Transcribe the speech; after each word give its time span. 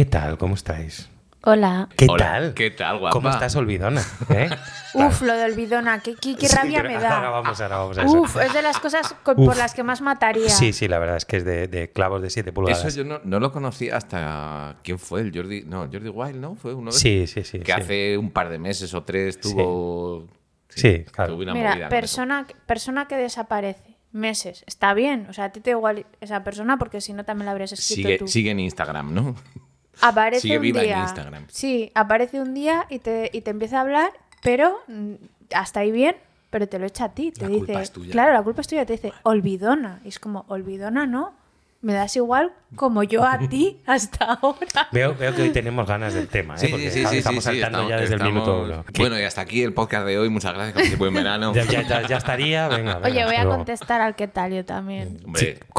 ¿Qué 0.00 0.06
tal? 0.06 0.38
¿Cómo 0.38 0.54
estáis? 0.54 1.10
Hola. 1.42 1.86
¿Qué 1.94 2.06
Hola, 2.08 2.24
tal? 2.24 2.54
¿Qué 2.54 2.70
tal, 2.70 3.00
guapa? 3.00 3.12
¿Cómo 3.12 3.28
estás, 3.28 3.54
olvidona? 3.54 4.02
¿Eh? 4.30 4.48
Uf, 4.94 5.20
lo 5.20 5.34
de 5.34 5.44
olvidona, 5.44 6.00
qué, 6.00 6.14
qué, 6.14 6.36
qué 6.36 6.48
Sí, 6.48 6.56
rabia 6.56 6.82
me 6.82 6.94
Ahora 6.96 7.08
da. 7.10 7.28
vamos, 7.28 7.60
ahora 7.60 7.76
vamos 7.76 7.98
a 7.98 8.02
eso. 8.04 8.12
Uf, 8.22 8.34
es 8.38 8.54
de 8.54 8.62
las 8.62 8.78
cosas 8.78 9.14
por 9.22 9.58
las 9.58 9.74
que 9.74 9.82
más 9.82 10.00
mataría. 10.00 10.48
Sí, 10.48 10.72
sí, 10.72 10.88
la 10.88 10.98
verdad 10.98 11.18
es 11.18 11.26
que 11.26 11.36
es 11.36 11.44
de, 11.44 11.68
de 11.68 11.90
clavos 11.90 12.22
de 12.22 12.30
7 12.30 12.50
pulgadas. 12.50 12.82
Eso 12.82 12.96
yo 12.96 13.04
no, 13.04 13.20
no 13.24 13.40
lo 13.40 13.52
conocí 13.52 13.90
hasta. 13.90 14.76
¿Quién 14.82 14.98
fue? 14.98 15.20
El 15.20 15.36
Jordi. 15.36 15.64
No, 15.66 15.80
Jordi 15.92 16.08
Wild, 16.08 16.36
¿no? 16.36 16.54
Fue 16.54 16.72
uno 16.72 16.92
de 16.92 16.96
Sí, 16.96 17.26
sí, 17.26 17.44
sí. 17.44 17.58
Que 17.58 17.74
sí. 17.74 17.78
hace 17.78 18.16
un 18.16 18.30
par 18.30 18.48
de 18.48 18.58
meses 18.58 18.94
o 18.94 19.02
tres 19.02 19.38
tuvo. 19.38 20.28
Sí, 20.70 21.04
claro. 21.12 21.34
tuvo 21.34 21.42
una 21.42 21.52
movida 21.52 21.74
Mira, 21.74 21.88
persona, 21.90 22.46
persona 22.64 23.06
que 23.06 23.16
desaparece 23.18 23.98
meses, 24.12 24.64
está 24.66 24.94
bien. 24.94 25.26
O 25.28 25.34
sea, 25.34 25.44
a 25.44 25.52
ti 25.52 25.60
te 25.60 25.72
da 25.72 25.76
igual 25.76 26.06
esa 26.22 26.42
persona 26.42 26.78
porque 26.78 27.02
si 27.02 27.12
no 27.12 27.22
también 27.26 27.44
la 27.44 27.52
habrías 27.52 27.72
escrito 27.72 28.08
Sigue, 28.08 28.18
tú. 28.18 28.28
sigue 28.28 28.50
en 28.52 28.60
Instagram, 28.60 29.12
¿no? 29.12 29.34
Aparece 30.02 30.42
sigue 30.42 30.56
un 30.56 30.62
viva 30.62 30.80
en 30.80 30.86
día. 30.86 31.00
Instagram. 31.02 31.44
Sí, 31.48 31.90
aparece 31.94 32.40
un 32.40 32.54
día 32.54 32.86
y 32.88 32.98
te, 32.98 33.30
y 33.32 33.40
te 33.42 33.50
empieza 33.50 33.78
a 33.78 33.80
hablar, 33.82 34.12
pero 34.42 34.78
mm, 34.88 35.14
hasta 35.54 35.80
ahí 35.80 35.90
bien, 35.92 36.16
pero 36.50 36.68
te 36.68 36.78
lo 36.78 36.86
echa 36.86 37.04
a 37.06 37.08
ti. 37.10 37.30
Te 37.32 37.42
La 37.42 37.48
dice, 37.48 37.58
culpa 37.66 37.82
es 37.82 37.90
tuya. 37.92 38.10
claro, 38.12 38.32
la 38.32 38.42
culpa 38.42 38.60
es 38.62 38.68
tuya. 38.68 38.84
Te 38.86 38.94
dice, 38.94 39.12
olvidona. 39.22 40.00
Y 40.04 40.08
es 40.08 40.18
como, 40.18 40.44
olvidona 40.48 41.06
no. 41.06 41.32
Me 41.82 41.94
das 41.94 42.14
igual 42.16 42.52
como 42.76 43.02
yo 43.02 43.24
a 43.24 43.38
ti 43.48 43.80
hasta 43.86 44.34
ahora. 44.34 44.88
Veo, 44.92 45.14
veo 45.16 45.34
que 45.34 45.42
hoy 45.42 45.48
tenemos 45.50 45.88
ganas 45.88 46.12
del 46.14 46.28
tema, 46.28 46.54
¿eh? 46.54 46.58
Sí, 46.58 46.68
Porque 46.68 46.90
sí, 46.90 47.00
estamos 47.00 47.42
sí, 47.42 47.50
sí, 47.52 47.60
saltando 47.60 47.78
estamos- 47.78 47.90
ya 47.90 47.96
desde 47.96 48.14
el 48.16 48.22
minuto 48.22 48.62
uno. 48.62 48.84
Bueno, 48.98 49.18
y 49.18 49.22
hasta 49.22 49.40
aquí 49.40 49.62
el 49.62 49.72
podcast 49.72 50.06
de 50.06 50.18
hoy. 50.18 50.28
Muchas 50.28 50.52
gracias, 50.52 50.74
como 50.74 50.88
tipo 50.90 51.06
en 51.06 51.14
verano. 51.14 51.52
ya, 51.54 51.64
ya- 51.64 51.82
ya- 51.82 52.06
ya 52.06 52.16
estaría, 52.18 52.68
venga. 52.68 52.96
venga, 52.98 53.08
Oye, 53.08 53.24
voy 53.24 53.34
a 53.34 53.42
luego. 53.44 53.56
contestar 53.56 54.00
al 54.02 54.14
qué 54.14 54.28
tal 54.28 54.52
yo 54.52 54.64
también. 54.64 55.20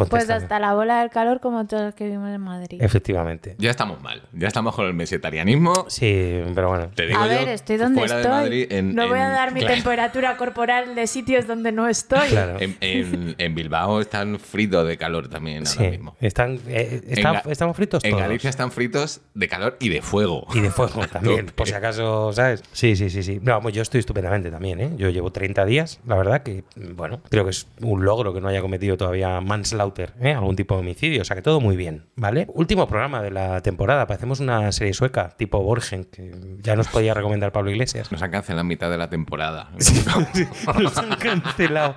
Pues 0.10 0.30
hasta 0.30 0.60
la 0.60 0.74
bola 0.74 1.02
del 1.02 1.12
calor 1.12 1.40
como 1.40 1.66
todos 1.68 1.84
los 1.84 1.94
que 1.96 2.06
vivimos 2.06 2.30
en 2.32 2.42
Madrid. 2.42 2.82
Efectivamente. 2.82 3.56
ya 3.60 3.70
estamos 3.70 4.02
mal. 4.02 4.24
Ya 4.34 4.48
estamos 4.48 4.76
con 4.76 4.88
el 4.88 4.94
vegetarianismo. 4.94 5.86
Sí, 5.88 6.42
pero 6.56 6.70
bueno. 6.70 6.90
Te 6.96 7.06
digo 7.06 7.20
A 7.20 7.28
yo, 7.28 7.30
ver, 7.30 7.50
estoy 7.50 7.78
donde 7.78 8.00
fuera 8.00 8.16
de 8.16 8.22
estoy. 8.24 8.36
Madrid, 8.42 8.68
en- 8.72 8.96
no 8.96 9.08
voy 9.08 9.20
a 9.20 9.30
dar 9.30 9.54
mi 9.54 9.60
claro. 9.62 9.76
temperatura 9.76 10.36
corporal 10.36 10.96
de 10.96 11.06
sitios 11.08 11.46
donde 11.48 11.72
no 11.72 11.88
estoy. 11.88 12.28
Claro. 12.30 12.58
En, 12.60 12.76
en- 12.82 13.36
en 13.38 13.56
Bilbao 13.56 14.02
están 14.02 14.40
fritos 14.40 14.86
de 14.88 14.98
calor 14.98 15.30
también 15.30 15.60
ahora 15.68 15.70
Sí, 15.91 15.91
mismo. 15.92 16.16
están, 16.20 16.60
eh, 16.68 17.02
En 17.08 17.18
están- 17.18 17.36
Ga- 17.36 17.52
estamos 17.52 17.76
fritos 17.76 18.04
En 18.04 18.12
todos. 18.12 18.24
Galicia 18.24 18.50
están 18.50 18.72
fritos 18.72 19.22
de 19.34 19.48
calor 19.48 19.78
y 19.80 19.90
de 19.90 20.02
fuego. 20.02 20.48
Y 20.54 20.60
de 20.62 20.72
fuego 20.72 21.06
también, 21.12 21.48
por 21.48 21.68
si 21.68 21.74
acaso, 21.74 22.34
¿sabes? 22.34 22.64
Sí, 22.72 22.96
sí, 22.96 23.10
sí, 23.10 23.24
sí. 23.24 23.40
No, 23.42 23.68
yo 23.70 23.82
estoy 23.82 24.00
estupendamente 24.00 24.50
también, 24.52 24.80
¿eh? 24.82 24.92
Yo 24.98 25.10
llevo 25.10 25.32
30 25.32 25.66
días, 25.66 26.00
la 26.06 26.16
verdad 26.16 26.44
que, 26.44 26.64
bueno, 26.96 27.22
creo 27.30 27.44
que 27.44 27.52
es 27.52 27.68
un 27.82 28.04
logro 28.06 28.34
que 28.34 28.42
no 28.42 28.48
haya 28.48 28.62
cometido 28.62 28.98
todavía 28.98 29.40
manslaughter, 29.42 30.14
¿eh? 30.22 30.34
Algún 30.34 30.56
tipo 30.56 30.76
de 30.76 30.82
homicidio, 30.82 31.22
o 31.22 31.26
sea 31.26 31.36
que 31.36 31.42
todo 31.42 31.60
muy 31.62 31.76
bien, 31.76 32.06
¿vale? 32.16 32.48
Último 32.54 32.88
programa 32.88 33.22
de 33.22 33.32
la 33.32 33.62
temporada, 33.62 34.08
parecemos 34.08 34.40
una 34.40 34.72
serie 34.72 34.94
sueca, 34.94 35.30
tipo 35.38 35.62
Borgen, 35.62 36.06
que 36.06 36.32
ya 36.62 36.76
nos 36.76 36.88
podía 36.88 37.14
recomendar 37.14 37.52
Pablo 37.52 37.72
Iglesias. 37.72 38.12
Nos 38.12 38.22
han 38.22 38.32
cancelado 38.32 38.62
en 38.62 38.68
mitad 38.68 38.90
de 38.90 38.98
la 38.98 39.10
temporada. 39.10 39.70
Nos 40.80 40.98
han 40.98 41.16
cancelado. 41.16 41.96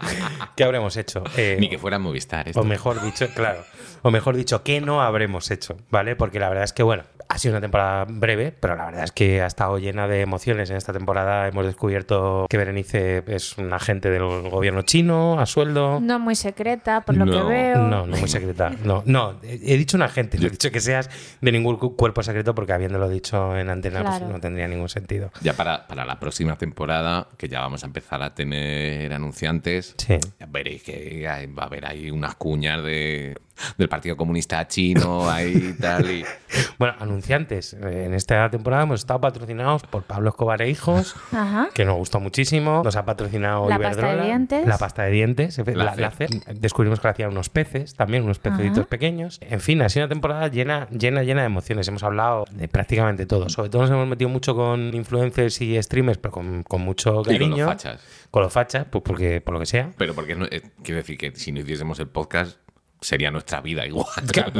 ¿Qué 0.56 0.64
habremos 0.64 0.96
hecho? 0.96 1.22
Eh, 1.36 1.56
Ni 1.60 1.68
que 1.68 1.78
fuera 1.78 1.98
Movistar. 1.98 2.48
esto. 2.48 2.60
O 2.60 2.64
mejor 2.64 3.02
dicho, 3.02 3.26
claro. 3.34 3.64
O 4.02 4.10
mejor 4.10 4.36
dicho, 4.36 4.62
¿qué 4.62 4.80
no 4.80 5.02
habremos 5.02 5.50
hecho? 5.50 5.76
¿Vale? 5.90 6.16
Porque 6.16 6.38
la 6.38 6.48
verdad 6.48 6.64
es 6.64 6.72
que, 6.72 6.82
bueno, 6.82 7.04
ha 7.28 7.38
sido 7.38 7.52
una 7.54 7.60
temporada 7.60 8.04
breve, 8.08 8.52
pero 8.52 8.76
la 8.76 8.84
verdad 8.86 9.04
es 9.04 9.12
que 9.12 9.40
ha 9.42 9.46
estado 9.46 9.78
llena 9.78 10.06
de 10.06 10.20
emociones. 10.20 10.70
En 10.70 10.76
esta 10.76 10.92
temporada 10.92 11.48
hemos 11.48 11.64
descubierto 11.66 12.46
que 12.50 12.56
Berenice 12.58 13.24
es 13.26 13.56
un 13.58 13.72
agente 13.72 14.10
del 14.10 14.22
gobierno 14.50 14.82
chino 14.82 15.40
a 15.40 15.46
sueldo. 15.46 16.00
No 16.00 16.18
muy 16.18 16.34
secreta, 16.36 17.00
por 17.00 17.16
lo 17.16 17.24
que 17.24 17.42
veo. 17.42 17.78
No, 17.78 18.06
no 18.06 18.16
muy 18.16 18.28
secreta. 18.28 18.70
No, 18.84 19.02
no, 19.06 19.36
he 19.42 19.76
dicho 19.76 19.96
un 19.96 20.02
agente, 20.02 20.38
no 20.38 20.46
he 20.46 20.50
dicho 20.50 20.70
que 20.70 20.80
seas 20.80 21.08
de 21.40 21.50
ningún 21.52 21.76
cu- 21.76 21.96
cuerpo 21.96 22.22
secreto 22.22 22.54
porque 22.54 22.72
habiéndolo 22.72 23.08
dicho 23.08 23.56
en 23.56 23.70
antena 23.70 24.04
pues 24.04 24.20
no 24.22 24.38
tendría 24.40 24.68
ningún 24.68 24.88
sentido. 24.88 25.30
Ya 25.40 25.54
para, 25.54 25.86
para 25.86 26.04
la 26.04 26.20
próxima 26.20 26.56
temporada, 26.56 27.28
que 27.38 27.48
ya 27.48 27.60
vamos 27.60 27.82
a 27.82 27.86
empezar 27.86 28.22
a 28.22 28.34
tener 28.34 29.12
anunciantes, 29.12 29.94
Sí. 29.98 30.18
ya 30.38 30.46
veréis 30.46 30.82
que 30.82 31.26
va 31.56 31.62
a 31.62 31.66
haber 31.66 31.86
ahí 31.86 32.10
unas 32.10 32.34
cuñas 32.36 32.82
de, 32.82 33.36
del 33.78 33.88
Partido 33.88 34.16
Comunista 34.16 34.66
Chino, 34.68 35.30
ahí 35.30 35.74
y 35.76 35.80
tal. 35.80 36.10
Y, 36.10 36.24
Bueno, 36.78 36.94
anunciantes. 37.00 37.74
eh, 37.74 38.04
En 38.06 38.14
esta 38.14 38.48
temporada 38.50 38.82
hemos 38.84 39.00
estado 39.00 39.20
patrocinados 39.20 39.82
por 39.82 40.02
Pablo 40.04 40.30
Escobar 40.30 40.62
e 40.62 40.70
Hijos. 40.70 41.14
Ajá. 41.32 41.68
que 41.74 41.84
nos 41.84 41.96
gustó 41.96 42.20
muchísimo. 42.20 42.82
Nos 42.84 42.96
ha 42.96 43.04
patrocinado 43.04 43.68
La 43.68 43.78
pasta 43.78 44.14
de 44.14 44.22
dientes. 44.24 44.66
La 44.66 44.78
pasta 44.78 45.02
de 45.04 45.10
dientes. 45.10 45.58
La 45.66 45.94
la-. 45.96 46.12
Descubrimos 46.54 47.00
que 47.00 47.08
hacían 47.08 47.30
unos 47.30 47.48
peces, 47.48 47.94
también 47.94 48.22
unos 48.24 48.38
pececitos 48.38 48.78
Ajá. 48.80 48.88
pequeños. 48.88 49.38
En 49.42 49.60
fin, 49.60 49.82
ha 49.82 49.88
sido 49.88 50.04
una 50.06 50.12
temporada 50.12 50.48
llena, 50.48 50.88
llena, 50.90 51.22
llena 51.22 51.40
de 51.42 51.46
emociones. 51.46 51.88
Hemos 51.88 52.02
hablado 52.02 52.44
de 52.50 52.68
prácticamente 52.68 53.26
todo. 53.26 53.48
Sobre 53.48 53.68
todo 53.70 53.82
nos 53.82 53.90
hemos 53.90 54.06
metido 54.08 54.28
mucho 54.30 54.54
con 54.54 54.94
influencers 54.94 55.60
y 55.60 55.80
streamers, 55.82 56.18
pero 56.18 56.32
con, 56.32 56.62
con 56.62 56.80
mucho 56.82 57.20
y 57.22 57.24
con 57.24 57.32
cariño. 57.34 57.56
los 57.64 57.66
fachas. 57.74 58.00
Con 58.30 58.42
los 58.42 58.52
fachas, 58.52 58.86
pues 58.90 59.02
porque, 59.04 59.40
por 59.40 59.54
lo 59.54 59.60
que 59.60 59.66
sea. 59.66 59.90
Pero 59.96 60.14
porque 60.14 60.34
no- 60.34 60.46
eh, 60.46 60.62
quiero 60.82 60.98
decir 60.98 61.16
que 61.18 61.32
si 61.36 61.52
no 61.52 61.60
hiciésemos 61.60 61.98
el 62.00 62.08
podcast, 62.08 62.58
sería 63.00 63.30
nuestra 63.30 63.60
vida 63.60 63.86
igual. 63.86 64.06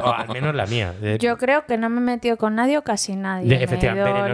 O 0.03 0.07
al 0.13 0.29
menos 0.29 0.55
la 0.55 0.67
mía. 0.67 0.95
Yo 1.19 1.37
creo 1.39 1.65
que 1.67 1.79
no 1.79 1.89
me 1.89 1.99
he 2.01 2.05
metido 2.05 2.37
con 2.37 2.55
nadie 2.55 2.79
o 2.79 2.83
casi 2.83 3.17
nadie. 3.17 3.49
de- 3.49 3.55
me 3.57 3.61
he 3.61 3.65
efectivamente, 3.65 4.11
ido 4.11 4.13
Bere 4.15 4.29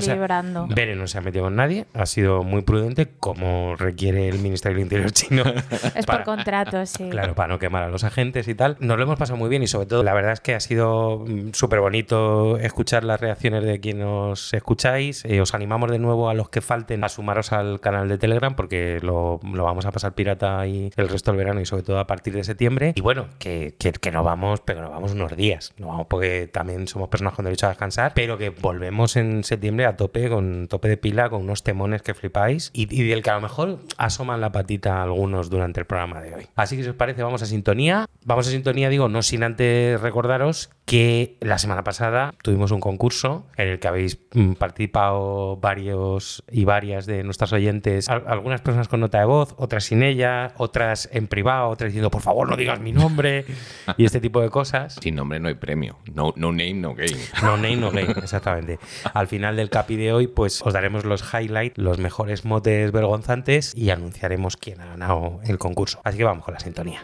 no, 0.97 1.07
se, 1.07 1.17
no 1.17 1.21
ha 1.21 1.25
metido 1.25 1.45
con 1.45 1.57
nadie, 1.57 1.87
ha 1.95 2.07
sido 2.07 2.43
muy 2.43 2.63
prudente, 2.63 3.09
como 3.19 3.77
requiere 3.77 4.29
el 4.29 4.39
Ministerio 4.39 4.77
del 4.77 4.85
Interior 4.85 5.11
chino. 5.13 5.43
Es 5.95 6.07
para- 6.07 6.25
por 6.25 6.37
contrato, 6.37 6.85
sí. 6.87 7.09
Claro, 7.11 7.35
para 7.35 7.49
no 7.49 7.59
quemar 7.59 7.85
a 7.85 7.89
los 7.89 8.05
agentes 8.05 8.49
y 8.49 8.55
tal. 8.55 8.77
Nos 8.81 8.97
lo 8.97 9.05
hemos 9.05 9.19
pasado 9.19 9.37
muy 9.39 9.49
bien 9.49 9.63
y 9.63 9.67
sobre 9.67 9.87
todo 9.87 10.03
la 10.03 10.15
verdad 10.15 10.33
es 10.33 10.41
que 10.41 10.55
ha 10.55 10.61
sido 10.61 11.25
mm, 11.27 11.51
súper 11.53 11.81
bonito 11.81 12.59
escuchar 12.59 13.05
las 13.05 13.21
reacciones 13.21 13.65
de 13.65 13.81
quienes 13.81 14.05
nos 14.05 14.53
escucháis. 14.55 15.25
Eh, 15.25 15.41
os 15.41 15.55
animamos 15.55 15.91
de 15.91 15.99
nuevo 15.99 16.29
a 16.31 16.35
los 16.35 16.49
que 16.49 16.61
falten 16.61 17.05
a 17.05 17.09
sumaros 17.09 17.53
al 17.53 17.81
canal 17.81 18.09
de 18.09 18.19
Telegram 18.19 18.55
porque 18.55 18.99
lo, 19.03 19.41
lo 19.43 19.65
vamos 19.65 19.85
a 19.87 19.91
pasar 19.93 20.15
pirata 20.15 20.67
y 20.67 20.91
el 20.97 21.09
resto 21.09 21.31
del 21.31 21.39
verano 21.39 21.61
y 21.61 21.67
sobre 21.67 21.83
todo 21.83 21.99
a 21.99 22.07
partir 22.07 22.35
de 22.35 22.45
septiembre. 22.45 22.93
Y 22.97 23.01
bueno, 23.01 23.27
que, 23.39 23.75
que, 23.79 23.93
que 24.01 24.11
nos 24.11 24.25
vamos, 24.25 24.61
pero 24.61 24.83
nos 24.83 24.91
vamos 24.91 25.13
unos 25.13 25.37
días. 25.37 25.73
No 25.79 25.89
vamos 25.89 26.07
porque 26.09 26.49
también 26.53 26.89
somos 26.89 27.09
personas 27.09 27.35
con 27.35 27.45
derecho 27.45 27.67
a 27.67 27.71
descansar, 27.71 28.13
pero 28.15 28.39
que 28.39 28.51
volvemos 28.51 29.17
en 29.17 29.45
septiembre 29.45 29.87
a 29.87 29.97
tope, 29.97 30.29
con 30.29 30.69
tope 30.69 30.89
de 30.89 30.97
pila, 30.97 31.29
con 31.31 31.43
unos 31.43 31.63
temones 31.63 32.03
que 32.03 32.15
flipáis 32.15 32.71
y, 32.73 32.83
y 32.95 33.09
del 33.09 33.23
que 33.23 33.31
a 33.31 33.35
lo 33.35 33.41
mejor 33.41 33.79
asoman 33.97 34.41
la 34.41 34.53
patita 34.53 35.03
algunos 35.03 35.51
durante 35.51 35.81
el 35.81 35.87
programa 35.87 36.21
de 36.21 36.35
hoy. 36.35 36.47
Así 36.57 36.77
que 36.77 36.83
si 36.83 36.89
os 36.89 36.97
parece, 36.97 37.23
vamos 37.23 37.43
a 37.43 37.47
sintonía. 37.47 38.07
Vamos 38.25 38.49
a 38.49 38.51
sintonía, 38.51 38.89
digo, 38.89 39.09
no 39.09 39.23
sin 39.23 39.43
antes 39.43 40.01
recordaros 40.01 40.71
que 40.91 41.37
la 41.41 41.57
semana 41.59 41.85
pasada 41.85 42.35
tuvimos 42.43 42.73
un 42.73 42.81
concurso 42.81 43.47
en 43.57 43.69
el 43.69 43.79
que 43.79 43.87
habéis 43.87 44.19
mm, 44.33 44.55
participado 44.55 45.57
varios 45.59 46.43
y 46.51 46.65
varias 46.65 47.07
de 47.07 47.23
nuestras 47.23 47.53
oyentes, 47.53 48.09
Al- 48.09 48.25
algunas 48.27 48.61
personas 48.61 48.89
con 48.89 48.99
nota 48.99 49.21
de 49.21 49.25
voz, 49.25 49.55
otras 49.57 49.85
sin 49.85 50.03
ella, 50.03 50.53
otras 50.57 51.09
en 51.13 51.29
privado, 51.29 51.69
otras 51.69 51.91
diciendo, 51.91 52.11
por 52.11 52.23
favor, 52.23 52.49
no 52.51 52.57
digas 52.57 52.81
mi 52.81 52.91
nombre 52.91 53.45
y 53.97 54.05
este 54.05 54.21
tipo 54.21 54.41
de 54.41 54.51
cosas. 54.51 54.97
Sin 55.01 55.15
nombre 55.15 55.39
no 55.39 55.47
hay 55.47 55.55
premio. 55.55 55.97
No, 56.13 56.33
no 56.35 56.51
name, 56.51 56.75
no 56.75 56.95
game. 56.97 57.13
No 57.43 57.57
name, 57.57 57.77
no 57.77 57.93
game, 57.93 58.11
exactamente. 58.11 58.81
Al 59.15 59.29
final 59.29 59.55
del 59.55 59.71
capi 59.71 59.95
de 59.95 60.13
hoy, 60.13 60.27
pues 60.27 60.61
os 60.61 60.73
daremos 60.73 61.05
los 61.05 61.23
highlights, 61.33 61.79
los 61.79 61.99
mejores 61.99 62.45
motes 62.45 62.91
vergonzantes 62.91 63.77
y 63.77 63.91
anunciaremos 63.91 64.57
quién 64.57 64.81
ha 64.81 64.87
ganado 64.87 65.39
el 65.45 65.57
concurso. 65.59 66.01
Así 66.03 66.19
que 66.19 66.25
vamos 66.25 66.45
con 66.45 66.55
la 66.55 66.59
sintonía. 66.59 67.01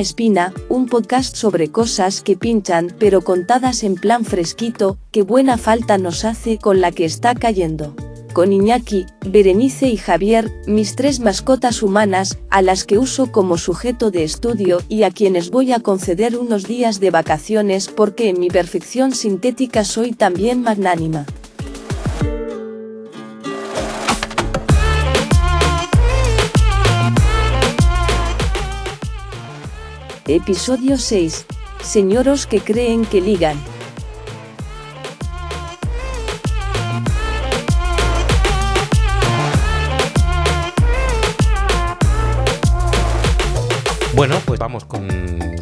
Espina, 0.00 0.52
un 0.68 0.86
podcast 0.86 1.34
sobre 1.34 1.72
cosas 1.72 2.22
que 2.22 2.36
pinchan 2.36 2.94
pero 2.98 3.22
contadas 3.22 3.82
en 3.82 3.96
plan 3.96 4.24
fresquito, 4.24 4.98
que 5.10 5.22
buena 5.22 5.58
falta 5.58 5.98
nos 5.98 6.24
hace 6.24 6.58
con 6.58 6.80
la 6.80 6.92
que 6.92 7.04
está 7.04 7.34
cayendo. 7.34 7.94
Con 8.32 8.52
Iñaki, 8.52 9.06
Berenice 9.26 9.88
y 9.88 9.96
Javier, 9.96 10.50
mis 10.66 10.94
tres 10.94 11.18
mascotas 11.18 11.82
humanas, 11.82 12.38
a 12.50 12.62
las 12.62 12.84
que 12.84 12.98
uso 12.98 13.32
como 13.32 13.58
sujeto 13.58 14.10
de 14.10 14.22
estudio 14.22 14.80
y 14.88 15.02
a 15.02 15.10
quienes 15.10 15.50
voy 15.50 15.72
a 15.72 15.80
conceder 15.80 16.36
unos 16.36 16.64
días 16.64 17.00
de 17.00 17.10
vacaciones 17.10 17.88
porque 17.88 18.28
en 18.28 18.38
mi 18.38 18.48
perfección 18.48 19.12
sintética 19.12 19.84
soy 19.84 20.12
también 20.12 20.62
magnánima. 20.62 21.26
Episodio 30.28 30.98
6. 30.98 31.46
Señoros 31.80 32.46
que 32.46 32.60
creen 32.60 33.06
que 33.06 33.22
ligan. 33.22 33.56
Bueno, 44.14 44.38
pues 44.44 44.60
vamos 44.60 44.84
con, 44.84 45.08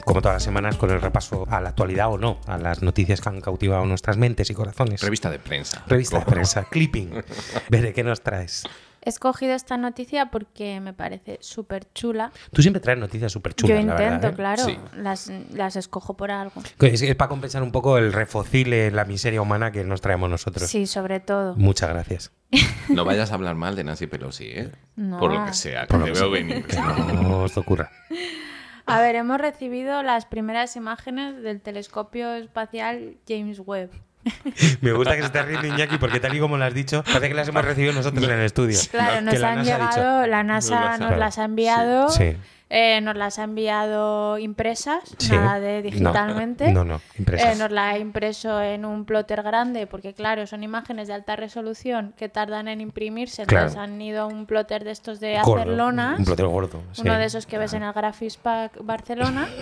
como 0.05 0.21
todas 0.21 0.35
las 0.35 0.43
semanas, 0.43 0.77
con 0.77 0.91
el 0.91 1.01
repaso 1.01 1.47
a 1.49 1.61
la 1.61 1.69
actualidad 1.69 2.11
o 2.11 2.19
no, 2.19 2.41
a 2.49 2.59
las 2.59 2.83
noticias 2.83 3.21
que 3.21 3.29
han 3.29 3.41
cautivado 3.41 3.87
nuestras 3.87 4.17
mentes 4.17 4.51
y 4.51 4.55
corazones. 4.55 5.01
Revista 5.01 5.31
de 5.31 5.39
prensa. 5.39 5.85
Revista 5.87 6.19
de 6.19 6.25
prensa, 6.25 6.65
clipping. 6.65 7.23
Veré, 7.71 7.93
¿qué 7.93 8.03
nos 8.03 8.21
traes? 8.21 8.65
He 9.07 9.09
escogido 9.09 9.55
esta 9.55 9.77
noticia 9.77 10.27
porque 10.33 10.81
me 10.81 10.93
parece 10.93 11.39
súper 11.41 11.87
chula. 11.95 12.33
Tú 12.53 12.61
siempre 12.61 12.81
traes 12.81 12.99
noticias 12.99 13.31
súper 13.31 13.53
Yo 13.55 13.69
chulas, 13.69 13.85
la 13.85 13.93
intento, 13.93 14.03
verdad, 14.03 14.31
¿eh? 14.31 14.35
claro. 14.35 14.65
Sí. 14.65 14.79
Las, 14.97 15.33
las 15.55 15.77
escojo 15.77 16.17
por 16.17 16.33
algo. 16.33 16.61
Es, 16.81 17.01
es 17.03 17.15
para 17.15 17.29
compensar 17.29 17.63
un 17.63 17.71
poco 17.71 17.99
el 17.99 18.13
refocile, 18.13 18.91
la 18.91 19.05
miseria 19.05 19.41
humana 19.41 19.71
que 19.71 19.85
nos 19.85 20.01
traemos 20.01 20.29
nosotros. 20.29 20.69
Sí, 20.69 20.87
sobre 20.89 21.21
todo. 21.21 21.55
Muchas 21.57 21.89
gracias. 21.91 22.33
No 22.89 23.05
vayas 23.05 23.33
a 23.33 23.35
hablar 23.35 23.55
mal 23.57 23.75
de 23.77 23.83
Nancy 23.85 24.07
Pelosi, 24.07 24.45
¿eh? 24.47 24.73
No. 24.95 25.19
Por 25.19 25.33
lo 25.33 25.45
que 25.45 25.53
sea, 25.53 25.83
que 25.83 25.87
Por 25.89 25.99
lo 26.01 26.05
te 26.07 26.13
que 26.13 26.19
veo 26.19 26.31
sea. 26.33 26.41
venir. 26.43 26.65
Que 26.67 26.77
no 26.77 27.43
os 27.43 27.57
ocurra. 27.57 27.91
A 28.87 29.01
ver, 29.01 29.17
hemos 29.17 29.39
recibido 29.39 30.03
las 30.05 30.27
primeras 30.27 30.77
imágenes 30.77 31.43
del 31.43 31.61
telescopio 31.61 32.33
espacial 32.35 33.17
James 33.29 33.61
Webb. 33.65 33.91
Me 34.81 34.93
gusta 34.93 35.15
que 35.15 35.21
se 35.21 35.27
esté 35.27 35.43
riendo 35.43 35.67
Iñaki 35.67 35.99
porque 35.99 36.21
tal 36.21 36.35
y 36.35 36.41
como 36.41 36.57
lo 36.57 36.65
has 36.65 36.75
dicho, 36.75 37.03
parece 37.05 37.29
que 37.29 37.35
las 37.35 37.49
hemos 37.49 37.65
recibido 37.65 37.93
nosotros 37.93 38.25
en 38.25 38.31
el 38.31 38.41
estudio. 38.45 38.79
Claro, 38.91 39.15
Que 39.17 39.23
nos 39.23 39.39
la 39.41 39.49
han 39.51 39.57
NASA 39.59 39.73
llegado, 39.93 40.27
la 40.27 40.43
NASA 40.43 40.75
Nos 40.75 40.85
las 40.85 41.01
ha- 41.01 41.11
nos 41.11 41.19
las 41.19 41.39
ha 41.39 41.45
enviado, 41.45 42.09
Sí. 42.11 42.37
Eh, 42.69 43.01
nos 43.01 43.15
las 43.17 43.39
ha 43.39 43.45
enviado 43.45 44.39
impresas, 44.39 45.15
Sí. 45.19 45.33
nada 45.33 45.61
de 45.61 45.83
digitalmente. 45.83 46.73
No, 46.73 46.85
no, 46.85 47.01
impresas. 47.19 47.55
Eh, 47.55 47.59
nos 47.59 47.71
la 47.71 47.91
ha 47.91 47.99
impreso 47.99 48.61
en 48.61 48.85
un 48.85 49.05
plotter 49.05 49.43
grande, 49.43 49.87
porque 49.87 50.15
claro, 50.15 50.47
son 50.47 50.65
imágenes 50.65 51.07
de 51.09 51.15
alta 51.15 51.37
resolución 51.37 52.13
que 52.17 52.29
tardan 52.29 52.67
en 52.69 52.81
imprimirse, 52.81 53.47
Claro. 53.47 53.67
entonces 53.69 53.83
han 53.91 54.01
ido 54.03 54.23
a 54.23 54.27
un 54.27 54.47
plotter 54.47 54.83
de 54.85 54.91
estos 54.91 55.21
de 55.21 55.41
Gordo, 55.45 55.63
hacer 55.63 55.73
lonas. 55.77 56.19
Un 56.19 56.25
plotero 56.25 56.51
gordo. 56.51 56.83
sí. 56.93 57.03
Uno 57.03 57.17
de 57.19 57.25
esos 57.27 57.47
que 57.47 57.57
ves 57.59 57.73
en 57.73 57.83
el 57.85 57.93
Graphics 57.93 58.37
Pack 58.37 58.79
Barcelona. 58.83 59.49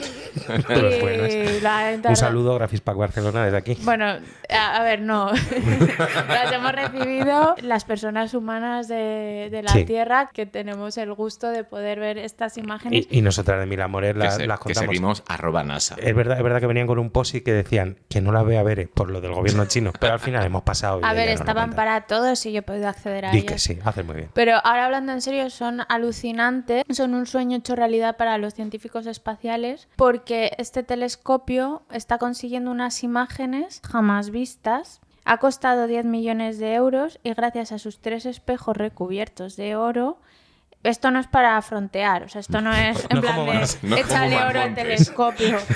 Y 0.75 1.61
la 1.61 1.99
Un 2.09 2.17
saludo, 2.17 2.55
Graphics 2.55 2.81
Pack 2.81 2.97
Barcelona, 2.97 3.45
desde 3.45 3.57
aquí. 3.57 3.77
Bueno, 3.83 4.07
a, 4.07 4.77
a 4.77 4.83
ver, 4.83 5.01
no. 5.01 5.31
las 6.29 6.53
hemos 6.53 6.73
recibido 6.73 7.55
las 7.63 7.85
personas 7.85 8.35
humanas 8.35 8.89
de, 8.89 9.49
de 9.51 9.63
la 9.63 9.71
Sí. 9.73 9.85
Tierra 9.85 10.31
que 10.33 10.47
tenemos 10.47 10.97
el 10.99 11.13
gusto 11.15 11.49
de 11.49 11.65
poder 11.65 11.99
ver 12.01 12.19
estas 12.19 12.57
imágenes. 12.59 12.94
Y, 12.97 13.19
y 13.19 13.23
nosotras 13.23 13.61
de 13.61 13.67
Milamorer 13.67 14.15
Que, 14.15 14.19
la- 14.25 14.31
se- 14.31 14.47
las 14.47 14.59
que 14.59 14.65
contamos. 14.65 14.89
seguimos 14.89 15.23
arroba 15.29 15.63
NASA. 15.65 15.97
Es 15.99 16.15
verdad, 16.15 16.37
es 16.39 16.43
verdad 16.45 16.61
que 16.61 16.67
venían 16.67 16.87
con 16.87 16.99
un 16.99 17.11
post 17.11 17.35
que 17.45 17.53
decían 17.53 17.99
que 18.09 18.21
no 18.21 18.33
la 18.33 18.43
vea 18.43 18.63
ver 18.63 18.89
por 18.91 19.11
lo 19.11 19.21
del 19.21 19.33
gobierno 19.33 19.65
chino, 19.67 19.93
pero 19.99 20.13
al 20.15 20.21
final 20.21 20.45
hemos 20.45 20.63
pasado. 20.63 21.01
y 21.03 21.05
a 21.05 21.13
ver, 21.13 21.29
estaban 21.29 21.75
para 21.75 22.03
todos 22.07 22.45
y 22.47 22.53
yo 22.53 22.59
he 22.61 22.63
podido 22.63 22.89
acceder 22.89 23.27
a 23.27 23.31
Di 23.31 23.39
ellas. 23.39 23.53
que 23.53 23.59
sí, 23.59 23.79
haces 23.85 24.05
muy 24.05 24.17
bien. 24.17 24.29
Pero 24.35 24.57
ahora 24.65 24.85
hablando 24.87 25.13
en 25.13 25.21
serio, 25.21 25.49
son 25.51 25.81
alucinantes, 25.89 26.85
son 26.91 27.15
un 27.15 27.27
sueño 27.27 27.57
hecho 27.59 27.75
realidad 27.77 28.17
para 28.17 28.39
los 28.39 28.55
científicos 28.55 29.07
espaciales, 29.07 29.89
porque 29.97 30.53
este 30.59 30.83
telescopio 30.83 31.83
está 31.91 32.19
consiguiendo 32.19 32.71
unas 32.71 33.03
imágenes 33.03 33.81
jamás 33.89 34.31
vistas. 34.31 35.01
Ha 35.25 35.39
costado 35.39 35.87
10 35.87 36.05
millones 36.05 36.59
de 36.59 36.75
euros 36.75 37.19
y 37.23 37.33
gracias 37.33 37.73
a 37.73 37.79
sus 37.79 37.99
tres 38.01 38.27
espejos 38.27 38.77
recubiertos 38.77 39.57
de 39.57 39.75
oro, 39.75 40.19
esto 40.85 41.11
no 41.11 41.19
es 41.19 41.27
para 41.27 41.61
frontear, 41.63 42.23
o 42.23 42.29
sea, 42.29 42.41
esto 42.41 42.61
no 42.61 42.73
es 42.75 43.05
en 43.11 43.17
No 43.17 43.21
plan 43.23 43.35
como 43.37 43.53
de 43.53 43.67
no 43.83 43.97
échale 43.97 44.37
oro 44.37 44.61
al 44.61 44.75
telescopio. 44.75 45.59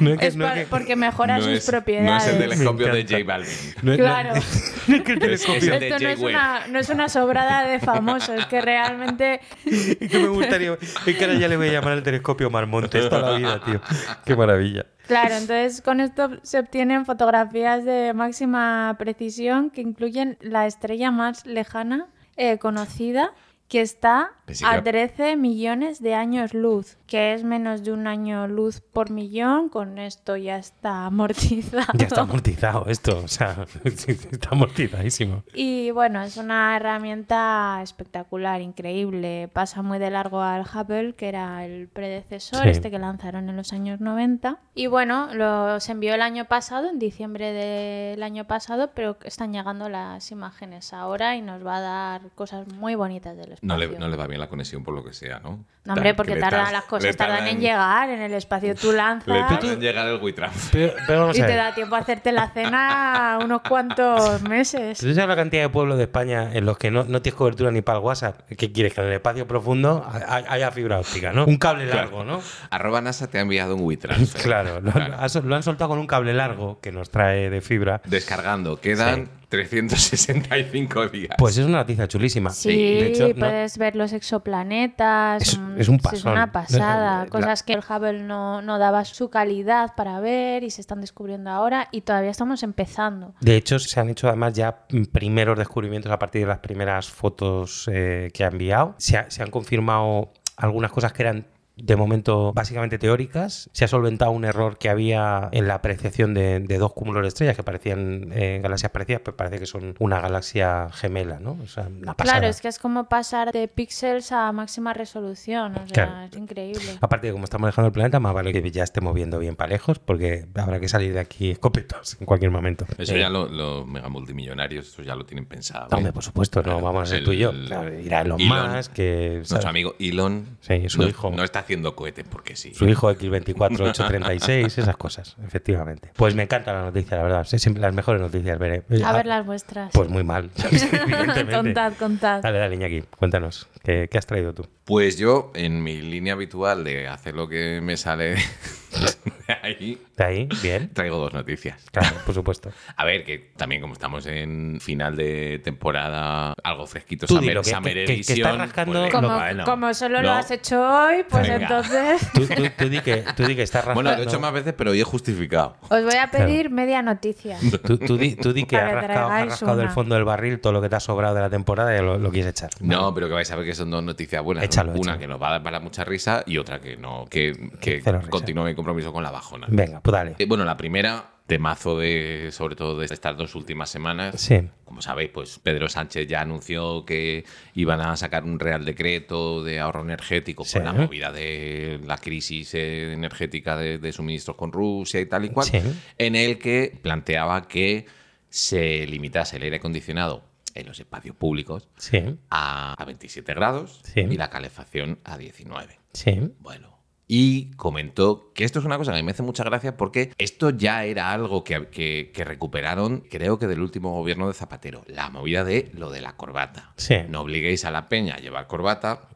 No 0.00 0.10
es 0.12 0.18
que- 0.18 0.26
es 0.28 0.36
no 0.36 0.44
es 0.46 0.50
pa- 0.50 0.54
que- 0.58 0.66
porque 0.66 0.96
mejora 0.96 1.38
no 1.38 1.44
sus 1.44 1.52
es, 1.52 1.66
no 1.66 1.72
propiedades. 1.72 2.26
es 2.26 2.32
el 2.32 2.38
telescopio 2.38 2.92
de. 2.92 3.02
J 3.02 3.24
Balvin. 3.24 3.96
Claro. 3.96 4.34
no 4.86 4.96
es 4.96 5.02
que 5.02 5.12
el 5.12 5.18
telescopio. 5.18 5.56
Es 5.58 5.64
el 5.64 5.80
de 5.80 5.88
Esto 5.88 5.98
no 5.98 6.04
Jay 6.06 6.12
es, 6.14 6.20
una, 6.20 6.66
no 6.68 6.78
es 6.78 6.88
una 6.90 7.08
sobrada 7.08 7.66
de 7.66 7.80
famosos, 7.80 8.30
es 8.38 8.46
que 8.46 8.60
realmente 8.60 9.40
Es 9.64 9.96
que 10.10 10.18
me 10.18 10.28
gustaría. 10.28 10.76
Es 11.06 11.16
que 11.16 11.24
ahora 11.24 11.34
ya 11.38 11.48
le 11.48 11.56
voy 11.56 11.68
a 11.68 11.72
llamar 11.72 11.92
al 11.94 12.02
telescopio 12.02 12.50
Marmontes 12.50 13.08
toda 13.08 13.32
la 13.32 13.36
vida, 13.38 13.60
tío. 13.64 13.80
Qué 14.24 14.36
maravilla. 14.36 14.86
Claro, 15.06 15.34
entonces 15.34 15.80
con 15.80 16.00
esto 16.00 16.30
se 16.42 16.58
obtienen 16.58 17.06
fotografías 17.06 17.84
de 17.84 18.12
máxima 18.14 18.94
precisión 18.98 19.70
que 19.70 19.80
incluyen 19.80 20.36
la 20.40 20.66
estrella 20.66 21.10
más 21.10 21.46
lejana 21.46 22.08
eh, 22.36 22.58
conocida, 22.58 23.32
que 23.68 23.82
está 23.82 24.30
a 24.64 24.76
que- 24.76 24.82
13 24.82 25.36
millones 25.36 26.00
de 26.02 26.14
años 26.14 26.54
luz, 26.54 26.96
que 27.06 27.34
es 27.34 27.44
menos 27.44 27.84
de 27.84 27.92
un 27.92 28.06
año 28.06 28.48
luz 28.48 28.80
por 28.80 29.10
millón. 29.10 29.68
Con 29.68 29.98
esto 29.98 30.36
ya 30.38 30.56
está 30.56 31.04
amortizado. 31.04 31.84
Ya 31.94 32.06
está 32.06 32.22
amortizado 32.22 32.86
esto, 32.86 33.20
o 33.24 33.28
sea, 33.28 33.66
está 33.84 34.48
amortizadísimo. 34.52 35.42
Y 35.52 35.90
bueno, 35.90 36.22
es 36.22 36.38
una 36.38 36.76
herramienta 36.76 37.80
espectacular, 37.82 38.60
increíble. 38.62 39.48
Pasa 39.52 39.82
muy 39.82 39.98
de 39.98 40.10
largo 40.10 40.40
al 40.40 40.62
Hubble, 40.62 41.14
que 41.14 41.28
era 41.28 41.64
el 41.66 41.88
predecesor, 41.88 42.62
Sí. 42.62 42.70
este 42.70 42.90
que 42.90 42.98
lanzaron 42.98 43.48
en 43.50 43.56
los 43.56 43.72
años 43.74 44.00
90. 44.00 44.58
Y 44.74 44.86
bueno, 44.86 45.28
lo, 45.34 45.78
se 45.80 45.92
envió 45.92 46.14
el 46.14 46.22
año 46.22 46.46
pasado, 46.46 46.88
en 46.88 46.98
diciembre 46.98 47.52
del 47.52 48.22
año 48.22 48.46
pasado, 48.46 48.92
pero 48.94 49.18
están 49.24 49.52
llegando 49.52 49.88
las 49.90 50.30
imágenes 50.30 50.92
ahora 50.94 51.36
y 51.36 51.42
nos 51.42 51.66
va 51.66 51.76
a 51.76 51.80
dar 51.80 52.20
cosas 52.34 52.66
muy 52.68 52.94
bonitas 52.94 53.36
del 53.36 53.57
espacio. 53.60 53.68
No 53.68 53.76
le, 53.76 53.98
no 53.98 54.08
le 54.08 54.16
va 54.16 54.26
bien 54.26 54.40
la 54.40 54.48
conexión 54.48 54.82
por 54.84 54.94
lo 54.94 55.04
que 55.04 55.12
sea, 55.12 55.40
¿no? 55.40 55.64
No, 55.84 55.94
hombre, 55.94 56.12
porque 56.14 56.36
tardan 56.36 56.64
tar- 56.64 56.72
las 56.72 56.84
cosas, 56.84 57.16
tardan 57.16 57.46
en 57.46 57.60
llegar 57.60 58.10
en 58.10 58.20
el 58.20 58.34
espacio. 58.34 58.74
Tú 58.74 58.92
lanzas 58.92 59.26
Le 59.28 59.40
tarda 59.40 59.72
en 59.72 59.80
llegar 59.80 60.06
el 60.08 60.20
WeTransfer. 60.20 60.70
Pero, 60.94 61.04
pero 61.06 61.20
vamos 61.20 61.38
y 61.38 61.40
te 61.42 61.54
da 61.54 61.74
tiempo 61.74 61.94
a 61.96 62.00
hacerte 62.00 62.30
la 62.30 62.50
cena 62.50 63.38
unos 63.42 63.62
cuantos 63.62 64.42
meses. 64.48 64.98
¿Tú 64.98 65.06
sabes 65.14 65.28
la 65.28 65.36
cantidad 65.36 65.62
de 65.62 65.68
pueblos 65.70 65.96
de 65.96 66.04
España 66.04 66.50
en 66.52 66.66
los 66.66 66.76
que 66.76 66.90
no, 66.90 67.04
no 67.04 67.22
tienes 67.22 67.38
cobertura 67.38 67.70
ni 67.70 67.80
para 67.80 67.98
el 67.98 68.04
WhatsApp? 68.04 68.40
¿Qué 68.56 68.70
quieres? 68.70 68.92
Que 68.92 69.00
en 69.00 69.06
el 69.08 69.12
espacio 69.14 69.46
profundo 69.48 70.06
hay- 70.28 70.44
haya 70.48 70.70
fibra 70.72 70.98
óptica, 71.00 71.32
¿no? 71.32 71.46
Un 71.46 71.56
cable 71.56 71.86
largo, 71.86 72.22
¿no? 72.24 72.42
Arroba 72.70 73.00
NASA 73.00 73.28
te 73.30 73.38
ha 73.38 73.40
enviado 73.42 73.74
un 73.76 73.82
WeTransfer. 73.84 74.42
Claro, 74.48 74.80
lo, 74.80 74.92
Claro. 74.92 75.16
lo 75.44 75.56
han 75.56 75.62
soltado 75.62 75.88
con 75.90 75.98
un 75.98 76.06
cable 76.06 76.34
largo 76.34 76.80
que 76.80 76.92
nos 76.92 77.10
trae 77.10 77.48
de 77.50 77.60
fibra. 77.62 78.02
Descargando. 78.04 78.78
Quedan 78.80 79.30
365 79.48 81.08
días. 81.08 81.34
Pues 81.38 81.56
es 81.58 81.66
una 81.66 81.78
noticia 81.78 82.06
chulísima. 82.08 82.50
Sí, 82.50 82.68
De 82.68 83.06
hecho, 83.08 83.28
no- 83.28 83.34
puedes 83.36 83.78
ver 83.78 83.96
los 83.96 84.12
exoplanetas. 84.12 85.42
Es- 85.42 85.58
mm, 85.58 85.80
es 85.80 85.88
un 85.88 85.96
sí, 85.96 86.02
pasón. 86.02 86.32
una 86.32 86.52
pasada. 86.52 87.26
Cosas 87.26 87.62
que 87.62 87.72
el 87.72 87.80
Hubble 87.80 88.22
no, 88.22 88.62
no 88.62 88.78
daba 88.78 89.04
su 89.04 89.30
calidad 89.30 89.94
para 89.96 90.20
ver 90.20 90.64
y 90.64 90.70
se 90.70 90.80
están 90.80 91.00
descubriendo 91.00 91.50
ahora 91.50 91.88
y 91.92 92.02
todavía 92.02 92.30
estamos 92.30 92.62
empezando. 92.62 93.34
De 93.40 93.56
hecho, 93.56 93.78
se 93.78 93.98
han 94.00 94.08
hecho 94.08 94.28
además 94.28 94.54
ya 94.54 94.86
primeros 95.12 95.58
descubrimientos 95.58 96.10
a 96.12 96.18
partir 96.18 96.42
de 96.42 96.48
las 96.48 96.58
primeras 96.58 97.08
fotos 97.08 97.88
eh, 97.92 98.30
que 98.34 98.44
ha 98.44 98.48
enviado. 98.48 98.94
Se, 98.98 99.16
ha- 99.16 99.30
se 99.30 99.42
han 99.42 99.50
confirmado 99.50 100.32
algunas 100.56 100.90
cosas 100.92 101.12
que 101.12 101.22
eran 101.22 101.46
de 101.80 101.96
momento 101.96 102.52
básicamente 102.52 102.98
teóricas. 102.98 103.70
Se 103.72 103.84
ha 103.84 103.88
solventado 103.88 104.30
un 104.32 104.44
error 104.44 104.78
que 104.78 104.88
había 104.88 105.48
en 105.52 105.68
la 105.68 105.74
apreciación 105.74 106.34
de, 106.34 106.60
de 106.60 106.78
dos 106.78 106.92
cúmulos 106.92 107.22
de 107.22 107.28
estrellas 107.28 107.56
que 107.56 107.62
parecían 107.62 108.30
eh, 108.32 108.60
galaxias 108.62 108.90
parecidas, 108.92 109.22
pero 109.24 109.36
parece 109.36 109.58
que 109.58 109.66
son 109.66 109.94
una 109.98 110.20
galaxia 110.20 110.88
gemela, 110.92 111.38
¿no? 111.40 111.56
O 111.62 111.66
sea, 111.66 111.84
una 111.88 112.14
pasada. 112.14 112.38
Claro, 112.40 112.50
es 112.50 112.60
que 112.60 112.68
es 112.68 112.78
como 112.78 113.08
pasar 113.08 113.52
de 113.52 113.68
píxeles 113.68 114.32
a 114.32 114.50
máxima 114.52 114.92
resolución. 114.94 115.72
O 115.76 115.86
sea, 115.86 116.06
Claro. 116.06 116.26
es 116.30 116.36
increíble. 116.36 116.98
Aparte 117.00 117.28
de 117.28 117.32
como 117.32 117.44
estamos 117.44 117.68
dejando 117.68 117.86
el 117.86 117.92
planeta, 117.92 118.20
más 118.20 118.34
vale 118.34 118.52
que 118.52 118.70
ya 118.70 118.84
estemos 118.84 119.14
viendo 119.14 119.38
bien 119.38 119.56
para 119.56 119.70
lejos, 119.70 119.98
porque 119.98 120.46
habrá 120.54 120.80
que 120.80 120.88
salir 120.88 121.12
de 121.14 121.20
aquí 121.20 121.50
escopetos 121.50 122.16
en 122.20 122.26
cualquier 122.26 122.50
momento. 122.50 122.86
Eso 122.98 123.14
Eh, 123.14 123.20
ya 123.20 123.28
lo- 123.30 123.48
los 123.48 123.86
mega 123.86 124.08
multimillonarios, 124.08 124.88
eso 124.88 125.02
ya 125.02 125.14
lo 125.14 125.24
tienen 125.24 125.46
pensado. 125.46 125.86
¿eh? 125.90 125.94
Hombre, 125.96 126.12
por 126.12 126.22
supuesto, 126.22 126.62
no 126.62 126.80
vamos 126.80 127.04
a 127.04 127.06
ser 127.06 127.18
el- 127.20 127.24
tú 127.24 127.32
y 127.32 127.38
yo. 127.38 127.50
Claro, 127.66 127.98
irá 127.98 128.22
Elon, 128.22 128.40
Elon, 128.40 128.76
Musk, 128.76 128.92
que 128.92 129.42
Nuestro 129.48 129.68
amigo 129.68 129.94
Elon 129.98 130.58
Sí, 130.60 130.88
su 130.88 131.00
no, 131.02 131.08
hijo. 131.08 131.30
no 131.30 131.44
está 131.44 131.62
haciendo 131.68 131.94
cohetes 131.94 132.24
porque 132.26 132.56
sí. 132.56 132.72
su 132.72 132.88
hijo 132.88 133.12
X24836, 133.12 134.78
esas 134.78 134.96
cosas, 134.96 135.36
efectivamente. 135.46 136.10
Pues 136.16 136.34
me 136.34 136.44
encanta 136.44 136.72
la 136.72 136.84
noticia, 136.84 137.18
la 137.18 137.22
verdad. 137.24 137.44
Siempre 137.44 137.82
las 137.82 137.92
mejores 137.94 138.22
noticias, 138.22 138.58
veré. 138.58 138.84
A 139.04 139.12
ver 139.12 139.26
las 139.26 139.44
vuestras. 139.44 139.90
Pues 139.92 140.08
muy 140.08 140.24
mal, 140.24 140.48
contad, 141.50 141.92
contad. 141.98 142.40
Dale, 142.40 142.58
dale, 142.58 142.74
Iñaki, 142.74 143.02
cuéntanos, 143.18 143.68
¿qué, 143.84 144.08
qué 144.10 144.16
has 144.16 144.24
traído 144.24 144.54
tú? 144.54 144.66
Pues 144.86 145.18
yo, 145.18 145.52
en 145.54 145.82
mi 145.82 146.00
línea 146.00 146.32
habitual 146.32 146.84
de 146.84 147.06
hacer 147.06 147.34
lo 147.34 147.48
que 147.48 147.82
me 147.82 147.98
sale 147.98 148.36
ahí, 149.68 149.98
¿De 150.16 150.24
ahí? 150.24 150.48
Bien. 150.62 150.90
traigo 150.94 151.16
dos 151.18 151.32
noticias. 151.32 151.84
Claro, 151.92 152.16
por 152.26 152.34
supuesto. 152.34 152.70
A 152.96 153.04
ver, 153.04 153.24
que 153.24 153.50
también 153.56 153.80
como 153.80 153.92
estamos 153.94 154.26
en 154.26 154.78
final 154.80 155.16
de 155.16 155.60
temporada, 155.64 156.54
algo 156.64 156.86
fresquito, 156.86 157.26
Tú 157.26 157.34
Summer, 157.36 157.50
dilo, 157.50 157.62
que- 157.62 157.70
Summer 157.70 157.92
que- 157.94 158.00
que- 158.00 158.06
que 158.06 158.12
Edition, 158.14 158.36
estás 158.38 158.58
rascando- 158.58 159.00
pues, 159.00 159.12
Como, 159.12 159.28
bueno, 159.34 159.64
como 159.64 159.94
solo 159.94 160.22
lo 160.22 160.32
has 160.32 160.50
hecho 160.50 160.80
hoy, 160.80 161.24
pues 161.28 161.42
Venga. 161.48 161.56
entonces 161.62 162.32
Tú, 162.32 162.46
tú, 162.46 162.62
tú 162.76 162.88
di 162.88 163.00
que, 163.00 163.24
tú 163.36 163.44
di 163.46 163.54
que 163.56 163.62
estás 163.62 163.84
Bueno, 163.94 164.02
lo 164.02 164.08
he 164.10 164.12
rascando- 164.16 164.30
hecho 164.30 164.40
más 164.40 164.52
veces, 164.52 164.74
pero 164.76 164.90
hoy 164.90 165.00
he 165.00 165.04
justificado. 165.04 165.76
os 165.82 166.02
voy 166.04 166.16
a 166.16 166.30
pedir 166.30 166.70
media 166.70 167.02
noticia. 167.02 167.58
Tú, 167.86 167.98
tú 167.98 168.16
di, 168.16 168.34
tú 168.34 168.52
di 168.52 168.64
que 168.64 168.76
has 168.76 168.92
rascado, 168.92 169.30
has 169.30 169.48
rascado 169.48 169.76
del 169.76 169.90
fondo 169.90 170.14
del 170.14 170.24
barril 170.24 170.60
todo 170.60 170.72
lo 170.72 170.80
que 170.82 170.88
te 170.88 170.96
ha 170.96 171.00
sobrado 171.00 171.34
de 171.34 171.40
la 171.40 171.50
temporada 171.50 171.96
y 171.96 172.00
lo, 172.02 172.18
lo 172.18 172.30
quieres 172.30 172.50
echar. 172.50 172.70
No, 172.80 173.14
pero 173.14 173.28
que 173.28 173.34
vais 173.34 173.50
a 173.50 173.56
ver 173.56 173.64
que 173.66 173.74
son 173.74 173.90
dos 173.90 174.02
noticias 174.02 174.42
buenas. 174.42 174.62
¿no? 174.62 174.66
Échalo, 174.66 174.92
Una 174.92 175.00
échalo. 175.00 175.18
que 175.18 175.26
nos 175.28 175.40
va 175.42 175.48
a 175.48 175.50
dar 175.52 175.62
para 175.62 175.80
mucha 175.80 176.04
risa 176.04 176.42
y 176.46 176.58
otra 176.58 176.80
que 176.80 176.96
no, 176.96 177.24
que, 177.30 177.52
que 177.80 178.02
continúe 178.30 178.64
mi 178.64 178.74
compromiso 178.74 179.12
con 179.12 179.22
la 179.22 179.30
Venga, 179.68 180.00
pues 180.00 180.12
dale. 180.12 180.34
Eh, 180.38 180.46
Bueno, 180.46 180.64
la 180.64 180.76
primera 180.76 181.32
temazo 181.46 181.98
de, 181.98 182.50
sobre 182.52 182.76
todo 182.76 182.98
de 182.98 183.06
estas 183.06 183.34
dos 183.36 183.54
últimas 183.54 183.88
semanas. 183.88 184.38
Sí. 184.38 184.60
Como 184.84 185.00
sabéis, 185.00 185.30
pues 185.30 185.58
Pedro 185.58 185.88
Sánchez 185.88 186.28
ya 186.28 186.42
anunció 186.42 187.06
que 187.06 187.44
iban 187.74 188.02
a 188.02 188.14
sacar 188.18 188.44
un 188.44 188.60
real 188.60 188.84
decreto 188.84 189.64
de 189.64 189.80
ahorro 189.80 190.02
energético 190.02 190.64
Sí. 190.66 190.74
con 190.74 190.84
la 190.84 190.92
movida 190.92 191.32
de 191.32 192.00
la 192.04 192.18
crisis 192.18 192.74
eh, 192.74 193.14
energética 193.14 193.78
de, 193.78 193.96
de 193.98 194.12
suministros 194.12 194.56
con 194.58 194.72
Rusia 194.72 195.20
y 195.20 195.26
tal 195.26 195.46
y 195.46 195.48
cual, 195.48 195.66
Sí. 195.66 195.80
en 196.18 196.36
el 196.36 196.58
que 196.58 196.98
planteaba 197.02 197.66
que 197.66 198.04
se 198.50 199.06
limitase 199.06 199.56
el 199.56 199.62
aire 199.62 199.76
acondicionado 199.76 200.44
en 200.74 200.86
los 200.86 201.00
espacios 201.00 201.34
públicos 201.34 201.88
Sí. 201.96 202.22
a, 202.50 202.92
a 202.92 203.04
27 203.06 203.54
grados 203.54 204.02
y 204.14 204.36
la 204.36 204.50
calefacción 204.50 205.18
a 205.24 205.38
19. 205.38 205.98
Sí. 206.12 206.52
Bueno. 206.60 206.97
Y 207.30 207.72
comentó 207.72 208.52
que 208.54 208.64
esto 208.64 208.78
es 208.78 208.86
una 208.86 208.96
cosa 208.96 209.12
que 209.12 209.18
a 209.18 209.20
mí 209.20 209.24
me 209.26 209.32
hace 209.32 209.42
mucha 209.42 209.62
gracia 209.62 209.98
porque 209.98 210.32
esto 210.38 210.70
ya 210.70 211.04
era 211.04 211.30
algo 211.30 211.62
que, 211.62 211.88
que- 211.88 212.30
que 212.34 212.44
recuperaron, 212.44 213.20
creo 213.30 213.58
que 213.58 213.66
del 213.66 213.80
último 213.82 214.12
gobierno 214.12 214.48
de 214.48 214.54
Zapatero, 214.54 215.02
la 215.06 215.28
movida 215.28 215.62
de 215.62 215.90
lo 215.92 216.10
de 216.10 216.22
la 216.22 216.36
corbata. 216.36 216.92
Sí. 216.96 217.16
No 217.28 217.42
obliguéis 217.42 217.84
a 217.84 217.90
la 217.90 218.08
peña 218.08 218.36
a 218.36 218.38
llevar 218.38 218.66
corbata, 218.66 219.28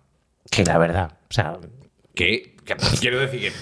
Que 0.50 0.64
la 0.64 0.78
verdad. 0.78 1.18
O 1.30 1.34
sea, 1.34 1.58
que, 2.14 2.51
que 2.64 2.74
quiero 3.00 3.18
decir 3.18 3.40
que, 3.40 3.52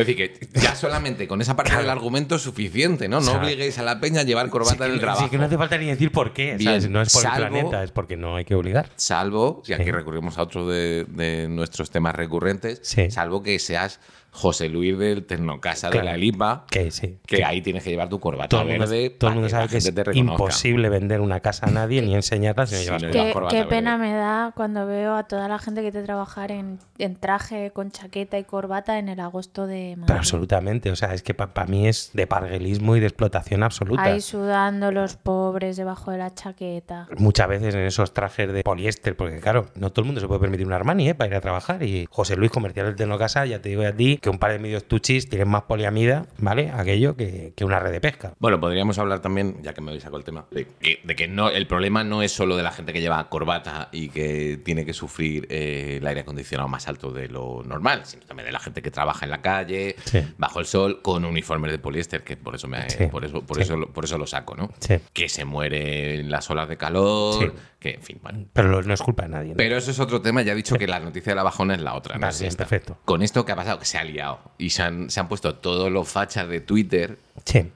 decir 0.00 0.16
que 0.16 0.48
ya 0.60 0.74
solamente 0.74 1.26
con 1.26 1.40
esa 1.40 1.56
parte 1.56 1.76
del 1.76 1.90
argumento 1.90 2.36
es 2.36 2.42
suficiente, 2.42 3.08
¿no? 3.08 3.20
No 3.20 3.26
O 3.26 3.30
sea, 3.34 3.40
obliguéis 3.42 3.78
a 3.78 3.82
la 3.82 3.98
peña 4.00 4.20
a 4.20 4.24
llevar 4.24 4.48
corbata 4.50 4.76
sí 4.76 4.84
en 4.84 4.90
el 4.90 4.94
sí 4.96 5.00
trabajo. 5.00 5.30
que 5.30 5.38
no 5.38 5.44
hace 5.44 5.56
falta 5.58 5.78
ni 5.78 5.86
decir 5.86 6.12
por 6.12 6.32
qué. 6.32 6.56
Bien, 6.56 6.62
¿sabes? 6.80 6.88
No 6.90 7.02
es 7.02 7.12
por 7.12 7.22
salvo- 7.22 7.44
el 7.46 7.48
planeta, 7.50 7.82
es 7.82 7.90
porque 7.90 8.16
no 8.16 8.36
hay 8.36 8.44
que 8.44 8.54
obligar. 8.54 8.88
Salvo, 8.96 9.62
y 9.66 9.72
aquí 9.72 9.84
Sí. 9.84 9.90
recurrimos 9.90 10.38
a 10.38 10.42
otro 10.42 10.68
de, 10.68 11.04
de 11.08 11.48
nuestros 11.48 11.90
temas 11.90 12.14
recurrentes, 12.14 12.80
Sí. 12.82 13.10
salvo 13.10 13.42
que 13.42 13.58
seas 13.58 14.00
José 14.36 14.68
Luis 14.68 14.98
del 14.98 15.24
Tecnocasa 15.24 15.88
Claro. 15.90 16.04
de 16.06 16.10
la 16.12 16.14
Elipa, 16.16 16.64
Que 16.70 16.90
sí. 16.90 17.18
que 17.26 17.44
ahí 17.44 17.62
tienes 17.62 17.82
que 17.82 17.90
llevar 17.90 18.08
tu 18.08 18.20
corbata 18.20 18.48
todo 18.48 18.64
verde 18.66 19.10
todo 19.10 19.30
el 19.30 19.34
mundo 19.36 19.46
que 19.46 19.50
sabe 19.50 19.68
que 19.68 19.78
es 19.78 19.92
imposible 20.14 20.88
vender 20.88 21.20
una 21.20 21.40
casa 21.40 21.66
a 21.66 21.70
nadie 21.70 22.02
ni 22.02 22.14
enseñarla 22.14 22.66
si 22.66 22.74
no 22.74 22.80
llevas 22.82 23.02
corbata. 23.02 23.24
Qué, 23.26 23.32
corbata 23.32 23.50
qué 23.54 23.58
verde. 23.62 23.70
pena 23.70 23.96
me 23.98 24.12
da 24.12 24.52
cuando 24.54 24.86
veo 24.86 25.14
a 25.14 25.24
toda 25.24 25.48
la 25.48 25.58
gente 25.58 25.82
que 25.82 25.90
te 25.92 26.02
trabajar 26.02 26.52
en, 26.52 26.78
en 26.98 27.16
traje 27.16 27.70
con 27.72 27.90
chaqueta 27.90 28.38
y 28.38 28.44
corbata 28.44 28.98
en 28.98 29.08
el 29.08 29.20
agosto 29.20 29.66
de 29.66 29.92
Pero 29.94 30.00
Madrid. 30.02 30.16
absolutamente, 30.16 30.90
o 30.90 30.96
sea, 30.96 31.14
es 31.14 31.22
que 31.22 31.34
para 31.34 31.66
mí 31.66 31.88
es 31.88 32.10
de 32.12 32.26
parguelismo 32.26 32.96
y 32.96 33.00
de 33.00 33.06
explotación 33.06 33.62
absoluta. 33.62 34.02
Ahí 34.04 34.20
sudando 34.20 34.92
los 34.92 35.16
pobres 35.16 35.76
debajo 35.76 36.10
de 36.10 36.18
la 36.18 36.34
chaqueta. 36.34 37.08
Muchas 37.18 37.48
veces 37.48 37.74
en 37.74 37.80
esos 37.82 38.12
trajes 38.12 38.52
de 38.52 38.62
poliéster, 38.62 39.16
porque 39.16 39.40
claro, 39.40 39.66
no 39.74 39.90
todo 39.90 40.02
el 40.02 40.06
mundo 40.06 40.20
se 40.20 40.26
puede 40.28 40.40
permitir 40.40 40.66
un 40.66 40.72
Armani 40.72 41.08
¿eh? 41.10 41.14
para 41.14 41.28
ir 41.28 41.34
a 41.36 41.40
trabajar. 41.40 41.82
Y 41.82 42.06
José 42.10 42.36
Luis, 42.36 42.50
comercial 42.50 42.86
del 42.86 42.96
Tecnocasa, 42.96 43.46
ya 43.46 43.60
te 43.60 43.68
digo 43.70 43.82
a 43.86 43.92
ti 43.92 44.18
que 44.26 44.30
un 44.30 44.38
par 44.38 44.50
de 44.50 44.58
medios 44.58 44.82
tuchis 44.88 45.28
tienen 45.28 45.46
más 45.48 45.62
poliamida, 45.62 46.26
¿vale? 46.38 46.72
Aquello 46.74 47.14
que, 47.16 47.52
que 47.56 47.64
una 47.64 47.78
red 47.78 47.92
de 47.92 48.00
pesca. 48.00 48.34
Bueno, 48.40 48.58
podríamos 48.58 48.98
hablar 48.98 49.20
también, 49.20 49.62
ya 49.62 49.72
que 49.72 49.80
me 49.80 49.90
habéis 49.92 50.02
sacado 50.02 50.18
el 50.18 50.24
tema, 50.24 50.46
de 50.50 50.66
que, 50.80 50.98
de 51.04 51.14
que 51.14 51.28
no, 51.28 51.48
el 51.48 51.68
problema 51.68 52.02
no 52.02 52.22
es 52.24 52.32
solo 52.32 52.56
de 52.56 52.64
la 52.64 52.72
gente 52.72 52.92
que 52.92 53.00
lleva 53.00 53.28
corbata 53.28 53.88
y 53.92 54.08
que 54.08 54.58
tiene 54.64 54.84
que 54.84 54.92
sufrir 54.94 55.46
eh, 55.48 55.98
el 56.00 56.06
aire 56.08 56.22
acondicionado 56.22 56.68
más 56.68 56.88
alto 56.88 57.12
de 57.12 57.28
lo 57.28 57.62
normal, 57.64 58.00
sino 58.04 58.24
también 58.26 58.46
de 58.46 58.52
la 58.52 58.58
gente 58.58 58.82
que 58.82 58.90
trabaja 58.90 59.24
en 59.26 59.30
la 59.30 59.42
calle, 59.42 59.94
Sí. 60.04 60.18
bajo 60.38 60.58
el 60.58 60.66
sol, 60.66 61.02
con 61.02 61.24
uniformes 61.24 61.70
de 61.70 61.78
poliéster, 61.78 62.24
que 62.24 62.36
por 62.36 62.56
eso 62.56 62.66
me, 62.66 62.90
Sí, 62.90 63.06
por 63.06 63.24
eso, 63.24 63.42
por 63.46 63.58
sí. 63.58 63.62
eso, 63.62 63.78
por 63.92 64.04
eso 64.06 64.18
lo 64.18 64.26
saco, 64.26 64.56
¿no? 64.56 64.72
Que 65.12 65.28
se 65.28 65.44
muere 65.44 66.18
en 66.18 66.30
las 66.32 66.50
olas 66.50 66.68
de 66.68 66.76
calor. 66.76 67.54
Que 67.78 67.90
en 67.94 68.02
fin, 68.02 68.18
bueno. 68.22 68.46
Pero 68.52 68.82
no 68.82 68.94
es 68.94 69.02
culpa 69.02 69.24
de 69.24 69.28
nadie. 69.28 69.50
¿no? 69.50 69.56
Pero 69.56 69.76
eso 69.76 69.90
es 69.90 70.00
otro 70.00 70.20
tema, 70.22 70.42
ya 70.42 70.52
he 70.52 70.56
dicho 70.56 70.76
que 70.76 70.86
la 70.86 70.98
noticia 71.00 71.32
de 71.32 71.36
la 71.36 71.42
bajona 71.42 71.74
es 71.74 71.80
la 71.80 71.94
otra. 71.94 72.16
¿no? 72.16 72.26
Vale, 72.26 72.46
Es 72.46 72.56
perfecto. 72.56 72.98
Con 73.04 73.22
esto 73.22 73.44
que 73.44 73.52
ha 73.52 73.56
pasado, 73.56 73.78
que 73.78 73.84
se 73.84 73.98
ha 73.98 74.04
liado 74.04 74.40
y 74.58 74.70
se 74.70 74.82
han, 74.82 75.10
se 75.10 75.20
han 75.20 75.28
puesto 75.28 75.54
todos 75.56 75.90
los 75.92 76.08
fachas 76.08 76.48
de 76.48 76.60
Twitter 76.60 77.18
Sí. 77.44 77.70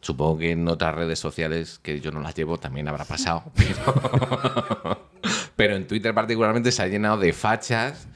Supongo 0.00 0.38
que 0.38 0.50
en 0.50 0.66
otras 0.66 0.94
redes 0.96 1.20
sociales 1.20 1.78
que 1.80 2.00
yo 2.00 2.10
no 2.10 2.20
las 2.20 2.34
llevo 2.34 2.58
también 2.58 2.88
habrá 2.88 3.04
pasado. 3.04 3.44
Pero, 3.54 4.98
pero 5.54 5.76
en 5.76 5.86
Twitter 5.86 6.12
particularmente 6.14 6.72
se 6.72 6.82
ha 6.82 6.88
llenado 6.88 7.18
de 7.18 7.32
fachas 7.32 8.08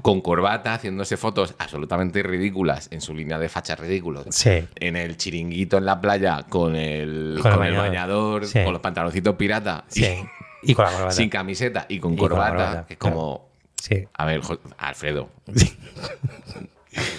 con 0.00 0.20
corbata 0.22 0.74
haciéndose 0.74 1.16
fotos 1.16 1.54
absolutamente 1.58 2.22
ridículas 2.22 2.88
en 2.92 3.00
su 3.00 3.14
línea 3.14 3.38
de 3.38 3.48
fachas 3.48 3.78
ridículos. 3.80 4.24
Sí. 4.30 4.64
En 4.76 4.96
el 4.96 5.16
chiringuito 5.16 5.76
en 5.76 5.84
la 5.84 6.00
playa 6.00 6.44
con 6.48 6.76
el, 6.76 7.38
Con 7.42 7.52
el 7.52 7.58
con 7.58 7.66
el 7.66 7.72
bañador. 7.76 7.88
bañador, 7.88 8.46
Sí. 8.46 8.64
con 8.64 8.72
los 8.72 8.80
pantaloncitos 8.80 9.34
pirata, 9.34 9.84
Sí. 9.88 10.06
Y 10.62 10.74
con 10.74 10.84
la 10.84 10.90
corbata. 10.92 11.10
sin 11.12 11.28
camiseta 11.28 11.86
y 11.88 11.98
con 11.98 12.14
Y 12.14 12.16
con 12.16 12.30
la 12.30 12.48
corbata, 12.48 12.84
que 12.86 12.94
es 12.94 12.98
como... 12.98 13.48
Sí. 13.80 14.04
A 14.14 14.24
ver, 14.26 14.40
Jo- 14.42 14.60
Alfredo. 14.78 15.28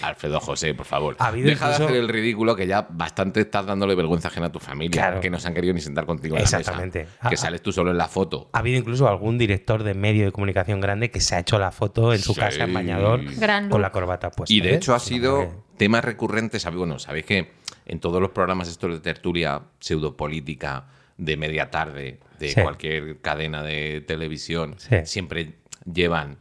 Alfredo 0.03 0.39
José, 0.39 0.75
por 0.75 0.85
favor. 0.85 1.15
Ha 1.17 1.27
habido 1.27 1.47
Deja 1.49 1.67
de 1.69 1.73
hacer 1.75 1.91
el 1.95 2.07
ridículo 2.07 2.55
que 2.55 2.67
ya 2.67 2.85
bastante 2.91 3.41
estás 3.41 3.65
dándole 3.65 3.95
vergüenza 3.95 4.27
ajena 4.27 4.47
a 4.47 4.51
tu 4.51 4.59
familia. 4.59 4.91
Claro. 5.01 5.19
Que 5.19 5.31
no 5.31 5.39
se 5.39 5.47
han 5.47 5.55
querido 5.55 5.73
ni 5.73 5.81
sentar 5.81 6.05
contigo 6.05 6.35
en 6.35 6.43
Exactamente. 6.43 6.99
la 6.99 7.05
mesa. 7.05 7.29
Que 7.29 7.37
sales 7.37 7.61
tú 7.63 7.71
solo 7.71 7.89
en 7.89 7.97
la 7.97 8.07
foto. 8.07 8.49
Ha 8.53 8.59
habido 8.59 8.77
incluso 8.77 9.07
algún 9.07 9.39
director 9.39 9.81
de 9.81 9.95
medio 9.95 10.25
de 10.25 10.31
comunicación 10.31 10.79
grande 10.79 11.09
que 11.09 11.19
se 11.21 11.35
ha 11.35 11.39
hecho 11.39 11.57
la 11.57 11.71
foto 11.71 12.13
en 12.13 12.19
su 12.19 12.33
Sí. 12.35 12.39
casa 12.39 12.65
en 12.65 12.73
bañador 12.73 13.23
Gran 13.35 13.67
con 13.69 13.81
la 13.81 13.91
corbata 13.91 14.29
puesta. 14.29 14.53
Y 14.53 14.61
de 14.61 14.73
¿eh? 14.73 14.75
hecho 14.75 14.93
ha 14.93 14.99
sido 14.99 15.39
hombre. 15.39 15.57
temas 15.77 16.05
recurrentes. 16.05 16.61
¿sabéis? 16.61 16.77
Bueno, 16.77 16.99
sabéis 16.99 17.25
que 17.25 17.51
en 17.87 17.99
todos 17.99 18.21
los 18.21 18.29
programas 18.29 18.67
estos 18.67 18.91
de 18.91 18.99
tertulia 18.99 19.59
pseudopolítica 19.79 20.85
de 21.17 21.37
media 21.37 21.69
tarde 21.71 22.19
de 22.39 22.49
Sí. 22.49 22.61
cualquier 22.61 23.19
cadena 23.21 23.63
de 23.63 24.01
televisión 24.01 24.75
Sí. 24.77 24.97
siempre 25.05 25.55
llevan 25.91 26.37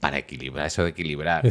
para 0.00 0.18
equilibrar 0.18 0.66
eso 0.66 0.82
de 0.82 0.90
equilibrar 0.90 1.42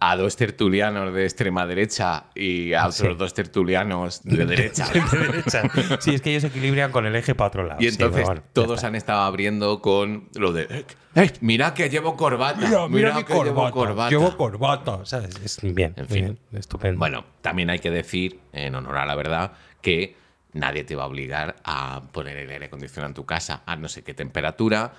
a 0.00 0.16
dos 0.16 0.34
tertulianos 0.36 1.14
de 1.14 1.24
extrema 1.24 1.64
derecha 1.64 2.24
y 2.34 2.72
a 2.72 2.80
otros 2.88 2.96
Sí. 2.96 3.14
dos 3.16 3.34
tertulianos 3.34 4.22
de 4.24 4.46
derecha. 4.46 4.86
De 5.12 5.18
derecha. 5.18 5.62
Sí, 6.00 6.14
es 6.14 6.20
que 6.20 6.30
ellos 6.30 6.42
equilibran 6.44 6.90
con 6.90 7.06
el 7.06 7.14
eje 7.14 7.36
para 7.36 7.48
otro 7.48 7.64
lado. 7.64 7.80
Y 7.80 7.84
Sí, 7.84 7.90
entonces 7.90 8.24
bueno, 8.24 8.42
todos 8.52 8.82
han 8.82 8.96
estado 8.96 9.20
abriendo 9.22 9.80
con 9.80 10.28
lo 10.34 10.52
de 10.52 10.62
"Eh, 10.64 10.84
eh, 11.14 11.32
mira 11.40 11.72
que 11.74 11.88
llevo 11.88 12.16
corbata. 12.16 12.58
Mira, 12.88 13.14
mi 13.16 13.24
que 13.24 13.32
llevo 13.44 13.70
corbata. 13.70 14.10
Llevo 14.10 14.36
corbata. 14.36 15.04
¿sabes? 15.04 15.36
Es 15.44 15.60
bien, 15.74 15.94
En 15.96 16.06
fin. 16.08 16.24
bien, 16.24 16.38
estupendo. 16.54 16.98
Bueno, 16.98 17.24
también 17.42 17.70
hay 17.70 17.78
que 17.78 17.90
decir, 17.92 18.40
en 18.52 18.74
honor 18.74 18.96
a 18.98 19.06
la 19.06 19.14
verdad, 19.14 19.52
que 19.82 20.16
nadie 20.52 20.84
te 20.84 20.96
va 20.96 21.04
a 21.04 21.06
obligar 21.06 21.56
a 21.64 22.02
poner 22.12 22.36
el 22.36 22.50
aire 22.50 22.66
acondicionado 22.66 23.08
en 23.08 23.14
tu 23.14 23.24
casa 23.26 23.62
a 23.66 23.76
no 23.76 23.88
sé 23.88 24.02
qué 24.02 24.14
temperatura, 24.14 24.92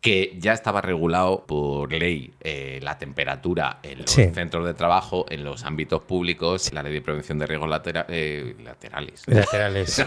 que 0.00 0.36
ya 0.38 0.52
estaba 0.52 0.80
regulado 0.80 1.44
por 1.44 1.92
ley 1.92 2.32
eh, 2.40 2.78
la 2.84 2.98
temperatura 2.98 3.80
en 3.82 3.98
los 4.02 4.10
Sí. 4.12 4.30
centros 4.32 4.64
de 4.64 4.72
trabajo, 4.74 5.26
en 5.28 5.42
los 5.42 5.64
ámbitos 5.64 6.02
públicos, 6.02 6.72
la 6.72 6.84
ley 6.84 6.92
de 6.92 7.00
prevención 7.02 7.36
de 7.40 7.46
riesgos 7.48 7.68
latera- 7.68 8.06
eh, 8.08 8.54
laterales. 8.62 9.24
Laterales. 9.26 10.06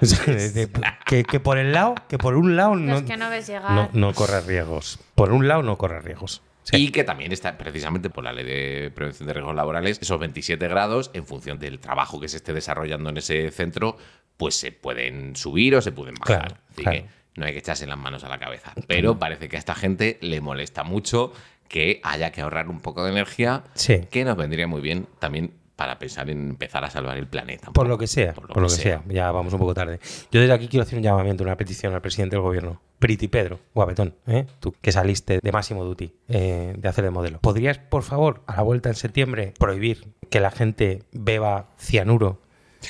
Que, 1.06 1.22
que 1.24 1.40
por 1.40 1.56
el 1.58 1.72
lado, 1.72 1.94
que 2.08 2.18
por 2.18 2.36
un 2.36 2.56
lado 2.56 2.74
no, 2.74 3.04
que 3.04 3.16
no 3.16 3.30
ves 3.30 3.46
llegar. 3.46 3.70
no, 3.70 3.88
no 3.92 4.12
corre 4.12 4.40
riesgos. 4.40 4.98
Por 5.14 5.32
un 5.32 5.46
lado 5.48 5.62
no 5.62 5.76
corre 5.78 6.00
riesgos. 6.00 6.42
Sí. 6.64 6.76
Y 6.76 6.90
que 6.90 7.02
también 7.02 7.32
está 7.32 7.56
precisamente 7.56 8.10
por 8.10 8.24
la 8.24 8.32
ley 8.32 8.44
de 8.44 8.90
prevención 8.94 9.26
de 9.26 9.32
riesgos 9.32 9.54
laborales, 9.54 9.98
esos 10.02 10.18
27 10.20 10.68
grados, 10.68 11.10
en 11.14 11.24
función 11.24 11.58
del 11.58 11.78
trabajo 11.78 12.20
que 12.20 12.28
se 12.28 12.36
esté 12.36 12.52
desarrollando 12.52 13.08
en 13.08 13.16
ese 13.16 13.50
centro, 13.50 13.96
pues 14.38 14.54
se 14.58 14.72
pueden 14.72 15.36
subir 15.36 15.76
o 15.76 15.82
se 15.82 15.92
pueden 15.92 16.14
bajar. 16.14 16.46
Claro, 16.48 16.56
Así 16.70 16.82
claro. 16.82 16.98
que 16.98 17.06
no 17.36 17.44
hay 17.44 17.52
que 17.52 17.58
echarse 17.58 17.86
las 17.86 17.98
manos 17.98 18.24
a 18.24 18.28
la 18.30 18.38
cabeza. 18.38 18.72
Pero 18.86 19.18
parece 19.18 19.48
que 19.50 19.56
a 19.56 19.58
esta 19.58 19.74
gente 19.74 20.16
le 20.22 20.40
molesta 20.40 20.82
mucho 20.84 21.32
que 21.68 22.00
haya 22.02 22.32
que 22.32 22.40
ahorrar 22.40 22.70
un 22.70 22.80
poco 22.80 23.04
de 23.04 23.10
energía, 23.10 23.64
Sí. 23.74 24.06
que 24.10 24.24
nos 24.24 24.36
vendría 24.36 24.66
muy 24.66 24.80
bien 24.80 25.06
también 25.18 25.52
para 25.76 25.98
pensar 26.00 26.28
en 26.30 26.48
empezar 26.50 26.82
a 26.84 26.90
salvar 26.90 27.18
el 27.18 27.28
planeta. 27.28 27.70
Por 27.70 27.86
lo 27.86 27.98
que 27.98 28.08
sea, 28.08 28.32
por 28.34 28.48
lo, 28.60 28.66
que, 28.66 28.70
sea. 28.70 29.02
Ya 29.06 29.30
vamos 29.30 29.52
un 29.52 29.60
poco 29.60 29.74
tarde. 29.74 30.00
Yo 30.32 30.40
desde 30.40 30.52
aquí 30.52 30.66
quiero 30.66 30.82
hacer 30.82 30.96
un 30.98 31.04
llamamiento, 31.04 31.44
una 31.44 31.56
petición 31.56 31.94
al 31.94 32.00
presidente 32.00 32.34
del 32.34 32.42
gobierno. 32.42 32.80
Priti 32.98 33.28
Pedro, 33.28 33.60
guapetón, 33.74 34.16
¿eh? 34.26 34.44
tú 34.58 34.74
que 34.80 34.90
saliste 34.90 35.38
de 35.40 35.52
máximo 35.52 35.84
duty 35.84 36.12
eh, 36.28 36.74
de 36.76 36.88
hacer 36.88 37.04
de 37.04 37.10
modelo. 37.10 37.38
¿Podrías, 37.38 37.78
por 37.78 38.02
favor, 38.02 38.42
a 38.48 38.56
la 38.56 38.62
vuelta 38.62 38.88
en 38.88 38.96
septiembre, 38.96 39.54
prohibir 39.56 40.08
que 40.30 40.40
la 40.40 40.50
gente 40.50 41.04
beba 41.12 41.68
cianuro 41.78 42.40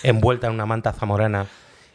envuelta 0.02 0.47
en 0.49 0.55
una 0.55 0.67
manta 0.67 0.93
zamorana 0.93 1.47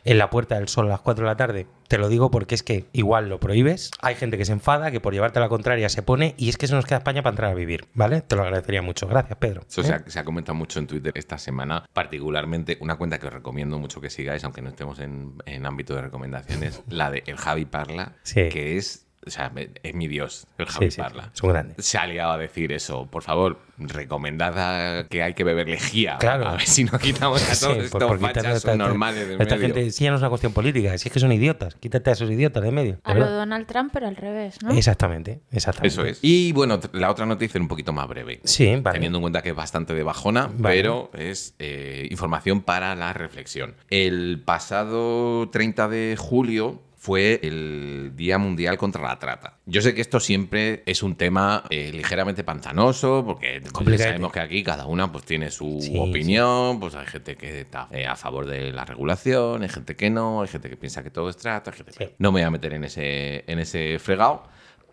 en 0.05 0.17
la 0.17 0.29
Puerta 0.29 0.55
del 0.55 0.67
Sol 0.67 0.87
a 0.87 0.89
las 0.89 0.99
4 1.01 1.23
de 1.23 1.29
la 1.31 1.37
tarde? 1.37 1.65
Te 1.87 1.97
lo 1.97 2.09
digo 2.09 2.29
porque 2.31 2.55
es 2.55 2.63
que 2.63 2.85
igual 2.91 3.29
lo 3.29 3.39
prohíbes, 3.39 3.91
hay 4.01 4.15
gente 4.15 4.37
que 4.37 4.45
se 4.45 4.51
enfada, 4.51 4.91
que 4.91 4.99
por 4.99 5.13
llevarte 5.13 5.39
a 5.39 5.41
la 5.41 5.47
contraria 5.49 5.87
se 5.89 6.01
pone 6.01 6.33
y 6.37 6.49
es 6.49 6.57
que 6.57 6.67
se 6.67 6.73
nos 6.73 6.85
queda 6.85 6.97
España 6.97 7.21
para 7.23 7.31
entrar 7.33 7.51
a 7.51 7.53
vivir, 7.53 7.85
¿vale? 7.93 8.21
Te 8.21 8.35
lo 8.35 8.41
agradecería 8.43 8.81
mucho. 8.81 9.07
Gracias, 9.07 9.37
Pedro. 9.37 9.61
Eso 9.69 9.81
¿eh? 9.81 9.83
se, 9.85 9.93
ha, 9.93 10.03
se 10.05 10.19
ha 10.19 10.25
comentado 10.25 10.55
mucho 10.55 10.79
en 10.79 10.87
Twitter 10.87 11.13
esta 11.15 11.37
semana, 11.37 11.85
particularmente 11.93 12.77
una 12.81 12.95
cuenta 12.97 13.19
que 13.19 13.27
os 13.27 13.33
recomiendo 13.33 13.77
mucho 13.79 14.01
que 14.01 14.09
sigáis, 14.09 14.43
aunque 14.43 14.61
no 14.61 14.69
estemos 14.69 14.99
en, 14.99 15.35
en 15.45 15.65
ámbito 15.65 15.95
de 15.95 16.01
recomendaciones, 16.01 16.81
la 16.89 17.09
de 17.11 17.23
El 17.27 17.37
Javi 17.37 17.65
Parla, 17.65 18.13
Sí. 18.23 18.49
que 18.49 18.77
es 18.77 19.05
o 19.25 19.29
sea, 19.29 19.51
es 19.83 19.93
mi 19.95 20.07
dios, 20.07 20.45
el 20.57 20.67
Sí, 20.67 20.73
Javi 20.73 20.91
sí, 20.91 21.01
Parla. 21.01 21.29
son 21.33 21.49
grandes. 21.49 21.85
Se 21.85 21.97
ha 21.97 22.05
liado 22.07 22.31
a 22.33 22.37
decir 22.37 22.71
eso. 22.71 23.05
Por 23.07 23.23
favor, 23.23 23.59
recomendad 23.77 24.53
a- 24.99 25.07
que 25.07 25.23
hay 25.23 25.33
que 25.33 25.43
beber 25.43 25.67
lejía. 25.67 26.17
Claro. 26.19 26.47
A 26.47 26.51
ver 26.53 26.61
si 26.67 26.83
no 26.83 26.97
quitamos 26.99 27.41
a 27.49 27.55
Sí, 27.55 27.61
todos 27.65 27.75
por- 27.75 27.83
estos 27.85 28.03
por 28.03 28.15
a 28.17 28.19
fachas 28.19 28.57
esta- 28.57 28.75
normales 28.75 29.27
del 29.27 29.41
Esta 29.41 29.55
medio. 29.55 29.73
gente, 29.73 29.91
sí, 29.91 30.03
ya 30.03 30.09
no 30.11 30.17
es 30.17 30.21
una 30.21 30.29
cuestión 30.29 30.53
política, 30.53 30.97
si 30.97 31.07
es 31.09 31.13
que 31.13 31.19
son 31.19 31.31
idiotas. 31.31 31.75
Quítate 31.75 32.09
a 32.09 32.13
esos 32.13 32.29
idiotas 32.29 32.63
de 32.63 32.71
medio. 32.71 32.93
de 32.93 32.99
A 33.03 33.13
lo. 33.13 33.29
Donald 33.29 33.65
Trump, 33.67 33.91
pero 33.93 34.07
al 34.07 34.15
revés, 34.15 34.57
¿no? 34.61 34.71
Exactamente, 34.73 35.41
exactamente. 35.51 35.87
Eso 35.93 36.05
es. 36.05 36.19
Y 36.21 36.51
bueno, 36.53 36.79
la 36.93 37.09
otra 37.11 37.25
noticia 37.25 37.57
es 37.57 37.61
un 37.61 37.67
poquito 37.67 37.93
más 37.93 38.07
breve. 38.07 38.39
Sí, 38.43 38.75
vale. 38.81 38.95
Teniendo 38.95 39.17
en 39.17 39.21
cuenta 39.23 39.41
que 39.41 39.49
es 39.49 39.55
bastante 39.55 39.93
de 39.93 40.03
bajona, 40.03 40.47
Vale. 40.55 40.75
pero 40.75 41.11
es 41.13 41.55
eh, 41.59 42.07
información 42.11 42.61
para 42.61 42.95
la 42.95 43.13
reflexión. 43.13 43.75
El 43.89 44.41
pasado 44.45 45.49
30 45.49 45.87
de 45.87 46.15
julio 46.17 46.81
fue 47.03 47.41
el 47.43 48.13
Día 48.15 48.37
Mundial 48.37 48.77
contra 48.77 49.01
la 49.03 49.19
Trata. 49.19 49.57
Yo 49.65 49.81
sé 49.81 49.93
que 49.93 49.99
esto 49.99 50.21
siempre 50.21 50.83
es 50.85 51.03
un 51.03 51.17
tema 51.17 51.65
eh, 51.69 51.91
ligeramente 51.91 52.45
pantanoso, 52.45 53.25
porque 53.25 53.61
sabemos 53.97 54.31
que 54.31 54.39
aquí 54.39 54.63
cada 54.63 54.85
una 54.85 55.11
pues, 55.11 55.25
tiene 55.25 55.51
su 55.51 55.79
Sí, 55.81 55.93
opinión, 55.99 56.79
pues 56.79 56.95
hay 56.95 57.05
gente 57.05 57.35
que 57.35 57.59
está 57.59 57.89
eh, 57.91 58.05
a 58.07 58.15
favor 58.15 58.45
de 58.45 58.71
la 58.71 58.85
regulación, 58.85 59.63
hay 59.63 59.67
gente 59.69 59.97
que 59.97 60.09
no, 60.09 60.43
hay 60.43 60.47
gente 60.47 60.69
que 60.69 60.77
piensa 60.77 61.03
que 61.03 61.09
todo 61.09 61.27
es 61.29 61.35
trata, 61.35 61.71
hay 61.71 61.77
gente- 61.77 61.91
Sí. 61.91 62.05
no 62.19 62.31
me 62.31 62.39
voy 62.39 62.47
a 62.47 62.51
meter 62.51 62.71
en 62.71 62.85
ese, 62.85 63.43
en 63.51 63.59
ese 63.59 63.99
fregado. 63.99 64.43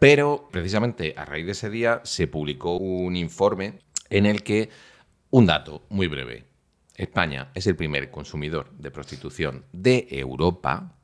Pero 0.00 0.48
precisamente 0.50 1.14
a 1.16 1.24
raíz 1.24 1.46
de 1.46 1.52
ese 1.52 1.70
día 1.70 2.00
se 2.02 2.26
publicó 2.26 2.76
un 2.76 3.14
informe 3.14 3.78
en 4.08 4.26
el 4.26 4.42
que 4.42 4.68
un 5.30 5.46
dato 5.46 5.84
muy 5.90 6.08
breve. 6.08 6.42
España 6.96 7.52
es 7.54 7.68
el 7.68 7.76
primer 7.76 8.10
consumidor 8.10 8.68
de 8.72 8.90
prostitución 8.90 9.64
de 9.72 10.08
Europa, 10.10 10.96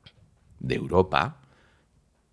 de 0.59 0.75
Europa. 0.75 1.37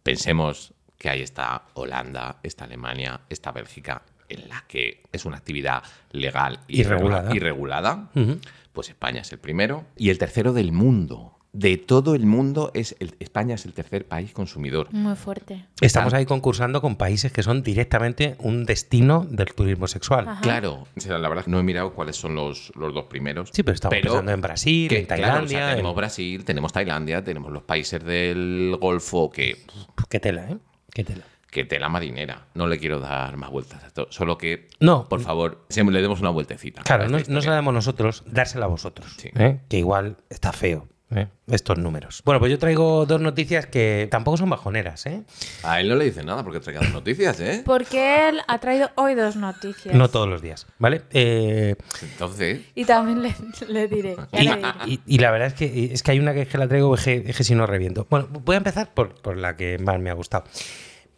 Pensemos 0.03 0.75
que 0.99 1.09
ahí 1.11 1.23
está 1.23 1.65
Holanda, 1.75 2.39
está 2.43 2.65
Alemania, 2.65 3.21
está 3.29 3.53
Bélgica, 3.53 4.03
en 4.29 4.49
la 4.49 4.65
que 4.67 5.03
es 5.13 5.25
una 5.25 5.37
actividad 5.37 5.83
legal 6.13 6.61
y 6.67 6.83
regulada. 6.83 7.35
y 7.35 7.39
regulada. 7.39 8.11
Ujú. 8.15 8.41
Pues 8.73 8.89
España 8.89 9.21
es 9.21 9.33
el 9.33 9.39
primero. 9.39 9.85
Y 9.97 10.11
el 10.11 10.19
tercero 10.19 10.53
del 10.53 10.73
mundo. 10.73 11.39
De 11.55 11.77
todo 11.77 12.17
el 12.17 12.27
mundo, 12.27 12.73
es 12.75 12.97
el- 12.99 13.15
España 13.21 13.55
es 13.55 13.65
el 13.65 13.73
tercer 13.75 14.07
país 14.07 14.33
consumidor. 14.33 14.89
Muy 14.93 15.15
fuerte. 15.15 15.65
Estamos 15.81 16.13
ahí 16.13 16.27
concursando 16.27 16.81
con 16.81 16.97
países 16.97 17.31
que 17.33 17.45
son 17.45 17.63
directamente 17.63 18.35
un 18.41 18.65
destino 18.65 19.25
del 19.31 19.55
turismo 19.55 19.87
sexual. 19.87 20.27
Ajá. 20.29 20.41
Claro, 20.41 20.89
o 20.97 21.01
sea, 21.01 21.17
la 21.19 21.29
verdad 21.29 21.47
no 21.47 21.61
he 21.61 21.63
mirado 21.63 21.93
cuáles 21.95 22.17
son 22.17 22.35
los, 22.35 22.73
los 22.75 22.93
dos 22.93 23.05
primeros. 23.05 23.51
Sí, 23.53 23.63
pero 23.63 23.77
estamos 23.77 23.97
pensando 24.01 24.33
en 24.33 24.41
Brasil, 24.41 24.89
que, 24.89 24.99
en 24.99 25.07
claro, 25.07 25.23
o 25.23 25.27
Tailandia. 25.27 25.59
sea, 25.59 25.71
tenemos 25.71 25.91
en- 25.93 25.97
Brasil, 25.97 26.45
tenemos 26.45 26.73
Tailandia, 26.73 27.23
tenemos 27.23 27.53
los 27.53 27.63
países 27.63 28.05
del 28.05 28.77
Golfo 28.81 29.31
que, 29.31 29.65
Qué 30.11 30.19
tela, 30.19 30.51
¿eh? 30.51 30.59
Qué 30.93 31.05
tela. 31.05 31.23
que 31.53 31.65
tela 31.65 31.89
marinera. 31.89 32.47
No 32.55 32.67
le 32.67 32.79
quiero 32.81 32.99
dar 32.99 33.37
más 33.37 33.49
vueltas 33.51 33.85
a 33.85 33.87
esto. 33.87 34.09
Solo 34.11 34.37
que, 34.39 34.69
No. 34.81 35.09
por 35.09 35.21
favor, 35.21 35.65
le 35.93 36.03
demos 36.03 36.19
una 36.21 36.31
vueltecita. 36.31 36.83
Claro, 36.83 37.09
no, 37.09 37.19
no 37.29 37.41
nosotros 37.71 38.25
dársela 38.27 38.65
a 38.65 38.69
vosotros. 38.69 39.15
Sí. 39.19 39.31
¿eh? 39.37 39.61
Que 39.69 39.79
igual 39.79 40.17
está 40.31 40.53
feo. 40.53 40.89
¿Eh? 41.17 41.29
Estos 41.47 41.79
números. 41.79 42.23
Bueno, 42.25 42.39
pues 42.41 42.51
yo 42.51 42.59
traigo 42.59 43.07
dos 43.07 43.21
noticias 43.21 43.67
que 43.67 44.09
tampoco 44.11 44.37
son 44.37 44.51
bajoneras, 44.51 45.07
¿eh? 45.07 45.23
A 45.63 45.81
él 45.81 45.89
no 45.89 45.97
le 45.97 46.07
dice 46.07 46.23
nada 46.25 46.43
porque 46.43 46.61
traiga 46.61 46.81
las 46.83 46.93
noticias, 46.93 47.39
¿eh? 47.41 47.63
Porque 47.65 48.29
él 48.29 48.41
ha 48.49 48.59
traído 48.59 48.91
hoy 48.97 49.15
dos 49.15 49.37
noticias. 49.37 49.95
No 49.95 50.09
todos 50.09 50.29
los 50.29 50.43
días, 50.43 50.67
¿vale? 50.79 51.03
Eh, 51.13 51.77
Entonces, 52.03 52.61
Y 52.75 52.85
también 52.85 53.23
le, 53.23 53.35
le 53.69 53.89
diré. 53.89 54.17
ya 54.33 54.41
y, 54.43 54.49
le 54.49 54.57
diré. 54.57 54.69
y- 54.87 55.01
y 55.07 55.19
la 55.19 55.31
verdad 55.31 55.49
es 55.49 55.55
que, 55.55 55.91
es 55.93 56.03
que 56.03 56.11
hay 56.11 56.19
una 56.21 56.35
que, 56.35 56.43
es 56.43 56.49
que 56.49 56.59
la 56.59 56.69
traigo, 56.69 56.95
es 56.95 57.03
que, 57.05 57.25
es 57.27 57.37
que 57.37 57.45
si 57.45 57.55
no 57.55 57.67
reviento. 57.67 58.07
Bueno, 58.11 58.29
voy 58.31 58.55
a 58.55 58.59
empezar 58.59 58.93
por, 58.95 59.21
por 59.21 59.37
la 59.37 59.57
que 59.57 59.79
más 59.79 59.99
me 60.01 60.11
ha 60.11 60.15
gustado. 60.15 60.45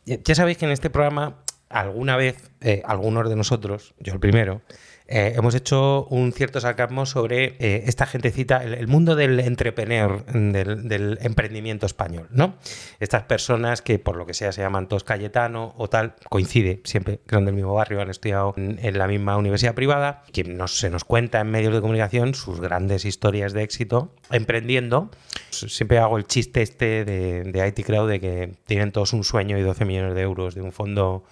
Ya 0.05 0.19
ya 0.25 0.35
sabéis 0.35 0.59
que 0.59 0.65
en 0.67 0.71
este 0.73 0.91
programa, 0.91 1.37
alguna 1.69 2.17
vez, 2.17 2.51
eh, 2.61 2.83
algunos 2.85 3.29
de 3.29 3.37
nosotros, 3.37 3.95
yo 3.99 4.13
el 4.13 4.21
primero, 4.21 4.63
eh, 5.09 5.35
hemos 5.37 5.55
hecho 5.55 6.07
un 6.11 6.33
cierto 6.33 6.61
sarcasmo 6.61 7.07
sobre 7.07 7.57
eh, 7.59 7.85
esta 7.87 8.07
gentecita, 8.07 8.63
el, 8.63 8.75
el 8.75 8.89
mundo 8.89 9.15
del 9.15 9.39
entrepreneur, 9.41 10.25
del, 10.27 10.89
del 10.89 11.19
emprendimiento 11.21 11.87
español, 11.87 12.27
¿no? 12.31 12.57
Estas 12.99 13.23
personas 13.25 13.83
que 13.83 13.99
por 13.99 14.17
lo 14.17 14.27
que 14.27 14.35
sea 14.35 14.53
se 14.53 14.63
llaman 14.63 14.89
todos 14.89 15.05
Cayetano 15.05 15.75
o 15.77 15.89
tal, 15.89 16.15
coincide 16.29 16.81
siempre 16.85 17.21
que 17.27 17.37
son 17.37 17.45
del 17.45 17.55
mismo 17.55 17.75
barrio, 17.75 18.01
han 18.01 18.11
estudiado 18.11 18.55
en, 18.57 18.79
en 18.83 18.99
la 18.99 19.07
misma 19.07 19.37
universidad 19.37 19.75
privada, 19.75 20.25
que 20.33 20.45
nos, 20.45 20.77
se 20.77 20.91
nos 20.91 21.05
cuenta 21.05 21.41
en 21.41 21.51
medios 21.51 21.73
de 21.73 21.81
comunicación 21.81 22.35
sus 22.35 22.61
grandes 22.61 23.05
historias 23.05 23.53
de 23.53 23.63
éxito 23.63 24.13
emprendiendo. 24.31 25.11
Siempre 25.51 25.99
hago 25.99 26.19
el 26.19 26.27
chiste 26.27 26.63
este 26.63 27.05
de, 27.05 27.45
de 27.45 27.69
IT 27.69 27.87
Crowd 27.87 28.09
de 28.09 28.21
que 28.21 28.53
tienen 28.67 28.93
todos 28.93 29.13
un 29.13 29.25
sueño 29.25 29.57
y 29.59 29.63
12 29.63 29.85
millones 29.85 30.15
de 30.15 30.23
euros 30.23 30.55
de 30.55 30.63
un 30.63 30.73
fondo 30.73 31.25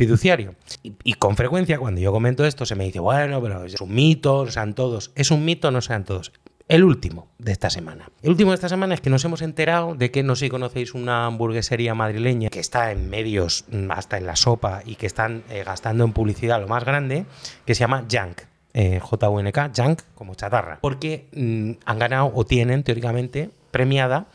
fiduciario. 0.00 0.54
Y, 0.82 1.12
con 1.14 1.36
frecuencia 1.36 1.78
cuando 1.78 2.00
yo 2.00 2.10
comento 2.10 2.46
esto 2.46 2.64
se 2.64 2.74
me 2.74 2.84
dice, 2.84 3.00
bueno, 3.00 3.42
pero 3.42 3.66
es 3.66 3.78
un 3.82 3.94
mito, 3.94 4.46
no 4.46 4.50
sean 4.50 4.74
todos. 4.74 5.12
Es 5.14 5.30
un 5.30 5.44
mito, 5.44 5.70
no 5.70 5.82
sean 5.82 6.04
todos. 6.04 6.32
El 6.68 6.84
último 6.84 7.28
de 7.38 7.52
esta 7.52 7.68
semana. 7.68 8.08
El 8.22 8.30
último 8.30 8.52
de 8.52 8.54
esta 8.54 8.70
semana 8.70 8.94
es 8.94 9.02
que 9.02 9.10
nos 9.10 9.22
hemos 9.26 9.42
enterado 9.42 9.94
de 9.94 10.10
que 10.10 10.22
no 10.22 10.36
sé 10.36 10.46
si 10.46 10.50
conocéis 10.50 10.94
una 10.94 11.26
hamburguesería 11.26 11.94
madrileña 11.94 12.48
que 12.48 12.60
está 12.60 12.92
en 12.92 13.10
medios, 13.10 13.66
mm, 13.70 13.90
hasta 13.90 14.16
en 14.16 14.24
la 14.24 14.36
sopa, 14.36 14.82
y 14.86 14.94
que 14.94 15.06
están 15.06 15.42
eh, 15.50 15.64
gastando 15.66 16.04
en 16.04 16.14
publicidad 16.14 16.62
lo 16.62 16.68
más 16.68 16.84
grande, 16.84 17.26
que 17.66 17.74
se 17.74 17.80
llama 17.80 18.06
Junk. 18.10 18.40
Eh, 18.72 19.00
J-U-N-K, 19.02 19.72
Junk, 19.76 20.00
como 20.14 20.34
chatarra. 20.34 20.78
Porque 20.80 21.28
mm, 21.34 21.72
han 21.84 21.98
ganado 21.98 22.32
o 22.34 22.46
tienen 22.46 22.84
teóricamente 22.84 23.50
premiada 23.70 24.28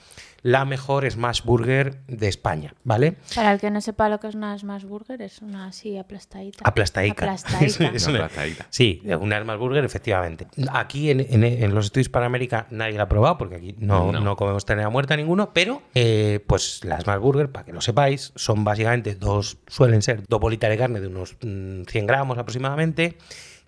la 0.48 0.64
mejor 0.64 1.10
Smash 1.10 1.42
Burger 1.44 1.98
de 2.08 2.28
España, 2.28 2.76
¿vale? 2.84 3.16
Para 3.34 3.52
el 3.52 3.60
que 3.60 3.72
no 3.72 3.82
sepa 3.82 4.10
lo 4.10 4.20
que 4.20 4.28
es 4.28 4.36
una 4.36 4.56
smash 4.60 4.84
burger, 4.84 5.20
es 5.24 5.42
una 5.42 5.66
así 5.70 5.98
aplastadita. 5.98 6.64
Es 7.62 7.80
Una 7.80 8.26
aplastadita. 8.26 8.68
Sí, 8.70 9.02
una 9.20 9.42
Smash 9.42 9.58
Burger, 9.58 9.84
efectivamente. 9.84 10.46
Aquí 10.72 11.10
en, 11.10 11.22
en- 11.22 11.44
en 11.44 11.74
los 11.74 11.86
estudios 11.86 12.10
para 12.10 12.28
América 12.28 12.68
nadie 12.70 12.94
la 12.94 13.04
ha 13.04 13.10
probado 13.10 13.40
porque 13.40 13.56
aquí 13.56 13.76
no, 13.80 14.12
No. 14.12 14.20
no 14.20 14.36
comemos 14.36 14.66
ternera 14.66 14.90
muerta 14.92 15.18
ninguno, 15.18 15.52
pero 15.52 15.82
eh, 15.96 16.40
pues 16.46 16.86
las 16.86 17.02
Smash 17.06 17.20
Burger, 17.20 17.52
para 17.52 17.66
que 17.66 17.74
lo 17.74 17.82
sepáis, 17.82 18.32
son 18.36 18.64
básicamente 18.64 19.16
dos, 19.16 19.58
suelen 19.66 20.04
ser 20.04 20.22
dos 20.28 20.40
bolitas 20.40 20.70
de 20.70 20.78
carne 20.78 21.02
de 21.02 21.08
unos 21.08 21.38
mm, 21.42 21.86
100 21.88 22.06
gramos 22.06 22.38
aproximadamente, 22.38 23.18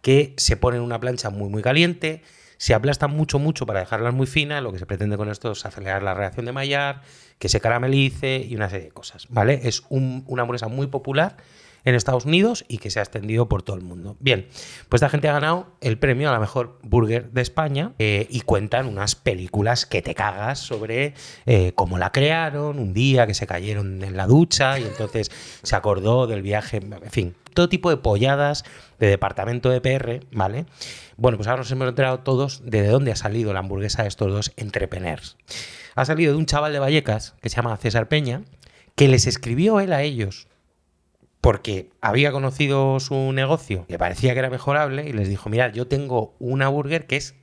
que 0.04 0.36
se 0.38 0.58
ponen 0.58 0.82
en 0.82 0.86
una 0.86 1.00
plancha 1.00 1.32
muy 1.32 1.50
muy 1.50 1.64
caliente, 1.64 2.22
se 2.58 2.74
aplastan 2.74 3.12
mucho 3.12 3.40
mucho 3.40 3.66
para 3.66 3.80
dejarlas 3.82 4.14
muy 4.14 4.28
finas, 4.28 4.62
lo 4.64 4.72
que 4.72 4.80
se 4.80 4.86
pretende 4.86 5.18
con 5.18 5.30
esto 5.30 5.52
es 5.52 5.66
acelerar 5.66 6.04
la 6.04 6.14
reacción 6.14 6.46
de 6.46 6.52
Maillard, 6.52 6.98
que 7.40 7.50
se 7.50 7.60
caramelice 7.60 8.38
y 8.48 8.56
una 8.56 8.70
serie 8.70 8.86
de 8.86 8.92
cosas, 8.92 9.28
¿vale? 9.30 9.62
Es 9.64 9.84
un- 9.90 10.24
una 10.28 10.42
hamburguesa 10.44 10.68
muy 10.68 10.88
popular 10.88 11.38
en 11.86 11.96
Estados 11.96 12.26
Unidos 12.26 12.66
y 12.68 12.80
que 12.80 12.90
se 12.90 13.00
ha 13.00 13.04
extendido 13.04 13.48
por 13.48 13.62
todo 13.64 13.78
el 13.78 13.82
mundo. 13.84 14.18
Bien, 14.20 14.48
pues 14.90 15.02
esta 15.02 15.08
gente 15.10 15.30
ha 15.30 15.34
ganado 15.34 15.68
el 15.80 15.98
premio 15.98 16.28
a 16.28 16.34
la 16.34 16.40
mejor 16.40 16.80
burger 16.84 17.32
de 17.32 17.42
España 17.42 17.94
eh, 17.98 18.28
y 18.30 18.42
cuentan 18.42 18.88
unas 18.88 19.16
películas 19.16 19.86
que 19.86 20.02
te 20.02 20.14
cagas 20.14 20.60
sobre 20.60 21.14
eh, 21.46 21.72
cómo 21.76 21.98
la 21.98 22.12
crearon, 22.12 22.80
un 22.80 22.92
día 22.94 23.26
que 23.26 23.34
se 23.34 23.48
cayeron 23.48 24.04
en 24.04 24.18
la 24.18 24.28
ducha 24.28 24.78
y 24.80 24.84
entonces 24.84 25.32
se 25.64 25.76
acordó 25.78 26.28
del 26.28 26.42
viaje, 26.42 26.78
en 26.78 27.12
fin, 27.12 27.36
todo 27.54 27.70
tipo 27.70 27.90
de 27.90 27.98
polladas 27.98 28.66
de 29.00 29.08
departamento 29.08 29.70
de 29.70 29.82
PR, 29.82 30.26
¿vale? 30.32 30.66
Bueno, 31.18 31.38
pues 31.38 31.48
ahora 31.48 31.62
nos 31.62 31.72
hemos 31.72 31.88
enterado 31.88 32.20
todos 32.20 32.64
de, 32.66 32.82
de 32.82 32.88
dónde 32.90 33.12
ha 33.12 33.16
salido 33.16 33.54
la 33.54 33.60
hamburguesa 33.60 34.04
de 34.04 34.10
estos 34.10 34.32
dos 34.32 34.52
entrepreneurs. 34.58 35.38
Ha 35.96 36.06
salido 36.06 36.34
de 36.34 36.38
un 36.38 36.46
chaval 36.46 36.74
de 36.74 36.80
Vallecas 36.80 37.36
que 37.42 37.50
se 37.50 37.56
llama 37.58 37.76
César 37.78 38.08
Peña, 38.08 38.44
que 38.96 39.08
les 39.08 39.28
escribió 39.28 39.80
él 39.80 39.94
a 39.94 40.04
ellos 40.04 40.48
porque 41.42 41.92
había 42.02 42.32
conocido 42.32 43.00
su 43.00 43.32
negocio, 43.32 43.86
le 43.88 43.98
parecía 43.98 44.34
que 44.34 44.40
era 44.40 44.50
mejorable 44.50 45.08
y 45.08 45.14
les 45.14 45.30
dijo, 45.30 45.50
mirad, 45.50 45.72
yo 45.72 45.88
tengo 45.88 46.36
una 46.40 46.68
burger 46.68 47.06
que 47.08 47.16
es 47.16 47.36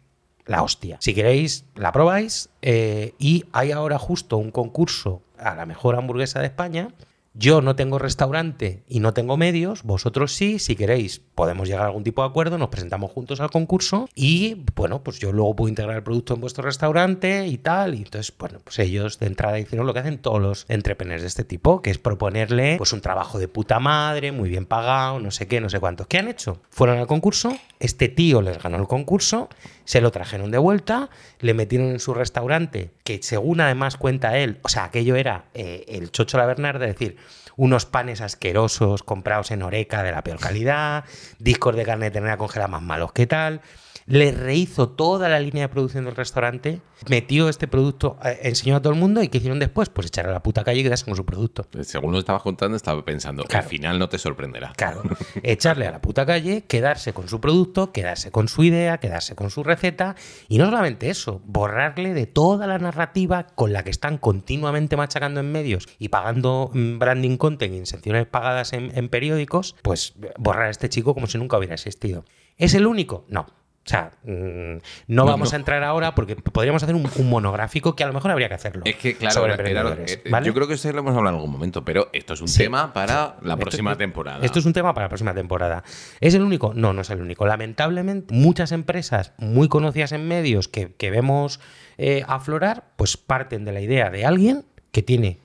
la 0.47 0.63
hostia. 0.63 0.99
Si 1.01 1.15
queréis, 1.15 1.65
la 1.75 1.93
probáis 1.93 2.51
eh, 2.61 3.15
y 3.19 3.45
hay 3.53 3.73
ahora 3.73 3.99
justo 3.99 4.37
un 4.37 4.51
concurso 4.51 5.23
a 5.39 5.55
la 5.55 5.65
mejor 5.65 5.97
hamburguesa 5.97 6.41
de 6.41 6.47
España. 6.47 6.89
Yo 7.37 7.61
no 7.63 7.75
tengo 7.75 7.99
restaurante 7.99 8.85
y 8.87 9.01
no 9.01 9.13
tengo 9.13 9.37
medios, 9.37 9.83
vosotros 9.83 10.33
sí, 10.33 10.61
si 10.61 10.77
queréis 10.77 11.19
podemos 11.19 11.67
llegar 11.67 11.83
a 11.83 11.87
algún 11.87 12.05
tipo 12.05 12.23
de 12.23 12.29
acuerdo, 12.29 12.59
nos 12.59 12.69
presentamos 12.69 13.11
juntos 13.11 13.41
al 13.41 13.51
concurso 13.51 14.09
y 14.15 14.63
bueno, 14.77 15.03
pues 15.03 15.19
yo 15.19 15.33
luego 15.33 15.57
puedo 15.57 15.69
integrar 15.69 15.97
el 15.97 16.05
producto 16.05 16.35
en 16.35 16.41
vuestro 16.41 16.63
restaurante 16.63 17.49
y 17.49 17.59
tal. 17.59 17.97
Y 17.97 18.03
entonces, 18.03 18.33
bueno, 18.39 18.61
pues 18.63 18.79
ellos 18.79 19.19
de 19.19 19.27
entrada 19.27 19.59
hicieron 19.59 19.85
lo 19.85 19.93
que 19.93 19.99
hacen 19.99 20.19
todos 20.19 20.41
los 20.41 20.65
entrepreneurs 20.69 21.23
de 21.23 21.29
este 21.29 21.43
tipo, 21.43 21.83
que 21.83 21.91
es 21.91 21.99
proponerle 21.99 22.77
pues 22.79 22.93
un 22.93 23.01
trabajo 23.01 23.41
de 23.41 23.49
puta 23.49 23.81
madre, 23.81 24.31
muy 24.31 24.49
bien 24.49 24.65
pagado, 24.65 25.19
no 25.19 25.33
sé 25.33 25.49
qué, 25.49 25.61
no 25.61 25.69
sé 25.69 25.81
cuántos. 25.81 26.07
¿Qué 26.07 26.19
han 26.19 26.29
hecho? 26.29 26.63
Fueron 26.71 26.99
al 26.99 27.09
concurso, 27.09 27.53
este 27.85 28.09
tío 28.09 28.41
les 28.41 28.63
ganó 28.63 28.79
el 28.79 28.87
concurso, 28.87 29.51
se 29.85 30.01
lo 30.01 30.11
trajeron 30.11 30.51
de 30.51 30.59
vuelta, 30.59 31.11
le 31.41 31.53
metieron 31.53 31.89
en 31.89 32.01
su 32.01 32.15
restaurante, 32.15 32.93
que 33.05 33.23
según 33.23 33.61
además 33.61 33.99
cuenta 33.99 34.39
él, 34.39 34.59
o 34.63 34.69
sea, 34.71 34.85
aquello 34.85 35.17
era 35.17 35.45
eh, 35.53 35.85
el 35.89 36.11
chocho 36.11 36.39
la 36.39 36.47
Bernarda, 36.47 36.87
es 36.87 36.95
decir, 36.95 37.17
unos 37.57 37.85
panes 37.85 38.23
asquerosos 38.23 39.03
comprados 39.03 39.51
en 39.51 39.63
Oreca 39.63 40.03
de 40.03 40.13
la 40.13 40.25
peor 40.25 40.39
calidad, 40.41 41.05
discos 41.39 41.77
de 41.77 41.85
carne 41.85 42.07
de 42.07 42.13
ternera 42.13 42.39
congelada 42.39 42.69
más 42.69 42.83
malos 42.83 43.13
que 43.13 43.27
tal. 43.27 43.61
Le 44.07 44.33
rehizo 44.33 44.89
toda 44.91 45.29
la 45.29 45.41
línea 45.41 45.63
de 45.63 45.69
producción 45.69 46.05
del 46.05 46.15
restaurante, 46.15 46.81
metió 47.09 47.49
este 47.49 47.67
producto, 47.67 48.19
eh, 48.25 48.39
enseñó 48.43 48.77
a 48.77 48.83
todo 48.83 48.93
el 48.93 48.99
mundo 48.99 49.23
y 49.23 49.29
¿qué 49.29 49.39
hicieron 49.39 49.59
después? 49.59 49.89
Pues 49.89 50.09
echar 50.09 50.29
a 50.29 50.33
la 50.33 50.43
puta 50.43 50.63
calle 50.65 50.81
y 50.81 50.83
quedarse 50.83 51.05
con 51.07 51.17
su 51.17 51.25
producto. 51.25 51.67
Según 51.83 52.13
lo 52.13 52.19
estabas 52.19 52.43
contando, 52.43 52.77
estaba 52.77 53.05
pensando, 53.05 53.45
Claro. 53.45 53.65
al 53.65 53.69
final 53.71 53.99
no 53.99 54.09
te 54.09 54.19
sorprenderá. 54.19 54.73
Claro, 54.77 55.03
echarle 55.43 55.87
a 55.87 55.91
la 55.91 56.01
puta 56.03 56.27
calle, 56.27 56.65
quedarse 56.67 57.13
con 57.13 57.29
su 57.29 57.41
producto, 57.41 57.93
quedarse 57.93 58.31
con 58.31 58.49
su 58.49 58.63
idea, 58.65 58.99
quedarse 58.99 59.35
con 59.35 59.51
su 59.51 59.63
receta 59.65 60.17
y 60.49 60.59
no 60.59 60.67
solamente 60.67 61.09
eso, 61.11 61.41
borrarle 61.47 62.13
de 62.15 62.27
toda 62.27 62.67
la 62.67 62.79
narrativa 62.79 63.47
con 63.55 63.73
la 63.73 63.85
que 63.85 63.91
están 63.91 64.19
continuamente 64.19 64.97
machacando 64.97 65.41
en 65.41 65.51
medios 65.51 65.89
y 65.99 66.09
pagando 66.09 66.71
mm, 66.75 66.99
branding 66.99 67.37
content 67.37 67.75
y 67.75 67.87
secciones 67.87 68.27
pagadas 68.27 68.73
en, 68.75 68.93
en 68.97 69.09
periódicos, 69.09 69.77
pues 69.83 70.15
borrar 70.39 70.65
a 70.67 70.71
este 70.71 70.89
chico 70.89 71.15
como 71.15 71.27
si 71.27 71.39
nunca 71.39 71.57
hubiera 71.57 71.75
existido. 71.75 72.25
¿Es 72.59 72.75
el 72.75 72.87
único? 72.87 73.25
No. 73.29 73.47
O 73.87 73.89
sea, 73.91 74.13
mm, 74.23 74.29
no, 74.29 74.81
No, 75.09 75.25
vamos 75.27 75.53
no. 75.53 75.57
a 75.57 75.59
entrar 75.59 75.83
ahora 75.85 76.15
porque 76.15 76.37
podríamos 76.37 76.83
hacer 76.83 76.95
un, 76.95 77.07
un 77.17 77.29
monográfico 77.29 77.95
que 77.95 78.03
a 78.03 78.07
lo 78.07 78.15
mejor 78.15 78.31
habría 78.31 78.49
que 78.49 78.55
hacerlo. 78.55 78.83
Es 78.87 78.97
que, 78.97 79.15
claro, 79.15 79.35
sobre 79.35 79.53
era- 79.53 79.63
era- 79.63 79.81
emprendedores, 79.81 80.21
eh, 80.25 80.31
¿vale? 80.31 80.47
yo 80.47 80.55
creo 80.55 80.67
que 80.67 80.75
eso 80.75 80.91
lo 80.91 81.01
hemos 81.01 81.15
hablado 81.15 81.37
en 81.37 81.41
algún 81.41 81.53
momento, 81.53 81.85
pero 81.85 82.09
esto 82.15 82.33
es 82.33 82.41
un 82.41 82.49
Sí. 82.49 82.63
tema 82.63 82.95
para 82.95 83.37
la 83.43 83.53
Esto- 83.53 83.59
próxima 83.59 83.97
temporada. 83.97 84.45
Esto 84.45 84.59
es 84.59 84.65
un 84.65 84.73
tema 84.73 84.95
para 84.95 85.05
la 85.05 85.09
próxima 85.11 85.35
temporada. 85.35 85.85
¿Es 86.21 86.33
el 86.35 86.41
único? 86.43 86.73
No, 86.75 86.95
no 86.95 87.03
es 87.03 87.11
el 87.11 87.21
único. 87.21 87.45
Lamentablemente, 87.47 88.35
muchas 88.35 88.73
empresas 88.73 89.33
muy 89.37 89.69
conocidas 89.69 90.13
en 90.13 90.27
medios 90.29 90.69
que, 90.69 90.95
que 90.95 91.11
vemos 91.11 91.61
eh, 91.99 92.25
aflorar, 92.27 92.85
pues 92.97 93.17
parten 93.19 93.65
de 93.67 93.73
la 93.73 93.81
idea 93.83 94.09
de 94.11 94.25
alguien 94.25 94.65
que 94.93 95.03
tiene 95.03 95.39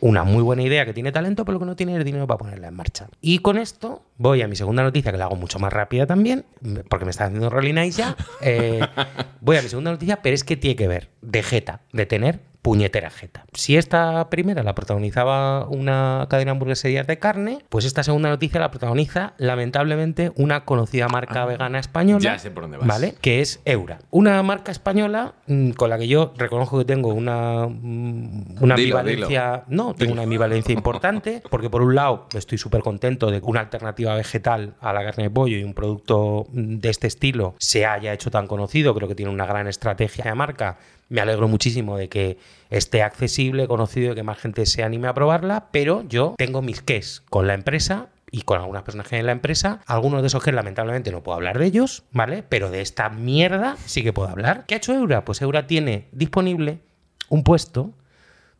una 0.00 0.24
muy 0.24 0.42
buena 0.42 0.62
idea, 0.62 0.84
que 0.84 0.92
tiene 0.92 1.12
talento, 1.12 1.44
pero 1.44 1.58
que 1.58 1.64
no 1.64 1.76
tiene 1.76 1.96
el 1.96 2.04
dinero 2.04 2.26
para 2.26 2.38
ponerla 2.38 2.68
en 2.68 2.74
marcha. 2.74 3.08
Y 3.20 3.38
con 3.38 3.58
esto 3.58 4.02
voy 4.18 4.42
a 4.42 4.48
mi 4.48 4.56
segunda 4.56 4.82
noticia, 4.82 5.12
que 5.12 5.18
la 5.18 5.24
hago 5.24 5.36
mucho 5.36 5.58
más 5.58 5.72
rápida 5.72 6.06
también, 6.06 6.44
porque 6.88 7.04
me 7.04 7.10
está 7.10 7.24
haciendo 7.24 7.50
Rolling 7.50 7.76
Eyes 7.76 7.96
ya. 7.96 8.16
Eh, 8.40 8.80
voy 9.40 9.56
a 9.56 9.62
mi 9.62 9.68
segunda 9.68 9.90
noticia, 9.90 10.22
pero 10.22 10.34
es 10.34 10.44
que 10.44 10.56
tiene 10.56 10.76
que 10.76 10.88
ver 10.88 11.10
de 11.22 11.42
jeta, 11.42 11.80
de 11.92 12.06
tener 12.06 12.40
puñetera 12.66 13.10
jeta. 13.10 13.44
Si 13.52 13.76
esta 13.76 14.28
primera 14.28 14.64
la 14.64 14.74
protagonizaba 14.74 15.68
una 15.68 16.26
cadena 16.28 16.50
de 16.50 16.56
hamburgueserías 16.56 17.06
de 17.06 17.16
carne, 17.20 17.60
pues 17.68 17.84
esta 17.84 18.02
segunda 18.02 18.28
noticia 18.28 18.58
la 18.58 18.72
protagoniza 18.72 19.34
lamentablemente 19.38 20.32
una 20.34 20.64
conocida 20.64 21.06
marca 21.06 21.44
vegana 21.44 21.78
española. 21.78 22.18
Ya 22.18 22.40
sé 22.40 22.50
por 22.50 22.64
dónde 22.64 22.78
vas. 22.78 22.88
¿Vale? 22.88 23.14
Que 23.20 23.40
es 23.40 23.60
Eura. 23.64 24.00
Una 24.10 24.42
marca 24.42 24.72
española 24.72 25.34
mm, 25.46 25.70
con 25.70 25.90
la 25.90 25.96
que 25.96 26.08
yo 26.08 26.34
reconozco 26.36 26.76
que 26.78 26.84
tengo 26.84 27.14
una, 27.14 27.68
mm, 27.68 28.56
una 28.60 28.74
Dilo, 28.74 28.98
ambivalencia. 28.98 29.62
No, 29.68 29.94
tengo 29.94 30.14
una 30.14 30.22
ambivalencia 30.22 30.72
importante, 30.72 31.44
porque 31.52 31.70
por 31.70 31.82
un 31.82 31.94
lado 31.94 32.26
estoy 32.34 32.58
súper 32.58 32.80
contento 32.80 33.30
de 33.30 33.38
que 33.38 33.46
una 33.46 33.60
alternativa 33.60 34.16
vegetal 34.16 34.74
a 34.80 34.92
la 34.92 35.04
carne 35.04 35.22
de 35.22 35.30
pollo 35.30 35.56
y 35.56 35.62
un 35.62 35.72
producto 35.72 36.48
mm, 36.50 36.78
de 36.78 36.88
este 36.88 37.06
estilo 37.06 37.54
se 37.58 37.86
haya 37.86 38.12
hecho 38.12 38.32
tan 38.32 38.48
conocido. 38.48 38.92
Creo 38.92 39.06
que 39.06 39.14
tiene 39.14 39.30
una 39.30 39.46
gran 39.46 39.68
estrategia 39.68 40.24
de 40.24 40.34
marca. 40.34 40.78
Me 41.08 41.20
alegro 41.20 41.48
muchísimo 41.48 41.96
de 41.96 42.08
que 42.08 42.38
esté 42.68 43.02
accesible, 43.02 43.68
conocido 43.68 44.12
y 44.12 44.14
que 44.14 44.22
más 44.22 44.38
gente 44.38 44.66
se 44.66 44.82
anime 44.82 45.08
a 45.08 45.14
probarla, 45.14 45.68
pero 45.70 46.02
yo 46.08 46.34
tengo 46.36 46.62
mis 46.62 46.82
ques 46.82 47.22
con 47.30 47.46
la 47.46 47.54
empresa 47.54 48.08
y 48.30 48.42
con 48.42 48.60
algunas 48.60 48.82
personas 48.82 49.06
que 49.06 49.16
hay 49.16 49.20
en 49.20 49.26
la 49.26 49.32
empresa. 49.32 49.80
Algunos 49.86 50.20
de 50.20 50.26
esos 50.26 50.42
que 50.42 50.52
lamentablemente 50.52 51.12
no 51.12 51.22
puedo 51.22 51.36
hablar 51.36 51.58
de 51.58 51.66
ellos, 51.66 52.02
¿vale? 52.10 52.42
Pero 52.42 52.70
de 52.70 52.80
esta 52.80 53.08
mierda 53.08 53.76
sí 53.86 54.02
que 54.02 54.12
puedo 54.12 54.28
hablar. 54.28 54.66
¿Qué 54.66 54.74
ha 54.74 54.78
hecho 54.78 54.94
Eura? 54.94 55.24
Pues 55.24 55.40
Eura 55.42 55.66
tiene 55.66 56.08
disponible 56.12 56.80
un 57.28 57.44
puesto 57.44 57.94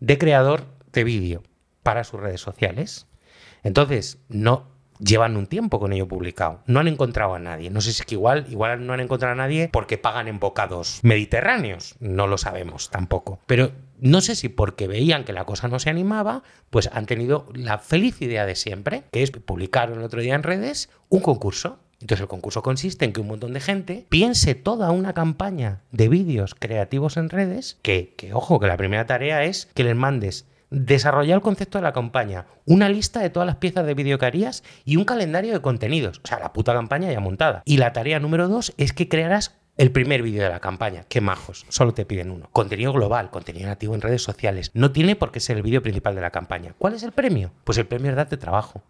de 0.01 0.19
creador 0.19 0.65
de 0.93 1.05
vídeo 1.05 1.43
para 1.83 2.05
sus 2.05 2.21
redes 2.21 2.41
sociales. 2.41 3.07
Entonces, 3.65 4.19
no 4.29 4.76
llevan 4.99 5.37
un 5.37 5.47
tiempo 5.47 5.81
con 5.81 5.93
ello 5.93 6.09
publicado. 6.09 6.61
No 6.67 6.81
han 6.81 6.89
encontrado 6.89 7.35
a 7.35 7.39
nadie. 7.39 7.71
No 7.71 7.81
sé 7.81 7.93
si 7.93 8.03
es 8.03 8.07
que 8.07 8.15
igual, 8.15 8.47
igual 8.51 8.87
no 8.87 8.93
han 8.93 9.01
encontrado 9.01 9.33
a 9.33 9.37
nadie 9.37 9.69
porque 9.73 9.99
pagan 9.99 10.29
en 10.29 10.39
bocados 10.39 11.01
mediterráneos. 11.03 11.97
No 12.01 12.27
lo 12.27 12.39
sabemos 12.39 12.91
tampoco. 12.91 13.41
Pero 13.47 13.73
no 13.99 14.21
sé 14.21 14.35
si 14.35 14.49
porque 14.49 14.87
veían 14.87 15.25
que 15.25 15.33
la 15.33 15.45
cosa 15.45 15.69
no 15.69 15.79
se 15.79 15.91
animaba, 15.91 16.43
pues 16.71 16.91
han 16.93 17.07
tenido 17.07 17.49
la 17.55 17.79
feliz 17.79 18.21
idea 18.21 18.47
de 18.47 18.55
siempre, 18.55 19.05
que 19.11 19.23
es 19.23 19.31
publicar 19.31 19.91
el 19.91 20.03
otro 20.03 20.21
día 20.21 20.35
en 20.35 20.43
redes 20.43 20.91
un 21.09 21.21
concurso. 21.21 21.79
Entonces 22.01 22.21
el 22.21 22.29
concurso 22.29 22.63
consiste 22.63 23.07
en 23.07 23.15
que 23.15 23.21
un 23.21 23.29
montón 23.29 23.55
de 23.55 23.61
gente 23.61 24.05
piense 24.11 24.55
toda 24.55 24.91
una 24.91 25.15
campaña 25.15 25.81
de 25.93 26.09
vídeos 26.09 26.55
creativos 26.55 27.17
en 27.17 27.31
redes, 27.31 27.79
que, 27.81 28.13
que 28.19 28.35
ojo, 28.35 28.61
que 28.61 28.67
la 28.67 28.77
primera 28.77 29.07
tarea 29.07 29.45
es 29.45 29.71
que 29.73 29.85
les 29.85 29.97
mandes 29.97 30.47
desarrollar 30.71 31.37
el 31.37 31.43
concepto 31.43 31.79
de 31.79 31.83
la 31.83 31.93
campaña, 31.93 32.47
una 32.65 32.89
lista 32.89 33.21
de 33.21 33.31
todas 33.31 33.47
las 33.47 33.57
piezas 33.57 33.87
de 33.87 33.95
vídeo 33.95 34.19
que 34.19 34.27
harías 34.27 34.65
y 34.85 34.97
un 34.97 35.05
calendario 35.05 35.53
de 35.53 35.61
contenidos. 35.61 36.21
O 36.25 36.27
sea, 36.27 36.39
la 36.39 36.53
puta 36.53 36.73
campaña 36.73 37.13
ya 37.13 37.21
montada. 37.21 37.63
Y 37.65 37.77
la 37.79 37.93
tarea 37.93 38.21
número 38.21 38.49
dos 38.49 38.75
es 38.77 38.93
que 38.93 39.09
crearás 39.09 39.57
el 39.77 39.93
primer 39.93 40.23
vídeo 40.23 40.43
de 40.43 40.49
la 40.49 40.61
campaña. 40.61 41.05
Qué 41.09 41.21
majos. 41.21 41.67
Solo 41.69 41.93
te 41.93 42.07
piden 42.07 42.31
uno. 42.31 42.49
Contenido 42.53 42.93
global, 42.93 43.31
contenido 43.31 43.69
nativo 43.69 43.95
en 43.95 44.01
redes 44.01 44.23
sociales. 44.23 44.71
No 44.75 44.91
tiene 44.91 45.17
por 45.17 45.33
qué 45.33 45.41
ser 45.41 45.59
el 45.59 45.63
vídeo 45.63 45.83
principal 45.83 46.15
de 46.15 46.23
la 46.23 46.31
campaña. 46.31 46.75
¿Cuál 46.79 46.95
es 46.95 47.03
el 47.03 47.13
premio? 47.13 47.53
Pues 47.65 47.79
el 47.79 47.87
premio 47.87 48.11
es 48.11 48.17
darte 48.17 48.37
trabajo. 48.37 48.83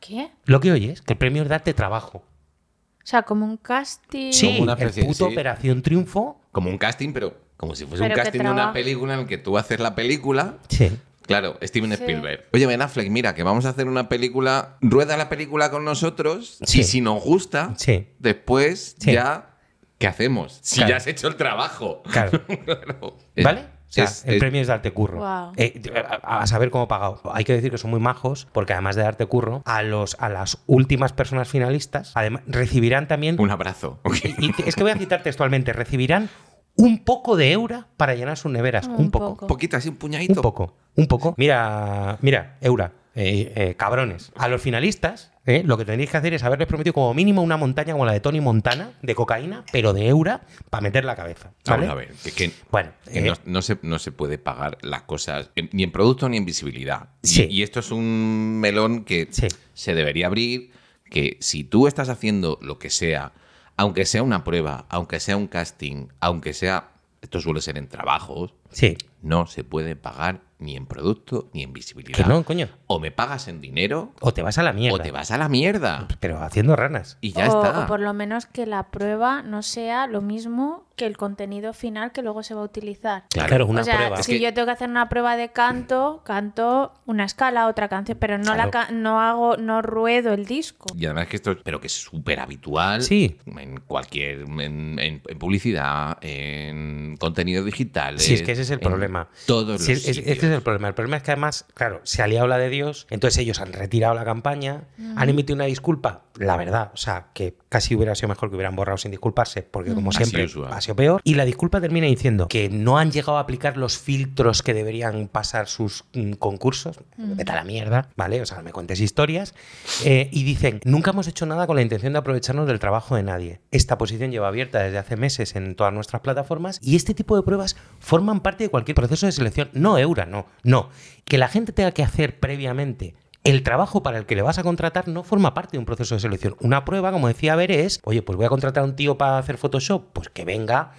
¿Qué? 0.00 0.30
Lo 0.44 0.60
que 0.60 0.70
oyes, 0.70 1.02
que 1.02 1.14
el 1.14 1.18
premio 1.18 1.42
es 1.42 1.48
darte 1.48 1.74
trabajo. 1.74 2.18
O 2.18 3.06
sea, 3.06 3.22
como 3.22 3.44
un 3.44 3.56
casting. 3.56 4.32
Sí, 4.32 4.58
Como 4.58 4.62
una 4.62 4.72
el 4.74 4.90
puto 4.90 5.26
sí. 5.28 5.32
Operación 5.32 5.82
Triunfo. 5.82 6.40
Como 6.52 6.70
un 6.70 6.78
casting, 6.78 7.12
pero 7.12 7.36
como 7.56 7.74
si 7.74 7.84
fuese 7.86 8.02
Pero 8.04 8.14
un 8.14 8.22
casting 8.22 8.40
de 8.40 8.50
una 8.50 8.72
película 8.72 9.14
en 9.14 9.20
el 9.20 9.26
que 9.26 9.38
tú 9.38 9.56
haces 9.58 9.80
la 9.80 9.94
película. 9.94 10.56
Sí. 10.68 10.90
Claro, 11.22 11.56
Steven 11.62 11.90
Sí. 11.90 11.94
Spielberg. 11.94 12.44
Oye, 12.52 12.66
Ben 12.66 12.82
Affleck, 12.82 13.08
mira, 13.08 13.34
que 13.34 13.42
vamos 13.42 13.64
a 13.64 13.70
hacer 13.70 13.86
una 13.88 14.08
película. 14.10 14.76
Rueda 14.82 15.16
la 15.16 15.28
película 15.30 15.70
con 15.70 15.84
nosotros. 15.84 16.58
Sí. 16.66 16.80
Y 16.80 16.84
si 16.84 17.00
nos 17.00 17.22
gusta, 17.22 17.72
Sí. 17.76 18.08
después 18.18 18.96
Sí. 18.98 19.12
ya. 19.12 19.50
¿Qué 19.98 20.06
hacemos? 20.06 20.58
Si 20.60 20.76
Claro. 20.76 20.90
ya 20.90 20.96
has 20.96 21.06
hecho 21.06 21.28
el 21.28 21.36
trabajo. 21.36 22.02
Claro. 22.10 22.42
Claro. 22.66 23.16
¿Vale? 23.42 23.60
O 23.88 23.92
sea, 23.94 24.04
Es- 24.04 24.24
el 24.26 24.34
es- 24.34 24.40
premio 24.40 24.60
es 24.60 24.66
darte 24.66 24.90
curro. 24.90 25.18
Guau. 25.18 25.52
Eh, 25.56 25.80
a, 26.24 26.40
a 26.40 26.46
saber 26.48 26.70
cómo 26.70 26.88
pagado. 26.88 27.22
Hay 27.32 27.44
que 27.44 27.52
decir 27.54 27.70
que 27.70 27.78
son 27.78 27.90
muy 27.92 28.00
majos, 28.00 28.48
porque 28.52 28.72
además 28.72 28.96
de 28.96 29.02
darte 29.02 29.24
curro, 29.24 29.62
a, 29.64 29.82
los, 29.82 30.16
a 30.18 30.28
las 30.28 30.58
últimas 30.66 31.12
personas 31.12 31.48
finalistas, 31.48 32.10
además, 32.16 32.42
recibirán 32.48 33.06
también. 33.08 33.40
Un 33.40 33.50
abrazo. 33.52 34.00
Y, 34.24 34.46
y 34.46 34.54
es 34.66 34.74
que 34.74 34.82
voy 34.82 34.90
a 34.92 34.96
citar 34.98 35.22
textualmente: 35.22 35.72
recibirán 35.72 36.28
un 36.76 37.04
poco 37.04 37.36
de 37.36 37.52
eura 37.52 37.86
para 37.96 38.14
llenar 38.14 38.36
sus 38.36 38.50
neveras. 38.52 38.86
Un 38.88 38.94
Un, 38.96 39.10
poco. 39.10 39.28
poco. 39.30 39.44
Un 39.46 39.48
poquito 39.48 39.76
así, 39.76 39.88
un 39.88 39.96
puñadito. 39.96 40.34
Un 40.34 40.42
poco. 40.42 40.76
Un 40.96 41.06
poco. 41.06 41.34
Mira, 41.36 42.18
mira, 42.20 42.56
eura. 42.60 42.92
eh, 43.16 43.52
eh, 43.54 43.74
cabrones. 43.76 44.32
A 44.34 44.48
los 44.48 44.60
finalistas, 44.60 45.30
eh, 45.46 45.62
lo 45.64 45.78
que 45.78 45.84
tendréis 45.84 46.10
que 46.10 46.16
hacer 46.16 46.34
es 46.34 46.42
haberles 46.42 46.66
prometido 46.66 46.94
como 46.94 47.14
mínimo 47.14 47.42
una 47.42 47.56
montaña 47.56 47.92
como 47.92 48.04
la 48.04 48.12
de 48.12 48.18
Tony 48.18 48.40
Montana, 48.40 48.90
de 49.02 49.14
cocaína, 49.14 49.64
pero 49.70 49.92
de 49.92 50.08
eura, 50.08 50.40
para 50.68 50.80
meter 50.80 51.04
la 51.04 51.14
cabeza. 51.14 51.52
¿vale? 51.64 51.86
Vamos 51.86 51.90
a 51.92 51.94
ver, 51.94 52.08
que, 52.24 52.32
que- 52.32 52.50
Bueno, 52.72 52.90
que 53.04 53.20
eh, 53.20 53.22
no, 53.22 53.34
no 53.44 53.62
se, 53.62 53.78
no 53.82 54.00
se 54.00 54.10
puede 54.10 54.38
pagar 54.38 54.78
las 54.82 55.02
cosas 55.02 55.50
en- 55.54 55.70
ni 55.72 55.84
en 55.84 55.92
producto 55.92 56.28
ni 56.28 56.38
en 56.38 56.44
visibilidad. 56.44 57.10
Y- 57.22 57.28
Sí. 57.28 57.46
Y, 57.48 57.62
esto 57.62 57.78
es 57.78 57.92
un 57.92 58.58
melón 58.58 59.04
que 59.04 59.28
Sí. 59.30 59.46
se 59.74 59.94
debería 59.94 60.26
abrir, 60.26 60.72
que 61.08 61.36
si 61.40 61.62
tú 61.62 61.86
estás 61.86 62.08
haciendo 62.08 62.58
lo 62.62 62.80
que 62.80 62.90
sea, 62.90 63.30
aunque 63.76 64.04
sea 64.06 64.22
una 64.22 64.44
prueba, 64.44 64.86
aunque 64.88 65.20
sea 65.20 65.36
un 65.36 65.46
casting, 65.46 66.08
aunque 66.20 66.52
sea, 66.52 66.92
esto 67.20 67.40
suele 67.40 67.60
ser 67.60 67.78
en 67.78 67.88
trabajos, 67.88 68.54
sí. 68.70 68.96
no 69.22 69.46
se 69.46 69.64
puede 69.64 69.96
pagar 69.96 70.42
ni 70.58 70.76
en 70.76 70.86
producto 70.86 71.50
ni 71.52 71.62
en 71.62 71.72
visibilidad. 71.72 72.16
Que 72.16 72.24
no, 72.24 72.42
coño. 72.44 72.68
O 72.86 72.98
me 72.98 73.10
pagas 73.10 73.48
en 73.48 73.60
dinero 73.60 74.12
O 74.20 74.32
te 74.32 74.42
vas 74.42 74.56
a 74.58 74.62
la 74.62 74.72
mierda. 74.72 74.96
o 74.96 75.00
te 75.00 75.10
vas 75.10 75.30
a 75.30 75.38
la 75.38 75.48
mierda. 75.48 76.08
Pero 76.20 76.42
haciendo 76.42 76.74
ranas. 76.76 77.18
Y 77.20 77.32
ya 77.32 77.50
o, 77.50 77.64
está. 77.64 77.84
o 77.84 77.86
por 77.86 78.00
lo 78.00 78.14
menos 78.14 78.46
que 78.46 78.66
la 78.66 78.90
prueba 78.90 79.42
no 79.42 79.62
sea 79.62 80.06
lo 80.06 80.22
mismo 80.22 80.86
que 80.96 81.06
el 81.06 81.16
contenido 81.16 81.72
final 81.72 82.12
que 82.12 82.22
luego 82.22 82.42
se 82.42 82.54
va 82.54 82.60
a 82.60 82.64
utilizar. 82.64 83.24
Claro, 83.30 83.66
una 83.66 83.80
o 83.80 83.84
sea, 83.84 83.96
prueba. 83.96 84.20
Es 84.20 84.26
si 84.26 84.32
que- 84.32 84.40
yo 84.40 84.54
tengo 84.54 84.66
que 84.66 84.72
hacer 84.72 84.88
una 84.88 85.08
prueba 85.08 85.36
de 85.36 85.50
canto, 85.50 86.22
canto 86.24 86.92
una 87.06 87.24
escala, 87.24 87.66
otra 87.66 87.88
canción, 87.88 88.16
pero 88.20 88.38
no 88.38 88.54
la 88.54 88.70
Claro. 88.70 88.94
no 88.94 89.20
hago, 89.20 89.56
no 89.56 89.82
ruedo 89.82 90.32
el 90.32 90.46
disco. 90.46 90.86
Y 90.96 91.04
además 91.06 91.26
que 91.28 91.36
esto, 91.36 91.56
pero 91.64 91.80
que 91.80 91.88
es 91.88 91.92
súper 91.94 92.40
habitual 92.40 93.02
Sí. 93.02 93.38
en 93.46 93.80
cualquier, 93.80 94.40
en, 94.42 94.60
en- 94.98 95.22
en 95.26 95.38
publicidad, 95.38 96.18
en 96.20 97.16
contenido 97.18 97.64
digital. 97.64 98.18
Sí, 98.20 98.34
es 98.34 98.42
que 98.42 98.52
ese 98.52 98.62
es 98.62 98.70
el 98.70 98.80
problema. 98.80 99.28
Todos 99.46 99.82
Sí, 99.82 99.92
los 99.92 100.02
es- 100.02 100.08
es- 100.08 100.16
sitios. 100.16 100.32
este 100.34 100.46
es 100.46 100.52
el 100.52 100.62
problema. 100.62 100.88
El 100.88 100.94
problema 100.94 101.16
es 101.16 101.22
que 101.22 101.32
además, 101.32 101.66
claro, 101.74 102.00
se 102.04 102.22
ha 102.22 102.26
liado 102.26 102.46
la 102.46 102.58
de 102.58 102.68
Dios, 102.70 103.06
entonces 103.10 103.38
ellos 103.38 103.60
han 103.60 103.72
retirado 103.72 104.14
la 104.14 104.24
campaña, 104.24 104.84
Mm. 104.96 105.18
han 105.18 105.28
emitido 105.28 105.54
una 105.56 105.64
disculpa, 105.64 106.22
la 106.36 106.56
verdad, 106.56 106.90
o 106.94 106.96
sea, 106.96 107.26
que 107.34 107.54
casi 107.74 107.96
hubiera 107.96 108.14
sido 108.14 108.28
mejor 108.28 108.50
que 108.50 108.54
hubieran 108.54 108.76
borrado 108.76 108.98
sin 108.98 109.10
disculparse, 109.10 109.62
porque 109.62 109.92
como 109.94 110.10
Así 110.10 110.18
siempre 110.18 110.46
ha 110.70 110.80
sido 110.80 110.94
peor. 110.94 111.20
Y 111.24 111.34
la 111.34 111.44
disculpa 111.44 111.80
termina 111.80 112.06
diciendo 112.06 112.46
que 112.46 112.68
no 112.68 112.98
han 112.98 113.10
llegado 113.10 113.36
a 113.36 113.40
aplicar 113.40 113.76
los 113.76 113.98
filtros 113.98 114.62
que 114.62 114.74
deberían 114.74 115.26
pasar 115.26 115.66
sus 115.66 116.04
mm, 116.12 116.34
concursos. 116.34 117.00
Vete 117.16 117.50
a 117.50 117.56
la 117.56 117.64
mierda, 117.64 118.10
¿vale? 118.14 118.40
O 118.40 118.46
sea, 118.46 118.58
no 118.58 118.62
me 118.62 118.70
cuentes 118.70 119.00
historias. 119.00 119.56
Eh, 120.04 120.28
y 120.30 120.44
dicen, 120.44 120.78
nunca 120.84 121.10
hemos 121.10 121.26
hecho 121.26 121.46
nada 121.46 121.66
con 121.66 121.74
la 121.74 121.82
intención 121.82 122.12
de 122.12 122.20
aprovecharnos 122.20 122.68
del 122.68 122.78
trabajo 122.78 123.16
de 123.16 123.24
nadie. 123.24 123.60
Esta 123.72 123.98
posición 123.98 124.30
lleva 124.30 124.46
abierta 124.46 124.78
desde 124.78 124.98
hace 124.98 125.16
meses 125.16 125.56
en 125.56 125.74
todas 125.74 125.92
nuestras 125.92 126.22
plataformas 126.22 126.78
y 126.80 126.94
este 126.94 127.12
tipo 127.12 127.34
de 127.34 127.42
pruebas 127.42 127.74
forman 127.98 128.38
parte 128.38 128.62
de 128.62 128.70
cualquier 128.70 128.94
proceso 128.94 129.26
de 129.26 129.32
selección. 129.32 129.70
No 129.72 129.98
Eura, 129.98 130.26
no, 130.26 130.46
no. 130.62 130.90
Que 131.24 131.38
la 131.38 131.48
gente 131.48 131.72
tenga 131.72 131.90
que 131.90 132.04
hacer 132.04 132.38
previamente 132.38 133.16
el 133.44 133.62
trabajo 133.62 134.02
para 134.02 134.18
el 134.18 134.26
que 134.26 134.34
le 134.34 134.42
vas 134.42 134.58
a 134.58 134.62
contratar 134.62 135.06
no 135.08 135.22
forma 135.22 135.52
parte 135.54 135.72
de 135.72 135.78
un 135.78 135.84
proceso 135.84 136.14
de 136.14 136.20
selección. 136.20 136.56
Una 136.60 136.84
prueba, 136.84 137.12
como 137.12 137.28
decía 137.28 137.54
Bere, 137.56 137.84
es, 137.84 138.00
oye, 138.04 138.22
pues 138.22 138.36
voy 138.36 138.46
a 138.46 138.48
contratar 138.48 138.82
a 138.82 138.86
un 138.86 138.96
tío 138.96 139.18
para 139.18 139.38
hacer 139.38 139.58
Photoshop, 139.58 140.12
pues 140.12 140.28
que 140.30 140.44
venga 140.44 140.92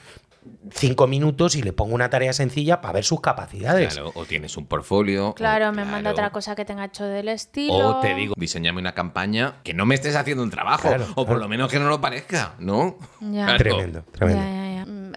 cinco 0.72 1.08
minutos 1.08 1.56
y 1.56 1.64
le 1.64 1.74
pongo 1.74 1.96
una 1.96 2.12
tarea 2.12 2.32
sencilla 2.32 2.80
para 2.80 2.94
ver 2.94 3.04
sus 3.04 3.20
capacidades. 3.20 3.96
Claro, 3.96 4.12
o 4.14 4.26
tienes 4.26 4.56
un 4.58 4.68
portfolio. 4.68 5.30
o- 5.30 5.34
Claro, 5.34 5.72
me 5.74 5.86
manda 5.86 6.12
otra 6.12 6.30
cosa 6.30 6.56
que 6.56 6.66
tenga 6.66 6.86
hecho 6.86 7.04
del 7.06 7.30
estilo. 7.30 7.74
O 7.98 8.00
te 8.00 8.14
digo, 8.14 8.36
diseñame 8.38 8.80
una 8.80 8.94
campaña 8.94 9.56
que 9.64 9.74
no 9.74 9.88
me 9.88 9.96
estés 9.96 10.16
haciendo 10.16 10.44
un 10.44 10.52
trabajo. 10.52 10.88
Claro, 10.88 11.06
o 11.12 11.16
por 11.16 11.26
claro. 11.26 11.40
lo 11.40 11.48
menos 11.50 11.72
que 11.72 11.80
no 11.80 11.88
lo 11.90 12.00
parezca, 12.00 12.54
¿no? 12.60 12.98
Ya. 13.22 13.58
Tremendo, 13.58 14.04
Ya, 14.06 14.12
tremendo. 14.12 14.42
ya, 14.44 14.50
ya. 14.50 14.65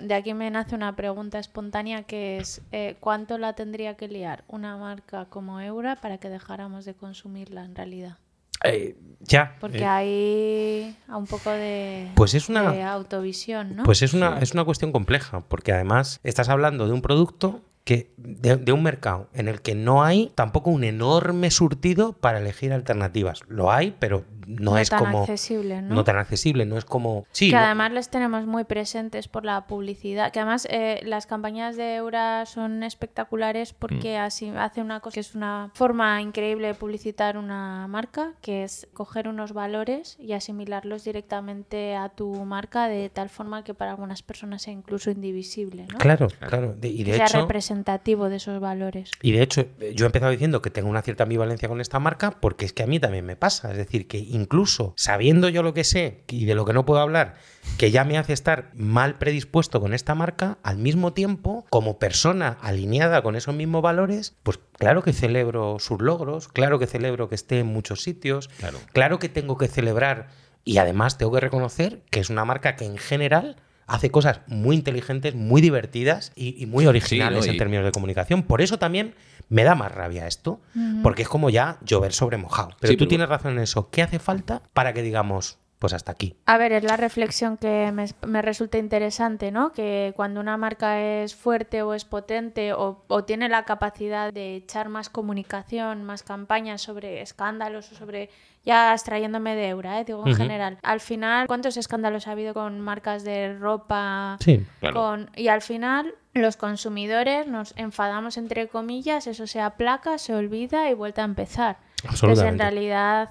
De 0.03 0.15
aquí 0.15 0.35
me 0.35 0.51
nace 0.51 0.75
una 0.75 0.95
pregunta 0.97 1.39
espontánea 1.39 2.03
que 2.05 2.39
es 2.39 2.61
eh, 2.73 2.97
¿cuánto 3.01 3.39
la 3.39 3.53
tendría 3.55 3.95
que 3.97 4.09
liar 4.09 4.45
una 4.49 4.77
marca 4.77 5.27
como 5.27 5.61
Eura 5.61 5.97
para 5.97 6.19
que 6.19 6.29
dejáramos 6.29 6.85
de 6.85 6.95
consumirla 6.95 7.65
en 7.65 7.75
realidad? 7.75 8.17
Eh, 8.65 8.97
ya. 9.21 9.57
Porque 9.61 9.79
eh, 9.83 9.87
hay 9.87 10.97
a 11.07 11.17
un 11.17 11.27
poco 11.27 11.51
de, 11.51 12.11
Pues 12.17 12.35
es 12.35 12.49
una- 12.49 12.73
de 12.73 12.83
autovisión, 12.83 13.77
¿no? 13.77 13.83
Pues 13.85 14.03
es 14.03 14.15
una, 14.15 14.39
es 14.41 14.53
una 14.53 14.65
cuestión 14.65 14.91
compleja, 14.93 15.41
porque 15.49 15.73
además 15.73 16.19
estás 16.25 16.49
hablando 16.49 16.87
de 16.87 16.93
un 16.93 17.03
producto 17.03 17.61
que 17.85 18.13
de, 18.17 18.57
de 18.57 18.73
un 18.73 18.83
mercado 18.83 19.29
en 19.33 19.49
el 19.49 19.63
que 19.63 19.75
no 19.75 20.03
hay 20.03 20.31
tampoco 20.35 20.71
un 20.71 20.85
enorme 20.85 21.51
surtido 21.51 22.13
para 22.13 22.39
elegir 22.39 22.73
alternativas. 22.73 23.41
Lo 23.49 23.71
hay, 23.73 23.95
pero 23.99 24.25
no, 24.49 24.79
es 24.79 24.89
tan 24.91 24.99
como 25.01 25.21
accesible, 25.21 25.83
¿no? 25.83 25.95
no 25.95 26.05
tan 26.05 26.17
accesible, 26.17 26.65
no 26.67 26.79
es 26.79 26.85
como 26.85 27.27
sí, 27.33 27.51
que 27.51 27.57
no- 27.57 27.63
además 27.63 27.93
les 27.93 28.09
tenemos 28.09 28.47
muy 28.47 28.65
presentes 28.65 29.29
por 29.29 29.45
la 29.45 29.67
publicidad. 29.67 30.33
Que 30.33 30.41
además 30.41 30.67
eh, 30.71 31.01
las 31.05 31.27
campañas 31.27 31.77
de 31.77 31.97
Eura 31.97 32.47
son 32.47 32.83
espectaculares 32.83 33.73
porque 33.73 34.17
Mm. 34.19 34.21
así 34.23 34.53
hace 34.57 34.81
una 34.81 35.01
cosa 35.01 35.15
que 35.15 35.21
es 35.21 35.35
una 35.35 35.71
forma 35.75 36.21
increíble 36.23 36.69
de 36.69 36.75
publicitar 36.75 37.37
una 37.37 37.87
marca, 37.89 38.33
que 38.43 38.63
es 38.65 38.89
coger 38.95 39.29
unos 39.29 39.53
valores 39.53 40.17
y 40.19 40.33
asimilarlos 40.33 41.05
directamente 41.05 41.95
a 41.97 42.09
tu 42.09 42.33
marca 42.45 42.89
de 42.89 43.11
tal 43.11 43.29
forma 43.29 43.65
que 43.65 43.75
para 43.75 43.91
algunas 43.93 44.23
personas 44.23 44.63
sea 44.63 44.73
incluso 44.73 45.11
indivisible, 45.11 45.87
¿no? 45.93 45.99
claro, 45.99 46.29
claro, 46.41 46.75
De- 46.75 46.89
y 46.89 47.05
Que 47.05 47.11
de 47.13 47.17
sea 47.19 47.27
hecho 47.27 47.41
representativo 47.43 48.29
de 48.29 48.37
esos 48.37 48.61
valores. 48.61 49.11
Y 49.23 49.33
de 49.33 49.43
hecho, 49.43 49.67
yo 49.95 50.05
he 50.05 50.09
empezado 50.09 50.31
diciendo 50.33 50.63
que 50.63 50.71
tengo 50.71 50.89
una 50.89 51.03
cierta 51.03 51.25
ambivalencia 51.25 51.69
con 51.69 51.81
esta 51.81 51.99
marca 51.99 52.31
porque 52.41 52.65
es 52.65 52.73
que 52.73 52.83
a 52.83 52.87
mí 52.87 52.99
también 53.01 53.27
me 53.27 53.37
pasa. 53.37 53.71
Es 53.71 53.77
decir, 53.77 54.07
que 54.09 54.19
incluso 54.39 54.93
sabiendo 54.97 55.49
yo 55.49 55.63
lo 55.63 55.75
que 55.75 55.85
sé 55.85 56.23
y 56.29 56.45
de 56.45 56.55
lo 56.55 56.65
que 56.65 56.73
no 56.73 56.85
puedo 56.87 57.01
hablar, 57.01 57.35
que 57.77 57.91
ya 57.91 58.05
me 58.05 58.19
hace 58.19 58.33
estar 58.33 58.71
mal 58.75 59.17
predispuesto 59.17 59.81
con 59.81 59.95
esta 59.95 60.15
marca, 60.15 60.59
al 60.63 60.79
mismo 60.79 61.13
tiempo, 61.13 61.67
como 61.71 61.99
persona 61.99 62.57
alineada 62.61 63.23
con 63.23 63.37
esos 63.37 63.55
mismos 63.55 63.83
valores, 63.83 64.35
pues 64.43 64.59
claro 64.79 65.03
que 65.03 65.13
celebro 65.13 65.79
sus 65.79 66.01
logros, 66.01 66.49
claro 66.49 66.79
que 66.79 66.87
celebro 66.87 67.29
que 67.29 67.35
esté 67.35 67.59
en 67.61 67.67
muchos 67.67 68.03
sitios, 68.03 68.49
Claro. 68.59 68.79
claro 68.93 69.19
que 69.19 69.29
tengo 69.29 69.59
que 69.59 69.69
celebrar 69.69 70.29
y 70.65 70.79
además 70.79 71.19
tengo 71.19 71.33
que 71.33 71.41
reconocer 71.41 72.03
que 72.11 72.21
es 72.21 72.31
una 72.31 72.45
marca 72.45 72.77
que 72.77 72.85
en 72.85 72.97
general 72.99 73.57
hace 73.87 74.11
cosas 74.11 74.41
muy 74.47 74.77
inteligentes, 74.77 75.35
muy 75.35 75.63
divertidas 75.63 76.33
y, 76.37 76.63
y 76.63 76.67
muy 76.67 76.87
originales 76.87 77.47
¿no? 77.47 77.53
en 77.53 77.59
términos 77.59 77.85
de 77.87 77.91
comunicación. 77.91 78.43
Por 78.43 78.61
eso 78.61 78.79
también 78.79 79.15
me 79.49 79.65
da 79.65 79.75
más 79.75 79.93
rabia 79.93 80.27
esto, 80.27 80.61
porque 81.03 81.23
es 81.23 81.29
como 81.29 81.51
ya 81.51 81.79
llover 81.83 82.13
sobre 82.13 82.37
mojado. 82.37 82.71
Pero 82.81 82.91
Sí, 82.91 82.97
tú 82.97 83.03
pero- 83.05 83.09
tienes 83.09 83.29
razón 83.29 83.53
en 83.53 83.61
eso. 83.61 83.89
¿Qué 83.91 84.03
hace 84.03 84.19
falta 84.19 84.63
para 84.75 84.93
que 84.93 85.03
digamos, 85.03 85.59
pues 85.79 85.93
hasta 85.93 86.13
aquí? 86.13 86.35
A 86.47 86.59
ver, 86.59 86.73
es 86.73 86.83
la 86.83 86.97
reflexión 86.97 87.57
que 87.57 87.93
me, 87.93 88.07
me 88.27 88.43
resulta 88.43 88.79
interesante, 88.79 89.53
¿no? 89.53 89.73
Que 89.73 90.13
cuando 90.17 90.41
una 90.41 90.57
marca 90.57 91.01
es 91.01 91.35
fuerte 91.35 91.83
o 91.83 91.95
es 91.95 92.05
potente 92.05 92.73
o, 92.73 93.05
o 93.07 93.25
tiene 93.25 93.49
la 93.49 93.65
capacidad 93.65 94.33
de 94.33 94.57
echar 94.57 94.89
más 94.89 95.09
comunicación, 95.09 96.05
más 96.05 96.23
campañas 96.23 96.83
sobre 96.83 97.23
escándalos 97.23 97.93
o 97.93 97.95
sobre, 97.95 98.31
ya 98.65 98.93
extrayéndome 98.93 99.55
de 99.55 99.69
Eura, 99.69 100.01
¿eh? 100.01 100.05
digo 100.05 100.27
en 100.27 100.35
general. 100.35 100.79
Al 100.83 101.01
final, 101.01 101.47
¿cuántos 101.47 101.77
escándalos 101.77 102.27
ha 102.27 102.33
habido 102.33 102.55
con 102.55 102.81
marcas 102.81 103.23
de 103.23 103.57
ropa? 103.57 104.37
Sí. 104.41 104.67
Claro. 104.81 105.01
Con, 105.01 105.31
y 105.37 105.49
al 105.49 105.63
final 105.63 106.15
los 106.35 106.57
consumidores 106.57 107.47
nos 107.47 107.73
enfadamos 107.77 108.37
entre 108.37 108.67
comillas, 108.69 109.27
eso 109.29 109.47
se 109.47 109.61
aplaca, 109.61 110.19
se 110.19 110.35
olvida 110.35 110.91
y 110.91 110.95
vuelta 110.95 111.23
a 111.23 111.25
empezar. 111.25 111.79
Entonces 112.03 112.23
en 112.23 112.29
Absolutamente. 112.31 112.63
realidad 112.63 113.31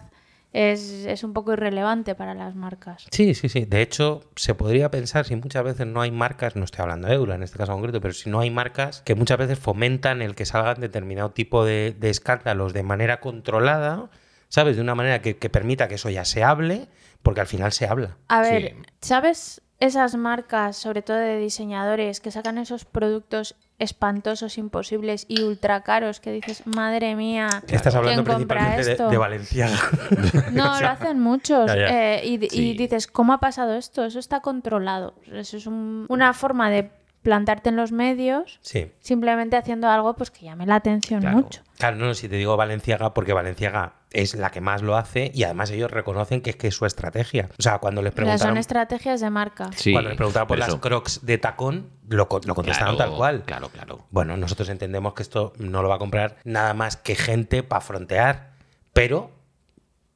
es, 0.54 1.06
es 1.06 1.24
un 1.24 1.34
poco 1.34 1.54
irrelevante 1.54 2.16
para 2.16 2.34
las 2.34 2.56
marcas. 2.56 3.06
Sí, 3.12 3.34
sí, 3.36 3.50
sí. 3.50 3.66
De 3.66 3.82
hecho, 3.82 4.22
se 4.36 4.56
podría 4.56 4.90
pensar 4.90 5.26
si 5.26 5.36
muchas 5.36 5.64
veces 5.64 5.86
no 5.88 6.02
hay 6.02 6.12
marcas, 6.12 6.56
no 6.56 6.64
estoy 6.64 6.84
hablando 6.84 7.08
de 7.08 7.16
Eura 7.16 7.36
en 7.36 7.44
este 7.44 7.58
caso 7.58 7.74
concreto, 7.74 8.02
pero 8.02 8.14
si 8.14 8.30
no 8.30 8.40
hay 8.40 8.50
marcas 8.50 9.02
que 9.04 9.14
muchas 9.16 9.38
veces 9.38 9.60
fomentan 9.60 10.22
el 10.22 10.36
que 10.36 10.46
salgan 10.46 10.80
determinado 10.80 11.32
tipo 11.32 11.64
de, 11.66 11.96
de 12.00 12.10
escándalos 12.10 12.74
de 12.74 12.84
manera 12.84 13.20
controlada, 13.20 14.10
¿sabes? 14.48 14.76
De 14.78 14.82
una 14.82 14.96
manera 14.96 15.22
que, 15.22 15.38
que 15.38 15.50
permita 15.50 15.88
que 15.88 15.96
eso 15.96 16.10
ya 16.10 16.26
se 16.26 16.44
hable, 16.44 16.88
porque 17.22 17.42
al 17.42 17.48
final 17.48 17.72
se 17.72 17.86
habla. 17.88 18.18
A 18.30 18.42
ver, 18.42 18.76
Sí. 18.78 18.84
¿sabes 19.02 19.62
esas 19.80 20.16
marcas, 20.16 20.76
sobre 20.78 21.02
todo 21.04 21.18
de 21.18 21.38
diseñadores, 21.38 22.20
que 22.20 22.32
sacan 22.32 22.58
esos 22.58 22.86
productos 22.86 23.56
espantosos, 23.80 24.58
imposibles 24.58 25.26
y 25.28 25.42
ultra 25.44 25.82
caros 25.84 26.20
que 26.20 26.32
dices, 26.32 26.66
madre 26.66 27.16
mía, 27.16 27.48
Estás 27.68 27.94
hablando 27.96 28.24
¿quién 28.24 28.38
compra 28.38 28.58
principalmente 28.58 28.86
de, 28.86 28.92
esto? 28.94 29.10
de 29.10 29.18
Valenciaga. 29.18 29.78
No, 30.52 30.80
lo 30.82 30.88
hacen 30.88 31.20
muchos. 31.20 31.68
Ya, 31.68 31.76
ya. 31.76 32.16
eh, 32.16 32.22
y, 32.26 32.40
y 32.60 32.74
dices, 32.78 33.08
¿cómo 33.08 33.34
ha 33.34 33.40
pasado 33.40 33.76
esto? 33.76 34.04
Eso 34.06 34.20
está 34.20 34.40
controlado. 34.42 35.14
Eso 35.32 35.58
es 35.58 35.68
un- 35.68 36.06
una 36.10 36.34
forma 36.34 36.70
de 36.70 36.90
plantarte 37.22 37.70
en 37.70 37.76
los 37.76 37.92
medios 37.92 38.60
sí. 38.62 38.92
simplemente 39.00 39.58
haciendo 39.58 39.90
algo 39.90 40.16
pues 40.16 40.32
que 40.32 40.46
llame 40.46 40.66
la 40.66 40.76
atención 40.76 41.20
Claro. 41.22 41.38
mucho. 41.38 41.62
Claro, 41.78 41.98
no, 41.98 42.14
si 42.14 42.28
te 42.30 42.36
digo 42.38 42.56
Valenciaga, 42.58 43.14
porque 43.14 43.34
Valenciaga 43.34 43.94
es 44.12 44.34
la 44.36 44.50
que 44.50 44.62
más 44.62 44.82
lo 44.82 44.96
hace 44.98 45.32
y 45.34 45.44
además 45.44 45.70
ellos 45.70 45.92
reconocen 45.92 46.42
que 46.42 46.50
es 46.52 46.56
que 46.56 46.68
es 46.70 46.76
su 46.76 46.86
estrategia. 46.86 47.50
O 47.60 47.62
sea, 47.62 47.80
cuando 47.80 48.02
les 48.02 48.14
preguntaron, 48.14 48.48
son 48.54 48.58
estrategias 48.58 49.20
de 49.22 49.30
marca. 49.30 49.70
Sí, 49.76 49.92
cuando 49.92 50.10
les 50.10 50.18
preguntaron 50.18 50.48
por 50.48 50.58
las 50.58 50.70
eso- 50.70 50.80
crocs 50.82 51.26
de 51.26 51.38
tacón, 51.38 51.90
lo, 52.08 52.28
lo 52.46 52.56
contestaron 52.56 52.96
Claro, 52.96 53.10
tal 53.12 53.18
cual. 53.18 53.44
Claro, 53.46 53.70
claro. 53.70 54.06
Bueno, 54.10 54.38
nosotros 54.38 54.70
entendemos 54.70 55.14
que 55.14 55.22
esto 55.24 55.54
no 55.60 55.82
lo 55.84 55.90
va 55.90 55.96
a 55.96 56.00
comprar 56.00 56.38
nada 56.46 56.74
más 56.74 56.98
que 56.98 57.16
gente 57.16 57.62
para 57.62 57.82
frontear, 57.82 58.54
pero 58.94 59.32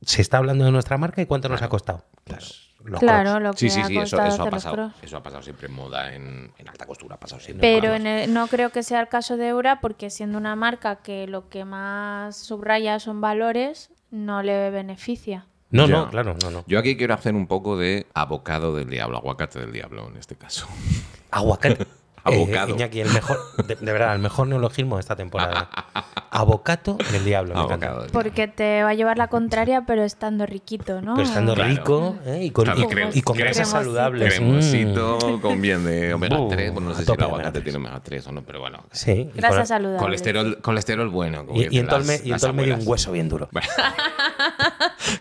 se 0.01 0.21
está 0.21 0.37
hablando 0.37 0.65
de 0.65 0.71
nuestra 0.71 0.97
marca 0.97 1.21
y 1.21 1.25
cuánto 1.27 1.47
nos 1.49 1.61
ha 1.61 1.69
costado. 1.69 2.05
Pues, 2.23 2.60
los 2.85 2.99
Claro, 2.99 3.29
Crocs. 3.31 3.43
lo 3.43 3.51
que 3.53 3.57
Sí, 3.59 3.69
sí, 3.69 3.81
ha 3.81 3.85
sí, 3.85 3.97
eso, 3.97 4.23
eso 4.23 4.43
ha 4.43 4.49
pasado. 4.49 4.91
Eso 5.01 5.17
ha 5.17 5.23
pasado 5.23 5.41
siempre 5.43 5.67
en 5.67 5.73
moda, 5.73 6.13
en, 6.13 6.51
en 6.57 6.67
alta 6.69 6.85
costura, 6.85 7.15
ha 7.15 7.19
pasado 7.19 7.39
siempre. 7.41 7.61
Pero 7.79 7.93
en 7.93 8.07
el- 8.07 8.33
no 8.33 8.47
creo 8.47 8.69
que 8.71 8.83
sea 8.83 8.99
el 9.01 9.07
caso 9.07 9.37
de 9.37 9.49
Eura 9.49 9.79
porque 9.81 10.09
siendo 10.09 10.37
una 10.37 10.55
marca 10.55 10.97
que 10.97 11.27
lo 11.27 11.49
que 11.49 11.65
más 11.65 12.35
subraya 12.37 12.99
son 12.99 13.21
valores, 13.21 13.89
no 14.09 14.41
le 14.43 14.69
beneficia. 14.71 15.45
No, 15.69 15.87
Ya. 15.87 15.93
no, 15.97 16.09
claro, 16.09 16.35
no, 16.41 16.51
no. 16.51 16.63
Yo 16.67 16.79
aquí 16.79 16.97
quiero 16.97 17.13
hacer 17.13 17.33
un 17.33 17.47
poco 17.47 17.77
de 17.77 18.05
abocado 18.13 18.75
del 18.75 18.89
diablo, 18.89 19.17
aguacate 19.17 19.59
del 19.59 19.71
diablo 19.71 20.07
en 20.09 20.17
este 20.17 20.35
caso. 20.35 20.67
Aguacate. 21.31 21.85
Abocado. 22.23 22.69
Eh, 22.69 22.71
Iñaki, 22.75 23.01
el 23.01 23.09
mejor, 23.09 23.37
de, 23.65 23.75
de 23.75 23.91
verdad, 23.91 24.13
el 24.15 24.21
mejor 24.21 24.47
neologismo 24.47 24.95
de 24.97 25.01
esta 25.01 25.15
temporada. 25.15 25.69
Abocato 26.33 26.97
del 27.11 27.25
diablo. 27.25 27.53
me. 27.55 27.59
Abocado 27.59 28.01
del 28.03 28.11
Porque 28.11 28.47
te 28.47 28.83
va 28.83 28.89
a 28.89 28.93
llevar 28.93 29.17
la 29.17 29.27
contraria, 29.27 29.83
pero 29.85 30.03
estando 30.03 30.45
riquito, 30.45 31.01
¿no? 31.01 31.15
Pero 31.15 31.27
estando 31.27 31.55
Claro. 31.55 31.69
rico 31.69 32.15
¿eh? 32.25 32.43
y 32.45 32.51
con, 32.51 32.65
Claro, 32.65 32.79
y- 32.79 32.83
crem- 32.85 33.09
y 33.13 33.21
con 33.21 33.35
grasas 33.37 33.55
cremosito. 33.67 33.79
saludables. 33.79 34.35
Cremosito, 34.35 35.39
con 35.41 35.59
bien 35.61 35.83
de 35.83 36.13
omega 36.13 36.37
Buh, 36.37 36.47
3. 36.49 36.71
Bueno, 36.73 36.89
no 36.89 36.95
sé 36.95 37.03
si 37.05 37.11
el 37.11 37.21
aguacate 37.23 37.61
tiene 37.61 37.77
omega 37.79 37.99
3 38.01 38.27
o 38.27 38.31
no, 38.31 38.43
pero 38.43 38.61
bueno. 38.61 38.77
Mm. 38.77 38.81
Sí. 38.91 39.29
Grasas 39.35 39.67
saludables. 39.67 40.01
Colesterol, 40.01 40.57
colesterol 40.61 41.09
bueno. 41.09 41.45
como 41.45 41.59
Y, 41.59 41.67
y 41.69 41.79
en 41.79 41.87
todo 41.87 41.99
el, 41.99 42.05
me- 42.05 42.53
medio 42.53 42.75
un 42.75 42.81
hueso 42.87 43.11
bien 43.11 43.27
duro. 43.27 43.49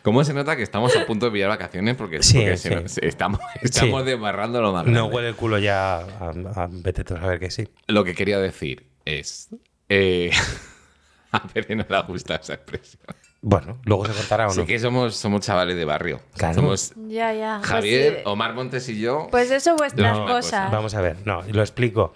¿Cómo 0.02 0.24
se 0.24 0.32
nota 0.34 0.56
que 0.56 0.62
estamos 0.62 0.96
a 0.96 1.04
punto 1.06 1.26
de 1.26 1.32
pillar 1.32 1.48
vacaciones? 1.48 1.96
Porque, 1.96 2.22
Sí, 2.22 2.38
porque 2.38 2.56
sí. 2.56 2.68
se 2.68 2.74
nos- 2.76 2.98
estamos, 2.98 3.40
estamos 3.62 4.02
Sí. 4.02 4.06
desbarrando 4.08 4.60
lo 4.62 4.72
más 4.72 4.86
No 4.86 5.06
huele 5.06 5.28
el 5.28 5.34
culo 5.36 5.58
ya 5.58 5.98
a, 5.98 6.32
a 6.54 6.68
vete 6.70 7.02
a 7.02 7.18
saber 7.20 7.38
que 7.38 7.50
sí. 7.50 7.68
Lo 7.86 8.04
que 8.04 8.14
quería 8.14 8.38
decir 8.38 8.86
es... 9.04 9.48
eh, 9.88 10.30
a 11.32 11.42
Pere 11.48 11.76
no 11.76 11.86
le 11.88 12.02
gusta 12.02 12.36
esa 12.36 12.54
expresión. 12.54 13.02
Bueno, 13.42 13.78
luego 13.84 14.04
se 14.04 14.12
cortará 14.12 14.48
o 14.48 14.50
Sí 14.50 14.60
no. 14.60 14.66
que 14.66 14.78
somos, 14.78 15.16
somos 15.16 15.40
chavales 15.40 15.74
de 15.74 15.84
barrio. 15.86 16.20
Claro. 16.36 16.54
Somos 16.54 16.92
Ya, 17.08 17.32
ya. 17.32 17.56
Pues, 17.60 17.70
Javier, 17.70 18.12
eh, 18.18 18.22
Omar 18.26 18.52
Montes 18.54 18.86
y 18.90 19.00
yo. 19.00 19.28
Pues 19.30 19.50
eso 19.50 19.76
vuestras 19.76 20.18
No, 20.18 20.26
cosas. 20.26 20.70
Vamos 20.70 20.94
a 20.94 21.00
ver, 21.00 21.16
no, 21.24 21.40
lo 21.50 21.62
explico. 21.62 22.12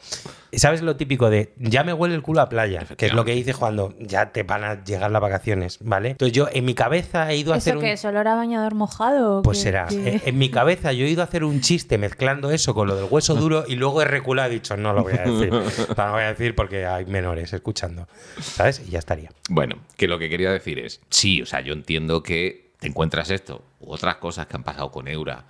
¿Sabes 0.59 0.83
lo 0.83 0.97
típico 0.97 1.31
de 1.31 1.53
ya 1.59 1.85
me 1.85 1.93
huele 1.93 2.15
el 2.15 2.23
culo 2.23 2.41
a 2.41 2.49
playa? 2.49 2.85
Que 2.97 3.07
es 3.07 3.13
lo 3.13 3.25
que 3.25 3.33
dices 3.33 3.57
cuando 3.57 3.95
ya 3.99 4.33
te 4.33 4.43
van 4.43 4.65
a 4.65 4.85
llegar 4.85 5.11
las 5.11 5.21
vacaciones, 5.23 5.79
¿vale? 5.81 6.11
Entonces 6.11 6.33
yo 6.37 6.49
en 6.53 6.65
mi 6.65 6.75
cabeza 6.75 7.31
he 7.31 7.37
ido 7.37 7.53
a 7.53 7.57
hacer 7.57 7.73
¿Eso 7.73 7.79
un... 7.79 7.85
qué 7.85 7.93
es? 7.93 8.05
¿Olor 8.05 8.29
a 8.29 8.35
bañador 8.35 8.75
mojado? 8.75 9.43
Pues 9.43 9.61
será. 9.61 9.87
qué? 9.89 10.17
Eh, 10.17 10.23
En 10.27 10.39
mi 10.39 10.51
cabeza 10.51 10.93
yo 10.93 11.07
he 11.07 11.09
ido 11.11 11.23
a 11.23 11.25
hacer 11.25 11.45
un 11.45 11.61
chiste 11.61 11.99
mezclando 11.99 12.51
eso 12.51 12.75
con 12.75 12.89
lo 12.89 12.97
del 12.97 13.07
hueso 13.11 13.35
duro 13.37 13.65
y 13.67 13.75
luego 13.77 14.03
he 14.03 14.05
reculado 14.05 14.49
y 14.51 14.53
he 14.53 14.55
dicho, 14.61 14.77
no 14.77 14.93
lo 14.93 15.03
voy 15.03 15.15
a 15.15 15.23
decir. 15.23 15.51
No 15.51 16.07
lo 16.07 16.13
voy 16.13 16.23
a 16.23 16.29
decir 16.29 16.55
porque 16.55 16.87
hay 16.87 17.05
menores 17.07 17.53
escuchando. 17.53 18.09
¿Sabes? 18.41 18.83
Y 18.87 18.91
ya 18.91 18.99
estaría. 18.99 19.31
Bueno, 19.49 19.77
que 19.97 20.09
lo 20.09 20.19
que 20.19 20.29
quería 20.29 20.51
decir 20.51 20.79
es, 20.79 21.01
sí, 21.11 21.43
o 21.43 21.47
sea, 21.47 21.61
yo 21.61 21.73
entiendo 21.73 22.23
que 22.23 22.73
te 22.81 22.89
encuentras 22.89 23.31
esto 23.31 23.63
u 23.81 23.93
otras 23.93 24.17
cosas 24.17 24.47
que 24.47 24.57
han 24.57 24.63
pasado 24.65 24.91
con 24.91 25.09
Eura 25.09 25.45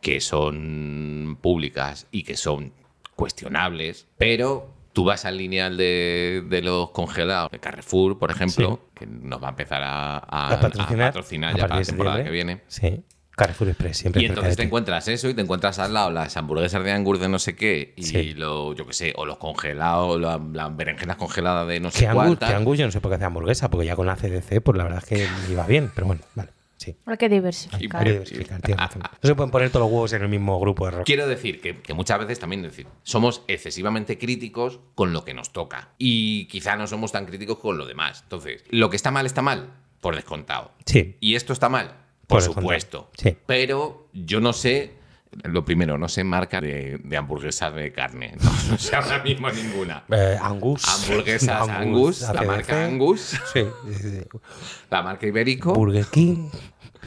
que 0.00 0.20
son 0.20 1.38
públicas 1.40 2.06
y 2.10 2.24
que 2.24 2.36
son 2.36 2.72
cuestionables, 3.16 4.06
pero 4.18 4.68
Tú 4.94 5.04
vas 5.04 5.24
al 5.24 5.38
lineal 5.38 5.78
de, 5.78 6.44
de 6.50 6.60
los 6.60 6.90
congelados 6.90 7.50
de 7.50 7.58
Carrefour, 7.58 8.18
por 8.18 8.30
ejemplo, 8.30 8.78
que 8.94 9.06
nos 9.06 9.42
va 9.42 9.46
a 9.46 9.50
empezar 9.52 9.82
a, 9.82 10.18
a- 10.18 10.48
A 10.52 10.60
patrocinar, 10.60 11.02
a 11.04 11.06
patrocinar 11.06 11.54
a 11.54 11.56
ya 11.56 11.62
para 11.66 11.76
la 11.80 11.82
temporada 11.86 12.22
que 12.22 12.28
viene. 12.30 12.60
Sí. 12.66 13.02
Carrefour 13.34 13.68
Express, 13.70 13.96
siempre. 13.96 14.20
Y 14.20 14.26
entonces 14.26 14.54
te 14.54 14.64
encuentras 14.64 15.08
eso 15.08 15.30
y 15.30 15.34
te 15.34 15.40
encuentras 15.40 15.78
al 15.78 15.94
lado 15.94 16.10
las 16.10 16.36
hamburguesas 16.36 16.84
de 16.84 16.92
Angus 16.92 17.18
de 17.20 17.30
no 17.30 17.38
sé 17.38 17.56
qué 17.56 17.94
y 17.96 18.02
Sí. 18.02 18.34
lo, 18.34 18.74
yo 18.74 18.86
qué 18.86 18.92
sé, 18.92 19.14
o 19.16 19.24
los 19.24 19.38
congelados, 19.38 20.20
la- 20.20 20.38
las 20.52 20.76
berenjenas 20.76 21.16
congeladas 21.16 21.66
de 21.68 21.80
no 21.80 21.90
sé 21.90 22.06
cuántas. 22.12 22.50
que 22.50 22.54
Angus 22.54 22.76
yo 22.78 22.84
no 22.84 22.92
sé 22.92 23.00
por 23.00 23.10
qué 23.10 23.14
hace 23.14 23.24
hamburguesa, 23.24 23.70
porque 23.70 23.86
ya 23.86 23.96
con 23.96 24.06
la 24.06 24.16
CDC, 24.16 24.60
pues 24.60 24.76
la 24.76 24.84
verdad 24.84 24.98
es 25.02 25.08
que 25.08 25.26
iba 25.50 25.66
bien, 25.66 25.90
pero 25.94 26.06
bueno, 26.06 26.20
vale, 26.34 26.50
sí. 26.82 26.96
Hay 27.06 27.16
que 27.16 27.28
diversificar. 27.28 28.00
Hay 28.00 28.06
que 28.06 28.12
diversificar, 28.12 28.60
tienes 28.60 28.84
razón. 28.84 29.02
No 29.02 29.28
se 29.28 29.34
pueden 29.34 29.50
poner 29.50 29.70
todos 29.70 29.84
los 29.86 29.92
huevos 29.92 30.12
en 30.12 30.22
el 30.22 30.28
mismo 30.28 30.58
grupo 30.60 30.84
de 30.86 30.90
rock. 30.92 31.06
Quiero 31.06 31.26
decir 31.26 31.60
que, 31.60 31.80
que 31.80 31.94
muchas 31.94 32.18
veces 32.18 32.38
también 32.38 32.62
decir, 32.62 32.86
somos 33.02 33.42
excesivamente 33.48 34.18
críticos 34.18 34.80
con 34.94 35.12
lo 35.12 35.24
que 35.24 35.34
nos 35.34 35.52
toca 35.52 35.90
y 35.98 36.46
quizá 36.46 36.76
no 36.76 36.86
somos 36.86 37.12
tan 37.12 37.26
críticos 37.26 37.58
con 37.58 37.78
lo 37.78 37.86
demás. 37.86 38.20
Entonces, 38.24 38.64
lo 38.70 38.90
que 38.90 38.96
está 38.96 39.10
mal 39.10 39.26
está 39.26 39.42
mal, 39.42 39.70
por 40.00 40.16
descontado. 40.16 40.72
Sí, 40.84 41.16
Y 41.20 41.36
esto 41.36 41.52
está 41.52 41.68
mal, 41.68 41.94
por, 42.26 42.42
supuesto. 42.42 43.10
Sí. 43.16 43.36
Pero 43.46 44.08
yo 44.12 44.40
no 44.40 44.52
sé, 44.52 44.94
lo 45.44 45.64
primero, 45.64 45.96
no 45.96 46.08
sé 46.08 46.24
marca 46.24 46.60
de, 46.60 46.98
de 47.02 47.16
hamburguesas 47.16 47.74
de 47.74 47.92
carne. 47.92 48.34
No, 48.42 48.50
no 48.70 48.78
sé 48.78 48.96
ahora 48.96 49.22
mismo 49.22 49.48
ninguna. 49.50 50.04
Eh, 50.10 50.36
Angus. 50.40 50.84
Hamburguesas 50.88 51.68
Angus, 51.68 52.20
la 52.22 52.42
marca 52.42 52.84
Angus, 52.84 53.40
Sí, 53.52 53.64
sí, 53.86 53.94
sí. 53.94 54.20
la 54.90 55.02
marca 55.02 55.26
Ibérico. 55.26 55.72
Burger 55.72 56.06
King. 56.06 56.48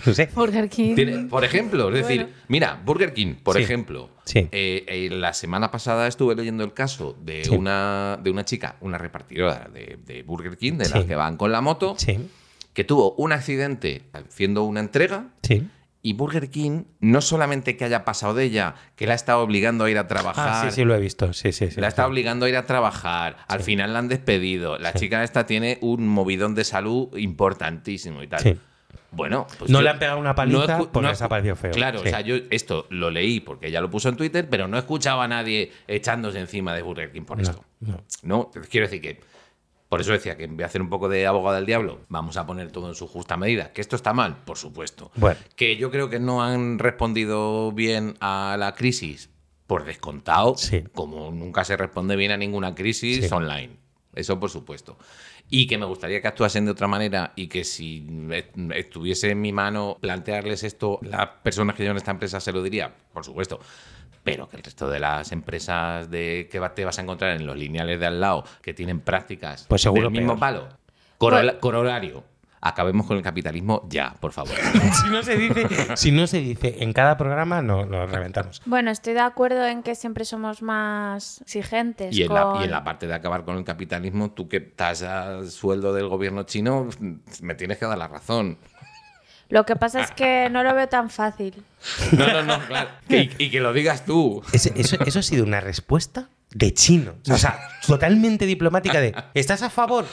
No 0.06 0.14
sé. 0.14 0.30
Burger 0.34 0.70
King. 0.70 0.96
Tiene- 0.96 1.18
por 1.26 1.44
ejemplo, 1.46 1.90
es 1.90 1.96
decir, 2.08 2.30
mira, 2.48 2.82
Burger 2.86 3.14
King, 3.14 3.36
por 3.42 3.56
Sí. 3.58 3.64
ejemplo. 3.64 4.10
Sí. 4.26 4.40
eh, 4.52 4.84
eh, 4.88 5.10
la 5.12 5.34
semana 5.34 5.70
pasada 5.70 6.08
estuve 6.08 6.34
leyendo 6.36 6.64
el 6.64 6.74
caso 6.74 7.16
de, 7.22 7.44
Sí. 7.46 7.52
una, 7.52 8.18
de 8.24 8.32
una 8.32 8.44
chica, 8.44 8.76
una 8.82 8.98
repartidora 8.98 9.70
de, 9.72 10.00
de 10.04 10.24
Burger 10.24 10.58
King, 10.58 10.74
de 10.74 10.90
las 10.90 11.02
Sí. 11.04 11.08
que 11.08 11.14
van 11.16 11.38
con 11.38 11.52
la 11.52 11.62
moto, 11.62 11.94
Sí, 12.00 12.18
que 12.74 12.84
tuvo 12.84 13.14
un 13.18 13.32
accidente 13.34 14.02
haciendo 14.14 14.64
una 14.64 14.80
entrega. 14.80 15.28
sí. 15.44 15.68
Y 16.02 16.14
Burger 16.14 16.52
King, 16.52 16.84
no 17.00 17.20
solamente 17.20 17.78
que 17.78 17.84
haya 17.84 18.06
pasado 18.06 18.36
de 18.36 18.44
ella, 18.44 18.76
que 18.96 19.08
la 19.08 19.14
ha 19.14 19.16
estado 19.16 19.40
obligando 19.40 19.86
a 19.86 19.90
ir 19.90 19.98
a 19.98 20.08
trabajar. 20.08 20.50
Ah, 20.68 20.70
sí, 20.70 20.76
sí, 20.76 20.84
lo 20.86 20.94
he 20.94 21.00
visto. 21.00 21.34
Sí, 21.34 21.52
sí, 21.52 21.72
sí. 21.72 21.82
La 21.82 21.88
está 21.88 22.06
obligando 22.06 22.46
a 22.46 22.50
ir 22.50 22.58
a 22.58 22.68
trabajar. 22.68 23.38
Al 23.48 23.62
final 23.62 23.92
la 23.94 23.98
han 24.00 24.08
despedido. 24.08 24.78
La 24.78 24.94
chica 24.94 25.24
esta 25.24 25.48
tiene 25.48 25.80
un 25.82 26.08
movidón 26.08 26.54
de 26.54 26.64
salud 26.64 27.10
importantísimo 27.18 28.22
y 28.22 28.28
tal. 28.28 28.40
Sí. 28.40 28.56
Bueno, 29.12 29.48
pues 29.60 29.70
No 29.72 29.80
yo- 29.80 29.84
le 29.84 29.90
han 29.90 30.00
pegado 30.00 30.20
una 30.20 30.36
paliza 30.36 30.80
escu- 30.80 30.90
porque 30.92 31.10
escu- 31.10 31.28
parecido 31.28 31.56
feo. 31.56 31.72
Claro, 31.72 32.00
Sí. 32.00 32.08
o 32.08 32.10
sea, 32.10 32.22
yo 32.22 32.36
esto 32.50 32.86
lo 32.90 33.10
leí 33.12 33.40
porque 33.40 33.68
ella 33.68 33.82
lo 33.82 33.90
puso 33.90 34.10
en 34.10 34.18
Twitter, 34.18 34.48
pero 34.50 34.68
no 34.68 34.78
he 34.78 34.80
escuchado 34.80 35.22
a 35.22 35.28
nadie 35.28 35.72
echándose 35.88 36.40
encima 36.40 36.74
de 36.76 36.82
Burger 36.82 37.12
King 37.12 37.24
por 37.24 37.38
No, 37.38 37.44
esto. 37.44 37.64
no. 37.82 38.04
No, 38.24 38.52
quiero 38.70 38.88
decir 38.88 39.02
que. 39.02 39.22
Por 39.88 40.02
eso 40.02 40.12
decía 40.12 40.36
que 40.36 40.48
voy 40.48 40.64
a 40.64 40.66
hacer 40.66 40.82
un 40.82 40.90
poco 40.90 41.08
de 41.08 41.28
abogado 41.28 41.56
del 41.58 41.66
diablo. 41.68 42.02
Vamos 42.10 42.38
a 42.38 42.46
poner 42.46 42.72
todo 42.72 42.90
en 42.90 42.96
su 42.96 43.08
justa 43.08 43.38
medida. 43.38 43.72
Que 43.72 43.82
esto 43.82 43.96
está 43.96 44.14
mal, 44.14 44.38
por 44.44 44.58
supuesto. 44.58 45.12
Bueno. 45.16 45.40
Que 45.56 45.78
yo 45.78 45.92
creo 45.92 46.10
que 46.10 46.20
no 46.20 46.44
han 46.44 46.80
respondido 46.80 47.72
bien 47.72 48.16
a 48.20 48.56
la 48.60 48.74
crisis, 48.74 49.30
por 49.68 49.86
descontado, 49.86 50.58
Sí. 50.58 50.84
como 50.94 51.32
nunca 51.32 51.64
se 51.64 51.78
responde 51.78 52.16
bien 52.16 52.32
a 52.32 52.38
ninguna 52.38 52.74
crisis 52.76 53.28
Sí. 53.28 53.34
online. 53.34 53.78
Eso 54.16 54.40
por 54.40 54.50
supuesto. 54.50 54.98
Y 55.50 55.68
que 55.68 55.78
me 55.78 55.86
gustaría 55.86 56.22
que 56.22 56.28
actuasen 56.28 56.66
de 56.66 56.72
otra 56.72 56.88
manera 56.88 57.32
y 57.36 57.48
que 57.48 57.64
si 57.64 58.06
est- 58.32 58.56
estuviese 58.74 59.30
en 59.32 59.42
mi 59.42 59.52
mano 59.54 59.98
plantearles 60.02 60.64
esto, 60.64 61.00
las 61.04 61.28
personas 61.44 61.76
que 61.76 61.84
llevan 61.84 61.98
esta 61.98 62.12
empresa 62.12 62.40
se 62.40 62.52
lo 62.52 62.64
diría, 62.64 62.92
por 63.14 63.24
supuesto. 63.24 63.60
Pero 64.24 64.50
que 64.50 64.58
el 64.58 64.64
resto 64.64 64.90
de 64.90 65.00
las 65.00 65.32
empresas 65.32 66.10
de 66.10 66.48
que 66.52 66.58
va- 66.60 66.74
te 66.74 66.84
vas 66.84 66.98
a 66.98 67.04
encontrar 67.04 67.36
en 67.36 67.46
los 67.46 67.56
lineales 67.56 68.00
de 68.00 68.08
al 68.08 68.20
lado, 68.20 68.44
que 68.64 68.74
tienen 68.74 69.00
prácticas 69.02 69.68
Pues 69.70 69.84
seguro 69.84 70.10
del 70.10 70.12
mismo 70.14 70.30
peor. 70.34 70.40
palo, 70.40 70.68
corola- 71.20 71.60
corolario. 71.60 72.24
Acabemos 72.68 73.06
con 73.06 73.16
el 73.16 73.22
capitalismo 73.22 73.86
ya, 73.90 74.16
por 74.20 74.32
favor. 74.32 74.56
si, 75.04 75.10
no 75.12 75.22
se 75.22 75.38
dice, 75.38 75.68
si 75.96 76.12
no 76.12 76.26
se 76.26 76.40
dice 76.40 76.78
en 76.80 76.94
cada 76.94 77.16
programa, 77.16 77.62
no 77.62 77.86
nos 77.86 78.10
reventamos. 78.10 78.62
Bueno, 78.66 78.90
estoy 78.90 79.14
de 79.14 79.20
acuerdo 79.20 79.64
en 79.68 79.84
que 79.84 79.94
siempre 79.94 80.26
somos 80.26 80.64
más 80.64 81.42
exigentes. 81.42 82.16
Y 82.18 82.24
en, 82.24 82.34
la, 82.34 82.42
con- 82.44 82.62
y 82.62 82.66
en 82.66 82.72
la 82.72 82.84
parte 82.84 83.06
de 83.06 83.14
acabar 83.14 83.46
con 83.46 83.58
el 83.58 83.64
capitalismo, 83.64 84.32
tú 84.32 84.48
que 84.50 84.58
estás 84.58 85.04
al 85.04 85.50
sueldo 85.52 85.94
del 85.94 86.08
gobierno 86.08 86.42
chino, 86.44 86.90
me 87.42 87.54
tienes 87.54 87.78
que 87.78 87.86
dar 87.86 88.00
la 88.00 88.08
razón. 88.08 88.58
Lo 89.50 89.64
que 89.68 89.76
pasa 89.76 90.02
es 90.02 90.10
que 90.10 90.50
no 90.50 90.64
lo 90.64 90.74
veo 90.74 90.90
tan 90.90 91.12
fácil. 91.12 91.54
No, 92.14 92.26
no, 92.26 92.42
no, 92.42 92.60
claro. 92.66 92.90
Que- 93.08 93.30
y, 93.38 93.44
y 93.46 93.50
que 93.52 93.60
lo 93.60 93.74
digas 93.74 94.04
tú. 94.06 94.42
Eso, 94.54 94.70
eso 94.74 95.20
ha 95.20 95.22
sido 95.22 95.44
una 95.46 95.62
respuesta 95.62 96.30
de 96.50 96.74
chino. 96.74 97.14
O 97.30 97.38
sea, 97.38 97.60
totalmente 97.86 98.48
diplomática 98.48 99.00
de 99.02 99.14
¿estás 99.36 99.62
a 99.62 99.70
favor? 99.70 100.06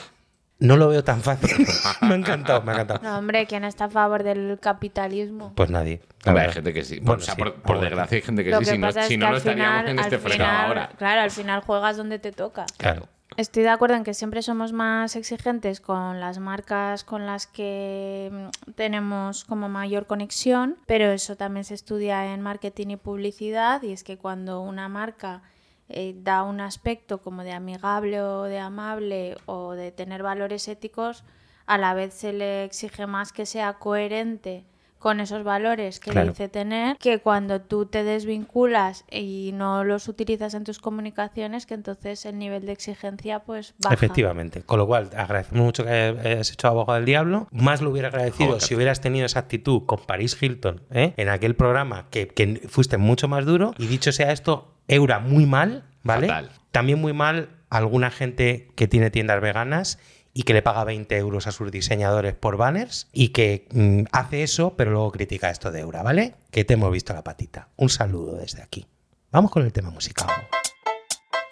No 0.63 0.77
lo 0.77 0.87
veo 0.87 1.03
tan 1.03 1.21
fácil. 1.21 1.67
me 2.01 2.13
ha 2.13 2.15
encantado, 2.15 2.61
me 2.61 2.71
ha 2.71 2.75
encantado. 2.75 3.01
No, 3.03 3.17
hombre, 3.17 3.45
¿quién 3.47 3.65
está 3.65 3.85
a 3.85 3.89
favor 3.89 4.23
del 4.23 4.57
capitalismo? 4.61 5.51
Pues 5.55 5.69
nadie. 5.69 6.01
Hombre, 6.25 6.43
hay 6.43 6.51
gente 6.53 6.73
que 6.73 6.85
sí. 6.85 6.99
Bueno, 7.01 7.21
o 7.21 7.25
sea, 7.25 7.35
sí, 7.35 7.41
por, 7.41 7.81
desgracia 7.81 8.15
hay 8.15 8.21
gente 8.21 8.45
que 8.45 8.51
Lo 8.51 8.59
sí. 8.59 8.65
que 8.65 8.71
Si 8.71 8.77
no, 8.77 8.87
es 8.87 9.05
si 9.07 9.17
no, 9.17 9.27
al 9.27 9.35
estaríamos 9.35 9.81
final, 9.81 9.89
en 9.89 9.99
este 9.99 10.17
final- 10.19 10.65
ahora. 10.65 10.89
Claro, 10.97 11.19
al 11.21 11.31
final 11.31 11.59
juegas 11.61 11.97
donde 11.97 12.17
te 12.17 12.31
toca. 12.31 12.65
Claro. 12.77 13.09
Estoy 13.35 13.63
de 13.63 13.69
acuerdo 13.69 13.95
en 13.95 14.05
que 14.05 14.13
siempre 14.13 14.41
somos 14.41 14.71
más 14.71 15.17
exigentes 15.17 15.81
con 15.81 16.19
las 16.21 16.39
marcas 16.39 17.03
con 17.03 17.25
las 17.25 17.45
que 17.47 18.29
mm, 18.31 18.71
tenemos 18.75 19.43
como 19.43 19.67
mayor 19.67 20.05
conexión, 20.05 20.77
pero 20.85 21.11
eso 21.11 21.35
también 21.35 21.65
se 21.65 21.73
estudia 21.73 22.33
en 22.33 22.41
marketing 22.41 22.87
y 22.91 22.95
publicidad 22.97 23.81
y 23.81 23.91
es 23.91 24.03
que 24.03 24.17
cuando 24.17 24.61
una 24.61 24.87
marca 24.87 25.41
eh, 25.89 26.15
da 26.17 26.43
un 26.43 26.61
aspecto 26.61 27.21
como 27.21 27.43
de 27.43 27.51
amigable 27.51 28.21
o 28.21 28.43
de 28.43 28.59
amable 28.59 29.37
o 29.45 29.73
de 29.73 29.91
tener 29.91 30.23
valores 30.23 30.67
éticos, 30.67 31.23
a 31.65 31.77
la 31.77 31.93
vez 31.93 32.13
se 32.13 32.33
le 32.33 32.63
exige 32.63 33.07
más 33.07 33.31
que 33.31 33.45
sea 33.45 33.73
coherente 33.73 34.65
con 35.03 35.19
esos 35.19 35.43
valores 35.43 35.99
que 35.99 36.11
Claro. 36.11 36.29
dice 36.29 36.47
tener, 36.47 36.95
que 36.97 37.19
cuando 37.19 37.59
tú 37.59 37.85
te 37.85 38.05
desvinculas 38.05 39.03
y 39.11 39.51
no 39.53 39.83
los 39.83 40.07
utilizas 40.07 40.53
en 40.53 40.63
tus 40.63 40.79
comunicaciones, 40.79 41.65
que 41.65 41.73
entonces 41.73 42.25
el 42.25 42.39
nivel 42.39 42.65
de 42.65 42.71
exigencia 42.71 43.39
pues 43.39 43.75
baja. 43.79 43.93
Efectivamente. 43.93 44.61
Con 44.61 44.79
lo 44.79 44.87
cual, 44.87 45.09
agradecemos 45.13 45.65
mucho 45.65 45.83
que 45.83 45.89
hayas 45.91 46.51
hecho 46.53 46.69
abogado 46.69 46.95
del 46.95 47.05
diablo. 47.05 47.49
Más 47.51 47.81
lo 47.81 47.89
hubiera 47.91 48.07
agradecido 48.07 48.51
Joder. 48.51 48.61
si 48.61 48.75
hubieras 48.75 49.01
tenido 49.01 49.25
esa 49.25 49.39
actitud 49.39 49.83
con 49.85 49.99
Paris 50.05 50.41
Hilton 50.41 50.83
¿eh? 50.89 51.13
en 51.17 51.27
aquel 51.27 51.57
programa 51.57 52.07
que, 52.09 52.29
que 52.29 52.61
fuiste 52.69 52.95
mucho 52.97 53.27
más 53.27 53.45
duro. 53.45 53.73
Y 53.77 53.87
dicho 53.87 54.13
sea 54.13 54.31
esto, 54.31 54.73
Eura 54.87 55.19
muy 55.19 55.45
mal, 55.45 55.83
¿vale? 56.03 56.27
Fatal. 56.27 56.49
También 56.71 57.01
muy 57.01 57.11
mal 57.11 57.49
alguna 57.69 58.09
gente 58.09 58.69
que 58.75 58.87
tiene 58.87 59.11
tiendas 59.11 59.41
veganas 59.41 59.99
y 60.33 60.43
que 60.43 60.53
le 60.53 60.61
paga 60.61 60.83
20 60.83 61.15
euros 61.17 61.47
a 61.47 61.51
sus 61.51 61.71
diseñadores 61.71 62.33
por 62.33 62.57
banners 62.57 63.07
y 63.13 63.29
que 63.29 63.67
mm, 63.71 64.03
hace 64.11 64.43
eso, 64.43 64.75
pero 64.75 64.91
luego 64.91 65.11
critica 65.11 65.49
esto 65.49 65.71
de 65.71 65.81
Eura, 65.81 66.01
¿vale? 66.01 66.35
Que 66.51 66.65
te 66.65 66.73
hemos 66.73 66.91
visto 66.91 67.13
la 67.13 67.23
patita. 67.23 67.69
Un 67.75 67.89
saludo 67.89 68.37
desde 68.37 68.63
aquí. 68.63 68.85
Vamos 69.31 69.51
con 69.51 69.63
el 69.63 69.71
tema 69.71 69.91
musical. 69.91 70.27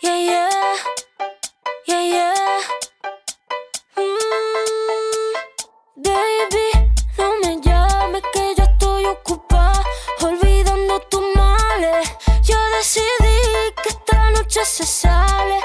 Yeah, 0.01 0.17
yeah. 0.17 0.49
Yeah. 1.87 2.33
Mm, 3.97 5.33
baby, 6.01 6.91
no 7.17 7.31
me 7.43 7.61
llames 7.61 8.23
que 8.33 8.53
yo 8.57 8.63
estoy 8.63 9.05
ocupada 9.05 9.83
olvidando 10.21 10.99
tus 11.01 11.21
males. 11.35 12.09
Yo 12.43 12.57
decidí 12.77 13.37
que 13.83 13.89
esta 13.89 14.31
noche 14.31 14.61
se 14.65 14.85
sale 14.85 15.59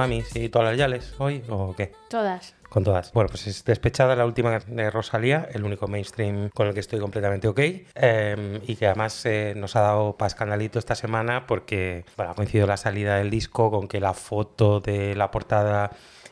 motomamis 0.00 0.34
y 0.36 0.48
todas 0.48 0.68
las 0.70 0.78
yales 0.78 1.14
hoy 1.18 1.42
o 1.48 1.74
qué? 1.76 1.92
Todas. 2.08 2.54
Con 2.68 2.84
todas. 2.84 3.12
Bueno, 3.12 3.28
pues 3.28 3.46
es 3.48 3.64
Despechada, 3.64 4.14
la 4.14 4.24
última 4.24 4.58
de 4.58 4.90
Rosalía, 4.90 5.48
el 5.52 5.64
único 5.64 5.88
mainstream 5.88 6.50
con 6.50 6.68
el 6.68 6.74
que 6.74 6.80
estoy 6.80 7.00
completamente 7.00 7.48
ok. 7.48 7.58
eh, 7.58 8.60
y 8.66 8.76
que 8.76 8.86
además 8.86 9.26
eh, 9.26 9.54
nos 9.56 9.74
ha 9.76 9.80
dado 9.80 10.16
para 10.16 10.28
escandalito 10.28 10.78
esta 10.78 10.94
semana 10.94 11.46
porque 11.46 12.04
bueno, 12.16 12.32
ha 12.32 12.34
coincidido 12.34 12.66
la 12.66 12.76
salida 12.76 13.16
del 13.16 13.28
disco 13.28 13.70
con 13.70 13.88
que 13.88 14.00
la 14.00 14.14
foto 14.14 14.80
de 14.80 15.16
la 15.16 15.30
portada 15.30 15.90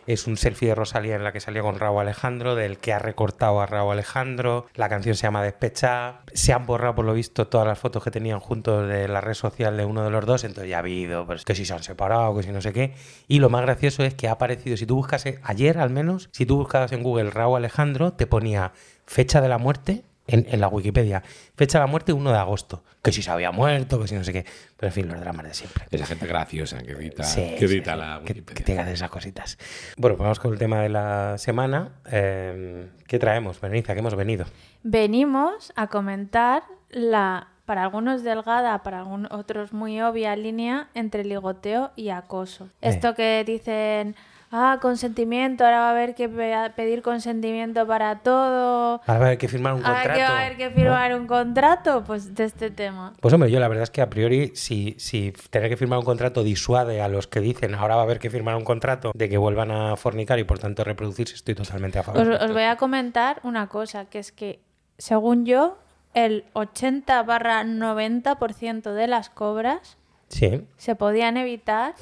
es 0.09 0.27
un 0.27 0.39
selfie 0.39 0.69
de 0.69 0.75
Rosalía 0.75 1.17
en 1.17 1.23
la 1.23 1.33
que 1.33 1.41
salía 1.41 1.61
con 1.61 1.79
Raúl 1.79 2.01
Alejandro, 2.01 2.55
del 2.55 2.79
que 2.79 2.95
ha 2.95 2.99
recortado 2.99 3.61
a 3.61 3.67
Raúl 3.67 3.93
Alejandro. 3.93 4.67
La 4.75 4.89
canción 4.89 5.15
se 5.15 5.25
llama 5.25 5.43
Despechada. 5.43 6.23
Se 6.33 6.55
han 6.55 6.65
borrado, 6.65 6.95
por 6.95 7.05
lo 7.05 7.13
visto, 7.13 7.47
todas 7.47 7.67
las 7.67 7.79
fotos 7.79 8.03
que 8.03 8.11
tenían 8.11 8.41
juntos 8.41 8.89
de 8.89 9.07
la 9.07 9.21
red 9.21 9.35
social 9.35 9.77
de 9.77 9.85
uno 9.85 10.03
de 10.03 10.11
los 10.11 10.25
dos. 10.25 10.45
Entonces 10.45 10.71
ya 10.71 10.77
ha 10.77 10.79
habido 10.81 11.27
pues, 11.27 11.45
que 11.45 11.55
si 11.55 11.67
se 11.67 11.75
han 11.75 11.83
separado, 11.83 12.35
que 12.35 12.43
si 12.43 12.53
no 12.53 12.63
sé 12.63 12.73
qué. 12.73 12.95
Y 13.29 13.41
lo 13.41 13.51
más 13.51 13.61
gracioso 13.61 14.03
es 14.03 14.15
que 14.15 14.29
ha 14.29 14.33
aparecido, 14.33 14.79
si 14.79 14.87
tú 14.87 14.97
buscas, 14.97 15.27
eh, 15.27 15.41
ayer 15.43 15.77
al 15.77 15.91
menos, 15.91 16.31
si 16.33 16.47
tú 16.47 16.57
buscabas 16.57 16.93
en 16.93 17.03
Google 17.03 17.31
Raúl 17.31 17.59
Alejandro, 17.59 18.15
te 18.15 18.27
ponía 18.27 18.73
fecha 19.05 19.43
de 19.43 19.51
la 19.51 19.59
muerte 19.59 20.05
en, 20.29 20.47
en 20.49 20.61
la 20.61 20.69
Wikipedia. 20.69 21.23
Fecha 21.57 21.79
de 21.79 21.83
la 21.85 21.91
muerte 21.91 22.13
1 22.13 22.31
de 22.31 22.39
agosto. 22.39 22.85
Que 23.03 23.11
si 23.11 23.23
se 23.23 23.31
había 23.33 23.51
muerto, 23.51 24.01
que 24.01 24.07
si 24.07 24.15
no 24.15 24.23
sé 24.23 24.33
qué. 24.33 24.45
Pero 24.77 24.89
en 24.89 24.93
fin, 24.93 25.09
los 25.09 25.19
dramas 25.19 25.47
de 25.47 25.55
siempre. 25.55 25.85
Esa 25.91 26.07
gente 26.07 26.27
graciosa 26.27 26.79
que 26.83 26.93
edita, 26.93 27.25
Sí, 27.25 27.55
que 27.59 27.65
edita 27.65 27.95
sí, 27.95 27.99
la 27.99 28.21
que, 28.25 28.33
Wikipedia. 28.35 28.55
que 28.55 28.63
tengas 28.63 28.89
esas 28.89 29.11
cositas. 29.11 29.59
Bueno, 29.97 30.17
pues 30.17 30.25
vamos 30.25 30.39
con 30.39 30.53
el 30.53 30.59
tema 30.59 30.81
de 30.83 30.89
la 30.91 31.37
semana. 31.39 31.89
Eh, 32.13 32.89
¿Qué 33.09 33.19
traemos, 33.19 33.61
Berenice? 33.61 33.91
¿A 33.91 33.95
qué 33.95 34.01
hemos 34.01 34.15
venido? 34.15 34.47
Venimos 34.83 35.73
a 35.77 35.87
comentar 35.89 36.63
la, 36.91 37.49
para 37.67 37.83
algunos 37.83 38.23
delgada, 38.25 38.83
para 38.83 38.99
algún- 39.01 39.29
otros 39.31 39.73
muy 39.73 40.01
obvia 40.01 40.35
línea 40.35 40.89
entre 40.95 41.25
ligoteo 41.25 41.93
y 41.95 42.09
acoso. 42.09 42.65
Eh. 42.81 42.89
Esto 42.89 43.15
que 43.15 43.45
dicen, 43.47 44.17
ah, 44.51 44.79
consentimiento, 44.81 45.65
ahora 45.65 45.81
va 45.81 45.89
a 45.89 45.91
haber 45.91 46.15
que 46.15 46.29
pe- 46.29 46.71
pedir 46.77 47.03
consentimiento 47.03 47.87
para 47.87 48.21
todo. 48.21 49.01
Ahora 49.07 49.19
va 49.19 49.25
a 49.25 49.27
haber 49.29 49.39
que 49.39 49.49
firmar 49.49 49.75
un 49.75 49.85
Ahora 49.85 50.03
contrato. 50.03 50.19
que 50.19 50.23
va 50.25 50.29
a 50.39 50.41
haber 50.45 50.57
que 50.57 50.69
¿no? 50.69 50.75
firmar 50.75 51.15
un 51.15 51.27
contrato, 51.27 52.05
pues 52.05 52.35
de 52.35 52.45
este 52.45 52.71
tema. 52.71 53.13
Pues 53.21 53.35
hombre, 53.35 53.51
yo 53.51 53.61
la 53.61 53.69
verdad 53.69 53.85
es 53.85 53.91
que 53.91 54.01
a 54.03 54.09
priori, 54.11 54.53
si, 54.55 54.95
si 54.99 55.33
tener 55.51 55.69
que 55.69 55.77
firmar 55.77 55.99
un 55.99 56.05
contrato 56.05 56.43
disuade 56.43 57.01
a 57.03 57.09
los 57.09 57.27
que 57.27 57.41
dicen 57.41 57.75
ahora 57.75 57.95
va 57.97 58.03
a 58.03 58.05
haber 58.05 58.19
que 58.19 58.31
firmar 58.31 58.57
un 58.57 58.65
contrato 58.65 59.13
de 59.15 59.29
que 59.29 59.37
vuelvan 59.39 59.71
a 59.71 59.97
fornicar 59.97 60.39
y 60.39 60.45
por 60.45 60.59
tanto 60.59 60.85
reproducirse, 60.85 61.35
estoy 61.35 61.55
totalmente 61.55 61.99
a 61.99 62.03
favor. 62.03 62.29
Os, 62.29 62.41
os 62.43 62.53
voy 62.53 62.63
a 62.65 62.77
comentar 62.77 63.41
una 63.43 63.69
cosa, 63.69 64.07
que 64.07 64.19
es 64.19 64.33
que, 64.33 64.61
según 64.99 65.45
yo, 65.47 65.79
el 66.15 66.45
80 66.55 67.23
barra 67.25 67.63
90% 67.65 68.93
de 68.93 69.07
las 69.07 69.31
cobras 69.31 69.97
Sí. 70.29 70.63
se 70.77 70.95
podían 70.95 71.37
evitar 71.39 71.95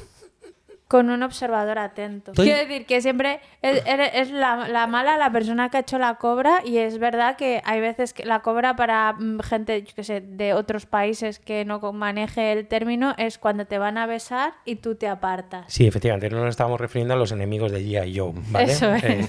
con 0.88 1.10
un 1.10 1.22
observador 1.24 1.78
atento. 1.80 2.30
Estoy- 2.30 2.46
Quiero 2.46 2.60
decir 2.68 2.86
que 2.86 3.00
siempre 3.00 3.40
es, 3.60 4.30
la, 4.30 4.68
la 4.68 4.86
mala 4.86 5.16
la 5.16 5.30
persona 5.32 5.68
que 5.68 5.78
ha 5.78 5.80
hecho 5.80 5.98
la 5.98 6.14
cobra 6.14 6.60
y 6.64 6.78
es 6.78 6.98
verdad 6.98 7.36
que 7.36 7.60
hay 7.64 7.80
veces 7.80 8.12
que 8.14 8.24
la 8.24 8.40
cobra 8.40 8.76
para 8.76 9.14
mm, 9.14 9.40
gente, 9.40 9.82
yo 9.82 9.92
qué 9.96 10.04
sé, 10.04 10.20
de 10.20 10.54
otros 10.54 10.86
países 10.86 11.40
que 11.40 11.64
no 11.64 11.80
maneje 11.92 12.52
el 12.52 12.68
término 12.68 13.14
es 13.18 13.36
cuando 13.38 13.66
te 13.66 13.78
van 13.78 13.98
a 13.98 14.06
besar 14.06 14.54
y 14.64 14.76
tú 14.76 14.94
te 14.94 15.08
apartas. 15.08 15.64
Sí, 15.72 15.86
efectivamente, 15.88 16.30
no 16.30 16.38
nos 16.40 16.50
estábamos 16.50 16.80
refiriendo 16.80 17.14
a 17.14 17.16
los 17.16 17.32
enemigos 17.32 17.72
de 17.72 17.80
G.I. 17.84 18.16
Joe, 18.16 18.32
¿vale? 18.50 18.72
Eso 18.72 18.94
es. 18.94 19.02
Eh, 19.04 19.28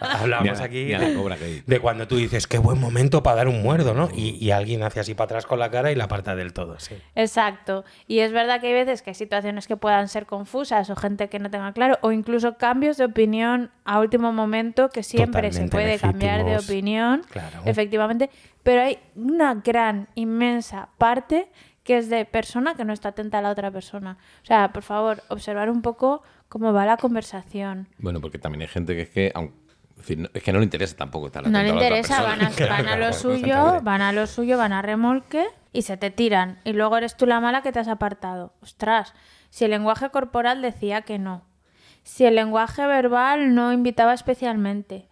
hablamos 0.00 0.60
aquí 0.60 0.88
la 0.88 1.12
cobra 1.14 1.36
que- 1.36 1.62
de 1.66 1.80
cuando 1.80 2.08
tú 2.08 2.16
dices, 2.16 2.46
qué 2.46 2.58
buen 2.58 2.80
momento 2.80 3.22
para 3.22 3.36
dar 3.36 3.48
un 3.48 3.62
muerdo, 3.62 3.94
¿no? 3.94 4.08
Y, 4.14 4.36
y 4.44 4.50
alguien 4.50 4.82
hace 4.82 5.00
así 5.00 5.14
para 5.14 5.26
atrás 5.26 5.46
con 5.46 5.58
la 5.58 5.70
cara 5.70 5.92
y 5.92 5.94
la 5.94 6.04
aparta 6.04 6.34
del 6.34 6.52
todo, 6.52 6.78
sí. 6.78 6.94
Exacto. 7.14 7.84
Y 8.06 8.20
es 8.20 8.32
verdad 8.32 8.60
que 8.60 8.68
hay 8.68 8.72
veces 8.72 9.02
que 9.02 9.10
hay 9.10 9.14
situaciones 9.14 9.66
que 9.66 9.76
puedan 9.76 10.08
ser 10.08 10.26
confusas 10.26 10.85
o 10.90 10.96
gente 10.96 11.28
que 11.28 11.38
no 11.38 11.50
tenga 11.50 11.72
claro 11.72 11.98
o 12.02 12.12
incluso 12.12 12.56
cambios 12.56 12.96
de 12.96 13.04
opinión 13.04 13.70
a 13.84 14.00
último 14.00 14.32
momento 14.32 14.88
que 14.90 15.02
siempre 15.02 15.52
se 15.52 15.64
Totalmente 15.64 15.76
puede 15.76 15.98
cambiar 15.98 16.38
de 16.44 16.50
legítimos. 16.52 16.64
opinión, 16.70 17.22
Claro. 17.30 17.60
efectivamente, 17.64 18.30
pero 18.62 18.82
hay 18.82 18.98
una 19.14 19.54
gran, 19.54 20.08
inmensa 20.14 20.88
parte 20.98 21.48
que 21.84 21.98
es 21.98 22.08
de 22.10 22.24
persona 22.24 22.74
que 22.74 22.84
no 22.84 22.92
está 22.92 23.10
atenta 23.10 23.38
a 23.38 23.42
la 23.42 23.50
otra 23.50 23.70
persona. 23.70 24.18
O 24.42 24.46
sea, 24.46 24.72
por 24.72 24.82
favor, 24.82 25.22
observar 25.28 25.70
un 25.70 25.82
poco 25.82 26.22
cómo 26.48 26.72
va 26.72 26.84
la 26.84 26.96
conversación. 26.96 27.86
Bueno, 27.98 28.20
porque 28.20 28.38
también 28.38 28.62
hay 28.62 28.68
gente 28.68 28.94
que 28.96 29.02
es 29.02 29.08
que, 29.10 29.32
aun- 29.34 29.52
en 29.98 30.02
fin, 30.04 30.22
no- 30.22 30.28
es 30.34 30.42
que 30.42 30.52
no 30.52 30.58
le 30.58 30.64
interesa 30.64 30.96
tampoco 30.96 31.26
estar 31.26 31.44
No 31.44 31.50
le 31.50 31.58
atento 31.58 31.72
a 31.72 31.80
la 31.80 31.86
otra 31.86 31.96
interesa, 31.98 32.22
van 32.22 32.42
a, 32.42 32.50
van 32.82 32.88
a 32.88 32.96
lo 32.96 33.12
suyo, 33.12 33.80
van 33.82 34.02
a 34.02 34.12
lo 34.12 34.26
suyo, 34.26 34.58
van 34.58 34.72
a 34.72 34.82
remolque 34.82 35.46
y 35.72 35.82
se 35.82 35.96
te 35.96 36.10
tiran. 36.10 36.58
Y 36.64 36.72
luego 36.72 36.96
eres 36.98 37.16
tú 37.16 37.24
la 37.24 37.38
mala 37.40 37.62
que 37.62 37.70
te 37.70 37.78
has 37.78 37.88
apartado. 37.88 38.52
Ostras, 38.62 39.14
si 39.50 39.64
el 39.64 39.70
lenguaje 39.70 40.10
corporal 40.10 40.62
decía 40.62 41.02
que 41.02 41.18
no. 41.18 41.42
Si 42.02 42.24
el 42.24 42.36
lenguaje 42.36 42.86
verbal 42.86 43.54
no 43.54 43.72
invitaba 43.72 44.14
especialmente. 44.14 45.08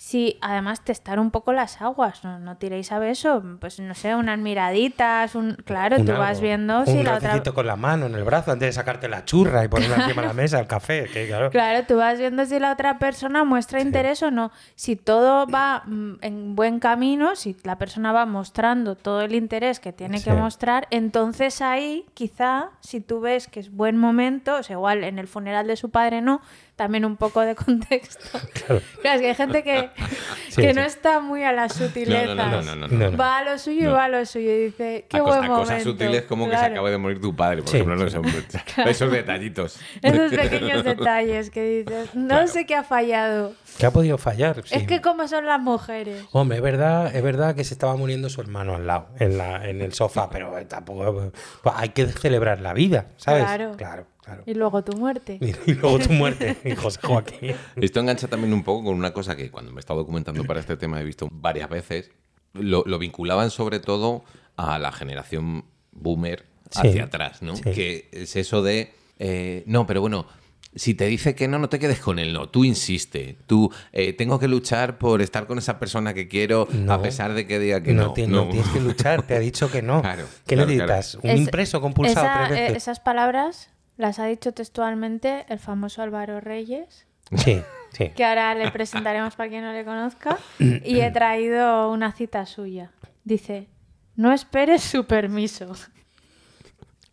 Si 0.00 0.38
además 0.42 0.84
testar 0.84 1.18
un 1.18 1.32
poco 1.32 1.52
las 1.52 1.82
aguas, 1.82 2.22
no, 2.22 2.38
no 2.38 2.56
tiréis 2.56 2.92
a 2.92 3.00
beso, 3.00 3.42
pues 3.58 3.80
no 3.80 3.96
sé, 3.96 4.14
unas 4.14 4.38
miraditas, 4.38 5.34
un 5.34 5.56
claro, 5.64 5.96
Un 5.96 6.04
tú 6.06 6.12
algo, 6.12 6.22
vas 6.22 6.40
viendo 6.40 6.78
un 6.78 6.86
si 6.86 7.02
la 7.02 7.16
otra 7.16 7.42
con 7.52 7.66
la 7.66 7.74
mano 7.74 8.06
en 8.06 8.14
el 8.14 8.22
brazo 8.22 8.52
antes 8.52 8.68
de 8.68 8.72
sacarte 8.72 9.08
la 9.08 9.24
churra 9.24 9.64
y 9.64 9.68
ponerla 9.68 9.96
encima 9.96 10.22
de 10.22 10.28
la 10.28 10.34
mesa, 10.34 10.60
el 10.60 10.68
café, 10.68 11.08
que 11.12 11.26
claro. 11.26 11.50
Claro, 11.50 11.84
tú 11.84 11.96
vas 11.96 12.16
viendo 12.16 12.44
si 12.46 12.60
la 12.60 12.70
otra 12.70 13.00
persona 13.00 13.42
muestra 13.42 13.80
interés 13.80 14.22
o 14.22 14.30
no. 14.30 14.52
Si 14.76 14.94
todo 14.94 15.48
va 15.48 15.82
mm, 15.84 16.12
en 16.20 16.54
buen 16.54 16.78
camino, 16.78 17.34
si 17.34 17.56
la 17.64 17.76
persona 17.76 18.12
va 18.12 18.24
mostrando 18.24 18.94
todo 18.94 19.22
el 19.22 19.34
interés 19.34 19.80
que 19.80 19.92
tiene 19.92 20.22
que 20.22 20.30
Sí. 20.30 20.36
mostrar, 20.36 20.86
entonces 20.90 21.60
ahí 21.60 22.06
quizá, 22.14 22.68
si 22.78 23.00
tú 23.00 23.20
ves 23.20 23.48
que 23.48 23.58
es 23.58 23.72
buen 23.72 23.96
momento, 23.96 24.54
o 24.54 24.62
sea, 24.62 24.74
igual 24.74 25.02
en 25.02 25.18
el 25.18 25.26
funeral 25.26 25.66
de 25.66 25.74
su 25.74 25.90
padre 25.90 26.20
no, 26.20 26.40
también 26.78 27.04
un 27.04 27.16
poco 27.16 27.40
de 27.42 27.54
contexto. 27.66 28.38
Claro. 28.54 28.80
Claro, 29.02 29.16
es 29.16 29.20
que 29.20 29.28
hay 29.28 29.34
gente 29.34 29.62
que, 29.64 29.90
Sí, 30.48 30.62
que 30.62 30.68
sí. 30.70 30.74
no 30.74 30.80
está 30.82 31.20
muy 31.20 31.42
a 31.44 31.52
las 31.52 31.74
sutilezas. 31.74 32.34
No, 32.36 32.46
no, 32.46 32.62
no, 32.62 32.62
no, 32.62 32.74
no, 32.76 32.88
No, 32.88 32.98
no. 32.98 33.10
no. 33.10 33.16
Va 33.18 33.38
a 33.38 33.44
lo 33.44 33.58
suyo 33.58 33.80
y 33.80 33.84
No. 33.84 33.92
va 33.92 34.04
a 34.04 34.08
lo 34.08 34.24
suyo 34.24 34.50
y 34.50 34.64
dice, 34.66 35.04
qué 35.08 35.16
a, 35.18 35.22
buen 35.22 35.38
a 35.38 35.42
momento. 35.42 35.60
cosas 35.60 35.82
sutiles 35.82 36.22
como 36.22 36.44
que 36.46 36.52
se 36.52 36.56
Claro. 36.58 36.72
acaba 36.74 36.90
de 36.90 36.98
morir 36.98 37.20
tu 37.20 37.34
padre, 37.36 37.62
por 37.62 37.70
Sí, 37.70 37.76
ejemplo, 37.78 38.08
son 38.08 38.24
esos 38.86 39.10
detallitos. 39.12 39.78
Esos 40.00 40.30
pequeños 40.32 40.84
detalles 40.84 41.50
que 41.50 41.62
dices, 41.84 42.14
no 42.14 42.28
Claro. 42.28 42.46
sé 42.46 42.64
qué 42.64 42.74
ha 42.76 42.84
fallado. 42.84 43.52
¿Qué 43.78 43.86
ha 43.86 43.90
podido 43.90 44.16
fallar? 44.16 44.62
Sí. 44.64 44.74
Es 44.76 44.86
que 44.86 45.00
como 45.00 45.28
son 45.28 45.44
las 45.46 45.60
mujeres. 45.60 46.24
Hombre, 46.32 46.56
es 46.58 46.62
verdad, 46.62 47.14
es 47.14 47.22
verdad 47.22 47.54
que 47.54 47.64
se 47.64 47.74
estaba 47.74 47.96
muriendo 47.96 48.28
su 48.28 48.40
hermano 48.40 48.76
al 48.76 48.86
lado, 48.86 49.08
en, 49.18 49.36
la, 49.36 49.68
en 49.68 49.80
el 49.82 49.92
sofá, 49.92 50.30
pero 50.30 50.52
tampoco. 50.68 51.32
pues 51.62 51.74
hay 51.76 51.88
que 51.90 52.06
celebrar 52.06 52.60
la 52.60 52.72
vida, 52.72 53.06
¿sabes? 53.16 53.44
Claro. 53.44 53.72
claro. 53.76 54.06
Claro. 54.28 54.42
Y 54.46 54.54
luego 54.54 54.84
tu 54.84 54.96
muerte. 54.96 55.38
Y, 55.40 55.46
y 55.70 55.74
luego 55.74 55.98
tu 55.98 56.12
muerte, 56.12 56.56
y 56.64 56.74
José 56.74 57.00
Joaquín. 57.02 57.54
Esto 57.76 58.00
engancha 58.00 58.28
también 58.28 58.52
un 58.52 58.62
poco 58.62 58.84
con 58.84 58.94
una 58.94 59.12
cosa 59.12 59.36
que 59.36 59.50
cuando 59.50 59.72
me 59.72 59.78
he 59.78 59.80
estado 59.80 60.00
documentando 60.00 60.44
para 60.44 60.60
este 60.60 60.76
tema 60.76 61.00
he 61.00 61.04
visto 61.04 61.28
varias 61.30 61.68
veces. 61.68 62.10
Lo, 62.54 62.82
lo 62.86 62.98
vinculaban 62.98 63.50
sobre 63.50 63.78
todo 63.78 64.24
a 64.56 64.78
la 64.78 64.90
generación 64.92 65.64
boomer 65.92 66.46
Sí, 66.70 66.86
hacia 66.88 67.04
atrás, 67.04 67.40
¿no? 67.42 67.56
sí. 67.56 67.62
Que 67.62 68.08
es 68.12 68.36
eso 68.36 68.62
de, 68.62 68.92
eh, 69.18 69.62
no, 69.66 69.86
pero 69.86 70.00
bueno, 70.02 70.26
si 70.74 70.94
te 70.94 71.06
dice 71.06 71.34
que 71.34 71.48
no, 71.48 71.58
no 71.58 71.68
te 71.70 71.78
quedes 71.78 71.98
con 71.98 72.18
él, 72.18 72.32
no, 72.34 72.48
tú 72.50 72.64
insiste, 72.64 73.38
tú, 73.46 73.72
eh, 73.92 74.12
tengo 74.12 74.38
que 74.38 74.48
luchar 74.48 74.98
por 74.98 75.22
estar 75.22 75.46
con 75.46 75.56
esa 75.58 75.78
persona 75.78 76.12
que 76.14 76.28
quiero 76.28 76.68
No. 76.72 76.92
a 76.92 77.00
pesar 77.02 77.32
de 77.34 77.46
que 77.46 77.58
diga 77.58 77.82
que 77.82 77.92
no, 77.94 78.06
no. 78.08 78.12
ti- 78.12 78.26
no 78.26 78.48
tienes 78.48 78.68
que 78.68 78.80
luchar, 78.80 79.22
te 79.26 79.34
ha 79.34 79.38
dicho 79.38 79.70
que 79.70 79.80
no. 79.82 80.02
Claro, 80.02 80.24
¿Qué 80.46 80.56
claro, 80.56 80.70
necesitas? 80.70 81.14
Un 81.22 81.30
Es- 81.30 81.40
impreso 81.40 81.80
compulsado 81.80 82.26
esa- 82.26 82.46
tres 82.48 82.58
eh, 82.58 82.62
veces. 82.64 82.76
esas 82.76 83.00
palabras 83.00 83.70
las 83.98 84.18
ha 84.18 84.24
dicho 84.24 84.52
textualmente 84.54 85.44
el 85.50 85.58
famoso 85.58 86.00
Álvaro 86.00 86.40
Reyes, 86.40 87.06
Sí, 87.36 87.60
sí. 87.92 88.08
que 88.16 88.24
ahora 88.24 88.54
le 88.54 88.70
presentaremos 88.70 89.36
para 89.36 89.50
quien 89.50 89.62
no 89.62 89.72
le 89.74 89.84
conozca, 89.84 90.38
y 90.58 91.00
he 91.00 91.10
traído 91.10 91.90
una 91.92 92.12
cita 92.12 92.46
suya. 92.46 92.90
Dice, 93.24 93.68
no 94.16 94.32
esperes 94.32 94.82
su 94.82 95.04
permiso. 95.06 95.74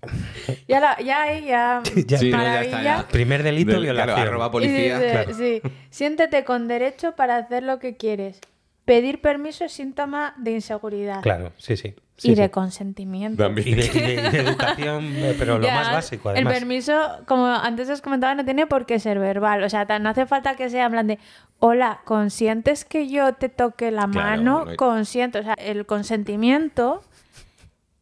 ya, 0.68 0.80
la- 0.80 1.00
ya 1.02 1.24
ahí, 1.24 1.46
ya... 1.46 1.82
Ya- 2.08 2.18
Sí, 2.18 2.30
no, 2.32 2.42
ya 2.42 2.62
está, 2.62 2.84
ya. 2.84 3.08
Primer 3.08 3.44
delito, 3.44 3.72
Del- 3.74 3.82
violación. 3.82 4.16
Claro, 4.16 4.30
arroba 4.32 4.52
policía. 4.52 5.00
dice, 5.00 5.12
claro. 5.12 5.34
sí, 5.34 5.62
siéntete 5.90 6.44
con 6.46 6.68
derecho 6.68 7.16
para 7.16 7.38
hacer 7.38 7.64
lo 7.64 7.80
que 7.80 7.98
quieres. 7.98 8.40
Pedir 8.86 9.20
permiso 9.20 9.66
es 9.66 9.72
síntoma 9.74 10.36
de 10.38 10.52
inseguridad 10.52 11.22
Claro, 11.22 11.52
sí, 11.58 11.76
sí. 11.76 11.96
sí, 12.18 12.32
y 12.32 12.36
de 12.36 12.44
sí. 12.46 12.50
consentimiento. 12.50 13.44
También. 13.44 13.68
Y 13.70 13.74
de, 13.74 13.86
y 13.86 13.90
de- 13.90 14.14
y 14.14 14.16
de 14.32 14.40
educación, 14.42 15.04
eh, 15.18 15.36
pero 15.40 15.58
lo 15.58 15.66
Ya, 15.66 15.74
más 15.76 15.92
básico, 15.92 16.30
El 16.30 16.36
además. 16.38 16.54
permiso, 16.54 16.94
como 17.26 17.48
antes 17.48 17.90
os 17.90 18.02
comentaba, 18.02 18.36
no 18.36 18.46
tiene 18.46 18.68
por 18.68 18.86
qué 18.86 19.00
ser 19.00 19.18
verbal. 19.18 19.64
O 19.64 19.70
sea, 19.70 19.86
no 20.00 20.10
hace 20.10 20.26
falta 20.28 20.56
que 20.56 20.70
sea 20.70 20.86
en 20.86 20.92
plan 20.92 21.08
de, 21.08 21.18
hola, 21.58 22.02
¿consientes 22.06 22.86
que 22.86 23.10
yo 23.10 23.34
te 23.34 23.50
toque 23.50 23.90
la 23.90 24.08
Claro, 24.08 24.12
mano? 24.44 24.66
no 24.66 24.70
hay- 24.72 24.78
Consiento. 24.78 25.40
O 25.40 25.44
sea, 25.44 25.56
el 25.56 25.86
consentimiento 25.88 27.02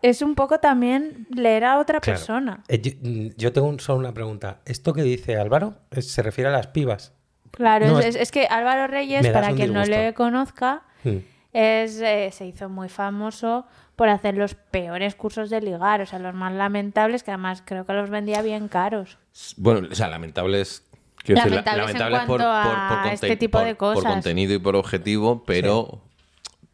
es 0.02 0.22
un 0.22 0.36
poco 0.36 0.60
también 0.60 1.28
leer 1.34 1.64
a 1.64 1.80
otra 1.80 2.02
Claro. 2.02 2.20
persona. 2.20 2.64
Eh, 2.68 2.82
yo, 2.82 2.92
mm, 3.02 3.28
yo 3.38 3.54
tengo 3.54 3.68
un- 3.68 3.80
solo 3.80 4.00
una 4.00 4.14
pregunta. 4.14 4.60
¿Esto 4.66 4.92
que 4.94 5.02
dice 5.02 5.38
Álvaro 5.38 5.76
eh, 5.92 6.02
se 6.02 6.22
refiere 6.22 6.50
a 6.50 6.52
las 6.54 6.68
pibas? 6.68 7.14
Claro, 7.54 7.88
No, 7.88 8.00
es, 8.00 8.06
es- 8.08 8.16
es- 8.16 8.22
es 8.24 8.32
que 8.32 8.48
Álvaro 8.48 8.88
Reyes, 8.88 9.28
para 9.30 9.54
quien 9.54 9.74
no 9.74 9.86
le 9.86 10.14
conozca, 10.14 10.84
Mm. 11.04 11.18
es, 11.54 12.02
eh, 12.02 12.30
se 12.32 12.46
hizo 12.48 12.68
muy 12.70 12.90
famoso 12.90 13.66
por 13.96 14.10
hacer 14.10 14.36
los 14.36 14.56
peores 14.56 15.14
cursos 15.16 15.50
de 15.52 15.62
ligar, 15.62 16.02
o 16.02 16.06
sea, 16.08 16.18
los 16.20 16.34
más 16.34 16.52
lamentables, 16.52 17.22
que 17.24 17.30
además 17.32 17.62
creo 17.64 17.86
que 17.86 17.94
los 17.94 18.10
vendía 18.10 18.42
bien 18.42 18.68
caros. 18.68 19.20
Bueno, 19.58 19.88
o 19.92 19.96
sea, 19.96 20.08
lamentables. 20.08 20.84
quiero 21.24 21.40
decir, 21.42 21.52
la- 21.52 21.62
Lamentables 21.62 21.92
en 21.96 22.00
lamentables 22.00 22.26
cuanto 22.28 22.48
a 22.52 23.04
conten- 23.06 23.14
este 23.14 23.38
tipo 23.38 23.60
por- 23.60 23.68
de 23.68 23.76
por 23.76 23.94
cosas. 23.96 24.12
contenido 24.14 24.54
y 24.56 24.60
por 24.60 24.76
objetivo, 24.76 25.44
pero 25.46 26.02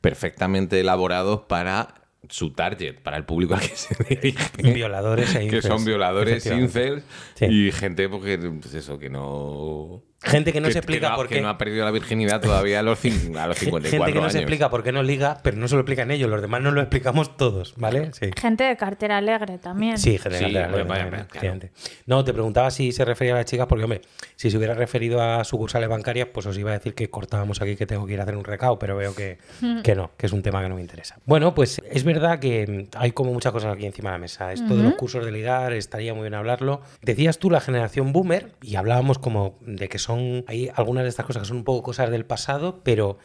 perfectamente 0.01 0.79
elaborados 0.79 1.41
para 1.41 1.95
su 2.29 2.51
target, 2.53 2.99
para 3.01 3.17
el 3.17 3.25
público 3.25 3.53
al 3.55 3.61
que 3.61 3.75
se 3.75 3.95
dirige. 4.03 4.73
Violadores 4.73 5.35
e 5.35 5.39
que 5.39 5.45
incels, 5.45 5.65
son 5.65 5.83
violadores, 5.85 6.37
efectivamente. 6.45 6.79
incels 6.87 7.03
Sí. 7.35 7.45
y 7.45 7.71
gente 7.71 8.07
porque, 8.09 8.37
pues 8.37 8.73
eso, 8.73 8.97
que 8.97 9.09
no... 9.09 10.03
Gente 10.21 10.51
que 10.51 10.59
no 10.59 10.69
se 10.69 10.79
explica 10.79 11.09
no, 11.11 11.15
por 11.15 11.27
que 11.29 11.35
qué. 11.35 11.41
no 11.41 11.47
ha 11.49 11.57
perdido 11.57 11.85
la 11.85 11.91
virginidad 11.91 12.41
todavía 12.41 12.79
a 12.79 12.83
los, 12.83 12.99
a 13.37 13.47
los 13.47 13.57
54 13.57 13.89
Gente 13.89 13.89
que 13.89 14.13
no 14.15 14.21
años. 14.21 14.31
se 14.33 14.39
explica 14.39 14.69
por 14.69 14.83
qué 14.83 14.91
no 14.91 15.01
liga, 15.01 15.39
pero 15.43 15.55
no 15.57 15.67
se 15.67 15.75
lo 15.75 15.81
explican 15.81 16.11
ellos, 16.11 16.29
los 16.29 16.41
demás 16.41 16.61
no 16.61 16.71
lo 16.71 16.81
explicamos 16.81 17.37
todos, 17.37 17.73
¿vale? 17.77 18.11
Sí. 18.13 18.29
Gente 18.37 18.65
de 18.65 18.75
cartera 18.75 19.17
alegre 19.17 19.57
también. 19.59 19.97
Sí, 19.97 20.17
Sí, 20.17 20.29
de 20.29 20.63
hombre, 20.63 20.67
ley, 20.79 20.83
vaya, 20.87 21.03
también, 21.03 21.25
claro. 21.29 21.59
No, 22.05 22.23
te 22.25 22.33
preguntaba 22.33 22.69
si 22.71 22.91
se 22.91 23.05
refería 23.05 23.33
a 23.33 23.37
las 23.37 23.45
chicas, 23.45 23.67
porque, 23.67 23.83
hombre, 23.85 24.01
si 24.35 24.51
se 24.51 24.57
hubiera 24.57 24.73
referido 24.73 25.21
a 25.21 25.43
sucursales 25.45 25.87
bancarias, 25.87 26.27
pues 26.33 26.45
os 26.45 26.57
iba 26.57 26.71
a 26.71 26.73
decir 26.73 26.93
que 26.95 27.09
cortábamos 27.09 27.61
aquí 27.61 27.75
que 27.77 27.85
tengo 27.85 28.05
que 28.05 28.13
ir 28.13 28.19
a 28.19 28.23
hacer 28.23 28.35
un 28.35 28.43
recao, 28.43 28.77
pero 28.77 28.97
veo 28.97 29.15
que, 29.15 29.37
que 29.83 29.95
no, 29.95 30.11
que 30.17 30.25
es 30.25 30.33
un 30.33 30.41
tema 30.41 30.61
que 30.61 30.67
no 30.69 30.75
me 30.75 30.81
interesa. 30.81 31.17
Bueno, 31.25 31.55
pues 31.55 31.81
es 31.89 32.03
verdad 32.03 32.39
que 32.39 32.89
hay 32.95 33.11
como 33.13 33.31
muchas 33.31 33.53
cosas 33.53 33.73
aquí 33.73 33.85
encima 33.85 34.09
de 34.09 34.15
la 34.15 34.19
mesa. 34.19 34.51
Esto 34.51 34.75
de 34.75 34.83
los 34.83 34.95
cursos 34.95 35.23
de 35.23 35.31
ligar, 35.31 35.71
estaría 35.73 36.13
muy 36.13 36.23
bien 36.23 36.33
hablarlo. 36.33 36.81
Decías 37.01 37.37
tú 37.39 37.49
la 37.49 37.61
generación 37.61 38.11
boomer, 38.11 38.51
y 38.61 38.75
hablábamos 38.75 39.17
como 39.19 39.57
de 39.61 39.87
que 39.87 39.97
son, 39.99 40.08
hay 40.47 40.71
algunas 40.75 41.03
de 41.03 41.09
estas 41.09 41.25
cosas 41.25 41.43
que 41.43 41.47
son 41.47 41.57
un 41.57 41.63
poco 41.63 41.83
cosas 41.83 42.09
del 42.11 42.25
pasado, 42.25 42.81
pero 42.83 43.17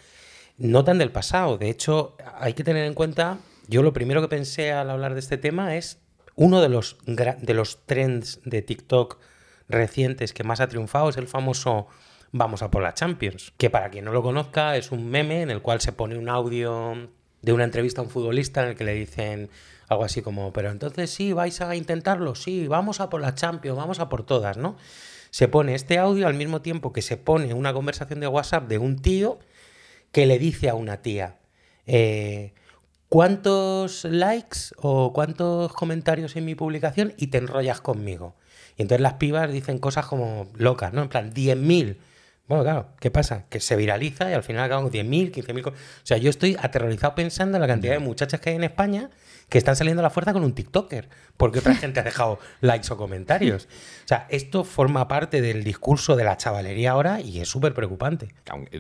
no 0.59 0.85
tan 0.85 0.99
del 0.99 1.11
pasado. 1.11 1.59
De 1.59 1.71
hecho, 1.71 2.17
hay 2.39 2.55
que 2.55 2.65
tener 2.65 2.85
en 2.85 2.95
cuenta, 2.95 3.39
yo 3.69 3.83
lo 3.83 3.93
primero 3.93 4.21
que 4.21 4.29
pensé 4.29 4.73
al 4.73 4.91
hablar 4.91 5.15
de 5.15 5.21
este 5.21 5.39
tema 5.39 5.77
es 5.77 5.99
uno 6.37 6.61
de 6.61 6.69
los, 6.69 6.97
de 7.07 7.55
los 7.55 7.87
trends 7.87 8.41
de 8.45 8.63
TikTok 8.63 9.19
recientes 9.69 10.33
que 10.33 10.45
más 10.45 10.61
ha 10.61 10.69
triunfado 10.69 11.09
es 11.09 11.17
el 11.17 11.29
famoso 11.29 11.89
Vamos 12.37 12.63
a 12.63 12.71
por 12.73 12.83
la 12.83 12.95
Champions, 12.95 13.53
que 13.57 13.71
para 13.71 13.91
quien 13.91 14.05
no 14.05 14.11
lo 14.11 14.21
conozca 14.21 14.77
es 14.77 14.91
un 14.91 15.09
meme 15.09 15.43
en 15.43 15.53
el 15.53 15.63
cual 15.63 15.81
se 15.81 15.93
pone 15.93 16.19
un 16.19 16.29
audio 16.29 17.09
de 17.43 17.53
una 17.53 17.63
entrevista 17.63 18.01
a 18.01 18.05
un 18.05 18.11
futbolista 18.11 18.65
en 18.65 18.71
el 18.71 18.75
que 18.75 18.83
le 18.83 18.93
dicen 18.93 19.51
algo 19.89 20.03
así 20.03 20.21
como, 20.21 20.53
pero 20.53 20.73
entonces 20.73 21.11
sí, 21.11 21.33
vais 21.33 21.61
a 21.61 21.77
intentarlo, 21.77 22.35
sí, 22.35 22.67
vamos 22.67 22.99
a 22.99 23.09
por 23.09 23.21
la 23.21 23.37
Champions, 23.37 23.79
vamos 23.79 24.01
a 24.01 24.09
por 24.09 24.27
todas, 24.27 24.57
¿no? 24.57 24.77
Se 25.35 25.49
pone 25.49 25.75
este 25.75 25.99
audio 25.99 26.29
al 26.29 26.35
mismo 26.35 26.63
tiempo 26.63 26.93
que 26.93 27.03
se 27.03 27.17
pone 27.17 27.55
una 27.55 27.73
conversación 27.73 28.21
de 28.21 28.29
WhatsApp 28.29 28.69
de 28.69 28.79
un 28.79 29.03
tío 29.03 29.41
que 30.13 30.27
le 30.27 30.39
dice 30.39 30.69
a 30.69 30.77
una 30.77 31.03
tía, 31.03 31.39
eh, 31.89 32.53
¿cuántos 33.09 34.05
likes 34.05 34.59
o 34.77 35.13
cuántos 35.13 35.73
comentarios 35.73 36.37
en 36.37 36.45
mi 36.45 36.55
publicación 36.55 37.15
y 37.17 37.27
te 37.27 37.39
enrollas 37.39 37.81
conmigo? 37.81 38.37
Y 38.77 38.83
entonces 38.83 39.01
las 39.03 39.15
pibas 39.15 39.51
dicen 39.51 39.79
cosas 39.79 40.07
como 40.07 40.47
locas, 40.55 40.93
¿no? 40.93 41.03
En 41.03 41.09
plan, 41.09 41.33
10.000. 41.35 41.97
Bueno, 42.47 42.63
claro, 42.63 42.87
¿qué 43.01 43.11
pasa? 43.11 43.47
Que 43.49 43.59
se 43.59 43.75
viraliza 43.75 44.31
y 44.31 44.35
al 44.35 44.45
final 44.45 44.63
acaban 44.63 44.85
con 44.85 44.93
10.000, 44.93 45.33
15.000. 45.33 45.63
co- 45.63 45.71
O 45.71 45.75
sea, 46.05 46.17
yo 46.17 46.31
estoy 46.31 46.57
aterrorizado 46.61 47.17
pensando 47.17 47.57
en 47.57 47.61
la 47.61 47.67
cantidad 47.67 47.95
de 47.95 47.99
muchachas 47.99 48.39
que 48.39 48.51
hay 48.51 48.57
en 48.57 48.63
España 48.63 49.11
que 49.49 49.59
están 49.59 49.77
saliendo 49.77 50.01
a 50.01 50.05
la 50.05 50.11
fuerza 50.11 50.33
con 50.33 50.43
un 50.45 50.55
TikToker, 50.55 51.09
porque 51.37 51.59
otra 51.61 51.75
gente 51.75 52.01
ha 52.01 52.03
dejado 52.03 52.39
likes 52.61 52.93
o 52.93 52.97
comentarios. 52.97 53.67
O 54.05 54.09
sea, 54.09 54.27
esto 54.31 54.65
forma 54.65 55.07
parte 55.09 55.41
del 55.41 55.63
discurso 55.65 56.17
de 56.17 56.25
la 56.25 56.37
chavalería 56.37 56.93
ahora 56.93 57.21
y 57.21 57.41
es 57.41 57.49
súper 57.49 57.75
preocupante. 57.75 58.29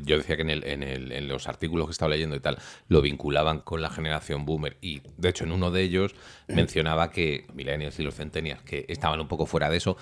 Yo 0.02 0.16
decía 0.18 0.36
que 0.36 0.42
en, 0.42 0.50
el- 0.50 0.64
en 0.64 0.82
el- 0.82 1.12
en 1.12 1.28
los 1.28 1.46
artículos 1.48 1.86
que 1.86 1.92
estaba 1.92 2.10
leyendo 2.10 2.34
y 2.36 2.40
tal, 2.40 2.58
lo 2.88 3.00
vinculaban 3.02 3.60
con 3.60 3.82
la 3.82 3.90
generación 3.90 4.44
boomer. 4.44 4.76
Y 4.80 5.02
de 5.16 5.28
hecho, 5.28 5.44
en 5.44 5.52
uno 5.52 5.70
de 5.70 5.82
ellos 5.82 6.14
mencionaba 6.48 7.10
que 7.10 7.46
millennials 7.54 7.98
y 8.00 8.02
los 8.02 8.14
centennials 8.14 8.62
que 8.62 8.84
estaban 8.88 9.20
un 9.20 9.28
poco 9.28 9.46
fuera 9.46 9.70
de 9.70 9.76
eso. 9.76 9.96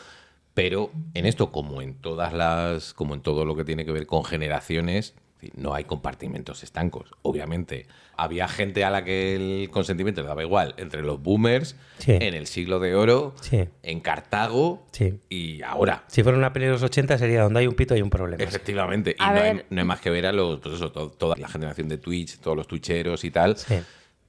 Pero 0.55 0.91
en 1.15 1.25
esto, 1.27 1.51
como 1.51 1.81
en 1.81 1.95
todas 1.95 2.33
las, 2.35 2.93
como 2.93 3.15
en 3.15 3.23
todo 3.23 3.45
lo 3.47 3.57
que 3.57 3.65
tiene 3.65 3.87
que 3.87 3.93
ver 3.93 4.07
con 4.07 4.23
generaciones, 4.25 5.15
no 5.57 5.75
hay 5.75 5.85
compartimentos 5.85 6.63
estancos. 6.63 7.11
Obviamente, 7.23 7.87
había 8.17 8.47
gente 8.49 8.85
a 8.85 8.91
la 8.91 9.05
que 9.05 9.35
el 9.35 9.71
consentimiento 9.71 10.23
le 10.23 10.29
daba 10.29 10.43
igual 10.43 10.75
entre 10.79 11.03
los 11.03 11.23
boomers, 11.23 11.77
Sí. 11.99 12.13
en 12.13 12.35
el 12.35 12.47
siglo 12.47 12.79
de 12.81 12.95
oro, 12.95 13.35
Sí. 13.41 13.69
en 13.83 14.01
Cartago 14.01 14.87
Sí. 14.93 15.19
y 15.29 15.63
ahora. 15.63 16.05
Si 16.09 16.23
fuera 16.23 16.39
una 16.39 16.53
peli 16.53 16.67
de 16.67 16.73
los 16.73 16.83
80 16.83 17.19
sería 17.19 17.43
donde 17.43 17.61
hay 17.61 17.67
un 17.67 17.75
pito 17.75 17.97
y 17.97 18.03
un 18.03 18.11
problema. 18.11 18.43
Efectivamente. 18.43 19.17
Y 19.19 19.23
no 19.23 19.31
hay, 19.41 19.63
no 19.71 19.81
hay 19.81 19.87
más 19.87 20.01
que 20.01 20.11
ver 20.11 20.27
a 20.27 20.33
los, 20.33 20.61
pues 20.61 20.75
eso, 20.77 20.93
to- 20.93 21.11
toda 21.11 21.37
la 21.37 21.49
generación 21.49 21.89
de 21.89 21.99
Twitch, 21.99 22.39
todos 22.39 22.57
los 22.57 22.67
twitcheros 22.67 23.25
y 23.25 23.31
tal. 23.31 23.57
Sí. 23.57 23.77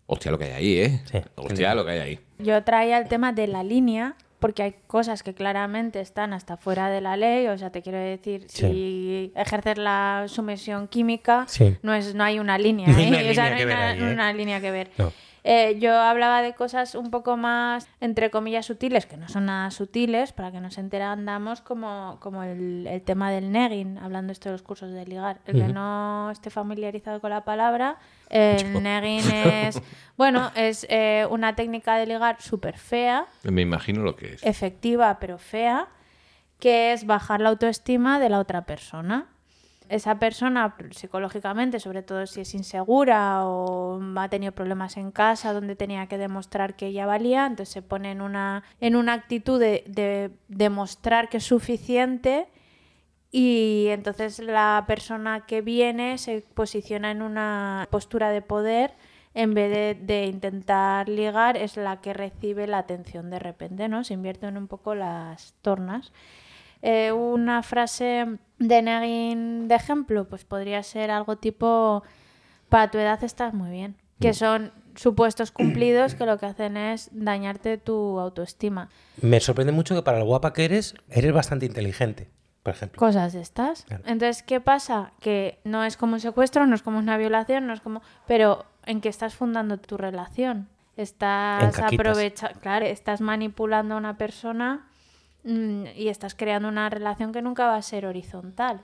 Hostia, 0.05 0.31
lo 0.31 0.37
que 0.37 0.45
hay 0.45 0.51
ahí, 0.51 0.77
¿eh? 0.79 1.01
Sí. 1.11 1.19
Hostia, 1.35 1.73
lo 1.75 1.85
que 1.85 1.91
hay 1.91 1.99
ahí. 1.99 2.19
Yo 2.39 2.61
traía 2.63 2.97
el 2.97 3.07
tema 3.07 3.31
de 3.31 3.47
la 3.47 3.63
línea, 3.63 4.15
porque 4.43 4.61
hay 4.61 4.75
cosas 4.87 5.23
que 5.23 5.33
claramente 5.33 6.01
están 6.01 6.33
hasta 6.33 6.57
fuera 6.57 6.89
de 6.89 6.99
la 6.99 7.15
ley. 7.15 7.47
O 7.47 7.57
sea, 7.57 7.69
te 7.69 7.81
quiero 7.81 7.97
decir, 7.97 8.43
Sí. 8.49 8.61
si 8.67 9.31
ejerces 9.37 9.77
la 9.77 10.25
sumisión 10.27 10.89
química, 10.89 11.45
Sí. 11.47 11.77
no, 11.81 11.93
es, 11.93 12.13
no 12.13 12.25
hay 12.25 12.39
una 12.39 12.57
línea. 12.57 12.87
No 12.91 12.97
hay 12.97 13.07
una 13.07 13.31
O 13.31 13.33
sea, 13.33 13.49
línea 13.51 13.53
no 13.53 13.55
hay 13.55 13.63
una, 13.63 13.89
ahí, 13.91 13.99
¿eh? 13.99 14.13
una 14.13 14.33
línea 14.33 14.59
que 14.59 14.71
ver. 14.71 14.91
No. 14.97 15.13
Eh, 15.45 15.77
yo 15.79 15.93
hablaba 15.99 16.41
de 16.41 16.53
cosas 16.53 16.95
un 16.95 17.11
poco 17.11 17.35
más, 17.35 17.87
entre 17.99 18.31
comillas, 18.31 18.65
sutiles, 18.65 19.05
que 19.05 19.17
no 19.17 19.27
son 19.27 19.45
nada 19.47 19.71
sutiles, 19.71 20.31
para 20.31 20.51
que 20.51 20.61
nos 20.61 20.77
enterandamos, 20.77 21.61
como, 21.61 22.17
como 22.21 22.43
el, 22.43 22.87
el 22.87 23.01
tema 23.01 23.29
del 23.29 23.51
negging, 23.51 23.97
hablando 23.97 24.31
esto 24.31 24.49
de 24.49 24.53
los 24.53 24.61
cursos 24.61 24.91
de 24.91 25.05
ligar. 25.05 25.39
El 25.45 25.55
que 25.55 25.67
no 25.67 26.31
esté 26.31 26.49
familiarizado 26.49 27.19
con 27.19 27.29
la 27.29 27.43
palabra, 27.43 27.97
el 28.29 28.81
negging 28.81 29.29
es, 29.31 29.81
bueno, 30.17 30.51
es 30.55 30.85
eh, 30.89 31.27
una 31.29 31.55
técnica 31.55 31.97
de 31.97 32.05
ligar 32.07 32.41
súper 32.41 32.77
fea, 32.77 33.25
Me 33.43 33.61
imagino 33.61 34.01
lo 34.01 34.15
que 34.15 34.33
es. 34.35 34.43
efectiva 34.43 35.17
pero 35.19 35.37
fea, 35.37 35.87
que 36.59 36.93
es 36.93 37.05
bajar 37.05 37.41
la 37.41 37.49
autoestima 37.49 38.19
de 38.19 38.29
la 38.29 38.39
otra 38.39 38.61
persona. 38.65 39.27
Esa 39.93 40.17
persona 40.17 40.75
psicológicamente, 40.89 41.79
sobre 41.79 42.01
todo 42.01 42.25
si 42.25 42.41
es 42.41 42.55
insegura 42.55 43.45
o 43.45 44.01
ha 44.15 44.27
tenido 44.27 44.51
problemas 44.51 44.97
en 44.97 45.11
casa 45.11 45.53
donde 45.53 45.75
tenía 45.75 46.07
que 46.07 46.17
demostrar 46.17 46.75
que 46.75 46.87
ella 46.87 47.05
valía, 47.05 47.45
entonces 47.45 47.73
se 47.73 47.83
pone 47.83 48.11
en 48.11 48.21
una, 48.21 48.63
en 48.79 48.95
una 48.95 49.13
actitud 49.13 49.59
de, 49.59 49.83
de 49.87 50.31
demostrar 50.47 51.29
que 51.29 51.37
es 51.37 51.43
suficiente 51.43 52.47
y 53.31 53.85
entonces 53.89 54.39
la 54.39 54.83
persona 54.87 55.45
que 55.45 55.61
viene 55.61 56.17
se 56.17 56.43
posiciona 56.53 57.11
en 57.11 57.21
una 57.21 57.87
postura 57.91 58.31
de 58.31 58.41
poder 58.41 58.95
en 59.35 59.53
vez 59.53 59.71
de, 59.71 59.95
de 60.05 60.25
intentar 60.25 61.07
ligar, 61.07 61.55
es 61.55 61.77
la 61.77 62.01
que 62.01 62.13
recibe 62.13 62.65
la 62.65 62.79
atención 62.79 63.29
de 63.29 63.37
repente, 63.37 63.87
¿no? 63.87 64.03
Se 64.03 64.15
invierten 64.15 64.57
un 64.57 64.67
poco 64.67 64.95
las 64.95 65.53
tornas. 65.61 66.11
Eh, 66.85 67.13
una 67.13 67.63
frase 67.63 68.39
de 68.67 68.81
Negin 68.81 69.67
de 69.67 69.75
ejemplo, 69.75 70.25
pues 70.27 70.45
podría 70.45 70.83
ser 70.83 71.11
algo 71.11 71.37
tipo, 71.37 72.03
para 72.69 72.89
tu 72.91 72.97
edad 72.97 73.23
estás 73.23 73.53
muy 73.53 73.71
bien, 73.71 73.95
que 74.19 74.33
son 74.33 74.71
supuestos 74.95 75.51
cumplidos 75.51 76.15
que 76.15 76.25
lo 76.25 76.37
que 76.37 76.45
hacen 76.45 76.77
es 76.77 77.09
dañarte 77.11 77.77
tu 77.77 78.19
autoestima. 78.19 78.89
Me 79.21 79.39
sorprende 79.39 79.71
mucho 79.71 79.95
que 79.95 80.01
para 80.01 80.19
lo 80.19 80.25
guapa 80.25 80.53
que 80.53 80.65
eres, 80.65 80.95
eres 81.09 81.33
bastante 81.33 81.65
inteligente, 81.65 82.29
por 82.61 82.73
ejemplo. 82.73 82.99
cosas 82.99 83.35
estas. 83.35 83.83
Claro. 83.83 84.03
Entonces, 84.05 84.43
¿qué 84.43 84.61
pasa? 84.61 85.11
Que 85.19 85.59
no 85.63 85.83
es 85.83 85.97
como 85.97 86.13
un 86.13 86.19
secuestro, 86.19 86.65
no 86.65 86.75
es 86.75 86.83
como 86.83 86.99
una 86.99 87.17
violación, 87.17 87.67
no 87.67 87.73
es 87.73 87.81
como... 87.81 88.01
Pero 88.27 88.65
en 88.85 89.01
qué 89.01 89.09
estás 89.09 89.35
fundando 89.35 89.77
tu 89.77 89.97
relación. 89.97 90.69
Estás 90.95 91.79
aprovechando, 91.79 92.59
claro, 92.59 92.85
estás 92.85 93.19
manipulando 93.19 93.95
a 93.95 93.97
una 93.97 94.17
persona 94.17 94.75
mm, 94.75 94.92
y 95.43 96.07
estás 96.07 96.35
creando 96.35 96.69
una 96.69 96.89
relación 96.89 97.31
que 97.31 97.41
nunca 97.41 97.67
va 97.67 97.75
a 97.75 97.81
ser 97.81 98.05
horizontal. 98.05 98.81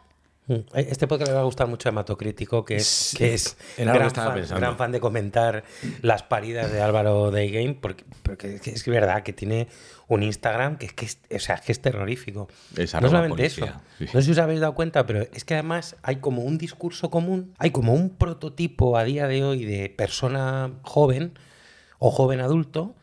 Mm. 0.49 0.61
Este 0.73 1.05
podcast 1.05 1.29
le 1.29 1.35
va 1.35 1.41
a 1.41 1.43
gustar 1.43 1.67
mucho 1.67 1.87
a 1.87 1.91
Hematocritico, 1.91 2.65
que 2.65 2.77
es, 2.77 2.87
Sí, 2.87 3.17
que 3.17 3.35
es 3.35 3.55
gran, 3.77 4.01
estaba 4.01 4.29
fan, 4.29 4.35
pensando. 4.35 4.59
gran 4.59 4.77
fan 4.77 4.91
de 4.91 4.99
comentar 4.99 5.63
las 6.01 6.23
paridas 6.23 6.71
de 6.71 6.81
Álvaro 6.81 7.29
Day 7.29 7.51
Game, 7.51 7.75
porque, 7.75 8.03
porque 8.23 8.55
es, 8.55 8.61
que 8.61 8.71
es 8.71 8.85
verdad 8.87 9.21
que 9.21 9.31
tiene 9.31 9.67
un 10.07 10.23
Instagram 10.23 10.77
que 10.77 10.87
es, 10.87 10.93
que 10.93 11.05
es, 11.05 11.19
o 11.35 11.39
sea, 11.39 11.57
que 11.57 11.71
es 11.71 11.79
terrorífico. 11.81 12.47
Es 12.75 12.95
no 12.95 13.09
solamente 13.09 13.37
policía, 13.37 13.65
eso, 13.65 13.81
sí. 13.99 14.05
no 14.05 14.21
sé 14.21 14.23
si 14.23 14.31
os 14.31 14.39
habéis 14.39 14.59
dado 14.59 14.73
cuenta, 14.73 15.05
pero 15.05 15.21
es 15.21 15.45
que 15.45 15.53
además 15.53 15.97
hay 16.01 16.15
como 16.15 16.41
un 16.41 16.57
discurso 16.57 17.11
común, 17.11 17.53
hay 17.59 17.69
como 17.69 17.93
un 17.93 18.09
prototipo 18.09 18.97
a 18.97 19.03
día 19.03 19.27
de 19.27 19.43
hoy 19.43 19.65
de 19.65 19.89
persona 19.89 20.71
joven 20.81 21.37
o 21.99 22.09
joven 22.09 22.39
adulto 22.39 22.95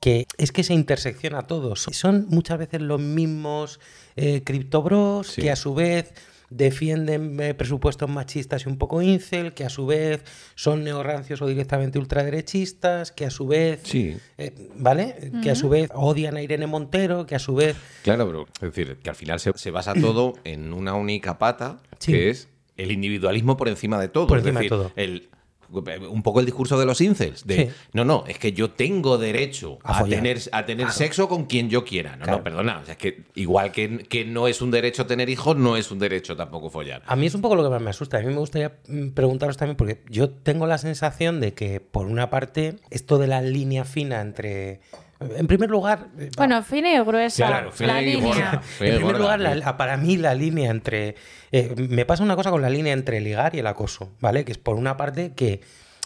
que 0.00 0.26
es 0.38 0.50
que 0.52 0.62
se 0.64 0.74
intersecciona 0.74 1.40
a 1.40 1.46
todos. 1.46 1.82
Son 1.92 2.26
muchas 2.28 2.58
veces 2.58 2.80
los 2.80 3.00
mismos 3.00 3.80
eh, 4.16 4.42
criptobros 4.44 5.28
Sí. 5.28 5.42
que 5.42 5.50
a 5.50 5.56
su 5.56 5.74
vez 5.74 6.12
defienden 6.48 7.38
eh, 7.40 7.54
presupuestos 7.54 8.10
machistas 8.10 8.66
y 8.66 8.68
un 8.68 8.76
poco 8.76 9.00
incel, 9.02 9.52
que 9.54 9.64
a 9.64 9.68
su 9.70 9.86
vez 9.86 10.22
son 10.56 10.82
neorrancios 10.82 11.40
o 11.42 11.46
directamente 11.46 11.98
ultraderechistas, 11.98 13.12
que 13.12 13.24
a 13.26 13.30
su 13.30 13.46
vez, 13.46 13.80
Sí. 13.84 14.16
eh, 14.36 14.52
¿vale? 14.74 15.30
Que 15.42 15.50
a 15.52 15.54
su 15.54 15.68
vez 15.68 15.90
odian 15.94 16.36
a 16.36 16.42
Irene 16.42 16.66
Montero, 16.66 17.24
que 17.26 17.36
a 17.36 17.38
su 17.38 17.54
vez... 17.54 17.76
Claro, 18.02 18.26
pero 18.26 18.46
es 18.68 18.74
decir, 18.74 18.98
que 19.02 19.10
al 19.10 19.16
final 19.16 19.38
se, 19.38 19.52
se 19.56 19.70
basa 19.70 19.94
todo 19.94 20.34
en 20.44 20.72
una 20.72 20.94
única 20.94 21.38
pata, 21.38 21.80
Sí. 21.98 22.12
que 22.12 22.30
es 22.30 22.48
el 22.76 22.90
individualismo 22.90 23.56
por 23.56 23.68
encima 23.68 24.00
de 24.00 24.08
todo. 24.08 24.26
Por 24.26 24.38
es 24.38 24.44
encima 24.44 24.60
de 24.60 24.68
todo. 24.68 24.92
el 24.96 25.28
un 25.72 26.22
poco 26.22 26.40
el 26.40 26.46
discurso 26.46 26.78
de 26.78 26.86
los 26.86 27.00
incels. 27.00 27.46
De, 27.46 27.56
Sí. 27.56 27.70
no, 27.92 28.04
no, 28.04 28.24
es 28.26 28.38
que 28.38 28.52
yo 28.52 28.70
tengo 28.70 29.18
derecho 29.18 29.78
A 29.82 30.04
tener, 30.04 30.38
a 30.52 30.66
tener 30.66 30.90
sexo 30.90 31.28
con 31.28 31.44
quien 31.46 31.68
yo 31.70 31.84
quiera. 31.84 32.16
No, 32.16 32.24
Claro. 32.24 32.38
no, 32.38 32.44
perdona. 32.44 32.78
O 32.78 32.84
sea, 32.84 32.92
es 32.92 32.98
que 32.98 33.24
igual 33.34 33.72
que, 33.72 33.98
que 34.08 34.24
no 34.24 34.48
es 34.48 34.60
un 34.62 34.70
derecho 34.70 35.06
tener 35.06 35.28
hijos, 35.28 35.56
no 35.56 35.76
es 35.76 35.90
un 35.90 35.98
derecho 35.98 36.36
tampoco 36.36 36.70
follar. 36.70 37.02
A 37.06 37.16
mí 37.16 37.26
es 37.26 37.34
un 37.34 37.40
poco 37.40 37.54
lo 37.56 37.62
que 37.62 37.70
más 37.70 37.82
me 37.82 37.90
asusta. 37.90 38.18
A 38.18 38.20
mí 38.20 38.26
me 38.28 38.38
gustaría 38.38 38.78
mm, 38.88 39.08
preguntaros 39.10 39.56
también, 39.56 39.76
porque 39.76 40.02
yo 40.08 40.30
tengo 40.30 40.66
la 40.66 40.78
sensación 40.78 41.40
de 41.40 41.54
que, 41.54 41.80
por 41.80 42.06
una 42.06 42.30
parte, 42.30 42.76
esto 42.90 43.18
de 43.18 43.26
la 43.26 43.40
línea 43.42 43.84
fina 43.84 44.20
entre. 44.20 44.80
En 45.20 45.46
primer 45.46 45.68
lugar. 45.70 46.06
eh, 46.18 46.30
Bueno, 46.36 46.62
fina 46.62 46.92
y 46.94 46.98
gruesa. 47.00 47.46
Claro, 47.46 47.72
fina 47.72 47.94
la 47.94 48.02
y 48.02 48.06
línea. 48.14 48.26
gorda. 48.34 48.60
Fina 48.62 48.90
en 48.90 48.96
primer 48.96 49.18
gorda, 49.18 49.36
lugar, 49.36 49.56
la- 49.56 49.76
para 49.76 49.96
mí 49.96 50.16
la 50.16 50.34
línea 50.34 50.70
entre... 50.70 51.14
eh, 51.52 51.74
me 51.76 52.06
pasa 52.06 52.22
una 52.22 52.36
cosa 52.36 52.50
con 52.50 52.62
la 52.62 52.70
línea 52.70 52.92
entre 52.94 53.20
ligar 53.20 53.54
y 53.54 53.58
el 53.58 53.66
acoso, 53.66 54.12
¿vale? 54.20 54.44
Que 54.44 54.52
es 54.52 54.58
por 54.58 54.76
una 54.76 54.96
parte 54.96 55.32
que 55.34 55.60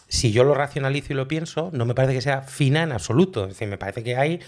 si 0.07 0.31
yo 0.31 0.43
lo 0.43 0.53
racionalizo 0.53 1.13
y 1.13 1.15
lo 1.15 1.27
pienso, 1.27 1.69
no 1.73 1.85
me 1.85 1.95
parece 1.95 2.13
que 2.13 2.21
sea 2.21 2.41
fina 2.41 2.83
en 2.83 2.91
absoluto. 2.91 3.43
Es 3.43 3.49
decir, 3.51 3.67
me 3.69 3.77
parece 3.77 4.03
que 4.03 4.17
hay... 4.17 4.39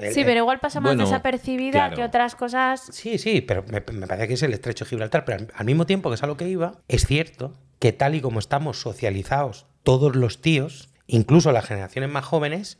el- 0.00 0.12
Sí, 0.12 0.22
pero 0.24 0.38
igual 0.40 0.58
pasa 0.58 0.80
más 0.80 0.90
Bueno, 0.90 1.04
desapercibida 1.04 1.70
claro. 1.72 1.96
que 1.96 2.02
otras 2.04 2.34
cosas. 2.34 2.82
Sí, 2.90 3.18
sí, 3.18 3.40
pero 3.40 3.64
me, 3.68 3.82
me 3.92 4.06
parece 4.08 4.26
que 4.28 4.34
es 4.34 4.42
el 4.42 4.52
estrecho 4.52 4.84
de 4.84 4.88
Gibraltar. 4.90 5.24
Pero 5.24 5.38
al, 5.38 5.48
al 5.54 5.64
mismo 5.64 5.86
tiempo, 5.86 6.08
que 6.10 6.16
es 6.16 6.22
a 6.22 6.26
lo 6.26 6.36
que 6.36 6.48
iba, 6.48 6.74
es 6.88 7.06
cierto 7.06 7.54
que 7.78 7.92
tal 7.92 8.14
y 8.16 8.20
como 8.20 8.38
estamos 8.40 8.80
socializados 8.80 9.66
todos 9.84 10.14
los 10.16 10.40
tíos, 10.40 10.88
incluso 11.06 11.52
las 11.52 11.64
generaciones 11.66 12.10
más 12.10 12.24
jóvenes, 12.24 12.78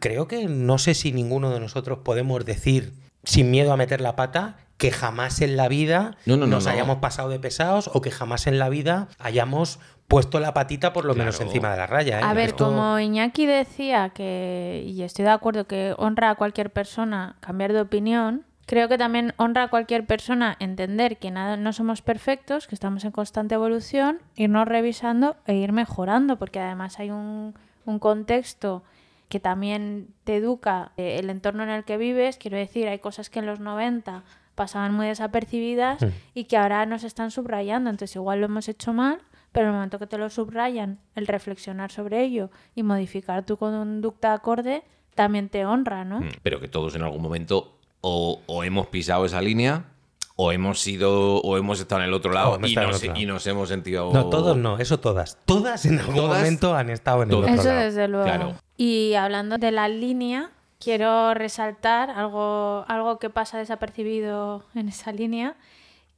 creo 0.00 0.28
que 0.28 0.46
no 0.46 0.78
sé 0.78 0.94
si 0.94 1.12
ninguno 1.12 1.50
de 1.50 1.60
nosotros 1.60 1.98
podemos 2.04 2.44
decir, 2.44 2.92
sin 3.24 3.50
miedo 3.50 3.72
a 3.72 3.76
meter 3.76 4.00
la 4.00 4.16
pata, 4.16 4.56
que 4.76 4.90
jamás 4.90 5.40
en 5.42 5.56
la 5.56 5.68
vida 5.68 6.16
No, 6.24 6.36
no, 6.36 6.46
no, 6.46 6.52
nos 6.56 6.64
no. 6.64 6.70
hayamos 6.70 6.96
pasado 6.98 7.28
de 7.28 7.38
pesados 7.38 7.90
o 7.92 8.00
que 8.00 8.10
jamás 8.10 8.46
en 8.46 8.58
la 8.58 8.68
vida 8.70 9.08
hayamos 9.18 9.78
puesto 10.08 10.40
la 10.40 10.54
patita 10.54 10.92
por 10.92 11.04
lo 11.04 11.14
menos 11.14 11.40
encima 11.40 11.70
de 11.70 11.76
la 11.76 11.86
raya. 11.86 12.18
¿eh? 12.20 12.22
A 12.24 12.32
ver, 12.34 12.48
Esto- 12.50 12.64
como 12.66 12.98
Iñaki 12.98 13.44
decía 13.46 14.08
que, 14.10 14.82
y 14.86 15.02
estoy 15.02 15.24
de 15.26 15.30
acuerdo 15.32 15.66
que 15.66 15.94
honra 15.98 16.30
a 16.30 16.34
cualquier 16.34 16.70
persona 16.70 17.36
cambiar 17.40 17.72
de 17.74 17.80
opinión, 17.82 18.44
creo 18.66 18.88
que 18.88 18.96
también 18.98 19.34
honra 19.36 19.64
a 19.64 19.68
cualquier 19.68 20.06
persona 20.06 20.56
entender 20.60 21.18
que 21.18 21.30
nada, 21.30 21.56
no 21.58 21.72
somos 21.74 22.00
perfectos, 22.02 22.66
que 22.66 22.74
estamos 22.74 23.04
en 23.04 23.10
constante 23.10 23.54
evolución, 23.56 24.20
irnos 24.36 24.66
revisando 24.66 25.36
e 25.46 25.54
ir 25.56 25.72
mejorando, 25.72 26.38
porque 26.38 26.58
además 26.60 26.98
hay 26.98 27.10
un, 27.10 27.54
un 27.84 27.98
contexto 27.98 28.82
que 29.30 29.40
también 29.40 30.08
te 30.24 30.36
educa 30.36 30.92
eh, 30.98 31.18
el 31.18 31.30
entorno 31.30 31.62
en 31.62 31.70
el 31.70 31.84
que 31.84 31.96
vives. 31.96 32.36
Quiero 32.36 32.58
decir, 32.58 32.86
hay 32.88 32.98
cosas 32.98 33.30
que 33.30 33.38
en 33.38 33.46
los 33.46 33.60
90 33.60 34.24
pasaban 34.54 34.92
muy 34.92 35.06
desapercibidas 35.06 36.02
Mm. 36.02 36.08
y 36.34 36.44
que 36.44 36.58
ahora 36.58 36.84
nos 36.84 37.04
están 37.04 37.30
subrayando. 37.30 37.88
Entonces 37.88 38.14
igual 38.16 38.40
lo 38.40 38.46
hemos 38.46 38.68
hecho 38.68 38.92
mal, 38.92 39.20
pero 39.52 39.66
en 39.66 39.70
el 39.70 39.74
momento 39.76 39.98
que 39.98 40.06
te 40.06 40.18
lo 40.18 40.28
subrayan, 40.28 40.98
el 41.14 41.26
reflexionar 41.26 41.90
sobre 41.90 42.22
ello 42.22 42.50
y 42.74 42.82
modificar 42.82 43.46
tu 43.46 43.56
conducta 43.56 44.34
acorde, 44.34 44.82
también 45.14 45.48
te 45.48 45.64
honra, 45.64 46.04
¿no? 46.04 46.20
Mm, 46.20 46.28
Pero 46.42 46.60
que 46.60 46.68
todos 46.68 46.94
en 46.94 47.02
algún 47.02 47.22
momento 47.22 47.78
o, 48.00 48.40
o 48.46 48.64
hemos 48.64 48.88
pisado 48.88 49.24
esa 49.26 49.40
línea 49.40 49.84
o 50.36 50.52
hemos 50.52 50.80
sido 50.80 51.36
o 51.42 51.56
hemos 51.58 51.80
estado 51.80 52.00
en 52.00 52.08
el 52.08 52.14
otro 52.14 52.32
lado, 52.32 52.58
y, 52.66 52.74
nos, 52.74 53.04
y 53.46 53.48
hemos 53.50 53.68
sentido... 53.68 54.10
No, 54.12 54.28
todos 54.30 54.56
no, 54.56 54.78
eso 54.78 54.98
todas. 54.98 55.36
Todas 55.44 55.84
en 55.84 55.98
algún 55.98 56.14
Todas- 56.16 56.38
momento 56.38 56.74
han 56.74 56.88
estado 56.90 57.22
en 57.22 57.28
el 57.30 57.36
todas. 57.36 57.50
otro 57.50 57.60
Eso 57.60 57.68
lado. 57.70 57.84
desde 57.84 58.08
luego. 58.08 58.24
Claro. 58.24 58.54
Y 58.80 59.14
hablando 59.14 59.58
de 59.58 59.72
la 59.72 59.88
línea, 59.88 60.50
quiero 60.78 61.34
resaltar 61.34 62.08
algo, 62.08 62.86
algo 62.88 63.18
que 63.18 63.28
pasa 63.28 63.58
desapercibibido 63.58 64.64
en 64.74 64.88
esa 64.88 65.12
línea, 65.12 65.56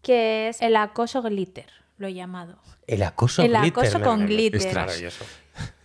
que 0.01 0.49
es 0.49 0.63
el 0.63 0.77
acoso 0.77 1.23
glitter, 1.23 1.67
lo 1.99 2.07
he 2.07 2.15
llamado. 2.15 2.59
El 2.87 3.03
acoso 3.03 3.43
El 3.43 3.49
glitter, 3.53 3.67
acoso 3.85 3.99
me- 3.99 4.05
con 4.05 4.27
glitter. 4.27 4.61
es 4.65 4.75
maravilloso. 4.75 5.25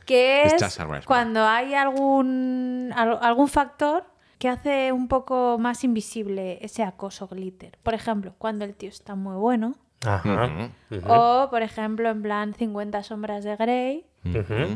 que 0.06 0.44
Es 0.44 0.78
cuando 1.06 1.46
hay 1.48 1.74
algún, 1.74 2.94
al- 2.96 3.18
algún 3.24 3.48
factor 3.48 4.06
que 4.38 4.48
hace 4.48 4.92
un 4.92 5.08
poco 5.08 5.58
más 5.60 5.84
invisible 5.84 6.60
ese 6.62 6.84
acoso 6.84 7.28
glitter. 7.28 7.78
Por 7.82 7.96
ejemplo, 7.96 8.36
cuando 8.38 8.66
el 8.66 8.76
tío 8.76 8.90
está 8.90 9.16
muy 9.16 9.36
bueno. 9.36 9.76
Ajá. 10.06 10.70
O, 11.08 11.48
por 11.50 11.64
ejemplo, 11.64 12.08
en 12.10 12.22
plan 12.22 12.54
50 12.54 13.02
sombras 13.02 13.44
de 13.44 13.56
Grey, 13.56 14.06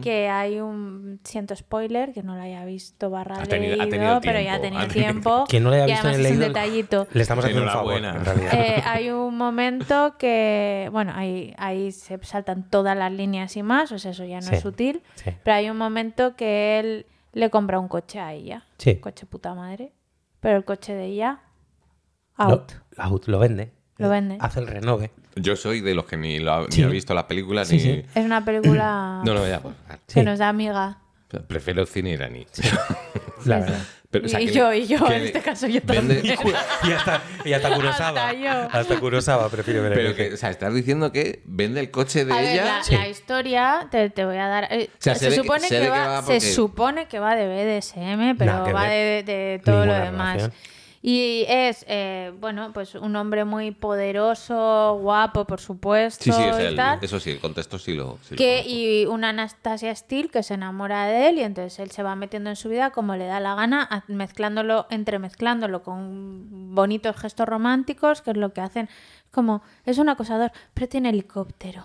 Que 0.02 0.30
hay 0.30 0.60
un... 0.60 1.20
Siento 1.24 1.56
spoiler, 1.56 2.14
que 2.14 2.24
no 2.24 2.36
lo 2.36 2.42
haya 2.42 2.64
visto 2.66 3.10
barra 3.10 3.42
Ha 3.42 3.46
tenido- 3.46 3.74
ha 3.76 3.86
leído, 3.86 3.90
tenido 3.90 4.22
pero 4.22 4.40
ya 4.40 4.56
ha 4.56 4.60
tiempo, 4.60 4.62
tenido 4.62 4.82
ha 4.82 4.88
tenido 4.88 5.12
tiempo. 5.12 5.46
Quien 5.50 5.64
no 5.64 5.70
lo 5.70 5.76
haya 5.76 5.86
y 5.88 5.92
visto 5.92 6.08
además 6.08 6.20
ni 6.20 6.26
es 6.26 6.32
un 6.34 6.40
detallito. 6.40 7.08
le 7.14 7.22
estamos 7.22 7.46
haciendo 7.46 7.66
un 7.66 7.72
favor, 7.72 7.94
Enhorabuena. 7.98 8.20
en 8.20 8.26
realidad. 8.26 8.54
Eh, 8.78 8.84
hay 8.86 9.10
un 9.12 9.38
momento 9.38 10.16
que, 10.18 10.90
bueno, 10.92 11.12
ahí, 11.16 11.54
ahí 11.58 11.92
se 11.92 12.18
saltan 12.24 12.70
todas 12.70 12.98
las 12.98 13.12
líneas 13.12 13.56
y 13.58 13.64
más, 13.64 13.92
o 13.92 14.00
sea, 14.00 14.12
eso 14.12 14.26
ya 14.26 14.38
no 14.38 14.48
Sí, 14.48 14.56
es 14.56 14.62
sutil, 14.62 15.02
sí. 15.16 15.32
pero 15.44 15.56
hay 15.56 15.70
un 15.70 15.78
momento 15.78 16.36
que 16.36 16.80
él 16.80 17.06
le 17.34 17.50
compra 17.50 17.80
un 17.80 17.88
coche 17.88 18.20
a 18.20 18.34
ella, 18.34 18.66
Sí. 18.78 18.96
coche 18.98 19.26
puta 19.26 19.54
madre, 19.54 19.94
pero 20.40 20.58
el 20.58 20.66
coche 20.66 20.94
de 20.94 21.06
ella, 21.06 21.40
Lo, 22.38 22.66
out, 22.98 23.26
lo 23.28 23.40
vende. 23.40 23.72
Lo 24.02 24.10
vende. 24.10 24.38
Hace 24.40 24.60
el 24.60 24.68
renove. 24.68 25.12
Yo 25.36 25.56
soy 25.56 25.80
de 25.82 25.94
los 25.96 26.06
que 26.06 26.18
ni, 26.18 26.40
lo 26.40 26.54
ha, 26.54 26.62
ni 26.66 26.72
Sí. 26.72 26.84
visto 26.86 27.14
la 27.14 27.28
película 27.28 27.64
Sí, 27.66 27.76
ni... 27.76 27.80
sí. 27.82 28.06
Es 28.16 28.26
una 28.26 28.44
película 28.44 29.22
No, 29.26 29.34
no, 29.34 29.48
ya, 29.48 29.60
pues, 29.62 29.76
que 30.14 30.24
nos 30.24 30.40
da 30.40 30.50
amiga. 30.50 30.98
Prefiero 31.48 31.82
el 31.82 31.88
cine 31.88 32.10
iraní. 32.12 32.46
La 33.46 33.60
verdad. 33.60 33.80
Pero, 34.12 34.26
o 34.26 34.28
sea, 34.28 34.42
y 34.42 34.48
que- 34.48 34.52
yo, 34.54 34.74
y 34.74 34.86
yo, 34.88 34.98
en 35.10 35.22
este 35.22 35.40
caso 35.40 35.68
yo 35.68 35.80
vende- 35.84 36.16
también. 36.22 36.36
Y 36.84 36.92
hasta, 36.92 37.22
y 37.46 37.54
hasta 37.54 37.74
Kurosawa. 37.74 38.28
Hasta 38.30 38.34
yo. 38.34 38.68
Hasta 38.70 39.00
Kurosawa 39.00 39.50
prefiero 39.50 39.82
ver 39.84 39.94
el 39.94 39.98
Pero 39.98 40.16
que, 40.18 40.34
o 40.34 40.38
sea, 40.38 40.50
estás 40.50 40.74
diciendo 40.74 41.14
que 41.14 41.42
vende 41.46 41.80
el 41.80 41.90
coche 41.92 42.26
de 42.26 42.34
A 42.34 42.36
ver, 42.36 42.46
ella. 42.56 42.66
la, 42.66 42.84
Sí. 42.84 42.94
la 42.98 43.08
historia 43.08 43.88
te, 43.90 44.10
te 44.10 44.26
voy 44.26 44.36
a 44.36 44.48
dar. 44.48 44.68
eh, 44.70 44.90
sea, 45.00 45.16
se, 45.16 45.32
supone 45.32 45.70
que 45.70 45.88
va, 45.90 46.08
va 46.20 46.22
se 46.24 46.42
supone 46.42 47.06
que 47.08 47.20
va 47.20 47.36
de 47.38 47.48
BDSM, 47.48 48.36
pero 48.38 48.74
va 48.74 48.84
de, 48.90 49.24
de 49.26 49.62
todo 49.64 49.86
lo 49.86 49.94
demás. 49.94 50.36
relación. 50.36 50.52
Y 51.04 51.46
es, 51.48 51.84
eh, 51.88 52.32
bueno, 52.40 52.72
pues 52.74 52.94
un 52.94 53.16
hombre 53.16 53.44
muy 53.44 53.72
poderoso, 53.72 55.00
guapo, 55.02 55.46
por 55.46 55.60
supuesto, 55.60 56.24
Sí, 56.24 56.32
sí, 56.32 56.44
es 56.44 56.74
y 56.74 56.76
tal. 56.76 57.00
eso 57.02 57.20
sí, 57.20 57.32
el 57.32 57.40
contexto 57.40 57.80
sí 57.80 57.96
lo. 57.96 58.20
sí 58.22 58.36
que, 58.36 58.62
y 58.68 59.08
una 59.08 59.30
Anastasia 59.30 59.96
Steele 59.96 60.30
que 60.30 60.44
se 60.44 60.54
enamora 60.54 61.06
de 61.06 61.30
él 61.30 61.40
y 61.40 61.42
entonces 61.42 61.80
él 61.80 61.90
se 61.90 62.04
va 62.04 62.16
metiendo 62.16 62.52
en 62.52 62.56
su 62.56 62.70
vida 62.70 62.92
como 62.92 63.16
le 63.16 63.26
da 63.26 63.40
la 63.40 63.56
gana, 63.56 64.04
mezclándolo, 64.08 64.86
entremezclándolo 64.92 65.82
con 65.82 66.76
bonitos 66.76 67.16
gestos 67.16 67.48
románticos, 67.48 68.22
que 68.22 68.32
es 68.32 68.38
lo 68.38 68.54
que 68.54 68.62
hacen. 68.62 68.88
Como, 69.32 69.64
es 69.86 69.98
un 69.98 70.10
acosador, 70.10 70.52
pero 70.76 70.88
tiene 70.88 71.10
helicóptero. 71.10 71.84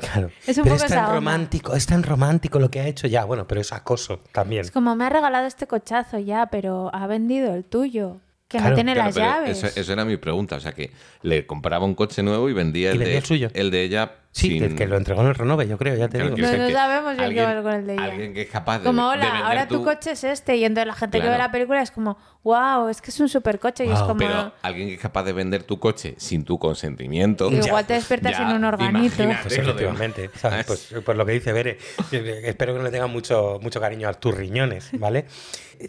Claro. 0.00 0.30
Es 0.46 0.56
un 0.58 0.64
pero 0.64 0.76
poco 0.76 0.86
es 0.86 0.92
tan 0.92 1.14
romántico, 1.14 1.74
es 1.74 1.86
tan 1.86 2.02
romántico 2.02 2.58
lo 2.58 2.70
que 2.70 2.80
ha 2.80 2.86
hecho 2.86 3.06
ya. 3.06 3.24
Bueno, 3.24 3.46
pero 3.46 3.60
es 3.60 3.72
acoso 3.72 4.20
también. 4.32 4.62
Es 4.62 4.70
como, 4.70 4.96
me 4.96 5.04
ha 5.04 5.08
regalado 5.10 5.46
este 5.46 5.66
cochazo 5.66 6.18
ya, 6.18 6.46
pero 6.46 6.90
ha 6.94 7.06
vendido 7.06 7.54
el 7.54 7.64
tuyo, 7.64 8.20
que 8.50 8.58
Claro. 8.58 8.70
no 8.70 8.74
tiene 8.74 8.94
Claro, 8.94 9.06
las 9.08 9.14
pero 9.14 9.26
llaves. 9.26 9.62
Eso, 9.62 9.80
eso 9.80 9.92
era 9.92 10.04
mi 10.04 10.16
pregunta. 10.16 10.56
O 10.56 10.60
sea, 10.60 10.72
que 10.72 10.90
le 11.22 11.46
compraba 11.46 11.84
un 11.84 11.94
coche 11.94 12.20
nuevo 12.24 12.48
y 12.48 12.52
vendía 12.52 12.88
Y 12.88 12.92
el, 12.94 12.98
vendía 12.98 13.12
de, 13.12 13.18
el 13.18 13.24
suyo. 13.24 13.48
el 13.54 13.70
de 13.70 13.82
ella. 13.84 14.12
Sí, 14.32 14.48
sin- 14.48 14.62
el 14.62 14.74
que 14.76 14.86
lo 14.86 14.96
entregó 14.96 15.22
en 15.22 15.28
el 15.28 15.34
renove, 15.34 15.66
yo 15.66 15.76
creo, 15.76 15.96
ya 15.96 16.08
te 16.08 16.18
Claro, 16.18 16.36
digo. 16.36 16.36
quiero 16.48 16.62
No, 16.62 16.68
que 16.68 16.72
sabemos 16.72 17.16
bien 17.16 17.16
qué 17.34 17.40
alguien- 17.40 17.58
va 17.58 17.62
con 17.62 17.72
el 17.80 17.86
de 17.86 17.92
ella. 17.94 18.04
Alguien 18.04 18.34
que 18.34 18.42
es 18.42 18.48
capaz 18.48 18.78
de. 18.78 18.84
Como, 18.84 19.02
de 19.10 19.16
hola, 19.18 19.38
ahora 19.46 19.66
tu 19.68 19.82
coche 19.84 20.12
es 20.12 20.22
este. 20.24 20.56
Y 20.56 20.64
entonces 20.64 20.86
la 20.88 20.94
gente 20.94 21.20
que 21.20 21.28
ve 21.28 21.38
la 21.38 21.50
película 21.52 21.80
es 21.82 21.90
como, 21.92 22.16
wow, 22.44 22.88
es 22.88 23.00
que 23.00 23.10
es 23.10 23.20
un 23.20 23.28
supercoche. 23.28 23.84
Y 23.86 23.88
es 23.90 23.98
Wow, 23.98 24.08
como, 24.08 24.18
Pero 24.18 24.52
alguien 24.62 24.88
que 24.88 24.94
es 24.94 25.00
capaz 25.00 25.22
de 25.24 25.32
vender 25.32 25.62
tu 25.64 25.78
coche 25.80 26.14
sin 26.18 26.44
tu 26.44 26.58
consentimiento. 26.58 27.50
Igual 27.52 27.86
te 27.86 27.94
despiertas 27.94 28.38
en 28.40 28.48
un 28.48 28.64
organito. 28.64 29.14
Pues 29.42 29.58
efectivamente. 29.58 30.30
¿sabes? 30.36 30.66
Pues, 30.66 30.94
pues 31.04 31.16
lo 31.18 31.24
que 31.26 31.32
dice 31.32 31.52
Bere. 31.52 31.78
Espero 32.10 32.72
que 32.72 32.78
no 32.78 32.84
le 32.84 32.90
tengan 32.90 33.10
mucho, 33.10 33.58
mucho 33.62 33.80
cariño 33.80 34.08
a 34.08 34.14
tus 34.14 34.34
riñones, 34.34 34.90
¿vale? 34.98 35.26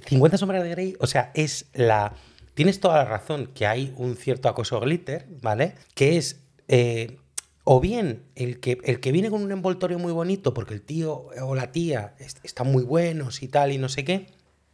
50 0.07 0.37
sombras 0.37 0.63
de 0.63 0.69
Grey, 0.69 0.95
o 0.99 1.07
sea, 1.07 1.31
es 1.33 1.65
la. 1.73 2.13
Tienes 2.53 2.79
toda 2.79 2.97
la 2.97 3.05
razón 3.05 3.47
que 3.53 3.65
hay 3.65 3.93
un 3.97 4.15
cierto 4.15 4.49
acoso 4.49 4.79
glitter, 4.79 5.27
¿vale? 5.41 5.75
Que 5.95 6.17
es. 6.17 6.41
eh, 6.67 7.17
o 7.63 7.79
bien 7.79 8.23
el 8.35 8.59
que, 8.59 8.79
el 8.83 8.99
que 8.99 9.11
viene 9.11 9.29
con 9.29 9.43
un 9.43 9.51
envoltorio 9.51 9.99
muy 9.99 10.11
bonito 10.11 10.51
porque 10.53 10.73
el 10.73 10.81
tío 10.81 11.27
o 11.43 11.53
la 11.53 11.71
tía 11.71 12.15
est- 12.17 12.39
están 12.43 12.71
muy 12.71 12.83
buenos 12.83 13.43
y 13.43 13.47
tal 13.47 13.71
y 13.71 13.77
no 13.77 13.87
sé 13.87 14.03
qué, 14.03 14.25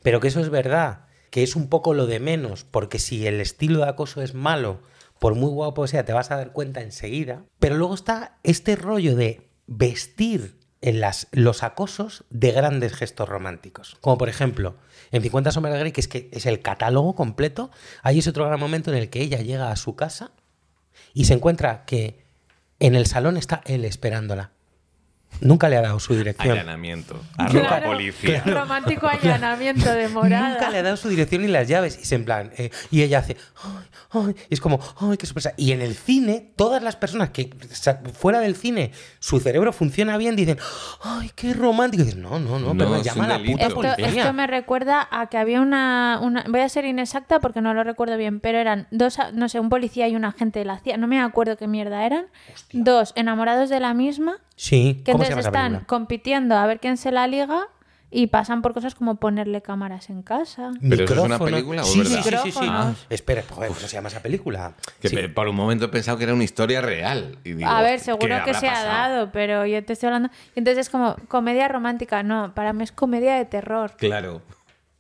pero 0.02 0.22
que 0.22 0.30
eso 0.30 0.40
es 0.40 0.50
verdad, 0.50 1.06
que 1.30 1.44
es 1.44 1.58
un 1.58 1.68
poco 1.68 1.94
lo 1.94 2.08
de 2.08 2.22
menos, 2.22 2.64
porque 2.64 2.98
si 2.98 3.28
el 3.28 3.42
estilo 3.42 3.80
de 3.80 3.90
acoso 3.90 4.22
es 4.22 4.34
malo, 4.34 4.80
por 5.20 5.36
muy 5.36 5.50
guapo 5.50 5.86
sea, 5.86 6.06
te 6.06 6.14
vas 6.14 6.32
a 6.32 6.38
dar 6.38 6.54
cuenta 6.54 6.82
enseguida. 6.82 7.44
Pero 7.60 7.76
luego 7.76 7.94
está 7.94 8.38
este 8.44 8.78
rollo 8.78 9.16
de 9.18 9.50
vestir 9.68 10.58
en 10.88 11.02
los 11.34 11.64
acosos 11.64 12.24
de 12.30 12.54
grandes 12.54 12.94
gestos 12.94 13.28
románticos. 13.28 13.98
Como 14.00 14.18
por 14.18 14.30
ejemplo, 14.30 14.78
en 15.12 15.22
50 15.22 15.52
sombras 15.52 15.74
de 15.74 15.80
Grey, 15.82 15.92
que 15.92 16.00
es 16.00 16.08
que 16.08 16.30
es 16.32 16.46
el 16.46 16.62
catálogo 16.62 17.14
completo, 17.14 17.72
hay 18.04 18.20
ese 18.20 18.30
otro 18.30 18.46
gran 18.46 18.58
momento 18.58 18.90
en 18.90 18.98
el 18.98 19.10
que 19.10 19.22
ella 19.22 19.40
llega 19.42 19.70
a 19.70 19.76
su 19.76 19.98
casa 19.98 20.32
y 21.14 21.26
se 21.26 21.34
encuentra 21.34 21.84
que 21.84 22.24
en 22.80 22.96
el 22.96 23.06
salón 23.06 23.36
está 23.36 23.62
él 23.66 23.84
esperándola. 23.84 24.52
Nunca 25.40 25.70
le 25.70 25.78
ha 25.78 25.82
dado 25.84 26.00
su 26.00 26.16
dirección. 26.16 26.52
Allanamiento. 26.58 27.22
Arroba 27.38 27.68
Claro, 27.68 27.86
policía. 27.92 28.42
Romántico 28.44 29.08
allanamiento 29.24 29.94
de 29.94 30.08
morada. 30.10 30.50
Nunca 30.50 30.72
le 30.72 30.80
ha 30.80 30.84
dado 30.84 30.98
su 30.98 31.10
dirección 31.10 31.44
ni 31.44 31.48
las 31.48 31.68
llaves. 31.68 31.96
Y 32.00 32.02
es 32.02 32.12
en 32.12 32.26
plan. 32.26 32.52
eh, 32.58 32.72
y 32.90 33.04
ella 33.04 33.20
hace. 33.20 33.38
"Ay, 33.64 33.86
ay", 34.30 34.36
y 34.50 34.54
es 34.56 34.60
como. 34.60 34.80
¡Ay, 35.00 35.16
qué 35.18 35.28
sorpresa! 35.28 35.54
Y 35.56 35.74
en 35.74 35.82
el 35.82 35.94
cine, 35.94 36.52
todas 36.56 36.82
las 36.82 36.96
personas 36.96 37.30
que 37.30 37.52
fuera 38.14 38.40
del 38.40 38.56
cine, 38.56 38.92
su 39.20 39.40
cerebro 39.40 39.72
funciona 39.74 40.18
bien, 40.18 40.36
dicen. 40.36 40.58
¡Ay, 41.04 41.30
qué 41.36 41.54
romántico! 41.54 42.02
Y 42.02 42.06
dices, 42.08 42.20
no, 42.20 42.40
no, 42.40 42.58
no, 42.58 42.74
No, 42.74 42.78
pero 42.86 43.00
llama 43.04 43.26
a 43.26 43.38
la 43.38 43.38
puta 43.38 43.64
Esto, 43.64 43.76
policía. 43.76 44.08
esto 44.08 44.34
me 44.34 44.48
recuerda 44.48 45.08
a 45.12 45.28
que 45.28 45.38
había 45.38 45.62
una, 45.62 46.20
una- 46.20 46.46
Voy 46.50 46.62
a 46.62 46.70
ser 46.70 46.86
inexacta 46.86 47.40
porque 47.40 47.62
no 47.62 47.76
lo 47.76 47.84
recuerdo 47.84 48.18
bien, 48.18 48.40
pero 48.40 48.58
eran 48.58 48.88
dos, 48.90 49.20
no 49.34 49.50
sé, 49.50 49.60
un 49.60 49.70
policía 49.70 50.08
y 50.08 50.16
un 50.16 50.26
agente 50.26 50.58
de 50.58 50.66
la 50.66 50.80
CIA, 50.80 50.98
no 50.98 51.06
me 51.06 51.22
acuerdo 51.22 51.58
qué 51.58 51.68
mierda 51.68 52.08
eran. 52.08 52.26
Dos 52.74 53.14
enamorados 53.16 53.70
de 53.70 53.80
la 53.80 53.94
misma, 53.94 54.38
Sí, 54.58 55.02
que 55.06 55.12
¿cómo 55.14 55.24
se 55.24 55.30
entonces 55.30 55.30
llama 55.30 55.40
esa 55.40 55.50
están 55.50 55.72
película? 55.72 55.88
compitiendo 55.88 56.56
a 56.58 56.66
ver 56.66 56.80
quién 56.82 56.98
se 56.98 57.12
la 57.12 57.28
liga 57.28 57.68
y 58.10 58.28
pasan 58.28 58.62
por 58.62 58.74
cosas 58.74 58.96
como 58.96 59.16
ponerle 59.18 59.62
cámaras 59.62 60.10
en 60.10 60.24
casa. 60.24 60.72
¿Pero 60.82 61.04
eso 61.04 61.14
es 61.14 61.20
una 61.20 61.38
película 61.40 61.82
o 61.82 61.86
sí, 61.86 62.00
verdad? 62.00 62.24
sí, 62.24 62.24
sí, 62.24 62.52
sí. 62.52 62.60
Micrófonos. 62.62 63.06
Espera, 63.10 63.44
joder, 63.50 63.68
¿cómo 63.70 63.80
se 63.82 63.88
llama 63.88 64.08
esa 64.08 64.22
película? 64.22 64.74
Que 65.02 65.10
Sí. 65.10 65.18
por 65.28 65.48
un 65.48 65.56
momento 65.56 65.86
he 65.86 65.88
pensado 65.90 66.18
que 66.18 66.24
era 66.24 66.34
una 66.34 66.44
historia 66.46 66.82
real. 66.82 67.38
Y 67.44 67.54
digo, 67.54 67.70
a 67.70 67.82
ver, 67.82 68.00
¿qué 68.00 68.06
seguro 68.06 68.36
que 68.46 68.54
se 68.56 68.68
ha 68.68 68.84
dado, 68.84 69.32
pero 69.32 69.66
yo 69.66 69.84
te 69.86 69.94
estoy 69.94 70.08
hablando. 70.08 70.30
Y 70.56 70.60
entonces 70.60 70.88
es 70.88 70.90
como 70.90 71.16
comedia 71.28 71.68
romántica, 71.68 72.24
no, 72.24 72.54
para 72.56 72.74
mí 72.74 72.84
es 72.84 72.92
comedia 72.94 73.36
de 73.36 73.46
terror. 73.46 73.92
Claro, 73.98 74.42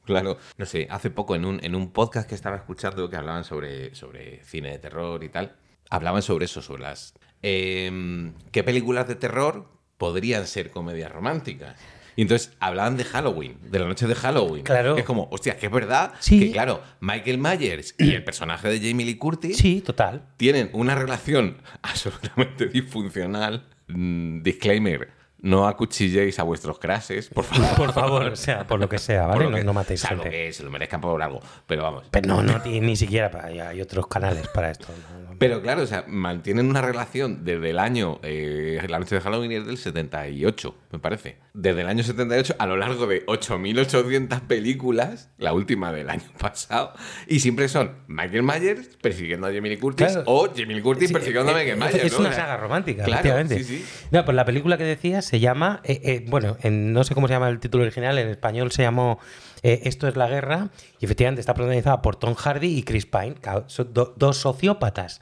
claro. 0.04 0.38
No 0.58 0.66
sé, 0.66 0.88
hace 0.92 1.10
poco 1.10 1.34
en 1.36 1.46
un, 1.46 1.64
en 1.64 1.76
un 1.76 1.92
podcast 1.92 2.28
que 2.30 2.36
estaba 2.36 2.58
escuchando 2.58 3.10
que 3.10 3.16
hablaban 3.16 3.46
sobre, 3.46 3.96
sobre 3.96 4.44
cine 4.44 4.70
de 4.72 4.80
terror 4.80 5.24
y 5.24 5.30
tal, 5.30 5.56
hablaban 5.90 6.22
sobre 6.22 6.44
eso, 6.46 6.62
sobre 6.62 6.84
las... 6.84 7.14
em, 7.42 8.34
¿Qué 8.52 8.64
películas 8.64 9.08
de 9.08 9.16
terror 9.16 9.70
podrían 9.98 10.48
ser 10.48 10.72
comedias 10.72 11.12
románticas? 11.12 11.80
Y 12.16 12.24
entonces 12.24 12.52
hablaban 12.60 12.98
de 12.98 13.04
Halloween, 13.04 13.60
de 13.70 13.78
la 13.78 13.86
noche 13.86 14.08
de 14.08 14.16
Halloween. 14.16 14.64
Claro. 14.64 14.98
Es 14.98 15.04
como, 15.06 15.28
hostia, 15.32 15.58
que 15.58 15.68
es 15.68 15.72
verdad 15.72 16.14
Sí. 16.20 16.40
que, 16.40 16.52
claro, 16.52 16.82
Michael 17.00 17.38
Myers 17.38 17.94
y 18.00 18.12
el 18.14 18.24
personaje 18.24 18.68
de 18.70 18.80
Jamie 18.80 19.06
Lee 19.06 19.18
Curtis 19.18 19.58
Sí, 19.58 19.82
total. 19.82 20.26
tienen 20.38 20.72
una 20.74 20.96
relación 20.96 21.58
absolutamente 21.84 22.66
disfuncional. 22.68 23.68
Mm, 23.88 24.42
disclaimer, 24.42 25.10
no 25.40 25.68
acuchilléis 25.68 26.40
a 26.40 26.44
vuestros 26.44 26.80
crashes, 26.80 27.30
por 27.30 27.44
favor. 27.46 27.76
Por 27.78 27.94
favor, 27.94 28.24
o 28.24 28.36
sea, 28.36 28.66
por 28.68 28.80
lo 28.80 28.90
que 28.90 28.98
sea, 28.98 29.24
Por 29.28 29.32
¿vale? 29.34 29.44
lo 29.46 29.50
No, 29.52 29.58
que- 29.58 29.64
no 29.64 29.74
matéis 29.74 30.02
salvo 30.02 30.24
gente. 30.24 30.38
que 30.38 30.54
se 30.54 30.64
lo 30.64 30.72
merezcan 30.72 31.00
por 31.02 31.22
algo, 31.22 31.40
pero 31.68 31.84
vamos. 31.84 32.06
Pero 32.12 32.28
no, 32.28 32.42
no, 32.44 32.60
ni, 32.66 32.80
ni 32.80 32.96
siquiera 32.96 33.30
para. 33.32 33.48
Hay 33.70 33.82
otros 33.82 34.08
canales 34.08 34.48
para 34.50 34.72
esto. 34.72 34.88
no. 35.22 35.28
Pero 35.40 35.62
claro, 35.62 35.84
o 35.84 35.86
sea, 35.86 36.04
mantienen 36.08 36.68
una 36.68 36.82
relación 36.82 37.46
desde 37.46 37.70
el 37.70 37.78
año, 37.78 38.20
eh, 38.24 38.82
la 38.90 38.98
noche 38.98 39.14
de 39.14 39.22
Halloween 39.22 39.52
es 39.52 39.68
del 39.68 39.78
78, 39.78 40.76
me 40.92 40.98
parece. 40.98 41.38
Desde 41.60 41.82
el 41.82 41.88
año 41.88 42.04
78 42.04 42.56
a 42.60 42.68
lo 42.68 42.78
largo 42.78 43.08
de 43.08 43.26
8.800 43.26 44.42
películas, 44.42 45.32
la 45.40 45.54
última 45.54 45.92
del 45.92 46.10
año 46.12 46.22
pasado, 46.40 46.94
y 47.28 47.40
siempre 47.40 47.68
son 47.68 47.94
Michael 48.08 48.44
Myers 48.44 48.90
persiguiendo 49.02 49.48
a 49.48 49.52
Jamie 49.52 49.72
Lee 49.72 49.78
Curtis 49.78 50.06
Claro. 50.08 50.24
o 50.28 50.48
Jamie 50.56 50.76
Lee 50.76 50.82
Curtis 50.84 51.08
Sí, 51.08 51.14
persiguiendo 51.14 51.52
a 51.52 51.62
eh, 51.62 51.66
Michael 51.76 51.78
eh, 51.82 51.86
Myers. 51.94 52.04
Es 52.06 52.14
¿no? 52.14 52.20
una 52.20 52.34
saga 52.34 52.58
romántica, 52.58 53.04
claro, 53.06 53.22
efectivamente. 53.22 53.64
sí, 53.64 53.80
sí. 53.80 53.86
No, 54.12 54.24
pues 54.24 54.36
la 54.36 54.46
película 54.46 54.78
que 54.78 54.84
decías 54.84 55.26
se 55.26 55.40
llama, 55.40 55.82
eh, 55.84 56.00
eh, 56.04 56.26
bueno, 56.28 56.58
en- 56.62 56.94
no 56.94 57.04
sé 57.04 57.16
cómo 57.16 57.28
se 57.28 57.34
llama 57.34 57.50
el 57.50 57.60
título 57.60 57.84
original, 57.84 58.18
en 58.20 58.28
español 58.30 58.72
se 58.72 58.84
llamó 58.84 59.20
eh, 59.64 59.82
Esto 59.86 60.08
es 60.08 60.16
la 60.16 60.28
guerra, 60.28 60.70
y 61.00 61.06
efectivamente 61.06 61.40
está 61.42 61.56
protagonizada 61.56 62.04
por 62.04 62.16
Tom 62.18 62.36
Hardy 62.36 62.78
y 62.78 62.84
Chris 62.84 63.08
Pine, 63.08 63.36
son 63.66 63.92
do- 63.94 64.14
dos 64.16 64.38
sociópatas 64.38 65.20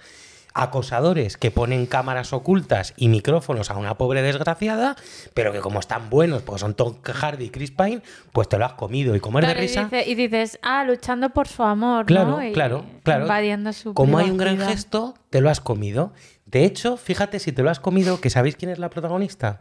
acosadores 0.55 1.37
que 1.37 1.51
ponen 1.51 1.85
cámaras 1.85 2.33
ocultas 2.33 2.93
y 2.97 3.09
micrófonos 3.09 3.69
a 3.69 3.77
una 3.77 3.97
pobre 3.97 4.21
desgraciada, 4.21 4.95
pero 5.33 5.51
que 5.51 5.59
como 5.59 5.79
están 5.79 6.09
buenos, 6.09 6.41
porque 6.41 6.59
son 6.61 6.73
Tom 6.73 6.95
Hardy 7.03 7.45
y 7.45 7.49
Chris 7.49 7.71
Pine, 7.71 8.01
pues 8.31 8.49
te 8.49 8.57
lo 8.57 8.65
has 8.65 8.73
comido 8.73 9.15
y 9.15 9.19
comer 9.19 9.43
Claro, 9.43 9.59
de 9.59 9.65
y, 9.65 9.67
risa. 9.67 9.83
dice- 9.83 10.09
y 10.09 10.15
dices, 10.15 10.57
ah, 10.63 10.83
luchando 10.85 11.29
por 11.29 11.47
su 11.47 11.61
amor, 11.63 12.05
Claro, 12.05 12.39
claro, 12.53 12.85
claro. 13.03 13.21
Invadiendo 13.23 13.73
su 13.73 13.93
Como 13.93 14.17
hay 14.17 14.29
un 14.31 14.37
gran 14.37 14.57
gesto, 14.59 15.13
te 15.29 15.41
lo 15.41 15.49
has 15.49 15.59
comido. 15.59 16.13
De 16.45 16.63
hecho, 16.63 16.95
fíjate 16.97 17.39
si 17.39 17.51
te 17.51 17.61
lo 17.61 17.69
has 17.69 17.79
comido, 17.81 18.21
que 18.21 18.29
sabéis 18.29 18.55
quién 18.55 18.71
es 18.71 18.79
la 18.79 18.89
protagonista. 18.89 19.57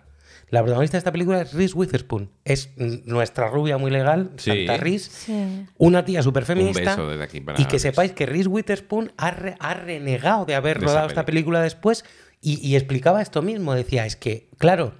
La 0.54 0.62
protagonista 0.62 0.96
de 0.96 0.98
esta 1.00 1.12
película 1.12 1.42
es 1.42 1.52
Reese 1.52 1.74
Witherspoon. 1.74 2.30
Es 2.44 2.70
nuestra 2.76 3.48
rubia 3.48 3.76
muy 3.76 3.90
legal, 3.90 4.30
Sí. 4.36 4.50
Santa 4.66 4.76
Reese. 4.82 5.10
Sí. 5.10 5.66
Una 5.78 6.04
tía 6.04 6.22
súper 6.22 6.44
feminista. 6.44 6.80
Un 6.92 6.96
beso 6.96 7.08
desde 7.08 7.24
aquí 7.24 7.40
para 7.40 7.60
y 7.60 7.64
que 7.64 7.72
Reese. 7.72 7.90
sepáis 7.90 8.12
que 8.12 8.24
Reese 8.26 8.48
Witherspoon 8.48 9.12
ha, 9.16 9.30
re- 9.32 9.56
ha 9.58 9.74
renegado 9.74 10.44
de 10.44 10.54
haber 10.54 10.78
De 10.78 10.86
rodado 10.86 11.08
esta 11.08 11.24
película 11.26 11.60
después 11.60 12.04
y, 12.40 12.64
y 12.66 12.76
explicaba 12.76 13.20
esto 13.20 13.42
mismo. 13.42 13.74
Decía, 13.74 14.06
es 14.06 14.16
que, 14.16 14.48
claro, 14.58 14.92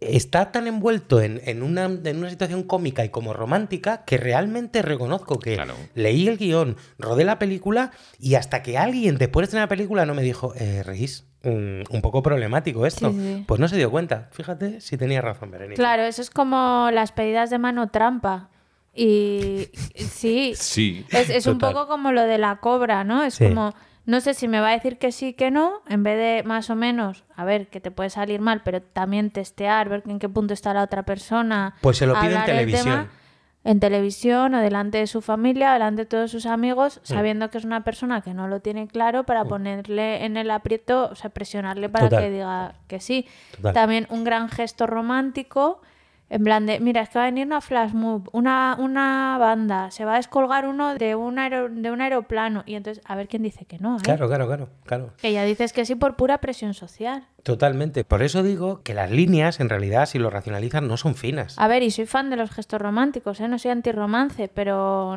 está 0.00 0.50
tan 0.50 0.66
envuelto 0.66 1.20
en, 1.20 1.40
en 1.44 1.62
una, 1.62 1.84
en 1.84 2.16
una 2.16 2.30
situación 2.30 2.62
cómica 2.62 3.04
y 3.04 3.10
como 3.10 3.34
romántica 3.34 4.04
que 4.04 4.16
realmente 4.16 4.80
reconozco 4.82 5.38
que 5.38 5.54
Claro. 5.54 5.74
leí 5.94 6.26
el 6.26 6.38
guion, 6.38 6.76
rodé 6.98 7.24
la 7.24 7.38
película 7.38 7.92
y 8.18 8.34
hasta 8.34 8.62
que 8.62 8.78
alguien 8.78 9.16
después 9.18 9.42
de 9.42 9.44
estrenar 9.44 9.66
la 9.66 9.76
película 9.76 10.06
no 10.06 10.14
me 10.14 10.22
dijo, 10.22 10.54
eh, 10.56 10.82
Reis, 10.82 11.26
un 11.44 12.00
poco 12.02 12.22
problemático 12.22 12.84
esto. 12.86 13.10
Sí, 13.12 13.18
sí. 13.18 13.44
Pues 13.46 13.60
no 13.60 13.68
se 13.68 13.76
dio 13.76 13.90
cuenta. 13.90 14.28
Fíjate 14.32 14.80
si 14.80 14.96
tenía 14.96 15.20
razón, 15.22 15.50
Berenice. 15.50 15.80
Claro, 15.80 16.02
eso 16.02 16.20
es 16.22 16.30
como 16.30 16.90
las 16.92 17.12
pedidas 17.12 17.50
de 17.50 17.58
mano 17.58 17.88
trampa. 17.88 18.48
Y 18.94 19.68
sí, 19.94 20.52
Sí. 20.56 21.06
es, 21.10 21.30
es 21.30 21.46
un 21.46 21.58
poco 21.58 21.86
como 21.86 22.12
lo 22.12 22.22
de 22.22 22.38
la 22.38 22.56
cobra, 22.56 23.04
¿no? 23.04 23.22
Es 23.22 23.34
Sí. 23.34 23.48
como, 23.48 23.72
no 24.04 24.20
sé 24.20 24.34
si 24.34 24.48
me 24.48 24.60
va 24.60 24.70
a 24.70 24.72
decir 24.72 24.98
que 24.98 25.12
sí, 25.12 25.32
que 25.32 25.50
no, 25.50 25.82
en 25.88 26.02
vez 26.02 26.18
de 26.18 26.42
más 26.46 26.68
o 26.70 26.74
menos, 26.76 27.24
a 27.36 27.44
ver, 27.44 27.68
que 27.68 27.80
te 27.80 27.90
puede 27.90 28.10
salir 28.10 28.40
mal, 28.40 28.62
pero 28.64 28.82
también 28.82 29.30
testear, 29.30 29.88
ver 29.88 30.02
en 30.06 30.18
qué 30.18 30.28
punto 30.28 30.52
está 30.54 30.74
la 30.74 30.82
otra 30.82 31.04
persona. 31.04 31.74
Pues 31.80 31.98
se 31.98 32.06
lo 32.06 32.18
pide 32.20 32.34
en 32.34 32.44
televisión. 32.44 32.84
tema 32.84 33.10
en 33.62 33.78
televisión 33.78 34.54
o 34.54 34.60
delante 34.60 34.98
de 34.98 35.06
su 35.06 35.20
familia, 35.20 35.72
delante 35.72 36.02
de 36.02 36.06
todos 36.06 36.30
sus 36.30 36.46
amigos, 36.46 37.00
sabiendo 37.02 37.50
que 37.50 37.58
es 37.58 37.64
una 37.64 37.84
persona 37.84 38.22
que 38.22 38.32
no 38.32 38.48
lo 38.48 38.60
tiene 38.60 38.88
claro 38.88 39.24
para 39.24 39.44
ponerle 39.44 40.24
en 40.24 40.36
el 40.36 40.50
aprieto, 40.50 41.10
o 41.12 41.14
sea, 41.14 41.30
presionarle 41.30 41.88
para 41.90 42.08
Total. 42.08 42.24
que 42.24 42.30
diga 42.30 42.74
que 42.88 43.00
sí. 43.00 43.26
Total. 43.56 43.74
También 43.74 44.06
un 44.08 44.24
gran 44.24 44.48
gesto 44.48 44.86
romántico, 44.86 45.82
en 46.30 46.44
plan 46.44 46.64
de, 46.64 46.78
mira, 46.80 47.02
es 47.02 47.08
que 47.08 47.18
va 47.18 47.24
a 47.24 47.26
venir 47.26 47.44
una 47.46 47.60
flash 47.60 47.92
move, 47.92 48.24
una, 48.32 48.76
una 48.78 49.36
banda, 49.38 49.90
se 49.90 50.04
va 50.04 50.14
a 50.14 50.16
descolgar 50.16 50.64
uno 50.66 50.94
de 50.94 51.16
un, 51.16 51.38
aero- 51.40 51.68
de 51.68 51.90
un 51.90 52.00
aeroplano 52.00 52.62
y 52.66 52.76
entonces 52.76 53.02
a 53.04 53.16
ver 53.16 53.26
quién 53.28 53.42
dice 53.42 53.64
que 53.66 53.78
no. 53.80 53.96
¿eh? 53.96 54.00
Claro, 54.02 54.28
claro, 54.28 54.46
claro, 54.46 54.68
claro. 54.86 55.10
Que 55.20 55.32
ya 55.32 55.42
dices 55.44 55.72
que 55.72 55.84
sí 55.84 55.96
por 55.96 56.14
pura 56.16 56.38
presión 56.38 56.72
social. 56.72 57.26
Totalmente. 57.42 58.04
Por 58.04 58.22
eso 58.22 58.42
digo 58.42 58.82
que 58.82 58.94
las 58.94 59.10
líneas, 59.10 59.60
en 59.60 59.68
realidad, 59.68 60.06
si 60.06 60.18
lo 60.18 60.30
racionalizan, 60.30 60.86
no 60.86 60.96
son 60.96 61.14
finas. 61.16 61.58
A 61.58 61.66
ver, 61.68 61.82
y 61.82 61.90
soy 61.90 62.06
fan 62.06 62.30
de 62.30 62.36
los 62.36 62.50
gestos 62.50 62.80
románticos, 62.80 63.40
¿eh? 63.40 63.48
no 63.48 63.58
soy 63.58 63.72
antirromance, 63.72 64.48
pero 64.48 65.14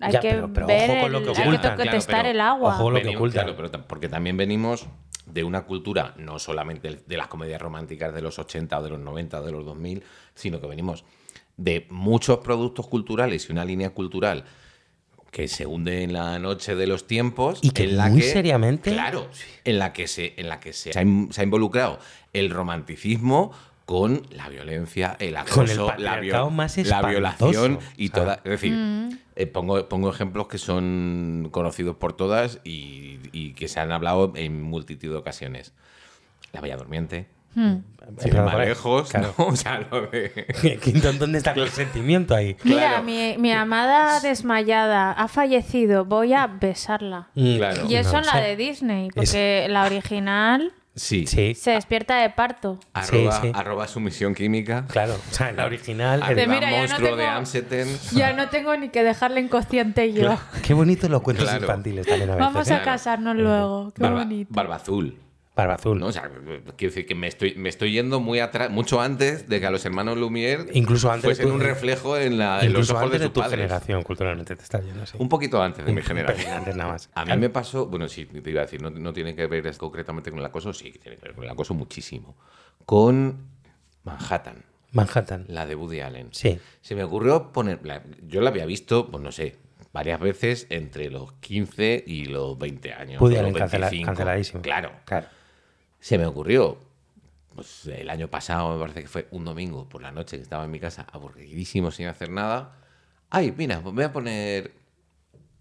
hay 0.00 0.12
Ya, 0.12 0.20
que 0.20 0.30
pero- 0.30 0.52
pero 0.52 0.66
ver, 0.68 0.90
ojo 0.90 1.00
con 1.00 1.12
lo 1.12 1.18
el- 1.18 1.24
que 1.24 1.30
hay 1.42 1.50
que 1.50 1.58
Claro, 1.58 1.90
testar 1.90 2.16
pero 2.22 2.28
el 2.28 2.40
agua. 2.40 2.74
ojo 2.74 2.90
lo 2.90 3.00
que 3.02 3.16
ocultan. 3.16 3.44
Claro, 3.46 3.56
pero 3.56 3.86
porque 3.88 4.08
también 4.08 4.36
venimos 4.36 4.86
de 5.26 5.42
una 5.44 5.62
cultura, 5.64 6.14
no 6.18 6.38
solamente 6.38 7.00
de 7.06 7.16
las 7.16 7.28
comedias 7.28 7.60
románticas 7.60 8.12
de 8.14 8.20
los 8.22 8.38
80 8.38 8.78
o 8.78 8.82
de 8.82 8.90
los 8.90 9.00
90 9.00 9.40
o 9.40 9.44
de 9.44 9.52
los 9.52 9.64
2000, 9.64 10.02
sino 10.34 10.60
que 10.60 10.66
venimos 10.66 11.04
de 11.56 11.86
muchos 11.90 12.38
productos 12.38 12.86
culturales 12.88 13.48
y 13.48 13.52
una 13.52 13.64
línea 13.64 13.90
cultural 13.90 14.44
que 15.30 15.48
se 15.48 15.66
hunde 15.66 16.02
en 16.02 16.12
la 16.12 16.38
noche 16.38 16.74
de 16.76 16.86
los 16.86 17.06
tiempos 17.08 17.58
Y 17.62 17.70
que 17.70 17.84
en 17.84 17.96
la 17.96 18.08
muy 18.08 18.20
que, 18.20 18.32
seriamente- 18.32 18.92
claro 18.92 19.28
en 19.64 19.78
la 19.80 19.92
que 19.92 20.06
se 20.06 20.34
en 20.36 20.48
la 20.48 20.60
que 20.60 20.72
se 20.72 20.96
ha, 20.96 21.02
in- 21.02 21.32
se 21.32 21.40
ha 21.40 21.44
involucrado 21.44 21.98
el 22.32 22.50
romanticismo 22.50 23.52
con 23.84 24.22
la 24.30 24.48
violencia 24.48 25.16
el 25.18 25.36
acoso 25.36 25.86
Con 25.86 25.96
el 25.98 26.04
la, 26.04 26.46
más 26.50 26.76
violación 26.76 27.78
y 27.96 28.08
toda 28.08 28.36
es 28.44 28.50
decir 28.50 28.74
eh, 29.36 29.46
pongo, 29.46 29.88
pongo 29.88 30.10
ejemplos 30.10 30.48
que 30.48 30.58
son 30.58 31.48
conocidos 31.50 31.96
por 31.96 32.12
todas 32.14 32.60
y, 32.64 33.18
y 33.32 33.52
que 33.54 33.68
se 33.68 33.80
han 33.80 33.92
hablado 33.92 34.32
en 34.36 34.62
multitud 34.62 35.10
de 35.10 35.16
ocasiones 35.16 35.72
la 36.52 36.60
Bella 36.60 36.76
Durmiente 36.76 37.26
Pero, 38.22 38.44
más 38.44 38.54
vale, 38.54 38.66
lejos 38.66 39.10
claro. 39.10 39.34
¿no? 39.38 39.46
o 39.48 39.56
sea 39.56 39.80
lo 39.90 40.06
de 40.06 40.80
¿Dónde 41.18 41.38
está 41.38 41.52
el 41.52 41.68
sentimiento 41.68 42.34
ahí? 42.34 42.56
Mira, 42.64 42.78
Claro. 42.78 43.02
mi, 43.04 43.36
mi 43.38 43.52
amada 43.52 44.18
desmayada 44.20 45.12
ha 45.12 45.28
fallecido, 45.28 46.04
voy 46.04 46.32
a 46.32 46.46
besarla. 46.46 47.28
Mm, 47.34 47.56
Claro. 47.56 47.86
Y 47.88 47.94
eso 47.96 48.12
no 48.12 48.18
en 48.20 48.26
la 48.26 48.36
de 48.40 48.56
Disney, 48.56 49.08
porque 49.14 49.66
la 49.68 49.84
original 49.84 50.72
sí, 50.94 51.26
Sí, 51.26 51.54
se 51.54 51.72
despierta 51.72 52.16
de 52.20 52.30
parto. 52.30 52.78
Arroba, 52.92 53.32
Sí, 53.40 53.48
sí. 53.48 53.52
arroba 53.54 53.88
sumisión 53.88 54.34
química 54.34 54.84
claro. 54.88 55.14
O 55.30 55.34
sea, 55.34 55.50
en 55.50 55.56
la 55.56 55.64
original. 55.66 56.22
el- 56.28 56.36
De 56.36 56.42
Arriba 56.42 56.54
mira, 56.54 56.70
ya 56.70 56.76
no 56.76 56.78
monstruo 56.88 57.16
de 57.16 57.22
tengo- 57.24 57.36
Amseten 57.36 57.98
Ya 58.12 58.32
no 58.32 58.48
tengo 58.48 58.76
ni 58.76 58.88
que 58.90 59.02
dejarla 59.02 59.40
inconsciente 59.40 60.12
yo. 60.12 60.36
Qué 60.66 60.74
bonitos 60.74 61.10
los 61.10 61.22
cuentos 61.22 61.46
Claro. 61.46 61.62
infantiles 61.62 62.06
también 62.06 62.30
a 62.30 62.34
veces. 62.36 62.52
Vamos 62.52 62.70
¿eh? 62.70 62.74
a 62.74 62.82
casarnos 62.82 63.36
luego. 63.36 63.92
Qué 63.94 64.02
Barba, 64.02 64.18
bonito. 64.20 64.50
Barba 64.54 64.76
Azul 64.76 65.18
Barba 65.56 65.74
azul. 65.74 66.00
¿no? 66.00 66.06
O 66.06 66.12
sea, 66.12 66.28
quiero 66.76 66.90
decir 66.92 67.06
que 67.06 67.14
me 67.14 67.28
estoy, 67.28 67.54
me 67.54 67.68
estoy 67.68 67.92
yendo 67.92 68.18
muy 68.18 68.40
atrás, 68.40 68.70
mucho 68.70 69.00
antes 69.00 69.48
de 69.48 69.60
que 69.60 69.66
a 69.66 69.70
los 69.70 69.84
hermanos 69.84 70.18
Lumière 70.18 70.66
Incluso 70.72 71.08
antes 71.12 71.24
fuesen 71.24 71.46
tu- 71.46 71.54
un 71.54 71.60
reflejo 71.60 72.16
en, 72.18 72.38
la, 72.38 72.60
en 72.64 72.72
los 72.72 72.90
ojos 72.90 73.04
antes 73.04 73.20
de 73.20 73.26
de 73.28 73.32
tu 73.32 73.40
padres. 73.40 73.60
generación, 73.60 74.02
culturalmente 74.02 74.56
te 74.56 74.62
estás 74.64 74.84
yendo 74.84 75.02
así. 75.04 75.16
Un 75.20 75.28
poquito 75.28 75.62
antes 75.62 75.84
de 75.86 75.92
mi 75.92 76.02
generación. 76.02 76.52
antes 76.52 76.74
nada 76.76 76.90
más. 76.92 77.08
A 77.14 77.24
mí 77.24 77.36
me 77.36 77.50
pasó, 77.50 77.86
bueno, 77.86 78.08
sí, 78.08 78.24
te 78.26 78.50
iba 78.50 78.62
a 78.62 78.64
decir, 78.64 78.82
no, 78.82 78.90
no 78.90 79.12
tiene 79.12 79.36
que 79.36 79.46
ver 79.46 79.76
concretamente 79.76 80.30
con 80.30 80.40
el 80.40 80.44
acoso, 80.46 80.72
sí 80.72 80.90
tiene 81.00 81.18
que 81.18 81.26
ver 81.28 81.34
con 81.36 81.44
el 81.44 81.50
acoso 81.50 81.72
muchísimo. 81.72 82.36
Con 82.84 83.46
Manhattan, 84.02 84.64
Manhattan. 84.92 85.44
la 85.48 85.66
de 85.66 85.74
Woody 85.76 86.00
Allen. 86.00 86.28
Sí. 86.32 86.58
Se 86.80 86.94
me 86.96 87.04
ocurrió 87.04 87.52
poner. 87.52 87.78
la- 87.86 88.02
yo 88.26 88.40
la 88.40 88.50
había 88.50 88.66
visto, 88.66 89.08
pues 89.08 89.22
no 89.22 89.30
sé, 89.30 89.56
varias 89.92 90.18
veces 90.18 90.66
entre 90.70 91.10
los 91.10 91.32
15 91.34 92.02
y 92.06 92.24
los 92.24 92.58
20 92.58 92.92
años. 92.92 93.20
Woody 93.20 93.36
Allen 93.36 93.54
cancela- 93.54 93.88
25. 93.90 94.06
canceladísimo. 94.06 94.60
Claro. 94.62 94.90
Claro. 95.04 95.28
Se 96.04 96.18
me 96.18 96.26
ocurrió. 96.26 96.76
Pues 97.54 97.86
el 97.86 98.10
año 98.10 98.28
pasado, 98.28 98.74
me 98.74 98.78
parece 98.78 99.00
que 99.00 99.08
fue 99.08 99.26
un 99.30 99.46
domingo 99.46 99.88
por 99.88 100.02
la 100.02 100.12
noche 100.12 100.36
que 100.36 100.42
estaba 100.42 100.66
en 100.66 100.70
mi 100.70 100.78
casa, 100.78 101.06
aburridísimo 101.10 101.90
sin 101.90 102.08
hacer 102.08 102.28
nada. 102.28 102.76
Ay, 103.30 103.54
mira, 103.56 103.78
voy 103.78 104.04
a 104.04 104.12
poner. 104.12 104.72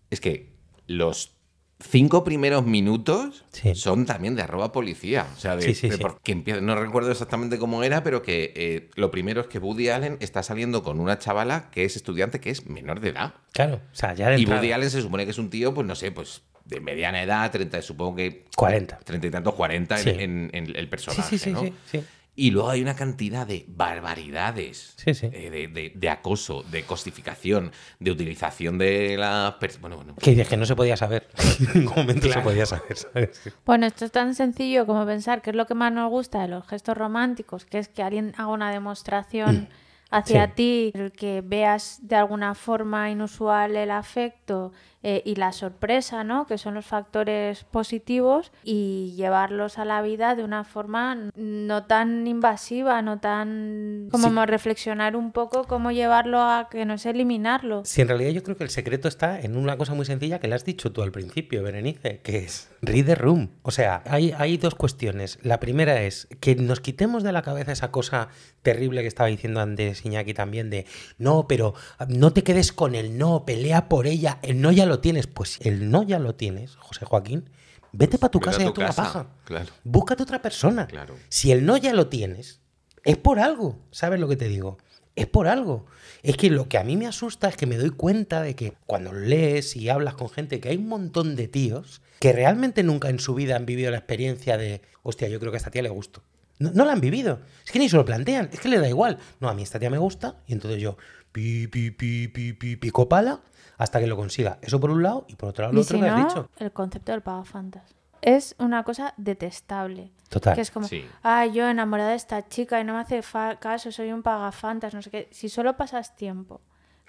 Es 0.10 0.20
que 0.20 0.52
los 0.86 1.32
cinco 1.80 2.26
primeros 2.26 2.66
minutos 2.66 3.46
Sí. 3.54 3.74
son 3.74 4.06
también 4.06 4.36
de 4.36 4.42
arroba 4.42 4.74
policía. 4.74 5.28
O 5.34 5.40
sea, 5.40 5.56
de, 5.56 5.62
Sí, 5.62 5.76
sí, 5.76 5.88
de 5.88 5.96
sí. 5.96 6.02
por- 6.02 6.20
que 6.20 6.34
empieza- 6.34 6.60
no 6.60 6.76
recuerdo 6.76 7.12
exactamente 7.12 7.58
cómo 7.58 7.82
era, 7.82 8.04
pero 8.04 8.22
que 8.22 8.52
eh, 8.58 8.90
lo 8.96 9.12
primero 9.12 9.40
es 9.40 9.48
que 9.48 9.60
Woody 9.60 9.88
Allen 9.88 10.18
está 10.20 10.44
saliendo 10.44 10.84
con 10.84 11.00
una 11.00 11.20
chavala 11.20 11.70
que 11.72 11.86
es 11.86 11.96
estudiante 11.96 12.42
que 12.42 12.50
es 12.50 12.66
menor 12.68 13.00
de 13.00 13.10
edad. 13.12 13.34
Claro. 13.54 13.76
O 13.76 13.96
sea, 13.96 14.14
ya 14.14 14.28
de 14.30 14.42
Y 14.42 14.46
Woody 14.46 14.74
Allen 14.74 14.90
se 14.90 15.02
supone 15.02 15.24
que 15.24 15.32
es 15.32 15.38
un 15.38 15.50
tío, 15.50 15.74
pues 15.74 15.88
no 15.88 15.96
sé, 15.96 16.12
pues 16.12 16.42
de 16.66 16.80
mediana 16.80 17.22
edad, 17.24 17.52
30, 17.52 17.82
supongo 17.82 18.16
que 18.18 18.46
40. 18.56 19.00
30 19.00 19.28
y 19.28 19.32
tantos, 19.32 19.54
40 19.56 19.96
en- 19.98 20.04
Sí. 20.04 20.10
en, 20.10 20.50
en 20.54 20.76
el 20.76 20.88
personaje. 20.90 21.24
sí, 21.30 21.38
sí, 21.38 21.52
¿no? 21.52 21.62
sí, 21.62 21.74
sí. 21.86 22.04
Y 22.36 22.50
luego 22.50 22.72
hay 22.72 22.82
una 22.82 22.96
cantidad 22.96 23.46
de 23.46 23.64
barbaridades. 23.68 24.94
Sí, 24.98 25.14
sí. 25.14 25.28
eh, 25.32 25.50
de, 25.52 25.68
de- 25.68 25.92
de 25.96 26.10
acoso, 26.10 26.64
de 26.64 26.84
cosificación, 26.84 27.72
de 28.00 28.12
utilización 28.12 28.78
de 28.78 29.18
las 29.18 29.54
personas. 29.56 29.82
Bueno, 29.82 29.96
bueno. 29.98 30.16
Que 30.16 30.44
que 30.46 30.58
no 30.58 30.66
se 30.66 30.76
podía 30.76 30.98
saber. 30.98 31.28
en 31.74 31.82
ningún 31.82 31.96
momento 31.96 32.32
se 32.32 32.40
podía 32.42 32.66
saber, 32.66 32.98
¿sabes? 32.98 33.42
Bueno, 33.66 33.86
esto 33.86 34.06
es 34.06 34.12
tan 34.12 34.34
sencillo 34.36 34.86
como 34.86 35.06
pensar 35.06 35.42
que 35.42 35.52
es 35.52 35.56
lo 35.56 35.66
que 35.68 35.76
más 35.76 35.92
nos 35.92 36.10
gusta 36.10 36.42
de 36.42 36.48
los 36.48 36.68
gestos 36.68 36.98
románticos, 36.98 37.66
que 37.66 37.78
es 37.80 37.88
que 37.88 38.02
alguien 38.04 38.34
haga 38.38 38.48
una 38.48 38.72
demostración 38.72 39.70
hacia 40.10 40.48
Sí. 40.48 40.52
ti, 40.56 40.92
el 40.96 41.12
que 41.12 41.42
veas 41.46 42.00
de 42.02 42.16
alguna 42.16 42.56
forma 42.56 43.10
inusual 43.10 43.76
el 43.76 43.92
afecto 43.92 44.72
eh, 45.04 45.22
y 45.26 45.36
la 45.36 45.52
sorpresa, 45.52 46.24
¿no? 46.24 46.48
Que 46.48 46.58
son 46.58 46.74
los 46.76 46.86
factores 46.86 47.64
positivos 47.66 48.52
y 48.64 49.14
llevarlos 49.18 49.78
a 49.78 49.86
la 49.86 50.02
vida 50.02 50.36
de 50.36 50.44
una 50.44 50.64
forma 50.64 51.30
no 51.36 51.84
tan 51.84 52.26
invasiva, 52.26 53.02
no 53.02 53.20
tan 53.20 54.08
como 54.12 54.30
Sí. 54.30 54.46
reflexionar 54.46 55.16
un 55.16 55.32
poco 55.32 55.66
cómo 55.66 55.92
llevarlo 55.92 56.42
a 56.42 56.70
que 56.72 56.86
no 56.86 56.94
es 56.94 57.06
eliminarlo. 57.06 57.84
Si 57.86 58.02
en 58.02 58.08
realidad 58.08 58.32
yo 58.32 58.44
creo 58.44 58.58
que 58.58 58.64
el 58.64 58.70
secreto 58.70 59.08
está 59.08 59.40
en 59.40 59.58
una 59.58 59.78
cosa 59.78 59.94
muy 59.94 60.06
sencilla 60.06 60.40
que 60.40 60.48
le 60.48 60.56
has 60.56 60.66
dicho 60.66 60.92
tú 60.92 61.02
al 61.04 61.12
principio, 61.12 61.62
Berenice, 61.64 62.20
que 62.24 62.38
es 62.40 62.70
read 62.82 63.06
the 63.06 63.16
room. 63.16 63.50
O 63.62 63.72
sea, 63.72 64.02
hay, 64.06 64.34
hay 64.38 64.58
dos 64.58 64.76
cuestiones. 64.76 65.38
La 65.44 65.60
primera 65.60 66.02
es 66.04 66.28
que 66.40 66.56
nos 66.56 66.80
quitemos 66.80 67.24
de 67.24 67.32
la 67.32 67.42
cabeza 67.42 67.72
esa 67.72 67.92
cosa 67.92 68.30
terrible 68.62 69.02
que 69.02 69.08
estaba 69.08 69.28
diciendo 69.30 69.60
antes 69.60 70.06
Iñaki 70.06 70.34
también 70.34 70.70
de 70.70 70.86
no, 71.18 71.48
pero 71.48 71.74
no 72.08 72.32
te 72.34 72.44
quedes 72.44 72.72
con 72.72 72.96
el 72.96 73.18
no, 73.18 73.46
pelea 73.46 73.90
por 73.90 74.08
ella, 74.08 74.40
el 74.42 74.62
no 74.62 74.72
ya 74.72 74.86
lo 74.86 74.93
tienes. 75.00 75.28
Pues 75.28 75.60
el 75.62 75.90
no 75.92 76.04
ya 76.04 76.20
lo 76.20 76.36
tienes, 76.36 76.76
José 76.76 77.06
Joaquín. 77.06 77.50
Vete 77.92 78.18
para 78.18 78.32
tu 78.32 78.40
Vete 78.40 78.50
a 78.50 78.52
casa 78.54 78.62
y 78.62 78.66
tu 78.66 78.70
a 78.72 78.74
tu 78.74 78.82
la 78.82 78.88
casa, 78.88 79.04
paja. 79.04 79.28
claro. 79.46 79.72
Búscate 79.84 80.24
otra 80.24 80.42
persona. 80.42 80.88
Claro. 80.88 81.16
Si 81.30 81.52
el 81.52 81.66
no 81.66 81.78
ya 81.78 81.94
lo 81.94 82.08
tienes, 82.08 82.60
es 83.04 83.18
por 83.18 83.40
algo. 83.40 83.78
¿Sabes 83.92 84.20
lo 84.20 84.28
que 84.28 84.36
te 84.36 84.48
digo? 84.48 84.78
Es 85.16 85.28
por 85.28 85.48
algo. 85.48 85.86
Es 86.24 86.38
que 86.38 86.50
lo 86.50 86.68
que 86.68 86.80
a 86.80 86.84
mí 86.84 86.98
me 86.98 87.06
asusta 87.06 87.48
es 87.50 87.56
que 87.56 87.68
me 87.68 87.78
doy 87.78 87.92
cuenta 87.92 88.42
de 88.42 88.56
que 88.56 88.74
cuando 88.88 89.14
lees 89.14 89.76
y 89.76 89.90
hablas 89.90 90.16
con 90.16 90.30
gente, 90.30 90.60
que 90.60 90.70
hay 90.70 90.78
un 90.78 90.88
montón 90.88 91.36
de 91.36 91.48
tíos 91.48 92.02
que 92.20 92.34
realmente 92.34 92.82
nunca 92.82 93.10
en 93.10 93.20
su 93.20 93.36
vida 93.36 93.56
han 93.56 93.66
vivido 93.68 93.92
la 93.92 93.98
experiencia 93.98 94.58
de, 94.58 94.82
hostia, 95.04 95.28
yo 95.28 95.40
creo 95.40 95.52
que 95.52 95.58
a 95.58 95.60
esta 95.60 95.70
tía 95.70 95.84
le 95.84 95.90
gusto. 95.90 96.24
No, 96.58 96.72
no 96.72 96.86
la 96.86 96.94
han 96.94 97.02
vivido. 97.02 97.42
Es 97.66 97.72
que 97.72 97.78
ni 97.78 97.90
se 97.90 97.98
lo 97.98 98.06
plantean. 98.06 98.50
Es 98.54 98.60
que 98.60 98.70
le 98.70 98.80
da 98.80 98.88
igual. 98.88 99.20
No, 99.40 99.50
a 99.50 99.54
mí 99.54 99.62
esta 99.62 99.78
tía 99.80 99.90
me 99.92 99.98
gusta 100.00 100.38
y 100.48 100.54
entonces 100.54 100.82
yo 100.82 100.98
pi, 101.32 101.68
pi, 101.68 101.92
pi, 101.92 102.28
pi, 102.30 102.54
pi, 102.54 102.76
pico 102.78 103.08
pala 103.10 103.42
hasta 103.78 104.00
que 104.00 104.08
lo 104.08 104.16
consiga. 104.16 104.58
Eso 104.62 104.80
por 104.80 104.90
un 104.92 105.04
lado 105.04 105.26
y 105.28 105.36
por 105.36 105.50
otro 105.50 105.64
lado 105.64 105.74
lo 105.74 105.82
otro 105.82 105.98
si 105.98 106.04
que 106.04 106.10
has 106.10 106.18
no, 106.20 106.28
dicho. 106.28 106.50
el 106.58 106.72
concepto 106.72 107.12
del 107.12 107.22
pagafantas. 107.22 107.96
Es 108.22 108.56
una 108.58 108.84
cosa 108.84 109.14
detestable. 109.18 110.12
Total. 110.30 110.56
Que 110.56 110.62
es 110.62 110.72
como, 110.72 110.88
Sí. 110.88 111.06
ah, 111.24 111.46
yo 111.46 111.68
enamorada 111.68 112.12
de 112.12 112.16
esta 112.16 112.48
chica 112.48 112.80
y 112.80 112.84
no 112.86 112.94
me 112.94 113.00
hace 113.00 113.22
caso, 113.60 113.92
soy 113.92 114.12
un 114.14 114.24
pagafantas, 114.24 114.94
no 114.94 115.02
sé 115.02 115.10
qué. 115.10 115.28
Si 115.32 115.50
solo 115.50 115.76
pasas 115.76 116.16
tiempo 116.16 116.62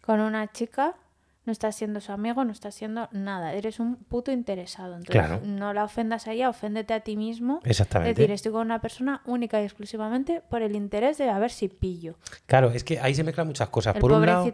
con 0.03 0.21
una 0.21 0.51
chica, 0.51 0.95
no 1.45 1.53
estás 1.53 1.77
siendo 1.77 2.01
su 2.01 2.13
amigo, 2.13 2.45
no 2.45 2.53
estás 2.53 2.75
siendo 2.75 3.09
nada. 3.13 3.53
Eres 3.53 3.79
un 3.79 3.97
puto 3.97 4.33
interesado. 4.33 4.97
Entonces, 4.97 5.13
Claro. 5.13 5.41
no 5.45 5.73
la 5.75 5.85
ofendas 5.85 6.27
a 6.27 6.33
ella, 6.33 6.49
oféndete 6.49 6.95
a 6.95 7.01
ti 7.01 7.17
mismo. 7.17 7.61
Exactamente. 7.65 8.11
Es 8.13 8.17
decir, 8.17 8.31
estoy 8.31 8.53
con 8.53 8.63
una 8.63 8.81
persona 8.81 9.21
única 9.27 9.61
y 9.61 9.65
exclusivamente 9.65 10.41
por 10.49 10.63
el 10.63 10.75
interés 10.75 11.19
de 11.19 11.29
a 11.29 11.39
ver 11.39 11.51
si 11.51 11.69
pillo. 11.69 12.17
Claro, 12.47 12.71
es 12.71 12.83
que 12.83 12.99
ahí 13.01 13.15
se 13.15 13.25
mezclan 13.25 13.47
muchas 13.47 13.69
cosas. 13.69 13.95
El 13.95 14.01
por 14.01 14.13
un 14.13 14.25
lado, 14.25 14.51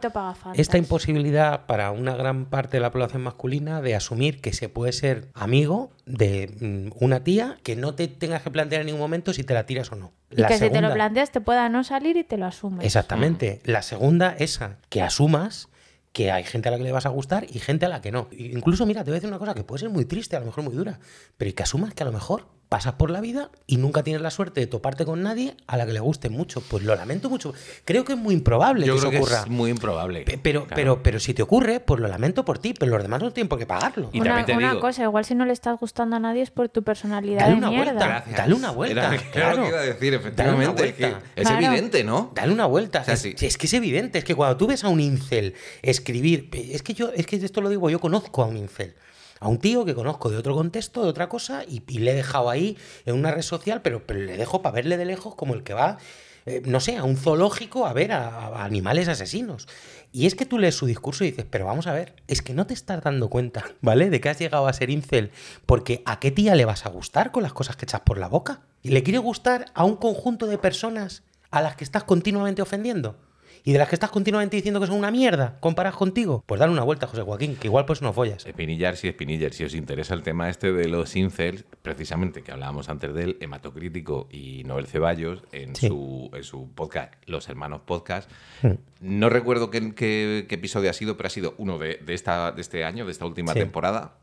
esta 0.55 0.79
imposibilidad 0.79 1.67
para 1.67 1.93
una 1.93 2.17
gran 2.17 2.47
parte 2.47 2.77
de 2.79 2.81
la 2.81 2.91
población 2.91 3.23
masculina 3.23 3.81
de 3.81 3.95
asumir 3.95 4.41
que 4.41 4.53
se 4.53 4.69
puede 4.69 4.93
ser 4.93 5.29
amigo 5.35 5.93
de 6.07 6.91
mm, 6.93 7.05
una 7.05 7.23
tía 7.23 7.59
que 7.63 7.77
no 7.77 7.95
te 7.95 8.09
tengas 8.09 8.43
que 8.43 8.51
plantear 8.51 8.81
en 8.81 8.87
ningún 8.87 9.01
momento 9.01 9.33
si 9.33 9.45
te 9.45 9.55
la 9.55 9.65
tiras 9.67 9.93
o 9.93 9.97
no. 9.97 10.13
Y 10.31 10.41
La 10.41 10.49
que 10.49 10.59
si 10.59 10.71
te 10.71 10.81
lo 10.81 10.93
planteas 10.93 11.31
te 11.31 11.41
pueda 11.41 11.69
no 11.69 11.85
salir 11.85 12.17
y 12.17 12.25
te 12.25 12.37
lo 12.37 12.47
asumes. 12.47 12.85
Exactamente. 12.85 13.61
La 13.65 13.83
segunda, 13.83 14.35
esa, 14.39 14.79
que 14.89 15.03
asumas 15.03 15.69
que 16.13 16.31
hay 16.33 16.45
gente 16.45 16.69
a 16.69 16.73
la 16.73 16.79
que 16.79 16.85
le 16.85 16.93
vas 16.93 17.07
a 17.07 17.11
gustar 17.11 17.47
y 17.49 17.59
gente 17.59 17.87
a 17.87 17.89
la 17.89 18.01
que 18.01 18.11
no. 18.11 18.29
Incluso, 18.33 18.87
mira, 18.87 19.05
te 19.05 19.11
voy 19.11 19.17
a 19.17 19.21
decir 19.21 19.29
una 19.29 19.39
cosa 19.39 19.55
que 19.55 19.65
puede 19.65 19.81
ser 19.81 19.91
muy 19.91 20.05
triste, 20.05 20.37
a 20.37 20.41
lo 20.41 20.47
mejor 20.47 20.65
muy 20.65 20.75
dura, 20.75 20.99
pero 21.37 21.49
y 21.49 21.53
que 21.53 21.63
asumas 21.63 21.95
que 21.95 22.03
a 22.03 22.07
lo 22.07 22.13
mejor 22.13 22.49
pasas 22.71 22.95
por 22.95 23.11
la 23.11 23.21
vida 23.21 23.51
y 23.67 23.79
nunca 23.79 24.03
tienes 24.05 24.23
la 24.23 24.31
suerte 24.31 24.61
de 24.61 24.69
toparte 24.69 25.05
con 25.05 25.23
nadie 25.23 25.57
a 25.67 25.77
la 25.77 25.85
que 25.87 25.93
le 25.93 25.99
guste 26.01 26.31
mucho. 26.31 26.63
Pues 26.63 26.85
lo 26.85 26.95
lamento 26.95 27.29
mucho. 27.29 27.53
Creo 27.85 28.05
que 28.05 28.13
es 28.13 28.19
muy 28.19 28.33
improbable 28.33 28.87
Yo 28.87 28.95
que 28.95 29.01
creo 29.01 29.11
eso 29.11 29.11
que 29.11 29.19
ocurra. 29.19 29.41
es 29.41 29.49
muy 29.49 29.71
improbable. 29.71 30.23
Pe- 30.23 30.39
Pero, 30.43 30.61
Claro. 30.67 30.77
pero, 30.77 31.03
pero 31.03 31.19
si 31.21 31.35
te 31.35 31.43
ocurre, 31.43 31.81
pues 31.81 32.01
lo 32.01 32.07
lamento 32.07 32.45
por 32.45 32.59
ti, 32.59 32.73
pero 32.73 32.93
los 32.93 33.03
demás 33.03 33.21
no 33.23 33.33
tienen 33.33 33.49
por 33.49 33.59
qué 33.59 33.67
pagarlo. 33.67 34.09
Y 34.13 34.21
una 34.21 34.45
te 34.47 34.53
una 34.57 34.69
digo- 34.71 34.81
cosa, 34.81 35.03
igual 35.03 35.25
si 35.25 35.35
no 35.35 35.45
le 35.45 35.53
estás 35.53 35.79
gustando 35.81 36.15
a 36.15 36.21
nadie 36.21 36.43
es 36.43 36.51
por 36.53 36.69
tu 36.69 36.85
personalidad 36.85 37.41
Dale 37.41 37.53
de 37.53 37.59
una 37.59 37.71
mierda. 37.71 37.85
vuelta. 37.93 38.07
Gracias. 38.07 38.37
Dale 38.37 38.55
una 38.55 38.71
vuelta, 38.71 39.15
Era, 39.15 39.23
claro. 39.33 39.57
lo 39.57 39.63
que 39.65 39.69
iba 39.69 39.79
a 39.81 39.83
decir, 39.83 40.15
efectivamente. 40.15 40.87
es 40.89 40.95
que 40.95 41.03
vuelta. 41.09 41.23
es 41.35 41.49
Claro. 41.49 41.67
evidente, 41.67 42.05
¿no? 42.05 42.31
Dale 42.37 42.53
una 42.53 42.67
vuelta. 42.67 43.01
O 43.01 43.05
sea, 43.05 43.15
es, 43.15 43.21
sí. 43.21 43.35
es 43.41 43.59
que 43.59 43.67
es 43.67 43.75
evidente, 43.75 44.19
es 44.21 44.25
que 44.25 44.37
cuando 44.37 44.57
tú 44.57 44.69
ves 44.69 44.85
a 44.85 44.89
un 44.89 45.01
incel 45.01 45.55
escribir, 45.83 46.49
es 46.53 46.83
que 46.85 46.95
yo, 46.95 47.11
es 47.15 47.27
que 47.27 47.35
esto 47.37 47.61
lo 47.61 47.69
digo, 47.69 47.91
yo 47.91 47.99
conozco 47.99 48.43
a 48.45 48.47
un 48.47 48.57
incel. 48.57 48.95
A 49.41 49.49
un 49.49 49.59
tío 49.59 49.87
que 49.87 49.95
conozco 49.95 50.29
de 50.29 50.37
otro 50.37 50.55
contexto, 50.55 51.03
de 51.03 51.09
otra 51.09 51.31
cosa, 51.31 51.65
y, 51.67 51.81
le 51.99 52.11
he 52.11 52.15
dejado 52.15 52.51
ahí 52.51 52.77
en 53.07 53.15
una 53.15 53.31
red 53.31 53.41
social, 53.41 53.81
pero, 53.81 54.07
pero 54.07 54.21
le 54.21 54.37
dejo 54.37 54.61
para 54.61 54.75
verle 54.75 54.99
de 54.99 55.07
lejos 55.07 55.35
como 55.35 55.55
el 55.55 55.63
que 55.63 55.73
va, 55.73 55.97
eh, 56.45 56.61
no 56.67 56.79
sé, 56.79 56.99
a 56.99 57.05
un 57.05 57.17
zoológico 57.17 57.87
a 57.87 57.95
ver 57.95 58.13
a, 58.13 58.29
a 58.29 58.65
animales 58.65 59.09
asesinos. 59.09 59.67
Y 60.13 60.27
es 60.27 60.35
que 60.35 60.45
tú 60.45 60.59
lees 60.59 60.75
su 60.75 60.85
discurso 60.85 61.25
y 61.25 61.31
dices, 61.31 61.47
pero 61.49 61.65
vamos 61.65 61.87
a 61.87 61.95
ver, 61.95 62.15
es 62.29 62.43
que 62.43 62.53
no 62.53 62.67
te 62.67 62.75
estás 62.75 63.03
dando 63.03 63.31
cuenta, 63.31 63.65
¿vale? 63.81 64.11
De 64.11 64.21
que 64.21 64.29
has 64.29 64.39
llegado 64.39 64.67
a 64.67 64.73
ser 64.75 64.91
incel, 64.91 65.31
porque 65.65 66.03
¿a 66.05 66.21
qué 66.21 66.31
tía 66.31 66.55
le 66.55 66.67
vas 66.67 66.85
a 66.85 66.91
gustar 66.91 67.33
con 67.33 67.43
las 67.43 67.55
cosas 67.55 67.77
que 67.77 67.87
echas 67.87 68.03
por 68.03 68.19
la 68.19 68.29
boca? 68.29 68.61
¿Y 68.83 68.91
le 68.91 69.03
quiere 69.03 69.19
gustar 69.19 69.67
a 69.73 69.85
un 69.85 69.97
conjunto 69.97 70.47
de 70.47 70.59
personas 70.59 71.23
a 71.51 71.63
las 71.63 71.77
que 71.77 71.85
estás 71.85 72.05
continuamente 72.05 72.61
ofendiendo? 72.61 73.17
¿Y 73.65 73.73
de 73.73 73.79
las 73.79 73.89
que 73.89 73.95
estás 73.97 74.11
continuamente 74.11 74.57
diciendo 74.57 74.81
que 74.81 74.87
son 74.87 74.97
una 74.97 75.11
mierda 75.11 75.59
comparas 75.61 75.95
contigo? 75.95 76.43
Pues 76.47 76.59
dale 76.59 76.73
una 76.73 76.83
vuelta, 76.83 77.07
José 77.07 77.23
Joaquín, 77.23 77.57
que 77.57 77.69
igual 77.69 77.85
pues 77.85 78.01
no 78.03 78.13
follas. 78.13 78.47
Espinillar, 78.47 78.97
sí, 78.97 79.09
Espinillar, 79.09 79.53
si 79.53 79.65
os 79.65 79.75
interesa 79.75 80.15
el 80.15 80.23
tema 80.23 80.49
este 80.49 80.73
de 80.73 80.89
los 80.89 81.15
incels, 81.17 81.65
precisamente 81.83 82.43
que 82.43 82.53
hablábamos 82.53 82.89
antes 82.89 83.13
de 83.15 83.23
él, 83.25 83.37
Hematocrítico 83.41 84.29
y 84.31 84.65
Noel 84.65 84.87
Ceballos, 84.87 85.43
en, 85.53 85.77
Sí. 85.77 85.89
su, 85.89 86.31
en 86.33 86.43
su 86.45 86.69
podcast, 86.75 87.13
Los 87.27 87.49
Hermanos 87.49 87.83
Podcast, 87.85 88.31
Hmm. 88.63 88.73
no 89.01 89.29
recuerdo 89.29 89.71
qué, 89.71 89.95
qué- 89.95 90.47
qué 90.49 90.55
episodio 90.55 90.89
ha 90.91 90.95
sido, 90.95 91.17
pero 91.17 91.27
ha 91.27 91.31
sido 91.31 91.55
uno 91.59 91.79
de, 91.79 91.97
de 92.05 92.15
esta, 92.15 92.53
de 92.53 92.61
este 92.63 92.85
año, 92.85 93.05
de 93.05 93.13
esta 93.13 93.27
última 93.27 93.53
Sí. 93.53 93.59
temporada, 93.59 94.15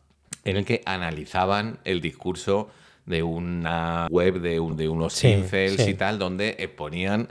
en 0.45 0.57
el 0.57 0.65
que 0.65 0.81
analizaban 0.85 1.79
el 1.83 2.01
discurso 2.01 2.69
de 3.05 3.23
una 3.23 4.07
web 4.09 4.41
de, 4.41 4.59
un- 4.59 4.75
de 4.77 4.89
unos 4.89 5.13
Sí, 5.13 5.27
incels 5.29 5.87
y 5.87 5.93
tal, 5.93 6.19
donde 6.19 6.55
exponían 6.59 7.29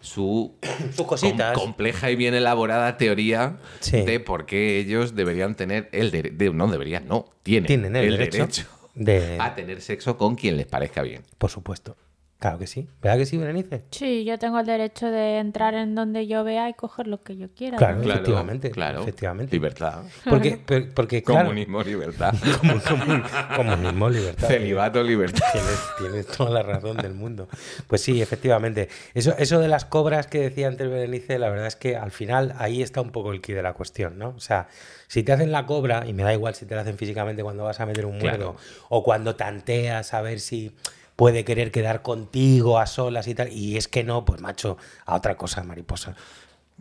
su 0.00 0.54
Sus 0.96 1.06
cositas. 1.06 1.54
com- 1.54 1.64
compleja 1.64 2.10
y 2.10 2.16
bien 2.16 2.34
elaborada 2.34 2.96
teoría 2.96 3.58
Sí. 3.80 4.02
de 4.02 4.20
por 4.20 4.46
qué 4.46 4.78
ellos 4.78 5.14
deberían 5.14 5.54
tener 5.54 5.88
el 5.92 6.10
derecho, 6.10 6.52
no 6.54 6.68
deberían, 6.68 7.06
no, 7.08 7.26
tienen, 7.42 7.66
Tienen 7.66 7.96
el 7.96 8.16
derecho 8.16 8.46
de- 8.94 9.36
a 9.40 9.54
tener 9.54 9.80
sexo 9.80 10.16
con 10.16 10.34
quien 10.36 10.56
les 10.56 10.66
parezca 10.66 11.02
bien. 11.02 11.22
Por 11.38 11.50
supuesto. 11.50 11.96
Claro 12.38 12.56
que 12.58 12.68
sí. 12.68 12.88
¿Verdad 13.02 13.18
que 13.18 13.26
sí, 13.26 13.36
Berenice? 13.36 13.82
Sí, 13.90 14.24
yo 14.24 14.38
tengo 14.38 14.60
el 14.60 14.66
derecho 14.66 15.06
de 15.10 15.38
entrar 15.38 15.74
en 15.74 15.96
donde 15.96 16.28
yo 16.28 16.44
vea 16.44 16.68
y 16.68 16.74
coger 16.74 17.08
lo 17.08 17.20
que 17.20 17.36
yo 17.36 17.48
quiera. 17.52 17.76
Claro. 17.78 18.00
Claro, 18.00 18.12
efectivamente. 18.20 18.70
claro. 18.70 19.02
Efectivamente. 19.02 19.56
Libertad. 19.56 20.02
Porque, 20.24 20.56
per- 20.66 20.94
porque 20.94 21.24
claro, 21.24 21.46
Comunismo, 21.48 21.82
libertad. 21.82 22.32
Comun- 22.60 22.80
comun- 22.80 23.24
comunismo, 23.56 24.08
libertad. 24.08 24.46
Celibato, 24.46 25.02
libertad. 25.02 25.44
Tienes, 25.52 25.80
tienes 25.98 26.26
toda 26.28 26.50
la 26.50 26.62
razón 26.62 26.96
del 26.98 27.14
mundo. 27.14 27.48
Pues 27.88 28.02
sí, 28.02 28.22
efectivamente. 28.22 28.88
Eso, 29.14 29.34
eso 29.36 29.58
de 29.58 29.66
las 29.66 29.84
cobras 29.84 30.28
que 30.28 30.38
decía 30.38 30.68
antes 30.68 30.88
Berenice, 30.88 31.40
la 31.40 31.50
verdad 31.50 31.66
es 31.66 31.74
que 31.74 31.96
al 31.96 32.12
final 32.12 32.54
ahí 32.58 32.82
está 32.82 33.00
un 33.00 33.10
poco 33.10 33.32
el 33.32 33.40
quid 33.40 33.56
de 33.56 33.62
la 33.64 33.72
cuestión, 33.72 34.16
¿no? 34.16 34.28
O 34.36 34.40
sea, 34.40 34.68
si 35.08 35.24
te 35.24 35.32
hacen 35.32 35.50
la 35.50 35.66
cobra, 35.66 36.06
y 36.06 36.12
me 36.12 36.22
da 36.22 36.32
igual 36.34 36.54
si 36.54 36.66
te 36.66 36.76
la 36.76 36.82
hacen 36.82 36.98
físicamente 36.98 37.42
cuando 37.42 37.64
vas 37.64 37.80
a 37.80 37.86
meter 37.86 38.06
un 38.06 38.18
muerdo, 38.18 38.52
Claro. 38.54 38.56
o 38.90 39.02
cuando 39.02 39.34
tanteas 39.34 40.14
a 40.14 40.20
ver 40.22 40.38
si 40.38 40.76
puede 41.18 41.44
querer 41.44 41.72
quedar 41.72 42.02
contigo 42.02 42.78
a 42.78 42.86
solas 42.86 43.26
y 43.26 43.34
tal. 43.34 43.52
Y 43.52 43.76
es 43.76 43.88
que 43.88 44.04
no, 44.04 44.24
pues 44.24 44.40
macho, 44.40 44.78
a 45.04 45.16
otra 45.16 45.36
cosa, 45.36 45.64
mariposa. 45.64 46.14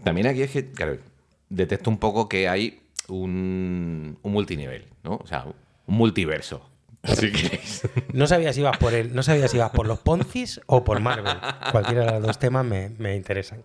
También 0.03 0.27
aquí 0.27 0.43
es 0.43 0.51
que, 0.51 0.69
claro, 0.69 0.99
detecto 1.49 1.89
un 1.89 1.97
poco 1.97 2.29
que 2.29 2.47
hay 2.47 2.83
un, 3.07 4.19
un 4.21 4.31
multinivel, 4.31 4.85
¿no? 5.03 5.15
O 5.15 5.25
sea, 5.25 5.43
un 5.87 5.95
multiverso. 5.95 6.69
Si. 7.03 7.31
No 8.13 8.27
sabía 8.27 8.53
si 8.53 8.59
ibas 8.59 8.77
por 8.77 8.93
el, 8.93 9.15
no 9.15 9.23
sabía 9.23 9.47
si 9.47 9.57
ibas 9.57 9.71
por 9.71 9.87
los 9.87 9.97
Poncis 9.97 10.61
o 10.67 10.83
por 10.83 10.99
Marvel. 10.99 11.35
Cualquiera 11.71 12.05
de 12.05 12.11
los 12.11 12.21
dos 12.21 12.37
temas 12.37 12.63
me, 12.63 12.89
me 12.99 13.15
interesan. 13.15 13.63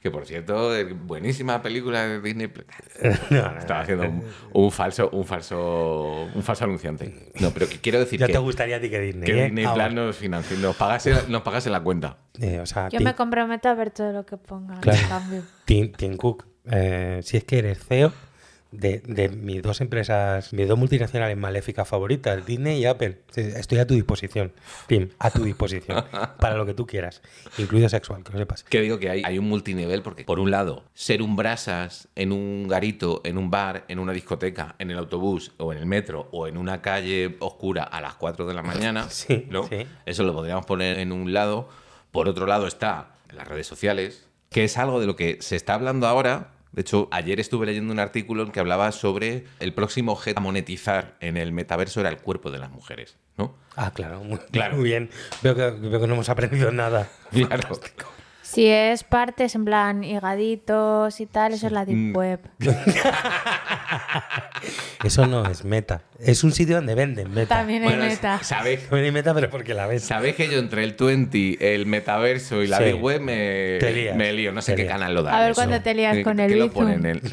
Que 0.00 0.10
por 0.10 0.26
cierto, 0.26 0.74
eh, 0.76 0.84
buenísima 0.92 1.60
película 1.62 2.06
de 2.06 2.20
Disney. 2.20 2.50
No. 3.30 3.58
Estaba 3.58 3.80
haciendo 3.80 4.04
un, 4.08 4.22
un 4.52 4.70
falso, 4.70 5.10
un 5.10 5.24
falso, 5.24 6.28
un 6.34 6.42
falso 6.42 6.64
anunciante. 6.64 7.30
No, 7.40 7.50
pero 7.50 7.68
que 7.68 7.78
quiero 7.80 7.98
decir 7.98 8.18
Ya 8.20 8.26
que, 8.26 8.32
te 8.32 8.38
gustaría 8.38 8.76
a 8.76 8.80
ti 8.80 8.90
que 8.90 9.00
Disney. 9.00 9.24
que 9.26 9.40
¿eh? 9.40 9.44
Disney 9.46 9.64
Ahora. 9.64 9.86
Plus 9.86 9.94
nos 9.96 10.16
financie, 10.16 10.56
nos 10.58 10.76
pagase, 10.76 11.12
nos 11.28 11.42
pagase 11.42 11.70
la 11.70 11.80
cuenta. 11.80 12.18
Eh, 12.40 12.60
o 12.60 12.66
sea, 12.66 12.88
Yo 12.88 13.00
me 13.00 13.14
comprometo 13.14 13.68
a 13.68 13.74
ver 13.74 13.90
todo 13.90 14.12
lo 14.12 14.24
que 14.26 14.36
pongan 14.36 14.80
Claro. 14.80 14.98
en 15.00 15.08
cambio. 15.08 15.42
Tim- 15.64 15.92
Tim 15.92 16.16
Cook, 16.16 16.46
eh, 16.70 17.20
si 17.22 17.36
es 17.36 17.44
que 17.44 17.58
eres 17.58 17.78
CEO 17.84 18.12
de, 18.78 19.00
de 19.00 19.28
mis 19.28 19.62
dos 19.62 19.80
empresas, 19.80 20.52
mis 20.52 20.68
dos 20.68 20.78
multinacionales 20.78 21.36
maléficas 21.36 21.86
favoritas, 21.88 22.44
Disney 22.46 22.80
y 22.80 22.86
Apple, 22.86 23.18
estoy 23.34 23.78
a 23.78 23.86
tu 23.86 23.94
disposición, 23.94 24.52
Tim, 24.86 25.10
a 25.18 25.30
tu 25.30 25.44
disposición, 25.44 26.04
para 26.38 26.56
lo 26.56 26.66
que 26.66 26.74
tú 26.74 26.86
quieras, 26.86 27.22
incluido 27.58 27.88
sexual, 27.88 28.22
que 28.24 28.32
lo 28.32 28.38
sepas. 28.38 28.64
Que 28.64 28.80
digo 28.80 28.98
que 28.98 29.10
hay, 29.10 29.22
hay 29.24 29.38
un 29.38 29.48
multinivel 29.48 30.02
porque, 30.02 30.24
por 30.24 30.40
un 30.40 30.50
lado, 30.50 30.84
ser 30.94 31.22
un 31.22 31.36
brasas 31.36 32.08
en 32.14 32.32
un 32.32 32.68
garito, 32.68 33.20
en 33.24 33.38
un 33.38 33.50
bar, 33.50 33.84
en 33.88 33.98
una 33.98 34.12
discoteca, 34.12 34.74
en 34.78 34.90
el 34.90 34.98
autobús 34.98 35.52
o 35.58 35.72
en 35.72 35.78
el 35.78 35.86
metro 35.86 36.28
o 36.32 36.46
en 36.46 36.56
una 36.56 36.82
calle 36.82 37.36
oscura 37.40 37.84
a 37.84 38.00
las 38.00 38.14
4 38.14 38.46
de 38.46 38.54
la 38.54 38.62
mañana, 38.62 39.08
Sí, 39.10 39.46
¿no? 39.50 39.68
sí. 39.68 39.86
Eso 40.06 40.22
lo 40.24 40.32
podríamos 40.32 40.66
poner 40.66 40.98
en 40.98 41.12
un 41.12 41.32
lado. 41.32 41.68
Por 42.10 42.28
otro 42.28 42.46
lado 42.46 42.66
está 42.66 43.16
las 43.32 43.46
redes 43.48 43.66
sociales, 43.66 44.26
que 44.50 44.64
es 44.64 44.78
algo 44.78 45.00
de 45.00 45.06
lo 45.06 45.16
que 45.16 45.38
se 45.40 45.56
está 45.56 45.74
hablando 45.74 46.06
ahora. 46.06 46.52
De 46.74 46.80
hecho, 46.80 47.06
ayer 47.12 47.38
estuve 47.38 47.66
leyendo 47.66 47.92
un 47.92 48.00
artículo 48.00 48.42
en 48.42 48.50
que 48.50 48.58
hablaba 48.58 48.90
sobre 48.90 49.44
el 49.60 49.72
próximo 49.72 50.10
objeto 50.12 50.40
a 50.40 50.42
monetizar 50.42 51.14
en 51.20 51.36
el 51.36 51.52
metaverso 51.52 52.00
era 52.00 52.08
el 52.08 52.16
cuerpo 52.18 52.50
de 52.50 52.58
las 52.58 52.70
mujeres, 52.70 53.16
¿no? 53.38 53.54
Ah, 53.76 53.92
claro, 53.94 54.24
muy, 54.24 54.38
Claro. 54.50 54.74
muy 54.76 54.84
bien. 54.84 55.08
Veo 55.42 55.54
que, 55.54 55.70
veo 55.70 56.00
que 56.00 56.06
no 56.08 56.14
hemos 56.14 56.28
aprendido 56.28 56.72
nada. 56.72 57.08
Claro. 57.30 57.78
Si 58.54 58.66
es 58.68 59.02
partes 59.02 59.54
en 59.56 59.64
plan 59.64 60.04
higaditos 60.04 61.20
y 61.20 61.26
tal, 61.26 61.54
eso 61.54 61.66
es 61.66 61.72
la 61.72 61.82
Mm. 61.82 61.86
deep 61.86 62.16
web. 62.16 62.40
Eso 65.04 65.26
no 65.26 65.44
es 65.44 65.64
meta. 65.66 66.00
Es 66.18 66.42
un 66.44 66.52
sitio 66.52 66.76
donde 66.76 66.94
venden 66.94 67.30
meta. 67.34 67.56
También 67.56 67.82
hay 67.82 67.88
Bueno, 67.90 68.04
meta. 68.06 68.40
¿sabéis? 68.42 68.80
También 68.84 69.04
hay 69.04 69.10
meta, 69.12 69.34
pero 69.34 69.50
porque 69.50 69.74
la 69.74 69.86
ves. 69.86 70.02
Sabéis 70.04 70.34
que 70.36 70.48
yo 70.48 70.58
entre 70.58 70.82
el 70.84 70.94
20, 70.98 71.74
el 71.74 71.84
metaverso 71.84 72.62
y 72.62 72.68
la 72.68 72.78
Sí. 72.78 72.84
Big 72.84 72.94
Web 73.02 73.20
me, 73.20 73.76
Te 73.80 73.92
lías. 73.92 74.16
me 74.16 74.32
lío. 74.32 74.52
No 74.52 74.62
sé 74.62 74.72
Te 74.72 74.76
qué 74.76 74.82
lías. 74.84 74.94
canal 74.94 75.14
lo 75.14 75.22
da. 75.22 75.36
A 75.36 75.40
ver 75.42 75.50
eso. 75.50 75.60
cuándo 75.60 75.82
te 75.82 75.92
lías 75.94 76.16
¿Qué- 76.16 76.22
con 76.22 76.36
qué 76.38 76.44
el 76.46 76.58
lo 76.58 76.68
Bizum. 76.68 76.82
ponen 76.84 77.00
en 77.00 77.06
el- 77.16 77.20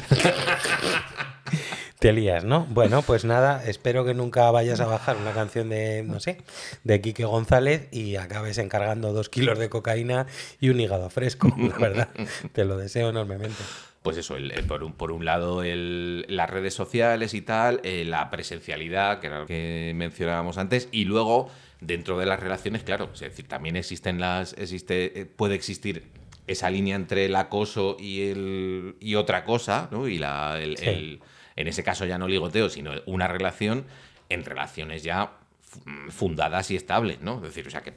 Te 2.02 2.12
lías, 2.12 2.44
¿no? 2.44 2.66
Bueno, 2.68 3.02
pues 3.02 3.24
nada, 3.24 3.64
espero 3.64 4.04
que 4.04 4.12
nunca 4.12 4.50
vayas 4.50 4.80
a 4.80 4.86
bajar 4.86 5.16
una 5.16 5.30
canción 5.32 5.68
de, 5.68 6.02
no 6.02 6.18
sé, 6.18 6.38
de 6.82 7.00
Quique 7.00 7.24
González 7.24 7.86
y 7.92 8.16
acabes 8.16 8.58
encargando 8.58 9.12
dos 9.12 9.28
kilos 9.28 9.56
de 9.58 9.68
cocaína 9.70 10.26
y 10.60 10.70
un 10.70 10.80
hígado 10.80 11.08
fresco, 11.10 11.54
la 11.58 11.78
verdad. 11.78 12.08
Te 12.52 12.64
lo 12.64 12.76
deseo 12.76 13.10
enormemente. 13.10 13.62
Pues 14.02 14.16
eso, 14.16 14.36
el- 14.36 14.50
el- 14.50 14.64
por, 14.64 14.82
un, 14.82 14.94
por 14.94 15.12
un 15.12 15.24
lado 15.24 15.62
el- 15.62 16.26
las 16.28 16.50
redes 16.50 16.74
sociales 16.74 17.34
y 17.34 17.40
tal, 17.42 17.80
eh, 17.84 18.04
la 18.04 18.30
presencialidad, 18.30 19.20
que 19.20 19.28
era 19.28 19.38
lo 19.38 19.46
que 19.46 19.92
mencionábamos 19.94 20.58
antes, 20.58 20.88
y 20.90 21.04
luego 21.04 21.50
dentro 21.80 22.18
de 22.18 22.26
las 22.26 22.40
relaciones, 22.40 22.82
claro, 22.82 23.10
es 23.14 23.20
decir, 23.20 23.46
también 23.46 23.76
existen 23.76 24.18
las, 24.18 24.54
existe, 24.58 25.20
eh, 25.20 25.24
puede 25.26 25.54
existir 25.54 26.02
esa 26.48 26.68
línea 26.68 26.96
entre 26.96 27.26
el 27.26 27.36
acoso 27.36 27.96
y 28.00 28.28
el 28.28 28.96
y 28.98 29.14
otra 29.14 29.44
cosa, 29.44 29.88
¿no? 29.92 30.08
Y 30.08 30.18
la, 30.18 30.58
el- 30.60 30.76
Sí. 30.78 31.20
En 31.56 31.68
ese 31.68 31.82
caso 31.84 32.04
ya 32.06 32.18
no 32.18 32.28
ligoteo, 32.28 32.68
sino 32.68 32.92
una 33.06 33.28
relación 33.28 33.86
en 34.28 34.44
relaciones 34.44 35.02
ya 35.02 35.32
fu- 35.60 35.80
fundadas 36.10 36.70
y 36.70 36.76
estables, 36.76 37.20
¿no? 37.20 37.36
Es 37.36 37.42
decir, 37.42 37.66
o 37.66 37.70
sea 37.70 37.82
que 37.82 37.94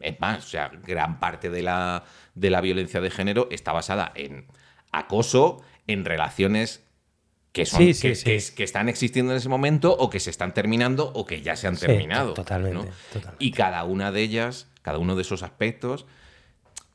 es 0.00 0.20
más, 0.20 0.44
o 0.44 0.48
sea, 0.48 0.70
gran 0.86 1.20
parte 1.20 1.50
de 1.50 1.62
la, 1.62 2.04
de 2.34 2.50
la 2.50 2.60
violencia 2.62 3.00
de 3.00 3.10
género 3.10 3.48
está 3.50 3.72
basada 3.72 4.10
en 4.14 4.46
acoso, 4.92 5.62
en 5.86 6.04
relaciones 6.04 6.82
que 7.52 7.66
son 7.66 7.80
Sí, 7.80 7.94
sí, 7.94 8.08
que, 8.08 8.14
sí. 8.14 8.24
que- 8.24 8.54
que 8.54 8.64
están 8.64 8.88
existiendo 8.88 9.32
en 9.32 9.38
ese 9.38 9.48
momento 9.48 9.94
o 9.98 10.08
que 10.10 10.20
se 10.20 10.30
están 10.30 10.54
terminando 10.54 11.10
o 11.14 11.26
que 11.26 11.42
ya 11.42 11.56
se 11.56 11.66
han 11.66 11.76
terminado. 11.76 12.28
to- 12.30 12.42
totalmente, 12.42 12.74
¿no? 12.78 12.84
totalmente. 13.12 13.44
Y 13.44 13.50
cada 13.52 13.84
una 13.84 14.12
de 14.12 14.22
ellas, 14.22 14.68
cada 14.82 14.98
uno 14.98 15.14
de 15.16 15.22
esos 15.22 15.42
aspectos, 15.42 16.06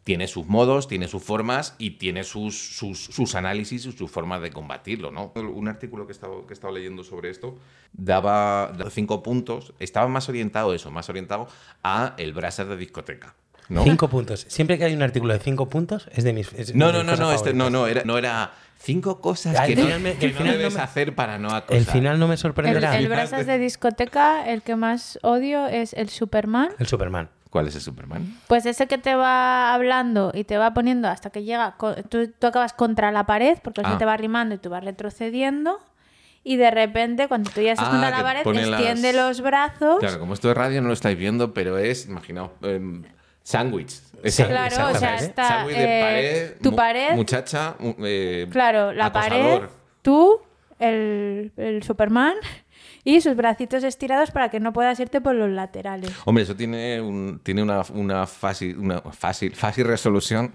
tiene 0.04 0.28
sus 0.28 0.48
modos, 0.48 0.88
tiene 0.88 1.08
sus 1.08 1.24
formas 1.24 1.76
y 1.78 1.92
tiene 1.92 2.24
sus, 2.24 2.58
sus, 2.76 3.04
sus 3.06 3.36
análisis 3.36 3.86
y 3.86 3.92
sus 3.92 4.10
formas 4.10 4.42
de 4.42 4.50
combatirlo, 4.52 5.12
¿no? 5.12 5.32
Un 5.36 5.68
artículo 5.68 6.08
que 6.08 6.12
he 6.12 6.16
estado, 6.16 6.46
que 6.48 6.54
he 6.54 6.56
estado 6.56 6.74
leyendo 6.74 7.04
sobre 7.04 7.30
esto 7.30 7.58
daba, 7.94 8.74
daba 8.78 8.90
cinco 8.90 9.22
puntos, 9.24 9.74
estaba 9.80 10.08
más 10.08 10.28
orientado 10.30 10.74
eso, 10.74 10.90
más 10.92 11.10
orientado 11.10 11.48
a 11.84 12.16
el 12.18 12.34
brasas 12.34 12.68
de 12.68 12.78
discoteca. 12.78 13.36
¿no? 13.70 13.84
Cinco 13.84 14.10
puntos. 14.10 14.46
Siempre 14.50 14.78
que 14.78 14.86
hay 14.86 14.94
un 14.96 15.02
artículo 15.04 15.34
de 15.34 15.40
cinco 15.40 15.70
puntos, 15.70 16.10
es 16.14 16.24
de 16.24 16.34
mis. 16.34 16.52
es 16.54 16.76
No, 16.76 16.88
de 16.88 16.94
no, 16.94 17.00
mis 17.12 17.20
no, 17.20 17.26
no, 17.28 17.32
este, 17.34 17.54
no, 17.54 17.70
no, 17.70 17.88
era, 17.88 18.04
no 18.04 18.18
era 18.18 18.52
cinco 18.80 19.22
cosas 19.22 19.56
que 19.68 19.76
no, 19.76 19.84
final 19.84 20.00
me- 20.02 20.16
que 20.16 20.26
el 20.26 20.32
no 20.34 20.38
final 20.40 20.54
no 20.54 20.58
debes 20.58 20.74
me- 20.76 20.82
hacer 20.82 21.16
para 21.16 21.38
no 21.38 21.50
acosar. 21.52 21.78
El 21.78 21.86
final 21.86 22.20
no 22.20 22.28
me 22.28 22.34
El, 22.34 22.38
sorprenderá. 22.40 22.98
el 22.98 23.08
brasas 23.08 23.46
de 23.46 23.60
discoteca, 23.60 24.50
el 24.50 24.62
que 24.64 24.76
más 24.76 25.20
odio 25.22 25.68
es 25.68 25.94
el 25.94 26.10
Superman. 26.10 26.70
El 26.80 26.88
Superman. 26.88 27.30
¿Cuál 27.52 27.68
es 27.68 27.76
el 27.76 27.82
Superman? 27.82 28.40
Pues 28.48 28.66
ese 28.66 28.88
que 28.88 28.98
te 28.98 29.14
va 29.14 29.74
hablando 29.76 30.32
y 30.34 30.44
te 30.46 30.58
va 30.58 30.74
poniendo 30.74 31.08
hasta 31.10 31.30
que 31.30 31.44
llega, 31.44 31.76
tú, 32.10 32.28
tú 32.40 32.48
acabas 32.48 32.74
contra 32.74 33.12
la 33.12 33.26
pared 33.28 33.60
porque 33.64 33.82
él 33.82 33.88
Ah. 33.88 33.92
se 33.92 33.98
te 34.00 34.06
va 34.06 34.14
arrimando 34.14 34.56
y 34.56 34.58
tú 34.58 34.70
vas 34.72 34.84
retrocediendo 34.84 35.78
y 36.44 36.56
de 36.56 36.72
repente 36.72 37.28
cuando 37.28 37.52
tú 37.52 37.62
ya 37.62 37.74
estás 37.74 37.90
Ah, 37.90 37.92
contra 37.92 38.10
la 38.10 38.24
pared 38.24 38.48
extiende 38.48 39.14
las- 39.14 39.28
los 39.28 39.42
brazos. 39.42 40.00
Claro, 40.00 40.18
como 40.20 40.34
esto 40.34 40.48
de 40.48 40.54
radio 40.56 40.82
no 40.82 40.88
lo 40.88 40.94
estáis 40.94 41.18
viendo, 41.18 41.54
pero 41.54 41.78
es, 41.78 42.08
imaginaos, 42.08 42.52
em, 42.64 43.04
sándwich. 43.44 43.90
Sí, 44.24 44.44
Claro, 44.44 44.88
o 44.88 44.96
sea, 44.98 45.16
está, 45.18 45.66
de 45.68 45.74
eh, 45.74 46.02
pared, 46.02 46.62
tu 46.64 46.74
pared. 46.76 47.16
muchacha, 47.16 47.76
mu- 47.80 47.96
eh, 48.06 48.48
Claro, 48.50 48.94
la 48.94 49.08
acosador. 49.08 49.60
pared, 49.62 49.70
tú, 50.02 50.40
el, 50.80 51.52
el 51.58 51.84
Superman 51.84 52.36
y 53.04 53.22
sus 53.22 53.36
bracitos 53.36 53.84
estirados 53.84 54.32
para 54.32 54.50
que 54.50 54.60
no 54.60 54.74
puedas 54.74 55.00
irte 55.00 55.22
por 55.22 55.36
los 55.36 55.50
laterales. 55.50 56.12
Hombre, 56.26 56.44
eso 56.44 56.56
tiene, 56.56 57.02
un, 57.02 57.40
tiene 57.44 57.64
una, 57.64 57.82
una, 57.94 58.28
fácil, 58.28 58.78
una 58.78 59.02
fácil, 59.02 59.56
fácil 59.56 59.86
resolución. 59.86 60.54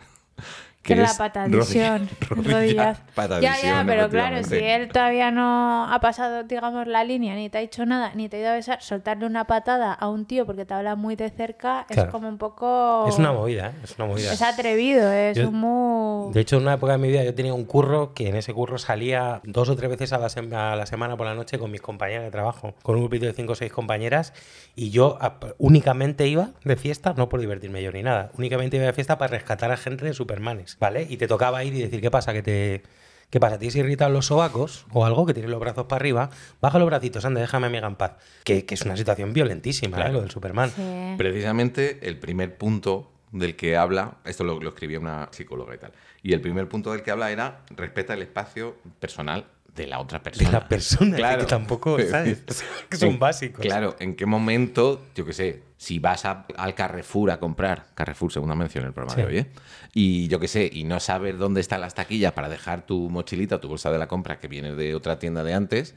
Que 0.86 0.92
es 0.94 0.98
la 1.00 1.14
patadición, 1.18 2.08
rodilla- 2.28 2.44
rodilla. 2.52 2.96
rodilla- 3.16 3.40
Ya, 3.40 3.56
ya, 3.62 3.84
pero 3.86 4.08
claro, 4.08 4.42
si 4.44 4.54
él 4.56 4.88
todavía 4.88 5.30
no 5.30 5.92
ha 5.92 6.00
pasado, 6.00 6.44
digamos, 6.44 6.86
la 6.86 7.04
línea, 7.04 7.34
ni 7.34 7.50
te 7.50 7.58
ha 7.58 7.60
dicho 7.60 7.84
nada, 7.86 8.12
ni 8.14 8.28
te 8.28 8.36
ha 8.36 8.40
ido 8.40 8.50
a 8.50 8.54
besar, 8.54 8.80
soltarle 8.82 9.26
una 9.26 9.44
patada 9.46 9.92
a 9.92 10.08
un 10.08 10.24
tío 10.26 10.46
porque 10.46 10.64
te 10.64 10.74
habla 10.74 10.96
muy 10.96 11.16
de 11.16 11.30
cerca, 11.30 11.84
Claro. 11.88 12.08
es 12.08 12.12
como 12.12 12.28
un 12.28 12.38
poco... 12.38 13.06
Es 13.08 13.18
una 13.18 13.32
movida, 13.32 13.68
¿eh? 13.68 13.72
Es 13.84 13.96
una 13.98 14.06
movida. 14.08 14.32
Es 14.32 14.42
atrevido, 14.42 15.10
es 15.12 15.36
Yo- 15.36 15.48
un 15.48 15.54
muy... 15.56 16.32
De 16.32 16.40
hecho, 16.40 16.56
en 16.56 16.62
una 16.62 16.74
época 16.74 16.92
de 16.92 16.98
mi 16.98 17.08
vida 17.08 17.22
yo 17.24 17.34
tenía 17.34 17.54
un 17.54 17.64
curro 17.64 18.14
que 18.14 18.28
en 18.28 18.36
ese 18.36 18.52
curro 18.54 18.78
salía 18.78 19.40
dos 19.44 19.68
o 19.68 19.76
tres 19.76 19.90
veces 19.90 20.12
a 20.12 20.18
la, 20.18 20.28
sem- 20.28 20.52
a 20.54 20.76
la 20.76 20.86
semana 20.86 21.16
por 21.16 21.26
la 21.26 21.34
noche 21.34 21.58
con 21.58 21.70
mis 21.70 21.80
compañeras 21.82 22.24
de 22.24 22.30
trabajo, 22.30 22.74
con 22.82 22.94
un 22.96 23.02
grupito 23.02 23.26
de 23.26 23.32
cinco 23.32 23.52
o 23.52 23.56
seis 23.56 23.72
compañeras, 23.72 24.32
y 24.74 24.90
yo 24.90 25.18
únicamente 25.58 26.26
iba 26.26 26.50
de 26.64 26.76
fiesta, 26.76 27.14
no 27.16 27.28
por 27.28 27.40
divertirme 27.40 27.82
yo 27.82 27.90
ni 27.92 28.02
nada, 28.02 28.30
únicamente 28.38 28.76
iba 28.76 28.86
de 28.86 28.92
fiesta 28.92 29.18
para 29.18 29.30
rescatar 29.32 29.70
a 29.72 29.76
gente 29.76 30.04
de 30.04 30.12
Supermanes, 30.14 30.75
¿vale? 30.78 31.06
Y 31.08 31.16
te 31.16 31.26
tocaba 31.26 31.62
ir 31.64 31.74
y 31.74 31.82
decir, 31.82 32.00
¿qué 32.00 32.10
pasa? 32.10 32.32
Que 32.32 32.42
te... 32.42 32.82
¿Qué 33.28 33.40
pasa? 33.40 33.58
¿Tienes 33.58 33.74
irritado 33.74 34.10
los 34.12 34.26
sobacos 34.26 34.86
o 34.92 35.04
algo? 35.04 35.26
Que 35.26 35.34
tienes 35.34 35.50
los 35.50 35.58
brazos 35.58 35.86
para 35.86 35.98
arriba. 35.98 36.30
Baja 36.60 36.78
los 36.78 36.86
bracitos, 36.86 37.24
anda, 37.24 37.40
déjame 37.40 37.66
a 37.66 37.70
mi 37.70 37.76
amiga 37.78 37.88
en 37.88 37.96
paz. 37.96 38.12
Que, 38.44 38.64
que 38.64 38.74
es 38.74 38.82
una 38.82 38.96
situación 38.96 39.32
violentísima, 39.32 39.96
¿eh? 39.96 40.00
Claro. 40.00 40.12
Lo 40.12 40.20
del 40.20 40.30
Superman. 40.30 40.70
Sí. 40.70 41.14
Precisamente 41.18 41.98
el 42.02 42.20
primer 42.20 42.56
punto 42.56 43.10
del 43.32 43.56
que 43.56 43.76
habla, 43.76 44.18
esto 44.24 44.44
lo, 44.44 44.60
lo 44.60 44.68
escribía 44.68 45.00
una 45.00 45.28
psicóloga 45.32 45.74
y 45.74 45.78
tal, 45.78 45.92
y 46.22 46.32
el 46.32 46.40
primer 46.40 46.68
punto 46.68 46.92
del 46.92 47.02
que 47.02 47.10
habla 47.10 47.32
era 47.32 47.64
respeta 47.70 48.14
el 48.14 48.22
espacio 48.22 48.76
personal 49.00 49.46
de 49.76 49.86
la 49.86 50.00
otra 50.00 50.18
De 50.18 50.24
persona. 50.24 50.50
la 50.50 50.68
persona, 50.68 51.36
que 51.38 51.44
tampoco, 51.44 51.96
¿sabes? 52.10 52.42
que 52.90 52.96
son 52.96 53.18
básicos. 53.18 53.60
Claro, 53.60 53.94
¿en 54.00 54.16
qué 54.16 54.26
momento, 54.26 55.02
yo 55.14 55.24
qué 55.24 55.32
sé, 55.32 55.62
si 55.76 55.98
vas 55.98 56.24
a- 56.24 56.46
al 56.56 56.74
Carrefour 56.74 57.30
a 57.30 57.38
comprar, 57.38 57.86
Carrefour 57.94 58.32
segunda 58.32 58.54
mención 58.54 58.82
en 58.84 58.88
el 58.88 58.94
programa 58.94 59.14
Sí. 59.14 59.20
de 59.22 59.26
hoy, 59.26 59.38
¿eh? 59.38 59.46
y 59.92 60.28
yo 60.28 60.40
qué 60.40 60.48
sé, 60.48 60.68
y 60.72 60.84
no 60.84 60.98
sabes 61.00 61.38
dónde 61.38 61.60
están 61.60 61.80
las 61.82 61.94
taquillas 61.94 62.32
para 62.32 62.48
dejar 62.48 62.86
tu 62.86 63.08
mochilita 63.10 63.56
o 63.56 63.60
tu 63.60 63.68
bolsa 63.68 63.90
de 63.90 63.98
la 63.98 64.08
compra 64.08 64.38
que 64.38 64.48
viene 64.48 64.74
de 64.74 64.94
otra 64.94 65.18
tienda 65.18 65.44
de 65.44 65.54
antes, 65.54 65.94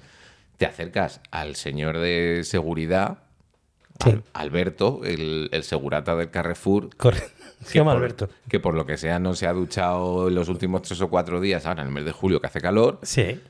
te 0.57 0.65
acercas 0.65 1.21
al 1.32 1.55
señor 1.55 1.97
de 1.97 2.41
seguridad, 2.43 3.19
Sí. 4.03 4.17
Alberto, 4.32 5.01
el, 5.03 5.49
el 5.51 5.63
segurata 5.63 6.15
del 6.15 6.30
Carrefour, 6.32 6.89
Corre- 6.95 7.21
Se 7.65 7.80
llama 7.80 7.91
por- 7.91 7.97
Alberto. 7.97 8.30
que 8.47 8.59
por 8.61 8.73
lo 8.73 8.86
que 8.86 8.95
sea 8.97 9.19
no 9.19 9.34
se 9.34 9.45
ha 9.45 9.51
duchado 9.51 10.30
en 10.30 10.36
los 10.36 10.47
últimos 10.47 10.84
tres 10.84 11.01
o 11.01 11.09
cuatro 11.09 11.41
días, 11.41 11.65
ahora 11.65 11.82
en 11.82 11.89
el 11.89 11.93
mes 11.93 12.05
de 12.05 12.13
julio 12.13 12.39
que 12.39 12.47
hace 12.47 12.61
calor, 12.61 12.99
Sí. 13.03 13.41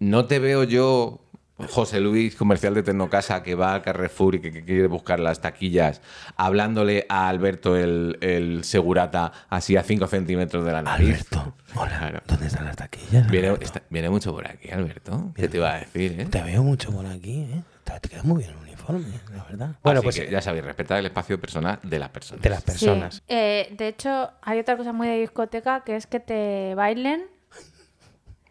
No 0.00 0.24
te 0.26 0.38
veo 0.40 0.64
yo 0.64 1.20
José 1.68 2.00
Luis, 2.00 2.34
comercial 2.36 2.72
de 2.72 2.82
Tecnocasa, 2.82 3.42
que 3.42 3.54
va 3.54 3.74
a 3.74 3.82
Carrefour 3.82 4.36
y 4.36 4.40
que, 4.40 4.50
que 4.50 4.64
quiere 4.64 4.86
buscar 4.86 5.20
las 5.20 5.42
taquillas, 5.42 6.00
hablándole 6.38 7.04
a 7.10 7.28
Alberto, 7.28 7.76
el, 7.76 8.16
el 8.22 8.64
segurata, 8.64 9.30
así 9.50 9.76
a 9.76 9.82
5 9.82 10.06
centímetros 10.06 10.64
de 10.64 10.72
la 10.72 10.80
nariz. 10.80 11.08
Alberto, 11.30 11.54
hola. 11.74 11.98
Claro. 11.98 12.20
¿Dónde 12.26 12.46
están 12.46 12.64
las 12.64 12.76
taquillas? 12.76 13.30
Viene, 13.30 13.48
Alberto? 13.48 13.64
está- 13.66 13.82
viene 13.90 14.08
mucho 14.08 14.32
por 14.32 14.48
aquí, 14.48 14.70
Alberto. 14.70 15.32
¿Qué 15.36 15.48
te 15.48 15.58
iba 15.58 15.74
a 15.74 15.78
decir, 15.80 16.18
eh? 16.18 16.24
Te 16.30 16.42
veo 16.42 16.62
mucho 16.62 16.90
por 16.92 17.04
aquí, 17.04 17.42
¿eh? 17.42 17.62
Te 17.84 18.00
te 18.00 18.08
queda 18.08 18.22
muy 18.22 18.38
bien 18.38 18.50
el 18.52 18.56
uniforme, 18.56 19.04
la 19.36 19.44
verdad. 19.44 19.70
Bueno, 19.82 19.98
Así 19.98 20.04
pues 20.06 20.20
que 20.20 20.30
ya 20.30 20.40
sabéis, 20.40 20.64
respetar 20.64 20.98
el 20.98 21.06
espacio 21.06 21.38
personal 21.38 21.78
de 21.82 21.98
las 21.98 22.08
personas. 22.08 22.42
de 22.42 22.48
las 22.48 22.62
personas. 22.62 23.14
Sí. 23.16 23.22
Eh, 23.28 23.74
de 23.76 23.88
hecho, 23.88 24.30
hay 24.40 24.58
otra 24.60 24.78
cosa 24.78 24.94
muy 24.94 25.08
de 25.08 25.18
discoteca 25.20 25.84
que 25.84 25.96
es 25.96 26.06
que 26.06 26.20
te 26.20 26.74
bailen. 26.74 27.26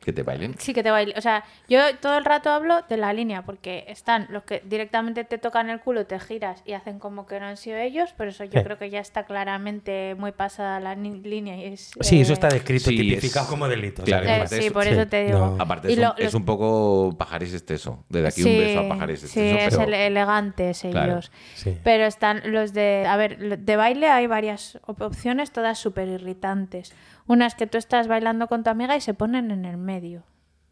Que 0.09 0.13
te 0.13 0.23
bailen. 0.23 0.55
Sí, 0.57 0.73
que 0.73 0.81
te 0.81 0.89
bailen. 0.89 1.15
O 1.17 1.21
sea, 1.21 1.43
yo 1.67 1.79
todo 2.01 2.17
el 2.17 2.25
rato 2.25 2.49
hablo 2.49 2.83
de 2.89 2.97
la 2.97 3.13
línea, 3.13 3.43
porque 3.43 3.85
están 3.87 4.25
los 4.31 4.41
que 4.43 4.63
directamente 4.65 5.23
te 5.23 5.37
tocan 5.37 5.69
el 5.69 5.79
culo, 5.81 6.07
te 6.07 6.19
giras 6.19 6.63
y 6.65 6.73
hacen 6.73 6.97
como 6.97 7.27
que 7.27 7.39
no 7.39 7.45
han 7.45 7.57
sido 7.57 7.77
ellos, 7.77 8.15
pero 8.17 8.31
eso 8.31 8.43
yo 8.43 8.59
Sí. 8.59 8.63
creo 8.63 8.79
que 8.79 8.89
ya 8.89 8.99
está 8.99 9.25
claramente 9.25 10.15
muy 10.17 10.31
pasada 10.31 10.79
la 10.79 10.95
línea. 10.95 11.57
Y 11.57 11.65
es, 11.73 11.91
Sí, 12.01 12.21
eso 12.21 12.31
eh, 12.31 12.33
está 12.33 12.47
descrito, 12.49 12.89
Sí, 12.89 12.97
tipificado 12.97 13.45
es- 13.45 13.49
como 13.51 13.67
delito. 13.67 14.01
o 14.01 14.05
claro, 14.05 14.23
sea, 14.25 14.33
que 14.33 14.37
eh, 14.37 14.41
aparte 14.41 14.59
sí, 14.61 14.65
es- 14.67 14.73
por 14.73 14.83
sí, 14.83 14.89
eso 14.89 15.07
te 15.07 15.23
digo. 15.25 15.37
no. 15.37 15.57
Aparte, 15.61 15.91
es, 15.93 15.97
lo- 15.99 16.15
un, 16.17 16.25
es 16.25 16.35
poco 16.43 17.15
pajares 17.17 17.53
exceso. 17.53 18.03
Desde 18.09 18.27
aquí 18.29 18.41
un 18.41 18.47
Sí, 18.49 18.57
beso 18.57 18.79
a 18.79 18.89
pajares 18.89 19.19
Sí, 19.19 19.25
exceso. 19.27 19.57
es 19.67 19.75
pero- 19.77 19.83
ele- 19.87 20.07
elegantes 20.07 20.81
Claro, 20.89 21.11
ellos. 21.11 21.31
sí. 21.53 21.77
Pero 21.83 22.05
están 22.05 22.41
los 22.45 22.73
de. 22.73 23.05
A 23.07 23.15
ver, 23.15 23.59
de 23.59 23.75
baile 23.75 24.07
hay 24.07 24.25
varias 24.25 24.79
op- 24.87 25.01
opciones, 25.01 25.51
todas 25.51 25.77
súper 25.77 26.07
irritantes. 26.07 26.93
Una 27.29 27.45
es 27.45 27.53
que 27.53 27.67
tú 27.67 27.77
estás 27.77 28.07
bailando 28.07 28.47
con 28.47 28.63
tu 28.63 28.71
amiga 28.71 28.95
y 28.97 29.01
se 29.01 29.13
ponen 29.13 29.51
en 29.51 29.63
el 29.65 29.77
medio. 29.77 30.23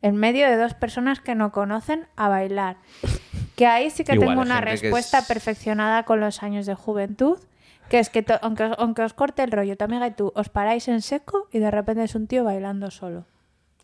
En 0.02 0.16
medio 0.16 0.48
de 0.50 0.58
dos 0.58 0.74
personas 0.74 1.20
que 1.20 1.36
no 1.36 1.52
conocen 1.52 2.08
a 2.16 2.30
bailar. 2.30 2.78
Que 3.56 3.68
ahí 3.68 3.92
sí 3.92 4.04
que 4.04 4.14
Igual, 4.16 4.30
tengo 4.30 4.42
una 4.42 4.60
respuesta 4.60 5.20
es- 5.20 5.28
perfeccionada 5.28 6.02
con 6.04 6.20
los 6.20 6.42
años 6.42 6.66
de 6.66 6.74
juventud. 6.74 7.38
Que 7.90 8.00
es 8.00 8.10
que 8.10 8.26
aunque, 8.42 8.64
os- 8.64 8.76
aunque 8.80 9.04
os 9.04 9.14
corte 9.14 9.44
el 9.44 9.52
rollo, 9.52 9.78
tu 9.78 9.86
amiga 9.86 10.08
y 10.08 10.12
tú 10.12 10.32
os 10.36 10.50
paráis 10.50 10.88
en 10.88 11.02
seco 11.04 11.48
y 11.52 11.60
de 11.60 11.70
repente 11.70 12.04
es 12.04 12.16
un 12.16 12.26
tío 12.26 12.44
bailando 12.44 12.90
solo. 12.90 13.26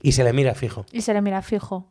Y 0.01 0.13
se 0.13 0.23
le 0.23 0.33
mira 0.33 0.55
fijo. 0.55 0.85
Y 0.91 1.01
se 1.01 1.13
le 1.13 1.21
mira 1.21 1.43
fijo, 1.43 1.87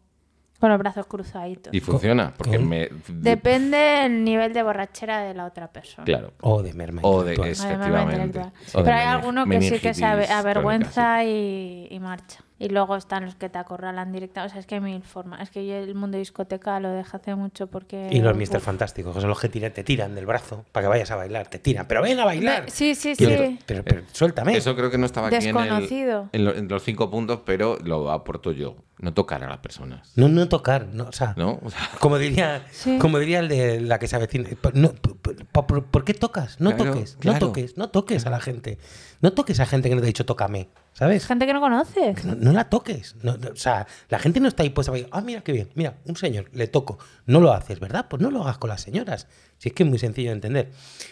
con 0.63 0.71
los 0.71 0.79
brazos 0.79 1.07
cruzaditos. 1.07 1.75
Y 1.75 1.81
funciona, 1.81 2.33
porque 2.37 2.57
me... 2.61 2.89
Depende 3.09 4.07
el 4.07 4.23
nivel 4.23 4.53
de 4.53 4.63
borrachera 4.63 5.21
de 5.23 5.35
la 5.35 5.45
otra 5.45 5.67
persona. 5.73 6.05
Claro. 6.05 6.35
O 6.41 6.63
de 6.63 6.73
merma 6.73 7.01
O 7.03 7.25
de 7.25 7.33
efectivamente. 7.33 8.39
O 8.73 8.79
de 8.79 8.85
Pero 8.85 8.97
hay 8.97 9.07
alguno 9.07 9.45
que 9.47 9.61
sí 9.61 9.81
que 9.81 9.93
se 9.93 10.05
avergüenza 10.05 11.25
y, 11.25 11.89
y 11.91 11.99
marcha. 11.99 12.45
Y 12.61 12.69
luego 12.69 12.95
están 12.95 13.25
los 13.25 13.35
que 13.35 13.49
te 13.49 13.59
acorralan 13.59 14.13
directamente. 14.13 14.49
O 14.49 14.53
sea, 14.53 14.61
es 14.61 14.67
que 14.69 14.77
hay 14.77 14.81
mil 14.81 15.03
formas. 15.03 15.41
Es 15.41 15.51
que 15.51 15.67
yo 15.67 15.75
el 15.75 15.97
mundo 15.97 16.17
discoteca 16.17 16.79
lo 16.79 16.91
dejé 16.91 17.17
hace 17.17 17.35
mucho 17.35 17.67
porque... 17.67 18.09
Y 18.13 18.21
los 18.21 18.37
Mister. 18.37 18.61
Fantásticos, 18.61 19.13
que 19.17 19.21
son 19.21 19.31
los 19.31 19.41
que 19.41 19.51
tiran- 19.51 19.73
te 19.73 19.83
tiran 19.83 20.15
del 20.15 20.27
brazo 20.27 20.65
para 20.71 20.85
que 20.85 20.89
vayas 20.89 21.11
a 21.11 21.17
bailar. 21.17 21.49
Te 21.49 21.59
tiran, 21.59 21.89
pero 21.89 22.03
ven 22.03 22.21
a 22.21 22.25
bailar. 22.25 22.71
Sí, 22.71 22.95
sí, 22.95 23.17
sí. 23.17 23.59
Pero, 23.67 23.83
pero 23.83 24.03
suéltame. 24.13 24.57
Eso 24.57 24.77
creo 24.77 24.93
que 24.93 24.99
no 24.99 25.07
estaba 25.07 25.27
aquí 25.27 25.35
en, 25.49 25.57
el- 25.57 25.63
Desconocido. 25.65 26.29
en, 26.33 26.45
lo- 26.45 26.55
en 26.55 26.69
los 26.69 26.85
cinco 26.85 27.11
puntos, 27.11 27.41
pero 27.45 27.79
lo 27.83 28.13
aporto 28.13 28.53
yo. 28.53 28.77
No 29.03 29.13
tocar 29.13 29.43
a 29.43 29.49
las 29.49 29.59
personas. 29.59 30.13
No, 30.15 30.29
no 30.29 30.49
tocar, 30.49 30.87
no, 30.87 31.05
o 31.09 31.13
sea, 31.13 31.35
¿No? 31.37 31.59
O 31.65 31.71
sea, 31.71 31.81
como 32.01 32.19
diría, 32.19 32.65
Sí. 32.71 32.99
como 32.99 33.19
diría 33.19 33.41
el 33.41 33.49
de 33.49 33.81
la 33.81 33.99
que 33.99 34.07
se 34.07 34.15
avecina. 34.17 34.49
No, 34.75 34.93
¿por, 34.95 35.67
por- 35.67 35.85
por 35.87 36.05
qué 36.05 36.15
tocas? 36.15 36.61
No 36.61 36.75
Claro, 36.77 36.93
toques, 36.95 37.17
claro. 37.19 37.41
no 37.41 37.47
toques, 37.47 37.77
no 37.77 37.91
toques 37.91 38.27
a 38.27 38.31
la 38.31 38.39
gente. 38.41 38.79
No 39.21 39.33
toques 39.33 39.59
a 39.59 39.67
gente 39.67 39.89
que 39.89 39.97
no 39.97 40.01
te 40.01 40.07
ha 40.07 40.15
dicho 40.15 40.25
tócame, 40.25 40.69
¿sabes? 40.93 41.27
Gente 41.27 41.47
que 41.47 41.53
no 41.53 41.61
conoces. 41.61 42.25
No, 42.25 42.37
no 42.37 42.53
la 42.53 42.71
toques. 42.71 43.17
No, 43.25 43.37
no, 43.37 43.51
o 43.51 43.57
sea, 43.57 43.89
la 44.09 44.21
gente 44.21 44.39
no 44.39 44.47
está 44.47 44.63
ahí 44.63 44.71
pues 44.71 44.89
a 44.89 44.93
decir, 44.93 45.09
ah, 45.11 45.21
mira 45.21 45.41
qué 45.43 45.51
bien, 45.53 45.69
mira, 45.75 45.97
un 46.07 46.15
señor, 46.17 46.49
le 46.53 46.69
toco. 46.69 46.99
No 47.27 47.41
lo 47.41 47.53
haces, 47.53 47.81
¿verdad? 47.81 48.07
Pues 48.09 48.23
no 48.23 48.31
lo 48.31 48.43
hagas 48.43 48.59
con 48.59 48.71
las 48.71 48.81
señoras. 48.83 49.27
Si 49.59 49.69
es 49.71 49.75
que 49.75 49.83
es 49.83 49.89
muy 49.89 49.99
sencillo 49.99 50.31
de 50.31 50.35
entender. 50.35 50.71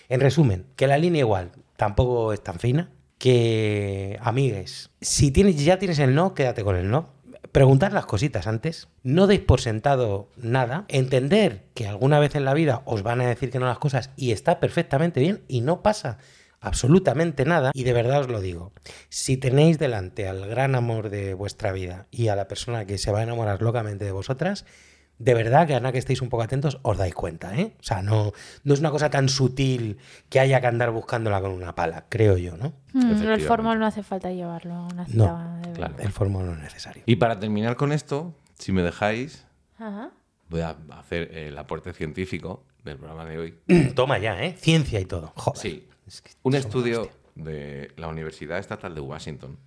En 0.08 0.20
resumen, 0.20 0.64
que 0.76 0.86
la 0.86 0.96
línea 0.96 1.20
igual 1.20 1.50
tampoco 1.76 2.32
es 2.32 2.40
tan 2.42 2.60
fina. 2.60 2.88
Que, 3.18 4.18
amigues, 4.22 4.90
si 5.00 5.30
tienes, 5.30 5.62
ya 5.62 5.78
tienes 5.78 5.98
el 5.98 6.14
no, 6.14 6.34
quédate 6.34 6.64
con 6.64 6.74
el 6.76 6.90
no. 6.90 7.10
Preguntar 7.52 7.92
las 7.92 8.06
cositas 8.06 8.46
antes. 8.46 8.88
No 9.02 9.26
deis 9.26 9.40
por 9.40 9.60
sentado 9.60 10.28
nada. 10.36 10.84
Entender 10.88 11.64
que 11.74 11.86
alguna 11.86 12.18
vez 12.18 12.34
en 12.34 12.44
la 12.44 12.54
vida 12.54 12.82
os 12.84 13.02
van 13.02 13.20
a 13.20 13.26
decir 13.26 13.50
que 13.50 13.58
no 13.58 13.66
las 13.66 13.78
cosas 13.78 14.10
y 14.16 14.32
está 14.32 14.60
perfectamente 14.60 15.20
bien 15.20 15.42
y 15.48 15.60
no 15.60 15.82
pasa 15.82 16.18
absolutamente 16.60 17.44
nada. 17.44 17.70
Y 17.74 17.84
de 17.84 17.92
verdad 17.92 18.20
os 18.20 18.28
lo 18.28 18.40
digo, 18.40 18.72
si 19.08 19.36
tenéis 19.36 19.78
delante 19.78 20.28
al 20.28 20.46
gran 20.46 20.74
amor 20.74 21.10
de 21.10 21.34
vuestra 21.34 21.72
vida 21.72 22.06
y 22.10 22.28
a 22.28 22.36
la 22.36 22.48
persona 22.48 22.84
que 22.84 22.98
se 22.98 23.10
va 23.10 23.20
a 23.20 23.24
enamorar 23.24 23.62
locamente 23.62 24.04
de 24.04 24.12
vosotras, 24.12 24.64
de 25.20 25.34
verdad 25.34 25.66
que 25.66 25.74
a 25.74 25.80
nada 25.80 25.92
que 25.92 25.98
estéis 25.98 26.22
un 26.22 26.30
poco 26.30 26.42
atentos 26.42 26.78
os 26.82 26.96
dais 26.98 27.14
cuenta, 27.14 27.54
¿eh? 27.56 27.74
O 27.78 27.82
sea, 27.82 28.02
no, 28.02 28.32
no 28.64 28.74
es 28.74 28.80
una 28.80 28.90
cosa 28.90 29.10
tan 29.10 29.28
sutil 29.28 29.98
que 30.30 30.40
haya 30.40 30.60
que 30.60 30.66
andar 30.66 30.90
buscándola 30.90 31.40
con 31.42 31.52
una 31.52 31.74
pala, 31.74 32.06
creo 32.08 32.36
yo, 32.38 32.56
¿no? 32.56 32.72
Mm, 32.94 33.22
el 33.30 33.40
formol 33.42 33.78
no 33.78 33.86
hace 33.86 34.02
falta 34.02 34.32
llevarlo 34.32 34.74
a 34.74 34.86
una 34.86 35.04
cita 35.06 35.16
No, 35.26 35.60
de 35.68 35.72
claro. 35.74 35.94
El 35.98 36.10
fórmula 36.10 36.46
no 36.46 36.54
es 36.54 36.60
necesario. 36.60 37.02
y 37.06 37.16
para 37.16 37.38
terminar 37.38 37.76
con 37.76 37.92
esto, 37.92 38.34
si 38.58 38.72
me 38.72 38.82
dejáis, 38.82 39.46
Ajá. 39.78 40.10
voy 40.48 40.62
a 40.62 40.76
hacer 40.98 41.36
el 41.36 41.56
aporte 41.58 41.92
científico 41.92 42.64
del 42.82 42.96
programa 42.96 43.26
de 43.26 43.38
hoy. 43.38 43.58
Toma 43.94 44.18
ya, 44.18 44.42
¿eh? 44.42 44.56
Ciencia 44.58 44.98
y 45.00 45.04
todo. 45.04 45.32
Joder. 45.36 45.60
Sí. 45.60 45.88
Es 46.06 46.22
que 46.22 46.30
Un 46.42 46.54
estudio 46.54 47.02
hostia. 47.02 47.16
de 47.34 47.92
la 47.96 48.08
Universidad 48.08 48.58
Estatal 48.58 48.94
de 48.94 49.00
Washington. 49.02 49.58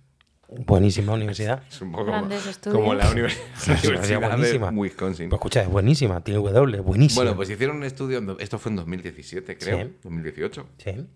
Buenísima 0.48 1.12
universidad. 1.14 1.62
Es 1.68 1.80
un 1.80 1.92
poco 1.92 2.06
como, 2.06 2.94
la 2.94 3.10
univers- 3.10 3.38
Sí, 3.56 3.70
la 3.72 3.78
Universidad 3.88 4.20
buenísima. 4.20 4.70
de 4.70 4.76
Wisconsin. 4.76 5.28
Pues 5.30 5.38
escucha, 5.38 5.62
es 5.62 5.68
buenísima, 5.68 6.22
tiene 6.22 6.40
W, 6.40 6.80
buenísima. 6.80 7.22
Bueno, 7.22 7.36
pues 7.36 7.50
hicieron 7.50 7.76
un 7.78 7.84
estudio, 7.84 8.36
esto 8.38 8.58
fue 8.58 8.70
en 8.70 8.76
2017, 8.76 9.56
creo, 9.58 9.86
Sí. 9.86 9.92
2018. 10.02 10.66
Sí. 10.78 11.06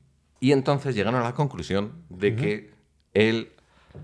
Y 0.40 0.52
entonces 0.52 0.94
llegaron 0.94 1.20
a 1.20 1.24
la 1.24 1.34
conclusión 1.34 1.92
de 2.08 2.34
que 2.36 2.70
él, 3.14 3.52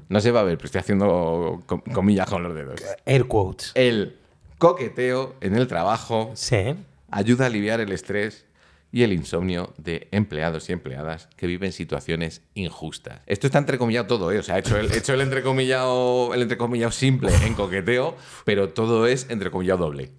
no 0.09 0.21
se 0.21 0.31
va 0.31 0.41
a 0.41 0.45
ver, 0.45 0.57
pero 0.59 0.67
estoy 0.67 0.81
haciendo 0.81 1.63
com- 1.67 1.81
comillas 1.93 2.29
con 2.29 2.43
los 2.43 2.55
dedos. 2.55 2.81
Air 3.07 3.27
quotes. 3.27 3.73
El 3.75 4.17
coqueteo 4.59 5.37
en 5.41 5.55
el 5.57 5.67
trabajo 5.67 6.33
Sí. 6.35 6.75
ayuda 7.11 7.45
a 7.45 7.47
aliviar 7.49 7.81
el 7.81 7.93
estrés 7.93 8.47
y 8.95 9.03
el 9.03 9.13
insomnio 9.13 9.75
de 9.77 10.07
empleados 10.13 10.69
y 10.69 10.73
empleadas 10.73 11.29
que 11.37 11.49
viven 11.49 11.73
situaciones 11.73 12.43
injustas. 12.55 13.23
Esto 13.27 13.49
está 13.49 13.59
entrecomillado 13.59 14.07
todo, 14.07 14.31
¿eh? 14.31 14.39
O 14.39 14.43
sea, 14.45 14.55
he 14.57 14.61
hecho 14.61 14.79
el, 14.79 14.93
he 14.93 14.99
hecho 14.99 15.15
el 15.15 15.21
entrecomillado, 15.21 16.33
el 16.33 16.43
entrecomillado 16.43 16.93
simple 16.93 17.33
en 17.45 17.55
coqueteo, 17.55 18.17
pero 18.45 18.69
todo 18.69 19.09
es 19.09 19.27
entrecomillado 19.31 19.87
doble. 19.87 20.13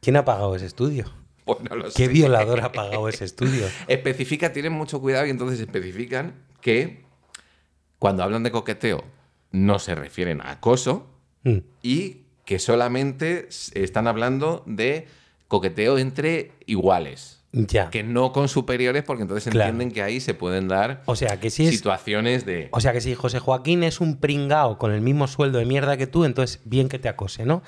¿Quién 0.00 0.16
ha 0.16 0.24
pagado 0.24 0.54
ese 0.54 0.66
estudio? 0.66 1.12
Pues 1.44 1.58
no 1.68 1.74
lo 1.74 1.84
¿Qué 1.86 1.90
sé. 2.06 2.08
violador 2.08 2.60
ha 2.60 2.70
pagado 2.70 3.08
ese 3.08 3.24
estudio? 3.24 3.66
Especifica, 3.88 4.52
tienen 4.52 4.72
mucho 4.72 5.00
cuidado 5.00 5.26
y 5.26 5.30
entonces 5.30 5.58
especifican 5.58 6.34
que 6.60 7.04
cuando 7.98 8.22
hablan 8.22 8.44
de 8.44 8.52
coqueteo 8.52 9.02
no 9.50 9.80
se 9.80 9.96
refieren 9.96 10.40
a 10.42 10.52
acoso 10.52 11.08
Mm. 11.44 11.58
y 11.82 12.18
que 12.44 12.60
solamente 12.60 13.48
están 13.74 14.06
hablando 14.06 14.62
de 14.66 15.08
coqueteo 15.48 15.98
entre 15.98 16.52
iguales. 16.66 17.41
Ya. 17.54 17.90
Que 17.90 18.02
no 18.02 18.32
con 18.32 18.48
superiores, 18.48 19.02
porque 19.02 19.22
entonces 19.22 19.50
Claro. 19.52 19.68
entienden 19.70 19.92
que 19.94 20.02
ahí 20.02 20.20
se 20.20 20.32
pueden 20.32 20.68
dar 20.68 21.02
O 21.04 21.14
sea, 21.16 21.38
que 21.38 21.50
si 21.50 21.66
es 21.66 21.70
situaciones 21.74 22.46
de. 22.46 22.68
O 22.72 22.80
sea 22.80 22.92
que 22.94 23.02
si 23.02 23.14
José 23.14 23.40
Joaquín 23.40 23.82
es 23.82 24.00
un 24.00 24.16
pringao 24.16 24.78
con 24.78 24.90
el 24.92 25.02
mismo 25.02 25.26
sueldo 25.28 25.58
de 25.58 25.66
mierda 25.66 25.98
que 25.98 26.06
tú, 26.06 26.24
entonces 26.24 26.60
bien 26.64 26.88
que 26.88 26.98
te 26.98 27.10
acose, 27.10 27.44
¿no? 27.44 27.62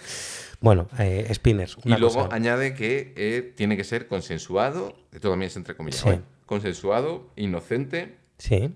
Bueno, 0.60 0.88
eh, 0.98 1.28
Spinners. 1.34 1.76
Y 1.84 1.88
una 1.88 1.98
luego 1.98 2.22
cosa. 2.24 2.34
añade 2.34 2.72
que 2.74 3.12
eh, 3.16 3.52
tiene 3.54 3.76
que 3.76 3.84
ser 3.84 4.08
consensuado, 4.08 4.96
esto 5.12 5.28
también 5.28 5.48
es 5.48 5.56
entre 5.56 5.76
comillas, 5.76 6.00
Sí. 6.00 6.18
consensuado, 6.46 7.28
inocente 7.36 8.16
Sí, 8.38 8.72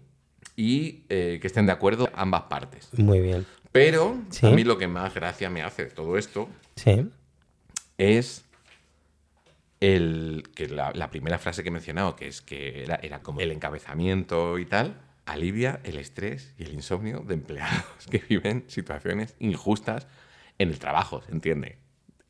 y 0.56 1.04
eh, 1.08 1.38
que 1.40 1.46
estén 1.46 1.64
de 1.64 1.72
acuerdo 1.72 2.10
ambas 2.14 2.42
partes. 2.50 2.90
muy 2.98 3.20
bien. 3.20 3.46
Pero 3.72 4.18
Sí. 4.28 4.46
a 4.46 4.50
mí 4.50 4.62
lo 4.64 4.76
que 4.76 4.88
más 4.88 5.14
gracia 5.14 5.48
me 5.48 5.62
hace 5.62 5.84
de 5.86 5.90
todo 5.90 6.18
esto 6.18 6.48
Sí, 6.76 7.08
es 7.96 8.44
el 9.80 10.44
que 10.54 10.68
la, 10.68 10.92
la 10.92 11.10
primera 11.10 11.38
frase 11.38 11.62
que 11.62 11.68
he 11.68 11.72
mencionado, 11.72 12.16
que 12.16 12.28
es 12.28 12.42
que 12.42 12.82
era, 12.82 12.96
era 12.96 13.22
como 13.22 13.40
el 13.40 13.52
encabezamiento 13.52 14.58
y 14.58 14.66
tal, 14.66 15.00
alivia 15.26 15.80
el 15.84 15.98
estrés 15.98 16.54
y 16.58 16.64
el 16.64 16.72
insomnio 16.72 17.20
de 17.20 17.34
empleados 17.34 17.84
que 18.10 18.18
viven 18.18 18.64
situaciones 18.68 19.36
injustas 19.38 20.06
en 20.58 20.70
el 20.70 20.78
trabajo, 20.78 21.22
¿se 21.22 21.32
entiende? 21.32 21.78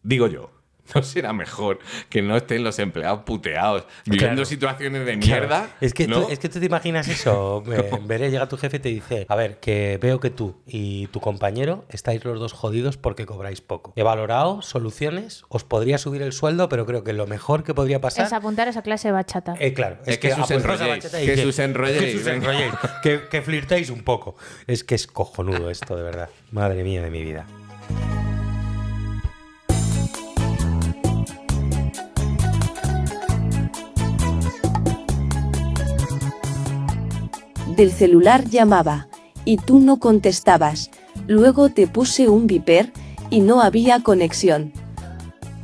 Digo 0.02 0.26
yo. 0.26 0.57
¿No 0.94 1.02
será 1.02 1.32
mejor 1.32 1.78
que 2.08 2.22
no 2.22 2.36
estén 2.36 2.64
los 2.64 2.78
empleados 2.78 3.20
puteados 3.24 3.84
viviendo 4.04 4.34
Claro. 4.36 4.44
situaciones 4.46 5.04
de 5.06 5.18
Claro. 5.18 5.40
mierda? 5.48 5.70
Es 5.80 5.94
que, 5.94 6.06
¿no? 6.06 6.22
tú, 6.22 6.28
es 6.32 6.38
que 6.38 6.48
tú 6.48 6.60
te 6.60 6.66
imaginas 6.66 7.08
eso. 7.08 7.62
veré, 8.06 8.30
llega 8.30 8.48
tu 8.48 8.56
jefe 8.56 8.76
y 8.78 8.80
te 8.80 8.88
dice: 8.88 9.26
A 9.28 9.36
ver, 9.36 9.58
que 9.60 9.98
veo 10.00 10.20
que 10.20 10.30
tú 10.30 10.56
y 10.66 11.06
tu 11.08 11.20
compañero 11.20 11.84
estáis 11.88 12.24
los 12.24 12.38
dos 12.40 12.52
jodidos 12.52 12.96
porque 12.96 13.26
cobráis 13.26 13.60
poco. 13.60 13.92
He 13.96 14.02
valorado 14.02 14.62
soluciones, 14.62 15.44
os 15.48 15.64
podría 15.64 15.98
subir 15.98 16.22
el 16.22 16.32
sueldo, 16.32 16.68
pero 16.68 16.86
creo 16.86 17.04
que 17.04 17.12
lo 17.12 17.26
mejor 17.26 17.64
que 17.64 17.74
podría 17.74 18.00
pasar. 18.00 18.26
Es 18.26 18.32
apuntar 18.32 18.68
esa 18.68 18.82
clase 18.82 19.08
de 19.08 19.12
bachata. 19.12 19.54
Eh, 19.58 19.74
claro, 19.74 19.98
Es 20.06 20.18
que 20.18 20.30
sus 20.30 20.44
apuestas 20.50 20.80
a 20.80 20.84
enrolléis, 20.84 21.04
bachata 21.04 21.22
y 21.22 21.26
que 21.26 21.36
sus 21.42 21.58
enrolléis, 21.58 22.02
que 22.04 22.12
sus 22.18 22.26
enrolléis, 22.26 22.72
que, 23.02 23.20
que 23.30 23.42
flirtéis 23.42 23.90
un 23.90 24.02
poco. 24.02 24.36
Es 24.66 24.84
que 24.84 24.94
es 24.94 25.06
cojonudo 25.06 25.70
esto, 25.70 25.96
de 25.96 26.02
verdad. 26.02 26.28
Madre 26.52 26.82
mía 26.84 27.02
de 27.02 27.10
mi 27.10 27.22
vida. 27.22 27.46
Del 37.78 37.92
celular 37.92 38.44
llamaba, 38.50 39.06
y 39.44 39.56
tú 39.56 39.78
no 39.78 40.00
contestabas. 40.00 40.90
Luego 41.28 41.68
te 41.68 41.86
puse 41.86 42.28
un 42.28 42.48
viper, 42.48 42.92
y 43.30 43.40
no 43.40 43.62
había 43.62 44.00
conexión. 44.00 44.72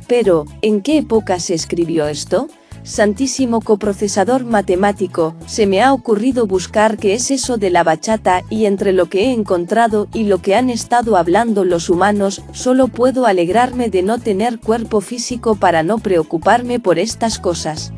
Pero, 0.07 0.45
¿en 0.61 0.81
qué 0.81 0.99
época 0.99 1.39
se 1.41 1.55
escribió 1.55 2.07
esto? 2.07 2.47
Santísimo 2.83 3.59
coprocesador 3.59 4.45
matemático, 4.45 5.35
se 5.45 5.67
me 5.67 5.81
ha 5.81 5.91
ocurrido 5.91 6.47
buscar 6.47 6.97
qué 6.97 7.15
es 7.15 7.31
eso 7.31 7.57
de 7.57 7.69
la 7.69 7.83
bachata 7.83 8.43
y 8.49 8.65
entre 8.65 8.93
lo 8.93 9.07
que 9.07 9.25
he 9.25 9.33
encontrado 9.33 10.07
y 10.13 10.23
lo 10.23 10.37
que 10.37 10.55
han 10.55 10.69
estado 10.69 11.17
hablando 11.17 11.65
los 11.65 11.89
humanos, 11.89 12.43
solo 12.53 12.87
puedo 12.87 13.25
alegrarme 13.25 13.89
de 13.89 14.03
no 14.03 14.19
tener 14.19 14.59
cuerpo 14.59 15.01
físico 15.01 15.55
para 15.55 15.83
no 15.83 15.97
preocuparme 15.97 16.79
por 16.79 16.97
estas 16.97 17.39
cosas. 17.39 17.91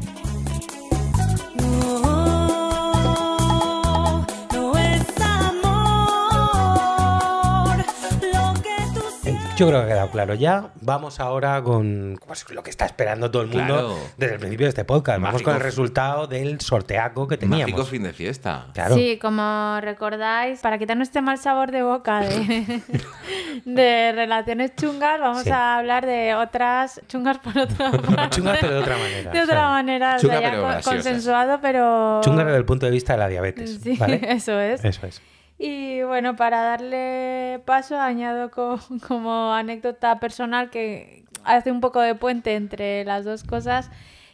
Yo 9.57 9.67
creo 9.67 9.79
que 9.79 9.85
ha 9.85 9.87
quedado 9.95 10.11
claro 10.11 10.33
ya. 10.35 10.69
Vamos 10.81 11.19
ahora 11.19 11.61
con 11.63 12.19
pues, 12.27 12.49
lo 12.51 12.61
que 12.63 12.69
está 12.69 12.85
esperando 12.85 13.31
todo 13.31 13.41
el 13.41 13.47
mundo 13.49 13.65
Claro. 13.65 13.97
desde 14.17 14.33
el 14.35 14.39
principio 14.39 14.65
de 14.65 14.69
este 14.69 14.85
podcast. 14.85 15.17
Vamos 15.19 15.33
Mágico. 15.33 15.49
con 15.49 15.57
el 15.57 15.63
resultado 15.63 16.27
del 16.27 16.61
sorteaco 16.61 17.27
que 17.27 17.37
Mágico 17.37 17.57
teníamos. 17.65 17.89
fin 17.89 18.03
de 18.03 18.13
fiesta. 18.13 18.67
Claro. 18.73 18.95
Sí, 18.95 19.17
como 19.19 19.79
recordáis, 19.81 20.59
para 20.61 20.77
quitarnos 20.77 21.07
este 21.07 21.21
mal 21.21 21.37
sabor 21.39 21.71
de 21.71 21.81
boca 21.83 22.19
de, 22.21 22.81
de 23.65 24.11
relaciones 24.13 24.75
chungas, 24.75 25.19
vamos 25.19 25.43
Sí. 25.43 25.49
a 25.49 25.77
hablar 25.77 26.05
de 26.05 26.35
otras 26.35 27.01
chungas 27.07 27.39
por 27.39 27.57
otra 27.57 27.91
parte. 28.15 28.35
Chungas, 28.37 28.57
pero 28.61 28.73
de 28.75 28.79
otra 28.81 28.97
manera. 28.97 29.31
De 29.31 29.41
otra 29.41 29.55
o 29.55 29.59
sea, 29.59 29.69
manera, 29.69 30.07
o 30.07 30.11
sea, 30.11 30.19
chunga, 30.19 30.41
ya 30.41 30.49
pero 30.51 30.61
co- 30.61 30.67
graciosas. 30.69 30.93
consensuado, 31.03 31.59
pero... 31.61 32.21
Chungas 32.23 32.45
desde 32.45 32.57
el 32.59 32.65
punto 32.65 32.85
de 32.85 32.91
vista 32.91 33.13
de 33.13 33.19
la 33.19 33.27
diabetes. 33.27 33.79
Sí, 33.81 33.95
¿vale? 33.97 34.19
eso 34.31 34.59
es. 34.59 34.83
Eso 34.85 35.07
es. 35.07 35.21
Y 35.59 36.03
bueno, 36.03 36.35
para 36.35 36.61
darle 36.61 37.61
paso, 37.65 37.99
añado 37.99 38.51
co- 38.51 38.79
como 39.07 39.51
anécdota 39.53 40.19
personal 40.19 40.69
que 40.69 41.25
hace 41.43 41.71
un 41.71 41.81
poco 41.81 41.99
de 42.01 42.13
puente 42.15 42.55
entre 42.55 43.03
las 43.05 43.25
dos 43.25 43.43
cosas, 43.43 43.89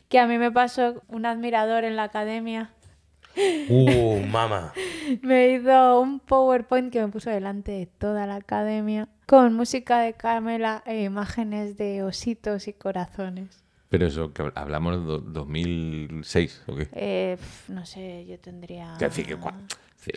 que 0.09 0.19
a 0.19 0.27
mí 0.27 0.37
me 0.37 0.51
pasó 0.51 1.01
un 1.07 1.25
admirador 1.25 1.83
en 1.85 1.95
la 1.95 2.03
academia. 2.03 2.71
Uh, 3.67 4.19
mama. 4.27 4.73
Me 5.23 5.49
hizo 5.53 5.99
un 5.99 6.19
PowerPoint 6.19 6.91
que 6.93 7.01
me 7.01 7.07
puso 7.07 7.31
delante 7.31 7.71
de 7.71 7.85
toda 7.87 8.27
la 8.27 8.35
academia 8.35 9.07
con 9.25 9.55
música 9.55 9.99
de 10.01 10.13
Camela 10.13 10.83
e 10.85 11.01
imágenes 11.01 11.75
de 11.75 12.03
ositos 12.03 12.67
y 12.67 12.73
corazones. 12.73 13.63
Pero 13.89 14.05
eso, 14.05 14.33
que 14.33 14.51
hablamos 14.53 14.97
de 14.99 15.03
do- 15.03 15.19
2006, 15.19 16.63
¿o 16.67 16.75
qué? 16.75 16.87
Eh, 16.93 17.37
pf, 17.39 17.71
no 17.73 17.85
sé, 17.87 18.25
yo 18.27 18.37
tendría... 18.39 18.93
Que 18.99 19.05
decir 19.05 19.25
que 19.25 19.37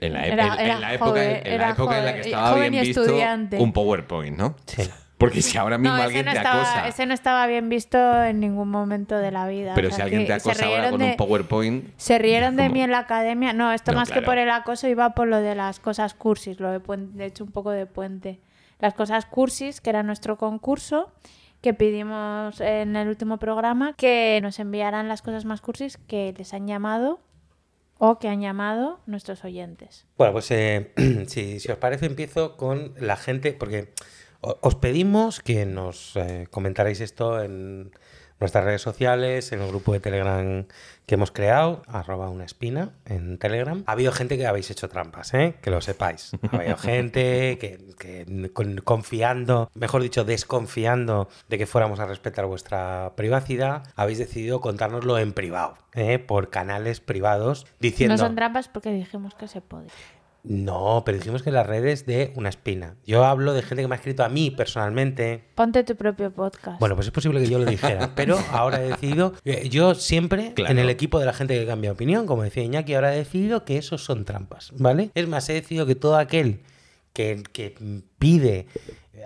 en 0.01 0.13
la, 0.13 0.27
Era- 0.27 0.47
en- 0.47 0.53
en 0.53 0.67
era 0.67 0.79
la 0.81 0.95
época, 0.95 1.11
joven, 1.11 1.41
en 1.45 1.59
la 1.61 1.71
época 1.71 1.99
en 1.99 2.05
la 2.05 2.15
que 2.15 2.21
estaba 2.21 2.55
bien 2.59 2.73
visto 2.73 3.03
estudiante. 3.03 3.59
un 3.59 3.73
PowerPoint, 3.73 4.37
¿no? 4.37 4.57
Sí. 4.67 4.83
Porque 5.19 5.41
si 5.41 5.57
ahora 5.57 5.79
mismo 5.79 5.97
No, 5.97 6.03
alguien 6.03 6.27
no, 6.27 6.33
te 6.33 6.37
estaba, 6.37 6.61
acosa, 6.61 6.89
ese 6.89 7.07
no 7.07 7.15
estaba 7.15 7.47
bien 7.47 7.71
visto 7.71 7.97
en 8.25 8.39
ningún 8.39 8.69
momento 8.69 9.17
de 9.17 9.31
la 9.31 9.49
vida. 9.49 9.73
pero 9.75 9.89
o 9.89 9.91
si 9.91 10.03
alguien 10.03 10.27
te 10.27 10.35
acosa 10.35 10.67
ahora 10.67 10.91
con 10.91 10.99
de- 11.01 11.07
un 11.07 11.17
PowerPoint, 11.17 11.87
Se 11.97 12.19
rieron 12.19 12.57
de 12.57 12.69
mí 12.69 12.83
en 12.83 12.91
la 12.91 12.99
academia. 12.99 13.55
No, 13.55 13.73
esto 13.73 13.93
No, 13.93 13.99
más 13.99 14.11
que 14.11 14.21
por 14.21 14.37
el 14.37 14.51
acoso 14.51 14.89
iba 14.89 15.15
por 15.15 15.27
lo 15.27 15.39
de 15.41 15.55
las 15.55 15.81
cosas 15.81 16.13
cursis, 16.13 16.61
lo 16.61 16.71
de 16.71 17.25
hecho 17.25 17.45
un 17.45 17.51
poco 17.51 17.71
de 17.71 17.87
puente. 17.87 18.41
Las 18.79 18.93
cosas 18.93 19.25
cursis, 19.25 19.81
que 19.81 19.89
era 19.89 20.03
nuestro 20.03 20.37
concurso, 20.37 21.11
que 21.63 21.73
pedimos 21.73 22.61
en 22.61 22.95
el 22.95 23.09
último 23.09 23.39
programa 23.39 23.95
que 23.95 24.39
nos 24.43 24.59
enviaran 24.59 25.09
las 25.09 25.23
cosas 25.23 25.47
más 25.47 25.63
cursis 25.63 25.97
que 25.97 26.35
les 26.37 26.53
han 26.53 26.67
llamado 26.67 27.21
o 27.99 28.19
que 28.19 28.29
han 28.29 28.41
llamado 28.41 29.01
nuestros 29.07 29.45
oyentes. 29.45 30.07
Bueno, 30.17 30.33
pues 30.33 30.51
eh, 30.51 30.93
si, 31.27 31.57
os 31.57 31.79
parece, 31.79 32.07
empiezo 32.07 32.57
con 32.57 32.95
la 32.99 33.17
gente, 33.17 33.53
porque 33.53 33.93
os 34.41 34.75
pedimos 34.75 35.41
que 35.41 35.67
nos 35.67 36.15
eh, 36.17 36.47
comentarais 36.51 37.01
esto 37.01 37.43
en 37.43 37.91
nuestras 38.41 38.65
redes 38.65 38.83
sociales, 38.83 39.53
en 39.53 39.61
el 39.63 39.69
grupo 39.69 39.93
de 39.93 40.01
Telegram 40.01 40.67
que 41.07 41.15
hemos 41.15 41.31
creado, 41.31 41.83
arroba 41.87 42.29
una 42.31 42.45
espina 42.45 42.91
en 43.05 43.39
Telegram. 43.39 43.83
Ha 43.87 43.93
habido 43.93 44.11
gente 44.13 44.37
que 44.37 44.47
habéis 44.47 44.71
hecho 44.71 44.89
trampas, 44.89 45.33
¿eh? 45.35 45.55
que 45.63 45.71
lo 45.71 45.81
sepáis. 45.81 46.33
Ha 46.51 46.57
habido 46.57 46.77
gente 46.77 47.59
que, 47.59 47.79
que 47.99 48.51
con- 48.53 48.79
confiando, 48.79 49.71
mejor 49.75 50.03
dicho, 50.03 50.25
desconfiando 50.25 51.29
de 51.49 51.59
que 51.59 51.67
fuéramos 51.67 52.01
a 52.01 52.07
respetar 52.07 52.47
vuestra 52.47 53.13
privacidad, 53.17 53.85
habéis 53.95 54.19
decidido 54.19 54.61
contárnoslo 54.61 55.19
en 55.19 55.33
privado, 55.33 55.79
¿eh? 55.95 56.19
por 56.19 56.51
canales 56.51 57.01
privados, 57.01 57.67
diciendo... 57.79 58.15
No 58.15 58.19
son 58.19 58.35
trampas 58.35 58.69
porque 58.69 58.91
dijimos 58.91 59.35
que 59.35 59.47
se 59.47 59.61
podía. 59.61 59.91
No, 60.49 61.03
pero 61.05 61.19
dijimos 61.19 61.43
que 61.43 61.51
las 61.51 61.67
redes 61.67 62.07
de 62.07 62.33
una 62.37 62.49
espina. 62.49 62.95
Yo 63.05 63.25
hablo 63.25 63.53
de 63.53 63.63
gente 63.63 63.83
que 63.83 63.89
me 63.89 63.95
ha 63.95 63.99
escrito 63.99 64.23
a 64.23 64.29
mí 64.29 64.53
personalmente. 64.53 65.43
Ponte 65.57 65.83
tu 65.83 65.97
propio 65.97 66.31
podcast. 66.33 66.79
Bueno, 66.79 66.95
pues 66.95 67.09
es 67.09 67.13
posible 67.13 67.41
que 67.41 67.49
yo 67.49 67.59
lo 67.59 67.65
dijera, 67.65 68.13
pero 68.17 68.39
ahora 68.53 68.81
he 68.83 68.89
decidido, 68.91 69.35
eh, 69.45 69.69
yo 69.69 69.95
siempre 69.97 70.53
Claro. 70.55 70.71
en 70.73 70.79
el 70.79 70.89
equipo 70.89 71.19
de 71.19 71.27
la 71.27 71.33
gente 71.33 71.59
que 71.59 71.67
cambia 71.67 71.91
opinión, 71.91 72.27
como 72.27 72.45
decía 72.45 72.63
Iñaki, 72.63 72.95
ahora 72.95 73.13
he 73.15 73.19
decidido 73.19 73.65
que 73.65 73.77
esos 73.77 74.05
son 74.05 74.25
trampas, 74.25 74.71
¿vale? 74.77 75.11
Es 75.15 75.27
más, 75.27 75.49
he 75.49 75.55
decidido 75.55 75.85
que 75.85 75.97
todo 75.97 76.17
aquel 76.17 76.61
que, 77.13 77.43
que 77.53 77.75
pide 78.19 78.67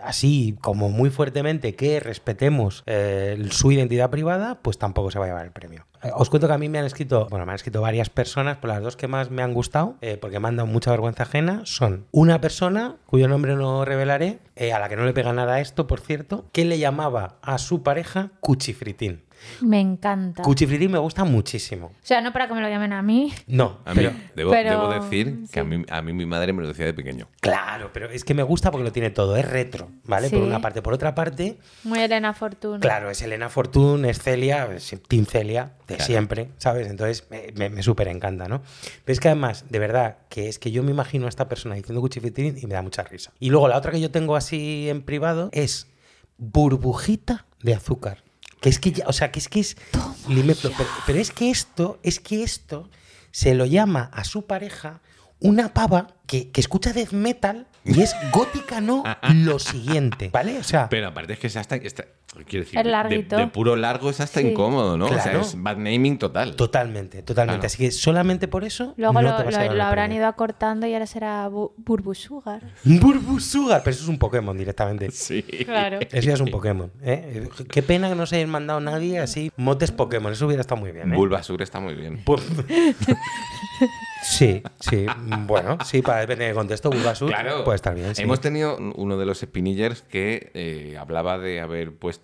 así 0.02 0.56
como 0.60 0.88
muy 0.88 1.10
fuertemente 1.10 1.74
que 1.74 2.00
respetemos 2.00 2.82
eh, 2.86 3.42
su 3.50 3.72
identidad 3.72 4.10
privada, 4.10 4.60
pues 4.62 4.78
tampoco 4.78 5.10
se 5.10 5.18
va 5.18 5.26
a 5.26 5.28
llevar 5.28 5.44
el 5.46 5.52
premio. 5.52 5.86
Eh, 6.02 6.10
Os 6.14 6.30
cuento 6.30 6.46
que 6.48 6.54
a 6.54 6.58
mí 6.58 6.68
me 6.68 6.78
han 6.78 6.84
escrito, 6.84 7.26
bueno, 7.30 7.46
me 7.46 7.52
han 7.52 7.56
escrito 7.56 7.80
varias 7.80 8.10
personas, 8.10 8.58
pero 8.60 8.74
las 8.74 8.82
dos 8.82 8.96
que 8.96 9.08
más 9.08 9.30
me 9.30 9.42
han 9.42 9.54
gustado, 9.54 9.96
eh, 10.00 10.16
porque 10.16 10.40
me 10.40 10.48
han 10.48 10.56
dado 10.56 10.66
mucha 10.66 10.90
vergüenza 10.90 11.24
ajena, 11.24 11.62
son 11.64 12.06
una 12.10 12.40
persona, 12.40 12.96
cuyo 13.06 13.28
nombre 13.28 13.56
no 13.56 13.84
revelaré, 13.84 14.38
a 14.74 14.78
la 14.78 14.88
que 14.90 14.96
no 14.96 15.04
le 15.06 15.14
pega 15.14 15.32
nada 15.32 15.60
esto, 15.60 15.86
por 15.86 16.00
cierto, 16.00 16.44
que 16.52 16.66
le 16.66 16.78
llamaba 16.78 17.38
a 17.40 17.56
su 17.56 17.82
pareja 17.82 18.30
cuchifritín. 18.40 19.22
Me 19.62 19.80
encanta. 19.80 20.42
Cuchifritín 20.42 20.90
me 20.92 20.98
gusta 20.98 21.24
muchísimo. 21.24 21.86
o 21.86 21.92
sea, 22.02 22.20
no 22.20 22.32
para 22.32 22.46
que 22.48 22.54
me 22.54 22.60
lo 22.60 22.68
llamen 22.68 22.92
a 22.92 23.02
mí. 23.02 23.32
No, 23.46 23.78
a 23.84 23.94
mí, 23.94 23.96
pero... 24.02 24.12
debo, 24.36 24.50
pero- 24.50 24.70
debo 24.70 24.88
decir 25.02 25.40
sí. 25.46 25.52
que 25.52 25.60
a 25.60 25.64
mí, 25.64 25.84
a 25.88 26.02
mí 26.02 26.12
mi 26.12 26.26
madre 26.26 26.52
me 26.52 26.62
lo 26.62 26.68
decía 26.68 26.84
de 26.86 26.94
pequeño. 26.94 27.28
Claro, 27.40 27.90
pero 27.92 28.10
es 28.10 28.24
que 28.24 28.34
me 28.34 28.42
gusta 28.42 28.70
porque 28.70 28.84
lo 28.84 28.92
tiene 28.92 29.10
todo, 29.10 29.36
es 29.36 29.48
retro, 29.48 29.88
¿vale? 30.04 30.28
Por 30.30 30.42
una 30.42 30.60
parte. 30.60 30.82
Por 30.82 30.92
otra 30.94 31.14
parte, 31.14 31.58
Muy 31.84 32.00
Elena 32.00 32.32
Fortuna. 32.34 32.80
Claro, 32.80 33.10
es 33.10 33.20
Elena 33.22 33.48
Fortune, 33.48 34.08
es 34.10 34.18
Celia, 34.20 34.68
es 34.74 34.94
Team 35.08 35.26
Celia, 35.26 35.72
de 35.88 35.96
Claro. 35.96 36.04
siempre, 36.04 36.50
¿sabes? 36.58 36.88
Entonces 36.88 37.26
me, 37.30 37.52
me, 37.54 37.68
me 37.70 37.82
súper 37.82 38.08
encanta, 38.08 38.46
¿no? 38.48 38.62
Pero 39.04 39.12
es 39.12 39.20
que 39.20 39.28
además, 39.28 39.64
de 39.68 39.78
verdad, 39.78 40.18
que 40.28 40.48
es 40.48 40.58
que 40.58 40.70
yo 40.70 40.82
me 40.82 40.90
imagino 40.92 41.26
a 41.26 41.28
esta 41.28 41.48
persona 41.48 41.74
diciendo 41.74 42.00
cuchifritín 42.00 42.56
y 42.60 42.66
me 42.66 42.74
da 42.74 42.82
mucha 42.82 43.02
risa. 43.02 43.32
Y 43.40 43.50
luego 43.50 43.68
la 43.68 43.76
otra 43.76 43.90
que 43.92 44.00
yo 44.00 44.10
tengo 44.10 44.36
así 44.36 44.88
en 44.88 45.02
privado 45.02 45.48
es 45.52 45.88
burbujita 46.38 47.46
de 47.62 47.74
azúcar. 47.74 48.22
Que 48.60 48.68
es 48.68 48.78
que 48.78 48.92
ya, 48.92 49.04
o 49.06 49.12
sea, 49.12 49.32
que 49.32 49.38
es 49.38 49.48
que 49.48 49.60
es... 49.60 49.76
lime- 50.28 50.54
pero, 50.60 50.74
pero 51.06 51.18
es 51.18 51.30
que 51.30 51.50
esto, 51.50 51.98
es 52.02 52.20
que 52.20 52.42
esto 52.42 52.90
se 53.30 53.54
lo 53.54 53.64
llama 53.64 54.10
a 54.12 54.24
su 54.24 54.46
pareja 54.46 55.00
una 55.38 55.72
pava 55.72 56.08
que, 56.26 56.50
que 56.50 56.60
escucha 56.60 56.92
death 56.92 57.12
metal 57.12 57.66
y 57.84 58.02
es 58.02 58.14
gótica 58.32 58.80
no 58.82 59.02
lo 59.34 59.58
siguiente, 59.58 60.28
¿vale? 60.30 60.58
O 60.58 60.62
sea, 60.64 60.88
Pero 60.90 61.08
aparte 61.08 61.32
es 61.32 61.38
que 61.38 61.46
es 61.46 61.56
hasta. 61.56 61.78
Quiero 62.46 62.64
decir, 62.64 62.82
de- 62.82 62.90
larguito. 62.90 63.36
De, 63.36 63.46
puro 63.48 63.76
largo 63.76 64.08
es 64.10 64.20
hasta 64.20 64.40
Sí. 64.40 64.48
incómodo, 64.48 64.96
¿no? 64.96 65.06
O 65.06 65.08
sea, 65.08 65.40
es 65.40 65.60
bad 65.60 65.76
naming 65.76 66.18
total. 66.18 66.54
Totalmente, 66.56 67.22
totalmente. 67.22 67.58
Claro. 67.60 67.66
Así 67.66 67.78
que 67.78 67.90
solamente 67.90 68.46
por 68.48 68.64
eso. 68.64 68.94
Luego 68.96 69.14
no 69.14 69.22
lo, 69.22 69.36
te 69.36 69.42
vas 69.44 69.54
a 69.54 69.58
lo- 69.58 69.62
llevar 69.62 69.66
lo 69.68 69.74
el 69.74 69.80
habrán 69.80 70.04
premio. 70.06 70.18
ido 70.18 70.26
acortando 70.28 70.86
y 70.86 70.92
ahora 70.94 71.06
será 71.06 71.48
bu 71.48 71.72
Burbusugar. 71.76 72.62
Burbusugar, 72.84 73.82
pero 73.82 73.94
eso 73.94 74.04
es 74.04 74.08
un 74.08 74.18
Pokémon 74.18 74.56
directamente. 74.56 75.10
Sí. 75.30 75.42
Claro. 75.42 75.98
Eso 76.00 76.20
ya 76.28 76.34
es 76.34 76.40
un 76.40 76.50
Pokémon. 76.50 76.90
¿eh? 77.02 77.48
Qué 77.70 77.82
pena 77.82 78.08
que 78.08 78.14
no 78.14 78.26
se 78.26 78.36
hayan 78.36 78.50
mandado 78.50 78.80
nadie 78.80 79.18
así 79.18 79.50
motes 79.56 79.90
Pokémon. 79.92 80.32
Eso 80.32 80.46
hubiera 80.46 80.60
estado 80.60 80.80
muy 80.80 80.92
bien. 80.92 81.12
¿eh? 81.12 81.16
Bulbasur 81.16 81.60
está 81.62 81.78
muy 81.80 81.94
bien. 81.94 82.24
Bu- 82.24 82.40
sí, 84.22 84.62
sí. 84.80 85.06
Bueno, 85.46 85.78
sí, 85.84 86.02
para 86.02 86.20
depender 86.20 86.48
del 86.48 86.54
contexto, 86.56 86.90
Bulbasur 86.90 87.28
Claro. 87.28 87.64
puede 87.64 87.76
estar 87.76 87.94
bien. 87.94 88.14
Sí. 88.14 88.22
Hemos 88.22 88.40
tenido 88.40 88.76
uno 88.96 89.16
de 89.16 89.26
los 89.26 89.40
Spinillers 89.40 90.02
que 90.02 90.50
eh, 90.54 90.96
hablaba 90.98 91.38
de 91.38 91.60
haber 91.60 91.92
puesto 91.94 92.19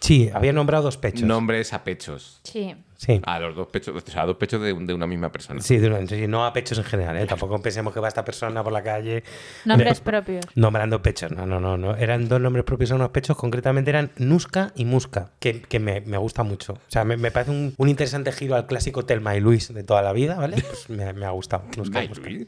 Sí, 0.00 0.30
había 0.32 0.52
nombrado 0.52 0.84
dos 0.84 0.96
pechos. 0.96 1.22
nombres 1.22 1.72
a 1.72 1.84
pechos. 1.84 2.40
Sí. 2.44 2.74
Sí. 2.96 3.20
A 3.24 3.40
los 3.40 3.56
dos 3.56 3.66
pechos, 3.66 3.96
o 4.00 4.10
sea, 4.10 4.22
a 4.22 4.26
dos 4.26 4.36
pechos 4.36 4.62
de, 4.62 4.72
de 4.74 4.94
una 4.94 5.08
misma 5.08 5.32
persona. 5.32 5.60
Sí, 5.60 5.78
de 5.78 5.88
una- 5.88 6.06
sí, 6.06 6.28
no 6.28 6.46
a 6.46 6.52
pechos 6.52 6.78
en 6.78 6.84
general, 6.84 7.16
¿eh? 7.16 7.26
Tampoco 7.26 7.60
pensemos 7.60 7.92
que 7.92 7.98
va 7.98 8.06
esta 8.06 8.24
persona 8.24 8.62
por 8.62 8.72
la 8.72 8.84
calle 8.84 9.24
Nombres 9.64 10.00
propios. 10.00 10.44
nombrando 10.54 11.02
pechos. 11.02 11.32
No, 11.32 11.44
no, 11.44 11.58
no, 11.58 11.76
no. 11.76 11.96
Eran 11.96 12.28
dos 12.28 12.40
nombres 12.40 12.64
propios 12.64 12.92
a 12.92 12.94
unos 12.94 13.08
pechos, 13.10 13.36
concretamente 13.36 13.90
eran 13.90 14.12
Nuska 14.18 14.70
y 14.76 14.84
Muska, 14.84 15.32
que, 15.40 15.62
que 15.62 15.80
me, 15.80 16.00
me 16.02 16.16
gusta 16.16 16.44
mucho. 16.44 16.74
O 16.74 16.78
sea, 16.86 17.02
me, 17.04 17.16
me 17.16 17.32
parece 17.32 17.50
un, 17.50 17.74
un 17.76 17.88
interesante 17.88 18.30
giro 18.30 18.54
al 18.54 18.66
clásico 18.66 19.04
Telma 19.04 19.34
y 19.34 19.40
Luis 19.40 19.74
de 19.74 19.82
toda 19.82 20.02
la 20.02 20.12
vida, 20.12 20.36
¿vale? 20.36 20.62
Pues 20.62 20.88
me, 20.88 21.12
me 21.12 21.26
ha 21.26 21.30
gustado. 21.30 21.64
Nuska 21.76 21.98
y 21.98 22.02
Ay, 22.02 22.08
Muska. 22.08 22.30
Luis. 22.30 22.46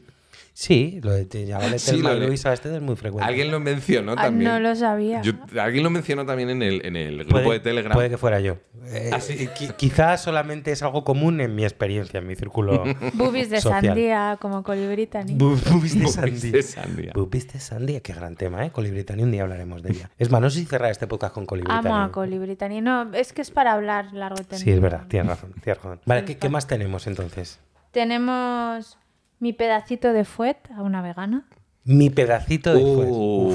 Sí, 0.57 1.01
lo 1.03 1.11
de 1.11 1.45
Yabalete, 1.45 1.79
Sí, 1.79 1.97
lo 2.01 2.15
y 2.15 2.19
de- 2.21 2.27
Luisa 2.27 2.47
Bastet 2.47 2.71
es 2.75 2.81
muy 2.81 2.95
frecuente. 2.95 3.27
Alguien 3.27 3.51
lo 3.51 3.59
mencionó 3.59 4.13
Ah, 4.13 4.23
también. 4.23 4.49
no 4.49 4.59
lo 4.61 4.73
sabía. 4.73 5.21
Yo- 5.21 5.33
alguien 5.61 5.83
lo 5.83 5.89
mencionó 5.89 6.25
también 6.25 6.49
en 6.49 6.61
el, 6.61 6.85
en 6.85 6.95
el 6.95 7.25
grupo 7.25 7.43
puede, 7.43 7.59
de 7.59 7.63
Telegram. 7.65 7.91
puede 7.91 8.09
que 8.09 8.17
fuera 8.17 8.39
yo. 8.39 8.55
Eh, 8.85 9.09
¿Ah, 9.11 9.19
sí? 9.19 9.49
qui- 9.49 9.75
quizás 9.75 10.23
solamente 10.23 10.71
es 10.71 10.81
algo 10.81 11.03
común 11.03 11.41
en 11.41 11.55
mi 11.55 11.65
experiencia, 11.65 12.21
en 12.21 12.27
mi 12.27 12.37
círculo. 12.37 12.85
Boobies 13.15 13.49
de 13.49 13.59
social. 13.59 13.83
sandía, 13.83 14.37
como 14.39 14.63
Colibritani. 14.63 15.33
Bu- 15.37 15.61
Bubis 15.73 15.93
de 15.95 15.99
Bubis 16.05 16.13
sandía. 16.13 16.51
de 16.53 16.63
sandía. 16.63 17.11
Bubis 17.13 17.51
de 17.51 17.59
sandía, 17.59 17.99
qué 17.99 18.13
gran 18.13 18.37
tema, 18.37 18.65
¿eh? 18.65 18.71
Colibritani, 18.71 19.23
un 19.23 19.31
día 19.31 19.41
hablaremos 19.41 19.83
de 19.83 19.91
ella. 19.91 20.09
Es 20.17 20.31
más, 20.31 20.39
no 20.39 20.49
sé 20.49 20.59
si 20.59 20.65
cerrar 20.67 20.89
este 20.89 21.05
podcast 21.05 21.33
con 21.33 21.45
Colibritani. 21.45 21.85
Amo 21.85 21.97
a 21.97 22.13
Colibritani. 22.13 22.79
No, 22.79 23.13
es 23.13 23.33
que 23.33 23.41
es 23.41 23.51
para 23.51 23.73
hablar 23.73 24.13
largo 24.13 24.37
tendido. 24.37 24.59
Sí, 24.59 24.71
es 24.71 24.79
verdad, 24.79 25.05
tienes 25.09 25.27
razón, 25.27 25.51
tienes 25.61 25.83
razón. 25.83 25.99
Vale, 26.05 26.23
¿qué, 26.23 26.37
qué 26.37 26.47
más 26.47 26.65
tenemos 26.65 27.07
entonces? 27.07 27.59
Tenemos 27.91 28.97
mi 29.39 29.53
pedacito 29.53 30.13
de 30.13 30.25
fuet 30.25 30.57
a 30.75 30.81
una 30.81 31.01
vegana. 31.01 31.47
Mi 31.83 32.09
pedacito 32.09 32.73
de 32.73 32.81
fuet. 32.81 33.09
Uh, 33.09 33.53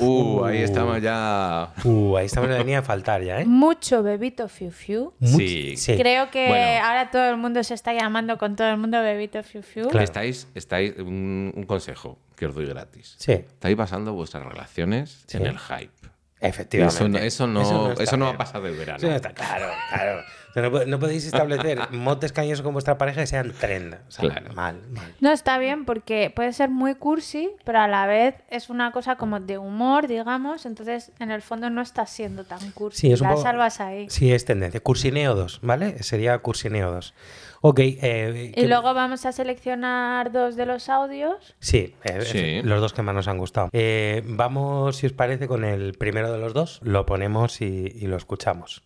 uh, 0.00 0.44
ahí 0.44 0.58
estamos 0.62 1.00
ya. 1.00 1.72
Uh, 1.84 2.16
ahí 2.16 2.26
estamos 2.26 2.48
en 2.48 2.54
la 2.54 2.60
línea 2.60 2.80
de 2.80 2.86
faltar 2.86 3.22
ya, 3.22 3.40
¿eh? 3.40 3.44
Mucho 3.44 4.02
bebito 4.02 4.48
fiu 4.48 4.70
fiu. 4.72 5.12
Sí. 5.22 5.76
sí. 5.76 5.96
Creo 5.96 6.30
que 6.30 6.48
Bueno. 6.48 6.84
ahora 6.86 7.10
todo 7.10 7.28
el 7.30 7.36
mundo 7.36 7.62
se 7.62 7.74
está 7.74 7.92
llamando 7.92 8.38
con 8.38 8.56
todo 8.56 8.68
el 8.70 8.76
mundo 8.78 9.00
bebito 9.02 9.42
fiu 9.44 9.62
fiu. 9.62 9.84
Claro. 9.88 10.02
Estáis, 10.04 10.48
estáis 10.54 10.96
un, 10.98 11.52
un 11.54 11.64
consejo 11.64 12.18
que 12.36 12.46
os 12.46 12.54
doy 12.54 12.66
gratis. 12.66 13.14
Sí, 13.18 13.32
Estáis 13.32 13.76
basando 13.76 14.14
vuestras 14.14 14.44
relaciones 14.44 15.22
Sí. 15.26 15.36
en 15.36 15.46
el 15.46 15.58
hype. 15.58 15.92
efectivamente. 16.40 17.26
Eso 17.26 17.46
no, 17.46 17.60
eso 17.60 17.74
no, 17.74 17.90
está 17.92 18.02
eso 18.02 18.16
no 18.16 18.24
va 18.24 18.30
a 18.32 18.38
pasar 18.38 18.62
del 18.62 18.74
verano. 18.76 18.96
Eso 18.96 19.08
no 19.08 19.14
está 19.16 19.32
claro, 19.32 19.66
claro. 19.90 20.22
O 20.50 20.52
sea, 20.52 20.62
no, 20.62 20.70
po- 20.72 20.84
no 20.84 20.98
podéis 20.98 21.24
establecer 21.26 21.78
motes 21.92 22.32
cariñosos 22.32 22.62
con 22.64 22.72
vuestra 22.72 22.98
pareja 22.98 23.20
que 23.20 23.26
sean 23.28 23.52
trend. 23.52 23.94
O 23.94 24.10
sea, 24.10 24.28
Claro. 24.30 24.52
mal, 24.54 24.80
mal. 24.90 25.14
No, 25.20 25.30
está 25.30 25.58
bien 25.58 25.84
porque 25.84 26.32
puede 26.34 26.52
ser 26.52 26.70
muy 26.70 26.96
cursi, 26.96 27.50
pero 27.64 27.78
a 27.80 27.86
la 27.88 28.06
vez 28.06 28.34
es 28.48 28.68
una 28.68 28.90
cosa 28.92 29.16
como 29.16 29.38
de 29.40 29.58
humor, 29.58 30.08
digamos. 30.08 30.66
Entonces, 30.66 31.12
en 31.20 31.30
el 31.30 31.40
fondo 31.42 31.70
no 31.70 31.80
está 31.82 32.04
siendo 32.06 32.44
tan 32.44 32.72
cursi. 32.72 32.98
Sí, 33.00 33.12
es 33.12 33.20
un 33.20 33.28
La 33.28 33.34
poco- 33.34 33.42
salvas 33.44 33.80
ahí. 33.80 34.10
Sí, 34.10 34.32
es 34.32 34.44
tendencia. 34.44 34.80
Cursineo 34.80 35.34
2, 35.34 35.60
¿vale? 35.62 36.02
Sería 36.02 36.36
Cursineo 36.38 36.90
2. 36.90 37.14
Ok. 37.62 37.78
eh, 37.80 38.46
Y 38.48 38.52
¿qué- 38.62 38.66
luego 38.68 38.92
vamos 38.94 39.26
a 39.26 39.32
seleccionar 39.32 40.32
dos 40.32 40.56
de 40.56 40.66
los 40.66 40.88
audios. 40.88 41.54
Sí, 41.60 41.94
eh, 42.04 42.22
Sí. 42.22 42.38
efe- 42.38 42.62
los 42.64 42.80
dos 42.80 42.92
que 42.92 43.02
más 43.02 43.14
nos 43.14 43.28
han 43.28 43.38
gustado. 43.38 43.68
Eh, 43.72 44.22
vamos, 44.24 44.96
si 44.96 45.06
os 45.06 45.12
parece, 45.12 45.46
con 45.46 45.64
el 45.64 45.92
primero 45.92 46.32
de 46.32 46.38
los 46.38 46.54
dos. 46.54 46.80
Lo 46.82 47.06
ponemos 47.06 47.60
y, 47.60 47.66
y 47.94 48.06
lo 48.08 48.16
escuchamos. 48.16 48.82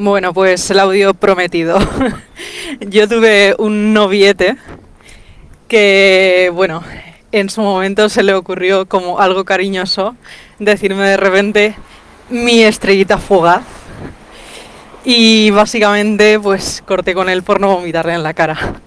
Bueno, 0.00 0.32
pues 0.32 0.70
el 0.70 0.78
audio 0.78 1.12
prometido. 1.12 1.76
Yo 2.80 3.08
tuve 3.08 3.56
un 3.58 3.92
noviete 3.92 4.56
que, 5.66 6.52
bueno, 6.54 6.84
en 7.32 7.50
su 7.50 7.62
momento 7.62 8.08
se 8.08 8.22
le 8.22 8.32
ocurrió 8.32 8.86
como 8.86 9.18
algo 9.18 9.44
cariñoso 9.44 10.14
decirme 10.60 11.02
de 11.02 11.16
repente 11.16 11.74
mi 12.30 12.62
estrellita 12.62 13.18
fugaz. 13.18 13.64
Y 15.04 15.50
básicamente 15.50 16.38
pues 16.38 16.80
corté 16.86 17.12
con 17.12 17.28
él 17.28 17.42
por 17.42 17.60
no 17.60 17.66
vomitarle 17.66 18.14
en 18.14 18.22
la 18.22 18.34
cara. 18.34 18.80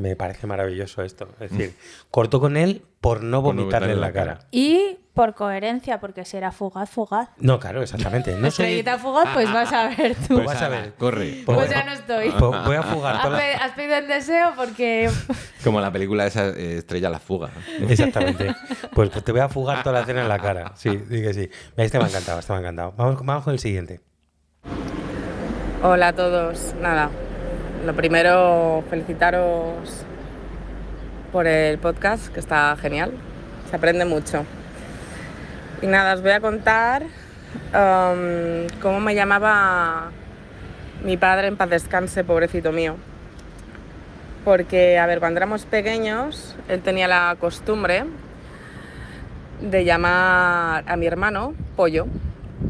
Me 0.00 0.16
parece 0.16 0.46
maravilloso 0.46 1.02
esto. 1.02 1.28
Es 1.40 1.50
decir, 1.50 1.76
cortó 2.10 2.40
con 2.40 2.56
él 2.56 2.82
por 3.00 3.22
no 3.22 3.42
vomitarle 3.42 3.92
en 3.92 4.00
la 4.00 4.12
cara. 4.12 4.38
Y 4.50 4.96
por 5.12 5.34
coherencia, 5.34 6.00
porque 6.00 6.24
si 6.24 6.38
era 6.38 6.52
fugaz, 6.52 6.88
fugaz. 6.88 7.28
No, 7.36 7.60
claro, 7.60 7.82
exactamente. 7.82 8.32
No 8.32 8.38
soy... 8.50 8.64
Estrellita 8.66 8.98
fugaz, 8.98 9.28
pues 9.34 9.52
vas 9.52 9.70
a 9.72 9.88
ver 9.88 10.14
tú. 10.14 10.34
Pues 10.36 10.46
vas 10.46 10.62
a 10.62 10.68
ver. 10.68 10.94
Corre. 10.94 11.42
Pues- 11.44 11.58
Pues 11.58 11.70
ya 11.70 11.84
no 11.84 11.92
estoy. 11.92 12.30
Po- 12.38 12.54
Voy 12.64 12.76
a 12.76 12.82
fugar 12.82 13.16
Has, 13.16 13.30
la- 13.30 13.64
has 13.64 13.72
pedido 13.72 13.96
el 13.96 14.06
deseo 14.08 14.52
porque 14.56 15.10
Como 15.64 15.80
la 15.82 15.92
película 15.92 16.26
esa 16.26 16.48
eh, 16.48 16.78
Estrella 16.78 17.10
la 17.10 17.18
fuga. 17.18 17.50
Exactamente. 17.88 18.54
Pues, 18.94 19.10
pues 19.10 19.22
te 19.24 19.32
voy 19.32 19.42
a 19.42 19.48
fugar 19.50 19.82
toda 19.82 20.00
la 20.00 20.06
cena 20.06 20.22
en 20.22 20.28
la 20.28 20.38
cara. 20.38 20.72
Sí, 20.76 20.88
di 20.96 21.20
que 21.20 21.34
sí. 21.34 21.50
Este 21.76 21.98
me 21.98 22.04
ha 22.04 22.08
encantado, 22.08 22.38
este 22.38 22.52
me 22.52 22.58
ha 22.58 22.60
encantado. 22.62 22.94
Vamos, 22.96 23.20
vamos 23.26 23.44
con 23.44 23.52
el 23.52 23.58
siguiente. 23.58 24.00
Hola 25.82 26.08
a 26.08 26.12
todos. 26.14 26.74
Nada, 26.80 27.10
lo 27.84 27.94
primero, 27.94 28.84
felicitaros 28.90 30.04
por 31.32 31.46
el 31.46 31.78
podcast, 31.78 32.28
que 32.28 32.40
está 32.40 32.76
genial. 32.76 33.12
Se 33.70 33.76
aprende 33.76 34.04
mucho. 34.04 34.44
Y 35.80 35.86
nada, 35.86 36.14
os 36.14 36.22
voy 36.22 36.32
a 36.32 36.40
contar 36.40 37.04
um, 37.04 38.66
cómo 38.82 39.00
me 39.00 39.14
llamaba 39.14 40.10
mi 41.04 41.16
padre 41.16 41.46
en 41.46 41.56
paz 41.56 41.70
descanse, 41.70 42.24
pobrecito 42.24 42.72
mío. 42.72 42.96
Porque, 44.44 44.98
a 44.98 45.06
ver, 45.06 45.20
cuando 45.20 45.38
éramos 45.38 45.64
pequeños, 45.64 46.56
él 46.68 46.82
tenía 46.82 47.08
la 47.08 47.36
costumbre 47.40 48.04
de 49.60 49.84
llamar 49.84 50.84
a 50.86 50.96
mi 50.96 51.06
hermano 51.06 51.54
pollo. 51.76 52.06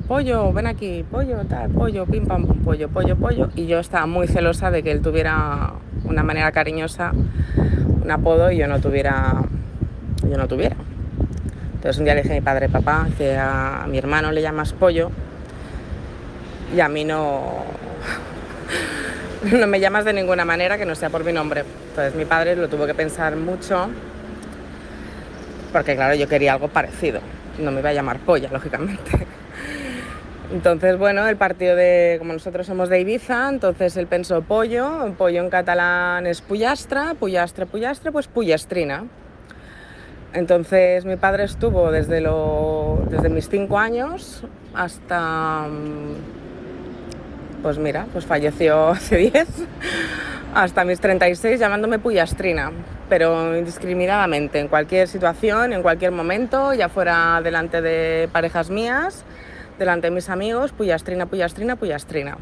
Pollo, 0.07 0.53
ven 0.53 0.67
aquí, 0.67 1.05
pollo, 1.11 1.39
tal, 1.49 1.71
pollo, 1.71 2.07
pim 2.07 2.27
pam 2.27 2.47
pollo, 2.65 2.89
pollo, 2.89 3.17
pollo. 3.17 3.49
Y 3.55 3.67
yo 3.67 3.79
estaba 3.79 4.07
muy 4.07 4.27
celosa 4.27 4.71
de 4.71 4.83
que 4.83 4.91
él 4.91 5.03
tuviera 5.03 5.73
una 6.05 6.23
manera 6.23 6.53
cariñosa, 6.53 7.13
un 7.13 8.11
apodo 8.11 8.51
y 8.51 8.59
yo 8.59 8.67
no 8.67 8.81
tuviera. 8.81 9.43
Yo 10.29 10.37
no 10.37 10.47
tuviera. 10.49 10.77
Entonces 11.75 11.99
un 11.99 12.05
día 12.05 12.15
le 12.15 12.23
dije 12.23 12.35
a 12.35 12.37
mi 12.37 12.43
padre, 12.43 12.69
papá, 12.69 13.09
que 13.17 13.37
a 13.37 13.87
mi 13.89 13.99
hermano 13.99 14.33
le 14.33 14.43
llamas 14.43 14.73
pollo 14.73 15.11
y 16.75 16.81
a 16.81 16.89
mí 16.89 17.05
no. 17.05 17.65
No 19.59 19.67
me 19.67 19.81
llamas 19.81 20.05
de 20.05 20.13
ninguna 20.13 20.45
manera 20.45 20.77
que 20.77 20.85
no 20.85 20.95
sea 20.95 21.09
por 21.09 21.25
mi 21.25 21.33
nombre. 21.33 21.65
Entonces 21.89 22.15
mi 22.15 22.27
padre 22.27 22.57
lo 22.57 22.69
tuvo 22.69 22.87
que 22.87 22.93
pensar 22.93 23.37
mucho 23.37 23.89
porque 25.73 25.95
claro, 25.95 26.15
yo 26.15 26.29
quería 26.29 26.55
algo 26.55 26.69
parecido. 26.69 27.21
No 27.59 27.71
me 27.71 27.81
iba 27.81 27.91
a 27.91 27.93
llamar 27.93 28.19
polla, 28.19 28.49
lógicamente. 28.53 29.27
Entonces, 30.53 30.99
bueno, 30.99 31.29
el 31.29 31.37
partido 31.37 31.77
de, 31.77 32.17
como 32.19 32.33
nosotros 32.33 32.67
somos 32.67 32.89
de 32.89 33.01
Ibiza, 33.01 33.49
entonces 33.49 33.97
él 33.97 34.09
pensó 34.09 34.43
pollo, 34.43 35.15
pollo 35.17 35.43
en 35.43 35.49
catalán 35.49 36.27
es 36.27 36.41
pullastra, 36.41 37.15
pullastre, 37.15 37.67
pullastre, 37.67 38.11
pues 38.11 38.27
pullastrina. 38.27 39.05
Entonces 40.33 41.05
mi 41.05 41.15
padre 41.17 41.45
estuvo 41.45 41.93
desde, 41.93 42.21
lo, 42.21 43.01
desde 43.09 43.29
mis 43.29 43.49
cinco 43.49 43.79
años 43.79 44.43
hasta, 44.75 45.69
mm, 45.69 46.15
pues 47.63 47.79
mira, 47.79 48.07
pues 48.13 48.27
falleció 48.27 48.89
hace 48.91 49.19
10, 49.19 49.47
hasta 50.53 50.85
mis 50.85 50.99
36 50.99 51.61
llamándome 51.61 52.01
pullastrina, 52.01 52.73
pero 53.09 53.57
indiscriminadamente, 53.57 54.59
en 54.59 54.67
cualquier 54.67 55.07
situación, 55.07 55.73
en 55.73 55.83
cualquier 55.83 56.11
momento, 56.11 56.75
ya 56.75 56.89
fuera 56.89 57.41
delante 57.41 57.81
de 57.81 58.29
parejas 58.33 58.69
mías, 58.69 59.25
delante 59.81 60.09
de 60.09 60.11
mis 60.15 60.29
amigos, 60.29 60.73
pullastrina, 60.73 61.25
pullastrina, 61.27 61.75
pullastrina. 61.75 62.37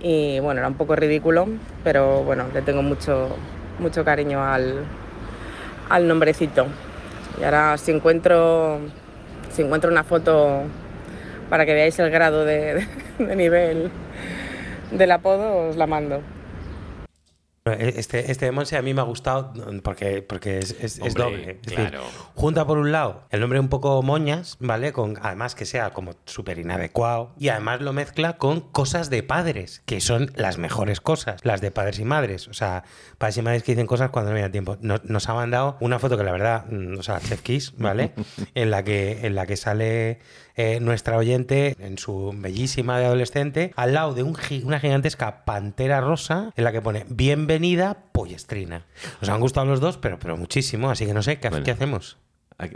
Y 0.00 0.38
bueno, 0.40 0.60
era 0.60 0.68
un 0.68 0.74
poco 0.74 0.94
ridículo, 0.94 1.48
pero 1.82 2.22
bueno, 2.22 2.44
le 2.52 2.60
tengo 2.60 2.82
mucho, 2.82 3.30
mucho 3.78 4.04
cariño 4.04 4.44
al, 4.44 4.84
al 5.88 6.06
nombrecito. 6.06 6.66
Y 7.40 7.44
ahora 7.44 7.78
si 7.78 7.92
encuentro, 7.92 8.78
si 9.50 9.62
encuentro 9.62 9.90
una 9.90 10.04
foto 10.04 10.64
para 11.48 11.64
que 11.64 11.72
veáis 11.72 11.98
el 11.98 12.10
grado 12.10 12.44
de 12.44 12.86
nivel 13.18 13.90
del 14.92 15.10
apodo, 15.10 15.70
os 15.70 15.76
la 15.76 15.86
mando. 15.86 16.20
Este, 17.72 18.30
este 18.30 18.44
de 18.46 18.52
Monse 18.52 18.76
a 18.76 18.82
mí 18.82 18.94
me 18.94 19.00
ha 19.00 19.04
gustado 19.04 19.52
porque, 19.82 20.22
porque 20.22 20.58
es, 20.58 20.70
es- 20.72 20.98
es 20.98 21.00
Hombre, 21.00 21.22
doble. 21.24 21.50
Es 21.52 21.62
decir, 21.62 21.76
claro. 21.90 22.04
junta 22.34 22.66
por 22.66 22.78
un 22.78 22.92
lado 22.92 23.24
el 23.30 23.40
nombre 23.40 23.58
un 23.60 23.68
poco 23.68 24.02
moñas, 24.02 24.56
¿vale? 24.60 24.92
Con, 24.92 25.18
además 25.20 25.54
que 25.54 25.66
sea 25.66 25.90
como 25.90 26.12
súper 26.26 26.58
inadecuado. 26.58 27.32
Y 27.38 27.48
además 27.48 27.80
lo 27.80 27.92
mezcla 27.92 28.36
con 28.38 28.60
cosas 28.60 29.10
de 29.10 29.22
padres, 29.22 29.82
que 29.86 30.00
son 30.00 30.30
las 30.36 30.58
mejores 30.58 31.00
cosas, 31.00 31.44
las 31.44 31.60
de 31.60 31.70
padres 31.70 31.98
y 31.98 32.04
madres. 32.04 32.48
O 32.48 32.54
sea, 32.54 32.84
padres 33.18 33.36
y 33.38 33.42
madres 33.42 33.62
que 33.62 33.72
dicen 33.72 33.86
cosas 33.86 34.10
cuando 34.10 34.32
no 34.32 34.36
hay 34.36 34.50
tiempo. 34.50 34.76
Nos, 34.80 35.04
nos 35.04 35.28
ha 35.28 35.34
mandado 35.34 35.76
una 35.80 35.98
foto 35.98 36.16
que 36.16 36.24
la 36.24 36.32
verdad, 36.32 36.66
mm, 36.70 36.98
o 36.98 37.02
sea, 37.02 37.20
Chef 37.20 37.42
Kiss, 37.42 37.74
¿vale? 37.78 38.12
en, 38.54 38.70
la 38.70 38.84
que, 38.84 39.26
en 39.26 39.34
la 39.34 39.46
que 39.46 39.56
sale 39.56 40.18
eh, 40.56 40.80
nuestra 40.80 41.16
oyente 41.18 41.76
en 41.78 41.98
su 41.98 42.32
bellísima 42.34 42.98
de 42.98 43.04
adolescente 43.06 43.72
al 43.76 43.92
lado 43.94 44.14
de 44.14 44.22
un 44.22 44.34
gi- 44.34 44.62
una 44.64 44.80
gigantesca 44.80 45.44
pantera 45.44 46.00
rosa 46.00 46.52
en 46.56 46.64
la 46.64 46.72
que 46.72 46.80
pone 46.80 47.04
bienvenida 47.08 47.98
pollestrina. 48.12 48.86
Nos 49.20 49.28
han 49.30 49.40
gustado 49.40 49.66
los 49.66 49.80
dos, 49.80 49.98
pero, 49.98 50.18
pero 50.18 50.36
muchísimo, 50.36 50.90
así 50.90 51.06
que 51.06 51.14
no 51.14 51.22
sé, 51.22 51.38
¿qué, 51.38 51.50
Bueno. 51.50 51.64
¿qué 51.64 51.70
hacemos? 51.72 52.16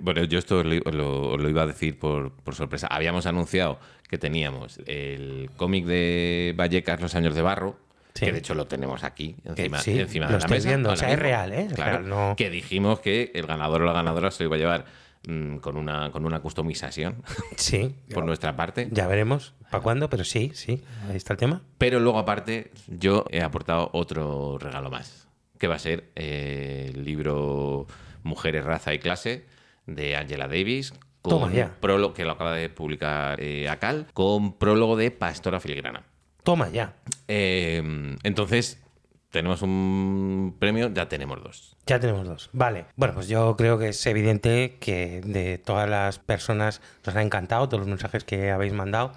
Bueno, 0.03 0.23
yo 0.25 0.39
esto 0.39 0.63
lo, 0.63 0.75
lo- 0.93 1.39
lo 1.39 1.49
iba 1.49 1.63
a 1.63 1.67
decir 1.67 1.99
por, 1.99 2.33
por 2.33 2.55
sorpresa. 2.55 2.87
Habíamos 2.89 3.25
anunciado 3.25 3.79
que 4.11 4.19
teníamos 4.19 4.79
el 4.87 5.51
cómic 5.57 5.87
de 5.87 6.53
Vallecas, 6.57 7.01
Los 7.01 7.15
años 7.15 7.35
de 7.35 7.43
barro, 7.43 7.79
Sí. 8.13 8.27
que 8.27 8.33
de 8.33 8.39
hecho 8.41 8.55
lo 8.55 8.67
tenemos 8.67 9.05
aquí, 9.05 9.37
encima, 9.45 9.79
sí, 9.79 9.99
encima 10.01 10.27
de 10.27 10.33
la 10.33 10.39
estoy 10.39 10.57
mesa. 10.57 10.69
viendo, 10.69 10.91
o 10.91 10.97
sea, 10.97 11.13
es 11.13 11.19
real, 11.19 11.53
¿eh? 11.53 11.69
Claro, 11.75 12.01
no- 12.03 12.35
que 12.37 12.51
dijimos 12.51 12.99
que 12.99 13.31
el 13.35 13.47
ganador 13.47 13.83
o 13.83 13.85
la 13.87 13.93
ganadora 13.93 14.33
se 14.33 14.43
lo 14.43 14.49
iba 14.49 14.57
a 14.57 14.59
llevar 14.59 14.85
mm, 15.27 15.57
con, 15.59 15.77
una, 15.77 16.11
con 16.11 16.25
una 16.25 16.41
customización 16.41 17.23
Sí, 17.57 17.95
por 18.13 18.25
nuestra 18.25 18.57
parte. 18.57 18.89
ya 18.91 19.07
veremos 19.07 19.55
para 19.71 19.83
cuándo, 19.83 20.11
pero 20.11 20.25
sí, 20.25 20.51
sí, 20.55 20.83
ahí 21.09 21.17
está 21.17 21.35
el 21.35 21.39
tema. 21.39 21.63
Pero 21.79 22.01
luego, 22.01 22.19
aparte, 22.19 22.71
yo 22.89 23.25
he 23.31 23.43
aportado 23.43 23.91
otro 23.93 24.59
regalo 24.59 24.91
más. 24.91 25.29
que 25.59 25.69
va 25.69 25.77
a 25.77 25.79
ser 25.79 26.11
eh, 26.17 26.91
el 26.95 27.05
libro 27.05 27.87
Mujeres, 28.23 28.65
Raza 28.65 28.93
y 28.95 28.99
Clase 28.99 29.47
de 29.87 30.17
Angela 30.17 30.49
Davis. 30.49 30.93
Con 31.23 31.31
Toma 31.39 31.53
ya. 31.53 31.77
prólogo 31.81 32.15
que 32.15 32.25
lo 32.25 32.33
acaba 32.33 32.55
de 32.55 32.69
publicar 32.71 33.41
eh, 33.43 33.69
Acal, 33.69 34.07
con 34.15 34.55
prólogo 34.59 34.97
de 34.97 35.11
Pastora 35.11 35.61
Filigrana. 35.61 36.03
Toma 36.43 36.71
ya. 36.71 36.97
Eh, 37.29 38.17
entonces, 38.23 38.83
tenemos 39.31 39.63
un 39.63 40.57
premio, 40.59 40.93
ya 40.93 41.09
tenemos 41.09 41.43
dos. 41.43 41.77
Ya 41.87 42.01
tenemos 42.01 42.27
dos. 42.27 42.51
Vale. 42.53 42.87
Bueno, 42.97 43.15
pues 43.15 43.29
yo 43.29 43.57
creo 43.57 43.79
que 43.79 43.89
es 43.89 44.07
evidente 44.07 44.77
que 44.81 45.21
de 45.25 45.59
todas 45.59 45.89
las 45.89 46.19
personas 46.19 46.81
nos 47.07 47.15
ha 47.15 47.23
encantado 47.23 47.69
todos 47.69 47.81
los 47.81 47.89
mensajes 47.89 48.25
que 48.25 48.51
habéis 48.51 48.73
mandado, 48.73 49.13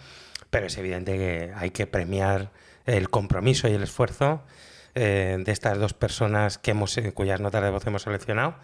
pero 0.50 0.68
es 0.68 0.78
evidente 0.78 1.18
que 1.18 1.52
hay 1.56 1.72
que 1.72 1.88
premiar 1.88 2.52
el 2.86 3.10
compromiso 3.10 3.68
y 3.68 3.74
el 3.74 3.84
esfuerzo 3.84 4.44
eh, 4.96 5.38
de 5.44 5.52
estas 5.52 5.80
dos 5.80 5.94
personas 5.94 6.60
que 6.60 6.72
hemos, 6.72 6.96
eh, 6.98 7.12
cuyas 7.12 7.42
notas 7.42 7.64
de 7.64 7.72
voz 7.72 7.86
hemos 7.88 8.04
seleccionado. 8.04 8.56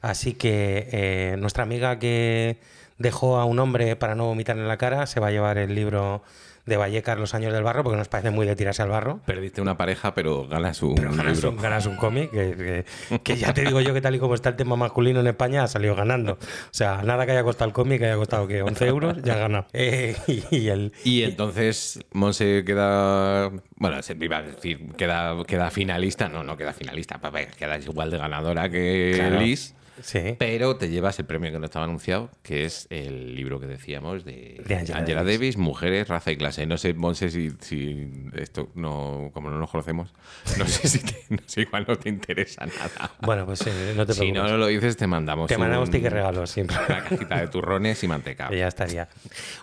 Así 0.00 0.34
que 0.34 0.88
eh, 0.92 1.36
nuestra 1.38 1.62
amiga 1.62 1.98
que 1.98 2.58
dejó 2.98 3.38
a 3.38 3.44
un 3.44 3.58
hombre 3.58 3.96
para 3.96 4.14
no 4.14 4.26
vomitar 4.26 4.56
en 4.56 4.68
la 4.68 4.78
cara 4.78 5.06
se 5.06 5.20
va 5.20 5.28
a 5.28 5.30
llevar 5.30 5.58
el 5.58 5.74
libro 5.74 6.22
de 6.66 6.76
Vallecas, 6.76 7.18
Los 7.18 7.34
años 7.34 7.52
del 7.52 7.62
barro, 7.62 7.82
porque 7.84 7.98
nos 7.98 8.08
parece 8.08 8.30
muy 8.30 8.46
de 8.46 8.56
tirarse 8.56 8.82
al 8.82 8.88
barro. 8.88 9.20
Perdiste 9.26 9.60
una 9.60 9.76
pareja, 9.76 10.14
pero 10.14 10.46
ganas 10.48 10.82
un 10.82 10.94
Pero 10.94 11.10
ganas 11.10 11.34
libro. 11.36 11.50
un, 11.50 11.56
ganas 11.62 11.86
un 11.86 11.96
cómic, 11.96 12.30
que, 12.30 12.84
que- 13.10 13.18
que 13.20 13.36
ya 13.36 13.52
te 13.52 13.62
digo 13.62 13.80
yo 13.80 13.92
que 13.94 14.00
tal 14.00 14.14
y 14.14 14.18
como 14.18 14.34
está 14.34 14.48
el 14.50 14.56
tema 14.56 14.76
masculino 14.76 15.20
en 15.20 15.26
España 15.26 15.62
ha 15.64 15.68
salido 15.68 15.94
ganando. 15.94 16.32
O 16.34 16.38
sea, 16.70 17.02
nada 17.02 17.26
que 17.26 17.32
haya 17.32 17.42
costado 17.42 17.68
el 17.68 17.74
cómic, 17.74 17.98
que 18.00 18.06
haya 18.06 18.16
costado 18.16 18.46
que 18.48 18.62
11 18.62 18.86
euros, 18.86 19.22
ya 19.22 19.34
ha 19.34 19.38
ganado. 19.38 19.66
Eh, 19.72 20.16
y, 20.26 20.56
y 20.56 20.68
el, 20.68 20.92
Y 21.04 21.22
entonces 21.24 22.00
Monse 22.12 22.64
queda. 22.64 23.50
Bueno, 23.76 24.02
se 24.02 24.16
iba 24.18 24.38
a 24.38 24.42
decir, 24.42 24.92
queda, 24.96 25.34
queda 25.46 25.70
finalista. 25.70 26.28
No, 26.28 26.42
no 26.42 26.56
queda 26.56 26.72
finalista. 26.72 27.18
papá, 27.18 27.40
Queda 27.46 27.78
igual 27.78 28.10
de 28.10 28.18
ganadora 28.18 28.68
que 28.68 29.12
Claro. 29.14 29.40
Liz. 29.40 29.74
Sí, 30.00 30.36
Pero 30.38 30.76
te 30.76 30.88
llevas 30.88 31.18
el 31.18 31.24
premio 31.26 31.50
que 31.52 31.58
no 31.58 31.64
estaba 31.64 31.84
anunciado, 31.84 32.30
que 32.42 32.64
es 32.64 32.86
el 32.90 33.34
libro 33.34 33.60
que 33.60 33.66
decíamos 33.66 34.24
de, 34.24 34.62
De 34.66 34.76
Angela 34.76 34.98
Angela, 34.98 35.20
Davis. 35.22 35.38
Davis. 35.40 35.56
Mujeres, 35.56 36.08
Raza 36.08 36.32
y 36.32 36.36
Clase. 36.36 36.66
No 36.66 36.76
sé, 36.78 36.94
Monse, 36.94 37.30
si, 37.30 37.50
si 37.60 38.10
esto 38.34 38.70
no, 38.74 39.30
como 39.32 39.50
no 39.50 39.58
nos 39.58 39.70
conocemos, 39.70 40.12
no 40.58 40.66
sé 40.66 40.88
si, 40.88 40.98
te- 41.00 41.24
no 41.30 41.38
sé, 41.46 41.62
igual 41.62 41.84
no 41.88 41.96
te 41.96 42.08
interesa 42.08 42.66
nada. 42.66 43.12
bueno, 43.22 43.46
pues 43.46 43.66
eh, 43.66 43.94
no 43.96 44.04
te 44.06 44.12
si 44.14 44.20
preocupes. 44.20 44.50
no 44.50 44.56
lo 44.58 44.66
dices, 44.66 44.96
te 44.96 45.06
mandamos. 45.06 45.48
Te 45.48 45.58
mandamos 45.58 45.90
ticket 45.90 46.12
regalos 46.12 46.50
siempre. 46.50 46.76
Una 46.88 47.04
cajita 47.04 47.40
de 47.40 47.48
turrones 47.48 48.02
y 48.04 48.08
manteca. 48.08 48.48
Y 48.52 48.58
ya 48.58 48.68
estaría. 48.68 49.08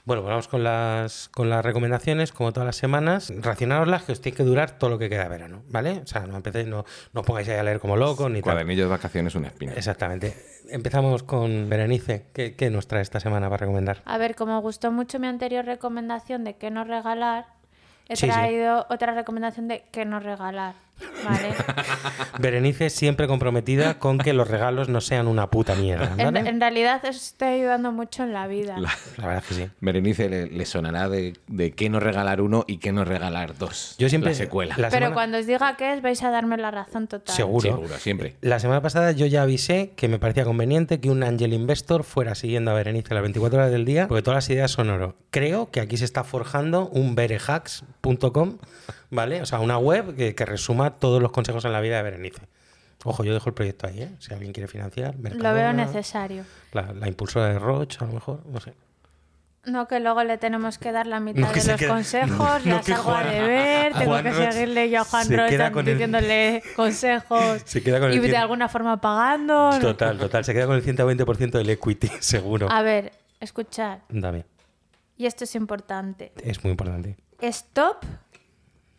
Bueno, 0.05 0.21
pues 0.23 0.29
vamos 0.31 0.47
con 0.47 0.63
las, 0.63 1.29
con 1.29 1.49
las 1.49 1.63
recomendaciones, 1.63 2.31
como 2.31 2.51
todas 2.53 2.65
las 2.65 2.75
semanas. 2.75 3.31
Racionaroslas 3.35 4.03
que 4.03 4.11
os 4.13 4.21
tiene 4.21 4.35
que 4.37 4.43
durar 4.43 4.77
todo 4.77 4.89
lo 4.89 4.97
que 4.99 5.09
queda 5.09 5.23
de 5.23 5.29
verano, 5.29 5.63
¿vale? 5.69 6.01
O 6.03 6.07
sea, 6.07 6.21
no 6.27 6.35
empecéis, 6.37 6.67
no, 6.67 6.85
no 7.13 7.21
os 7.21 7.27
pongáis 7.27 7.47
ahí 7.49 7.57
a 7.57 7.63
leer 7.63 7.79
como 7.79 7.95
locos 7.97 8.29
ni 8.29 8.35
tal. 8.41 8.53
Cuadernillo 8.53 8.83
de 8.83 8.89
vacaciones, 8.89 9.35
una 9.35 9.47
espina. 9.47 9.73
Exactamente. 9.73 10.20
Empezamos 10.69 11.23
con 11.23 11.67
Berenice. 11.69 12.25
¿Qué, 12.33 12.55
qué 12.55 12.69
nos 12.69 12.87
trae 12.87 13.01
esta 13.01 13.19
semana 13.19 13.49
para 13.49 13.61
recomendar? 13.61 14.01
A 14.05 14.17
ver, 14.17 14.35
como 14.35 14.59
gustó 14.61 14.91
mucho 14.91 15.19
mi 15.19 15.27
anterior 15.27 15.65
recomendación 15.65 16.43
de 16.43 16.55
qué 16.55 16.71
no 16.71 16.83
regalar, 16.85 17.45
he 18.07 18.15
Sí, 18.15 18.27
sí. 18.27 18.31
traído 18.31 18.85
otra 18.89 19.13
recomendación 19.13 19.67
de 19.67 19.83
qué 19.91 20.05
no 20.05 20.19
regalar. 20.19 20.75
¿Vale? 21.23 21.53
Berenice 22.39 22.89
siempre 22.89 23.27
comprometida 23.27 23.99
con 23.99 24.17
que 24.17 24.33
los 24.33 24.47
regalos 24.47 24.89
no 24.89 25.01
sean 25.01 25.27
una 25.27 25.49
puta 25.49 25.75
mierda. 25.75 26.13
en, 26.17 26.33
¿vale? 26.33 26.49
en 26.49 26.59
realidad 26.59 27.01
os 27.07 27.15
estoy 27.15 27.49
ayudando 27.49 27.91
mucho 27.91 28.23
en 28.23 28.33
la 28.33 28.47
vida. 28.47 28.77
La- 28.79 28.91
La 29.17 29.25
verdad 29.27 29.43
es 29.43 29.47
que 29.49 29.53
sí. 29.65 29.69
Berenice 29.81 30.29
le, 30.29 30.47
le 30.47 30.65
sonará 30.65 31.09
de, 31.09 31.33
de 31.47 31.71
qué 31.71 31.89
no 31.89 31.99
regalar 31.99 32.41
uno 32.41 32.63
y 32.67 32.77
qué 32.77 32.91
no 32.91 33.05
regalar 33.05 33.57
dos. 33.57 33.95
Yo 33.99 34.09
siempre. 34.09 34.31
La 34.31 34.35
secuela. 34.37 34.75
la 34.77 34.89
Pero 34.89 35.05
semana- 35.07 35.13
cuando 35.13 35.37
os 35.37 35.45
diga 35.45 35.75
qué 35.77 35.93
es, 35.93 36.01
vais 36.01 36.21
a 36.23 36.31
darme 36.31 36.57
la 36.57 36.71
razón 36.71 37.07
total. 37.07 37.35
Seguro. 37.35 37.61
Seguro, 37.61 37.97
siempre. 37.97 38.35
La 38.41 38.59
semana 38.59 38.81
pasada 38.81 39.11
yo 39.11 39.25
ya 39.25 39.43
avisé 39.43 39.91
que 39.95 40.07
me 40.07 40.19
parecía 40.19 40.43
conveniente 40.45 40.99
que 40.99 41.09
un 41.09 41.23
angel 41.23 41.53
investor 41.53 42.03
fuera 42.03 42.35
siguiendo 42.35 42.71
a 42.71 42.73
Berenice 42.73 43.13
las 43.13 43.21
24 43.23 43.59
horas 43.59 43.71
del 43.71 43.85
día, 43.85 44.07
porque 44.07 44.21
todas 44.23 44.37
las 44.37 44.49
ideas 44.49 44.71
son 44.71 44.89
oro. 44.89 45.15
Creo 45.29 45.69
que 45.71 45.79
aquí 45.81 45.97
se 45.97 46.05
está 46.05 46.23
forjando 46.23 46.87
un 46.89 47.15
berehacks.com, 47.15 48.57
¿vale? 49.11 49.41
O 49.41 49.45
sea, 49.45 49.59
una 49.59 49.77
web 49.77 50.15
que, 50.15 50.33
que 50.33 50.45
resuma 50.45 50.91
todos 50.97 51.21
los 51.21 51.31
consejos 51.31 51.63
en 51.65 51.71
la 51.73 51.79
vida 51.81 51.97
de 51.97 52.03
Berenice. 52.03 52.41
Ojo, 53.03 53.23
yo 53.23 53.33
dejo 53.33 53.49
el 53.49 53.53
proyecto 53.55 53.87
ahí, 53.87 54.01
¿eh? 54.03 54.09
Si 54.19 54.33
alguien 54.33 54.51
quiere 54.53 54.67
financiar. 54.67 55.15
Lo 55.15 55.21
veo 55.21 55.33
Mercadona, 55.33 55.73
necesario. 55.73 56.43
La, 56.71 56.93
la 56.93 57.07
impulsora 57.07 57.47
de 57.49 57.59
Roche, 57.59 57.97
a 58.01 58.05
lo 58.07 58.13
mejor, 58.13 58.45
no 58.45 58.59
sé. 58.59 58.73
No, 59.63 59.87
que 59.87 59.99
luego 59.99 60.23
le 60.23 60.39
tenemos 60.39 60.79
que 60.79 60.91
dar 60.91 61.05
la 61.05 61.19
mitad 61.19 61.41
No, 61.41 61.47
de 61.49 61.55
los 61.63 61.65
queda- 61.79 61.87
consejos, 61.87 62.37
no, 62.65 62.77
ya 62.77 62.81
salgo 62.83 63.13
a 63.13 63.23
deber, 63.23 63.93
tengo 63.97 64.11
Juan 64.11 64.23
que 64.23 64.33
seguirle 64.33 64.89
yo 64.89 65.01
a 65.01 65.03
Juan 65.03 65.25
se 65.25 65.37
Roch 65.37 65.49
queda 65.49 65.71
con 65.71 65.87
el- 65.87 65.93
diciéndole 65.93 66.63
consejos 66.75 67.61
Se 67.65 67.83
queda 67.83 67.99
con 67.99 68.11
el 68.11 68.17
y 68.23 68.27
de 68.27 68.37
alguna 68.37 68.69
forma 68.69 68.99
pagando. 69.01 69.69
Total, 69.79 70.17
total. 70.17 70.45
Se 70.45 70.53
queda 70.53 70.65
con 70.65 70.75
el 70.75 70.83
120% 70.83 71.51
del 71.51 71.69
equity, 71.71 72.09
seguro. 72.19 72.67
A 72.71 72.81
ver, 72.81 73.11
escuchad, 73.39 73.99
Dame. 74.09 74.45
y 75.17 75.25
esto 75.27 75.43
es 75.43 75.53
importante. 75.55 76.31
Es 76.43 76.63
muy 76.63 76.71
importante. 76.71 77.17
Stop 77.39 78.03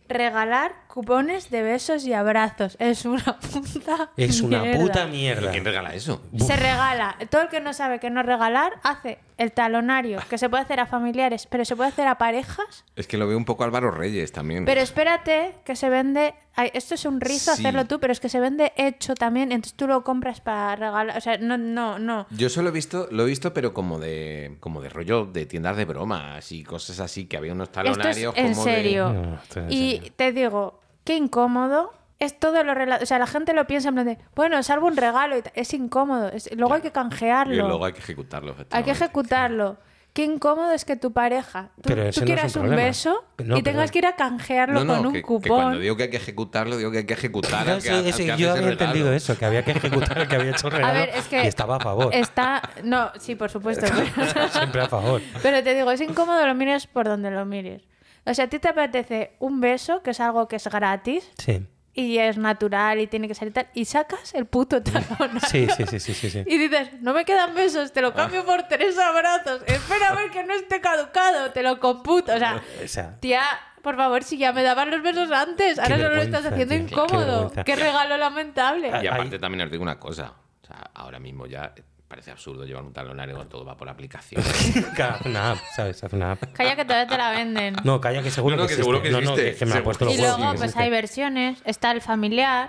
regalar 0.09 0.82
cupones 0.93 1.49
de 1.51 1.63
besos 1.63 2.05
y 2.07 2.13
abrazos. 2.13 2.77
Es 2.79 3.05
una 3.07 3.39
puta 3.53 4.11
Es 4.17 4.41
una 4.43 4.61
mierda. 4.63 4.81
puta 4.81 5.07
mierda. 5.07 5.51
¿Quién 5.51 5.65
regala 5.65 5.95
eso? 5.95 6.21
Se 6.39 6.55
regala. 6.57 7.17
Todo 7.31 7.43
el 7.43 7.49
que 7.49 7.61
no 7.61 7.73
sabe 7.73 7.99
que 7.99 8.11
no 8.11 8.23
regalar 8.23 8.73
hace 8.83 9.19
el 9.39 9.53
talonario, 9.53 10.21
que 10.29 10.39
se 10.39 10.49
puede 10.49 10.63
hacer 10.63 10.79
a 10.81 10.87
familiares, 10.87 11.49
pero 11.51 11.65
se 11.65 11.75
puede 11.75 11.89
hacer 11.89 12.07
a 12.07 12.19
parejas. 12.19 12.85
Es 12.95 13.07
que 13.07 13.17
lo 13.17 13.27
veo 13.27 13.37
un 13.39 13.45
poco 13.45 13.65
Álvaro 13.65 13.91
Reyes 13.91 14.31
también. 14.33 14.65
Pero 14.67 14.81
espérate, 14.83 15.55
que 15.65 15.75
se 15.75 15.89
vende. 15.89 16.35
ay, 16.55 16.71
esto 16.75 16.95
es 16.95 17.05
un 17.07 17.21
rizo 17.21 17.55
Sí. 17.57 17.63
hacerlo 17.63 17.87
tú, 17.87 17.99
pero 17.99 18.13
es 18.13 18.21
que 18.21 18.29
se 18.29 18.39
vende 18.39 18.73
hecho 18.77 19.15
también, 19.15 19.51
entonces 19.51 19.75
tú 19.75 19.87
lo 19.89 20.05
compras 20.05 20.41
para 20.43 20.77
regalar. 20.77 21.17
O 21.17 21.21
sea, 21.21 21.39
no, 21.39 21.57
no, 21.57 21.99
no. 21.99 22.27
Yo 22.31 22.51
solo 22.51 22.69
he 22.69 22.73
visto, 22.73 23.09
lo 23.11 23.23
he 23.23 23.27
visto, 23.27 23.55
pero 23.55 23.73
como 23.73 23.99
de, 23.99 24.59
como 24.61 24.81
de 24.83 24.91
rollo 24.91 25.25
de 25.25 25.47
tiendas 25.47 25.77
de 25.79 25.87
bromas 25.87 26.53
y 26.53 26.63
cosas 26.63 27.01
así, 27.01 27.25
que 27.25 27.37
había 27.39 27.53
unos 27.55 27.69
Esto 27.69 27.83
talonarios 27.83 28.35
es 28.37 28.45
en 28.45 28.53
como 28.53 28.65
de- 28.67 28.75
serio. 28.75 29.13
No, 29.13 29.35
esto 29.43 29.61
es 29.61 29.67
en 29.67 29.73
y 29.73 29.91
serio. 29.97 30.13
te 30.15 30.33
digo, 30.33 30.81
qué 31.05 31.17
incómodo. 31.17 31.93
Es 32.19 32.39
todo 32.39 32.63
lo 32.63 32.73
relacionado. 32.75 33.03
O 33.03 33.07
sea, 33.07 33.19
la 33.19 33.27
gente 33.27 33.53
lo 33.53 33.67
piensa 33.67 33.89
en 33.89 33.95
plan 33.95 34.07
de, 34.07 34.19
bueno, 34.37 34.63
salvo 34.63 34.87
un 34.87 34.97
regalo. 34.97 35.37
y 35.37 35.43
tal. 35.43 35.53
Es 35.57 35.75
incómodo. 35.75 36.29
es- 36.29 36.49
luego 36.57 36.75
hay 36.75 36.81
que 36.81 36.89
Y 36.89 36.93
canjearlo. 36.93 37.67
luego 37.67 37.85
hay 37.85 37.93
que 37.95 37.99
ejecutarlo. 37.99 38.55
Hay 38.71 38.85
que 38.85 38.93
ejecutarlo. 38.93 39.77
Qué 40.13 40.25
incómodo 40.25 40.73
es 40.73 40.85
que 40.85 40.95
tu 40.97 41.13
pareja, 41.13 41.71
tú, 41.77 41.83
Pero 41.89 42.03
tú 42.03 42.09
ese 42.11 42.21
no 42.21 42.25
es 42.25 42.27
quieras 42.27 42.57
un 42.57 42.69
beso 42.77 43.25
No, 43.43 43.57
y 43.57 43.63
tengas 43.63 43.91
que 43.91 43.99
ir 44.01 44.05
a 44.07 44.15
canjearlo 44.15 44.75
No, 44.81 44.85
no, 44.85 44.97
con 44.99 45.07
un 45.07 45.13
que, 45.15 45.21
que 45.21 45.27
cupón. 45.27 45.49
cuando 45.57 45.79
digo 45.79 45.97
que 45.97 46.03
hay 46.03 46.11
que 46.11 46.19
ejecutarlo, 46.19 46.77
digo 46.77 46.91
que 46.91 46.99
hay 46.99 47.07
que 47.07 47.15
ejecutar 47.15 47.67
al 47.69 47.83
que, 47.83 47.89
al 47.89 48.05
yo 48.37 48.53
había 48.53 48.69
entendido 48.73 49.11
eso, 49.15 49.39
que 49.39 49.47
había 49.47 49.65
que 49.65 49.71
ejecutar 49.71 50.19
el 50.19 50.29
que 50.29 50.37
había 50.37 50.51
hecho 50.51 50.67
el 50.67 50.73
regalo 50.75 50.93
A 50.93 50.93
ver, 51.01 51.09
es 51.17 51.27
que 51.29 51.43
y 51.43 51.47
estaba 51.47 51.77
a 51.77 51.81
favor. 51.81 52.15
Está, 52.15 52.61
no, 52.85 53.11
sí, 53.19 53.37
por 53.37 53.51
supuesto. 53.51 53.87
pero- 54.15 54.49
Siempre 54.51 54.83
a 54.83 54.89
favor. 54.89 55.23
Pero 55.43 55.63
te 55.65 55.75
digo, 55.75 55.91
es 55.91 56.01
incómodo 56.03 56.47
lo 56.47 56.55
mires 56.55 56.87
por 56.87 57.07
donde 57.07 57.31
lo 57.31 57.47
mires. 57.47 57.83
O 58.25 58.35
sea, 58.35 58.45
a 58.45 58.49
ti 58.49 58.59
te 58.59 58.69
apetece 58.69 59.33
un 59.41 59.61
beso, 59.61 60.03
que 60.03 60.11
es 60.11 60.21
algo 60.21 60.47
que 60.49 60.57
es 60.57 60.67
gratis 60.69 61.29
Sí. 61.39 61.67
y 61.95 62.19
es 62.19 62.39
natural 62.39 63.01
y 63.01 63.07
tiene 63.07 63.27
que 63.29 63.35
ser 63.35 63.49
y 63.49 63.51
tal, 63.51 63.67
y 63.75 63.85
sacas 63.85 64.33
el 64.35 64.47
puto 64.47 64.83
talón. 64.83 65.41
Sí, 65.49 65.67
sí, 65.77 65.85
sí, 65.87 65.99
sí, 66.01 66.15
sí, 66.15 66.31
sí. 66.31 66.43
Y 66.47 66.59
dices, 66.59 66.91
no 67.01 67.13
me 67.15 67.25
quedan 67.25 67.55
besos, 67.55 67.93
te 67.93 68.01
lo 68.01 68.15
cambio 68.15 68.45
por 68.47 68.63
tres 68.69 68.97
abrazos. 68.99 69.63
Espera 69.67 70.11
a 70.11 70.15
ver 70.15 70.31
que 70.31 70.45
no 70.45 70.55
esté 70.55 70.81
caducado, 70.81 71.51
te 71.51 71.63
lo 71.63 71.81
computo. 71.81 72.33
O 72.35 72.39
sea, 72.39 72.63
O 72.85 72.89
sea, 72.89 73.19
tía, 73.21 73.43
por 73.83 73.97
favor, 73.97 74.23
si 74.23 74.39
ya 74.39 74.53
me 74.53 74.63
daban 74.63 74.91
los 74.91 75.03
besos 75.03 75.31
antes, 75.33 75.79
ahora 75.81 75.97
solo 75.97 76.15
lo 76.15 76.23
estás 76.23 76.47
haciendo 76.47 76.75
tío, 76.77 76.87
qué 76.87 76.93
incómodo. 76.95 77.27
vergüenza. 77.49 77.65
Qué 77.65 77.77
regalo 77.77 78.17
lamentable. 78.17 78.93
Y 79.03 79.07
aparte 79.09 79.39
también 79.41 79.63
os 79.67 79.71
digo 79.73 79.83
una 79.83 79.99
cosa. 79.99 80.33
O 80.63 80.67
sea, 80.67 80.91
ahora 80.95 81.19
mismo 81.19 81.47
ya 81.47 81.75
parece 82.13 82.31
absurdo 82.31 82.67
llevar 82.67 82.85
un 82.85 82.93
talonario 82.93 83.35
cuando 83.35 83.51
todo 83.51 83.65
va 83.65 83.75
por 83.75 83.89
aplicación. 83.89 84.43
haz 84.99 85.25
una 85.25 85.53
app, 85.53 85.59
¿sabes? 85.75 86.05
Haz 86.05 86.13
una 86.13 86.33
app. 86.33 86.43
Calla 86.53 86.77
que 86.77 86.85
todavía 86.85 87.07
te 87.07 87.17
la 87.17 87.31
venden. 87.31 87.75
No, 87.85 88.03
calla, 88.03 88.23
que 88.23 88.31
seguro 88.31 88.55
No, 88.55 88.63
no, 88.65 88.69
que, 88.69 88.75
que 88.75 88.83
seguro 88.83 89.01
que 89.01 89.09
existe. 89.09 89.25
No, 89.25 89.31
no, 89.31 89.37
que, 89.43 89.55
que 89.55 89.65
me 89.65 89.75
ha 89.77 89.83
puesto 89.83 90.05
los 90.05 90.15
Y 90.15 90.19
luego, 90.19 90.55
pues 90.57 90.77
hay 90.77 90.91
versiones. 90.91 91.63
Está 91.65 91.91
el 91.91 92.03
familiar, 92.03 92.69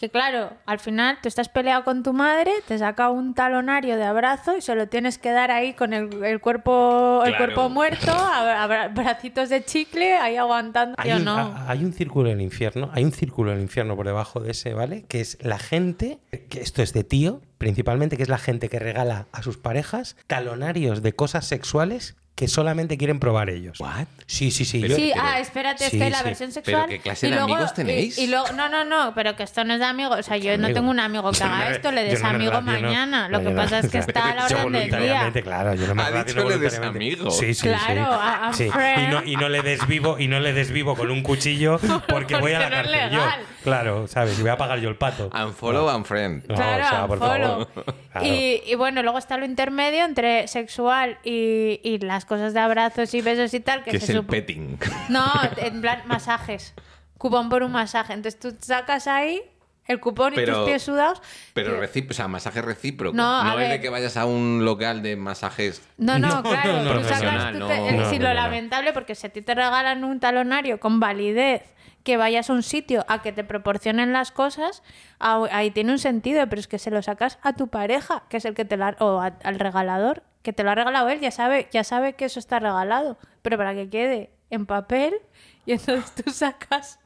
que 0.00 0.08
claro, 0.08 0.54
al 0.64 0.78
final 0.80 1.18
tú 1.22 1.28
estás 1.28 1.50
peleado 1.50 1.84
con 1.84 2.02
tu 2.02 2.14
madre, 2.14 2.50
te 2.66 2.78
saca 2.78 3.10
un 3.10 3.34
talonario 3.34 3.96
de 3.98 4.04
abrazo 4.04 4.56
y 4.56 4.62
se 4.62 4.74
lo 4.74 4.88
tienes 4.88 5.18
que 5.18 5.30
dar 5.30 5.50
ahí 5.50 5.74
con 5.74 5.92
el, 5.92 6.24
el 6.24 6.40
cuerpo 6.40 7.22
el 7.24 7.32
Claro. 7.36 7.44
cuerpo 7.54 7.68
muerto, 7.68 8.10
abra- 8.10 8.88
bracitos 8.88 9.50
de 9.50 9.62
chicle, 9.62 10.14
ahí 10.14 10.36
aguantando. 10.36 10.94
Hay 10.98 11.10
Yo 11.10 11.16
un, 11.16 11.24
no. 11.26 11.36
a- 11.36 11.70
hay 11.70 11.84
un 11.84 11.92
círculo 11.92 12.30
en 12.30 12.38
el 12.38 12.42
infierno, 12.42 12.90
hay 12.94 13.04
un 13.04 13.12
círculo 13.12 13.50
en 13.52 13.58
el 13.58 13.62
infierno 13.64 13.94
por 13.94 14.06
debajo 14.06 14.40
de 14.40 14.52
ese, 14.52 14.72
¿vale? 14.72 15.04
Que 15.06 15.20
es 15.20 15.36
la 15.42 15.58
gente, 15.58 16.18
que 16.48 16.60
esto 16.62 16.82
es 16.82 16.94
de 16.94 17.04
tío, 17.04 17.42
principalmente, 17.58 18.16
que 18.16 18.22
es 18.22 18.30
la 18.30 18.38
gente 18.38 18.70
que 18.70 18.78
regala 18.78 19.26
a 19.32 19.42
sus 19.42 19.58
parejas 19.58 20.16
talonarios 20.26 21.02
de 21.02 21.12
cosas 21.12 21.44
sexuales 21.46 22.16
que 22.40 22.48
solamente 22.48 22.96
quieren 22.96 23.20
probar 23.20 23.50
ellos. 23.50 23.78
¿What? 23.80 24.06
Sí, 24.26 24.50
sí, 24.50 24.64
sí. 24.64 24.80
yo- 24.80 24.96
Sí, 24.96 25.10
pero- 25.14 25.26
ah, 25.26 25.40
espérate, 25.40 25.84
es 25.84 25.90
sí, 25.90 25.98
que 25.98 26.04
hay 26.04 26.10
la 26.10 26.18
sí. 26.20 26.24
versión 26.24 26.50
Pero 26.54 26.64
sexual. 26.64 26.88
¿qué 26.88 26.98
clase 27.00 27.26
y 27.26 27.30
de 27.30 27.36
luego- 27.36 27.52
amigos 27.54 27.74
tenéis? 27.74 28.16
Y, 28.16 28.22
y 28.22 28.26
luego, 28.28 28.46
no, 28.52 28.70
no, 28.70 28.82
no, 28.86 29.12
pero 29.14 29.36
que 29.36 29.42
esto 29.42 29.62
no 29.64 29.74
es 29.74 29.78
de 29.80 29.84
amigos. 29.84 30.18
O 30.18 30.22
sea, 30.22 30.38
yo 30.38 30.56
no 30.56 30.64
Amigo. 30.64 30.80
tengo 30.80 30.90
un 30.90 31.00
amigo 31.00 31.30
que 31.32 31.38
no 31.44 31.44
haga 31.54 31.70
esto, 31.70 31.92
le 31.92 32.04
yo 32.06 32.10
des 32.12 32.22
no 32.22 32.62
mañana. 32.62 33.28
Lo 33.28 33.40
no, 33.42 33.50
que 33.50 33.54
pasa 33.54 33.80
no- 33.82 33.86
es 33.86 33.92
que 33.92 33.98
está 34.14 34.30
a 34.30 34.34
la 34.34 34.46
orden 34.46 34.72
del 34.90 35.02
día. 35.02 35.30
claro, 35.42 35.74
yo 35.74 35.86
no 35.86 35.94
me 35.94 36.02
Ha 36.02 36.24
dicho 36.24 36.48
le 36.48 36.58
des 36.58 36.78
voluntariamente. 36.80 36.98
amigo. 37.20 37.30
Sí, 37.30 37.52
sí, 37.52 37.68
Claro, 37.68 37.84
sí. 37.86 37.98
a- 38.00 38.48
a 38.48 38.52
Sí. 38.54 38.64
Y, 38.64 39.06
no, 39.10 39.22
y 39.24 39.36
no 39.36 39.48
le 39.50 39.60
desvivo 39.60 40.18
y 40.18 40.26
no 40.28 40.40
le 40.40 40.54
desvivo 40.54 40.96
con 40.96 41.10
un 41.10 41.22
cuchillo 41.22 41.78
porque 42.08 42.36
voy 42.36 42.52
a 42.54 42.60
la 42.60 42.70
no 42.70 42.76
cárcel 42.76 43.10
yo. 43.10 43.20
Claro, 43.62 44.06
¿sabes? 44.08 44.38
Y 44.38 44.40
voy 44.42 44.50
a 44.50 44.56
pagar 44.56 44.78
yo 44.80 44.88
el 44.88 44.96
pato. 44.96 45.28
Unfollow 45.34 45.90
and 45.90 46.06
friend. 46.06 46.44
No, 46.48 46.54
Claro, 46.54 46.84
o 46.84 46.88
sea, 46.88 47.06
por 47.06 47.18
unfollow. 47.18 47.68
favor. 47.74 48.26
Y, 48.26 48.62
y 48.66 48.74
bueno, 48.76 49.02
luego 49.02 49.18
está 49.18 49.36
lo 49.36 49.44
intermedio 49.44 50.04
entre 50.06 50.48
sexual 50.48 51.18
y, 51.24 51.78
y 51.84 51.98
las 51.98 52.24
cosas 52.30 52.54
de 52.54 52.60
abrazos 52.60 53.12
y 53.12 53.20
besos 53.22 53.52
y 53.54 53.58
tal. 53.60 53.82
Que, 53.82 53.90
Que 53.90 53.98
se 53.98 54.04
es 54.04 54.10
el 54.10 54.24
petting. 54.24 54.78
No, 55.08 55.24
en 55.56 55.80
plan 55.80 56.02
masajes. 56.06 56.74
Cupón 57.18 57.48
por 57.48 57.64
un 57.64 57.72
masaje. 57.72 58.12
Entonces 58.12 58.38
tú 58.38 58.56
sacas 58.60 59.08
ahí 59.08 59.42
el 59.86 59.98
cupón 59.98 60.32
y 60.34 60.36
Pero- 60.36 60.58
tus 60.58 60.66
pies 60.68 60.82
sudados. 60.84 61.20
Pero 61.52 61.76
y- 61.76 61.80
recíproco, 61.80 62.12
o 62.12 62.14
sea, 62.14 62.28
masaje 62.28 62.62
recíproco. 62.62 63.16
No, 63.16 63.42
No, 63.42 63.58
es 63.58 63.68
de 63.68 63.80
que 63.80 63.88
vayas 63.88 64.16
a 64.16 64.24
un 64.26 64.64
local 64.64 65.02
de 65.02 65.16
masajes. 65.16 65.82
No, 65.98 66.20
no, 66.20 66.42
claro, 66.44 66.84
no, 66.84 66.94
no, 66.94 67.00
tú 67.00 67.08
sacas 67.08 67.52
lo 67.56 67.68
no. 67.68 68.34
lamentable, 68.34 68.92
porque 68.92 69.16
si 69.16 69.26
a 69.26 69.30
ti 69.30 69.42
te 69.42 69.52
regalan 69.56 70.04
un 70.04 70.20
talonario 70.20 70.78
con 70.78 71.00
validez, 71.00 71.62
que 72.02 72.16
vayas 72.16 72.50
a 72.50 72.52
un 72.52 72.62
sitio 72.62 73.04
a 73.08 73.22
que 73.22 73.32
te 73.32 73.44
proporcionen 73.44 74.12
las 74.12 74.32
cosas, 74.32 74.82
ah, 75.18 75.46
ahí 75.52 75.70
tiene 75.70 75.92
un 75.92 75.98
sentido, 75.98 76.46
pero 76.48 76.60
es 76.60 76.68
que 76.68 76.78
se 76.78 76.90
lo 76.90 77.02
sacas 77.02 77.38
a 77.42 77.54
tu 77.54 77.68
pareja, 77.68 78.24
que 78.28 78.38
es 78.38 78.44
el 78.44 78.54
que 78.54 78.64
te 78.64 78.76
la, 78.76 78.96
o 79.00 79.20
al 79.20 79.58
regalador, 79.58 80.22
que 80.42 80.52
te 80.52 80.64
lo 80.64 80.70
ha 80.70 80.74
regalado 80.74 81.08
él, 81.08 81.20
ya 81.20 81.30
sabe, 81.30 81.68
ya 81.70 81.84
sabe 81.84 82.14
que 82.14 82.24
eso 82.24 82.38
está 82.38 82.58
regalado, 82.58 83.18
pero 83.42 83.56
para 83.56 83.74
que 83.74 83.90
quede 83.90 84.30
en 84.50 84.66
papel 84.66 85.14
y 85.66 85.72
entonces 85.72 86.12
tú 86.24 86.30
sacas 86.30 86.98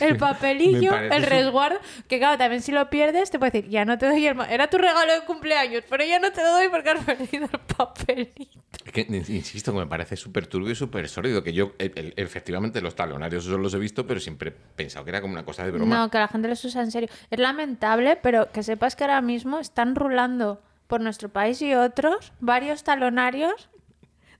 el 0.00 0.16
papelillo, 0.16 0.92
el 0.96 1.22
resguardo, 1.22 1.78
que 2.08 2.18
claro, 2.18 2.38
también 2.38 2.62
si 2.62 2.72
lo 2.72 2.88
pierdes 2.90 3.30
te 3.30 3.38
puede 3.38 3.52
decir, 3.52 3.70
ya 3.70 3.84
no 3.84 3.98
te 3.98 4.06
doy 4.06 4.26
el... 4.26 4.38
Era 4.48 4.68
tu 4.68 4.78
regalo 4.78 5.12
de 5.12 5.20
cumpleaños, 5.26 5.84
pero 5.88 6.04
ya 6.04 6.18
no 6.18 6.30
te 6.32 6.42
lo 6.42 6.50
doy 6.52 6.68
porque 6.68 6.90
has 6.90 7.04
perdido 7.04 7.48
el 7.52 7.60
papelito. 7.76 8.60
Es 8.84 8.92
que, 8.92 9.00
insisto, 9.10 9.72
que 9.72 9.78
me 9.78 9.86
parece 9.86 10.16
súper 10.16 10.46
turbio 10.46 10.72
y 10.72 10.74
súper 10.74 11.08
sólido. 11.08 11.42
Que 11.42 11.52
yo, 11.52 11.72
el- 11.78 11.92
el- 11.96 12.14
efectivamente, 12.16 12.80
los 12.80 12.94
talonarios 12.94 13.44
esos 13.44 13.60
los 13.60 13.74
he 13.74 13.78
visto, 13.78 14.06
pero 14.06 14.18
siempre 14.20 14.50
he 14.50 14.52
pensado 14.52 15.04
que 15.04 15.10
era 15.10 15.20
como 15.20 15.34
una 15.34 15.44
cosa 15.44 15.64
de 15.64 15.72
broma. 15.72 15.94
No, 15.98 16.10
que 16.10 16.18
la 16.18 16.28
gente 16.28 16.48
los 16.48 16.64
usa 16.64 16.82
en 16.82 16.90
serio. 16.90 17.08
Es 17.30 17.38
lamentable, 17.38 18.16
pero 18.16 18.50
que 18.50 18.62
sepas 18.62 18.96
que 18.96 19.04
ahora 19.04 19.20
mismo 19.20 19.58
están 19.58 19.94
rulando 19.94 20.62
por 20.86 21.02
nuestro 21.02 21.28
país 21.28 21.60
y 21.60 21.74
otros 21.74 22.32
varios 22.40 22.82
talonarios 22.82 23.68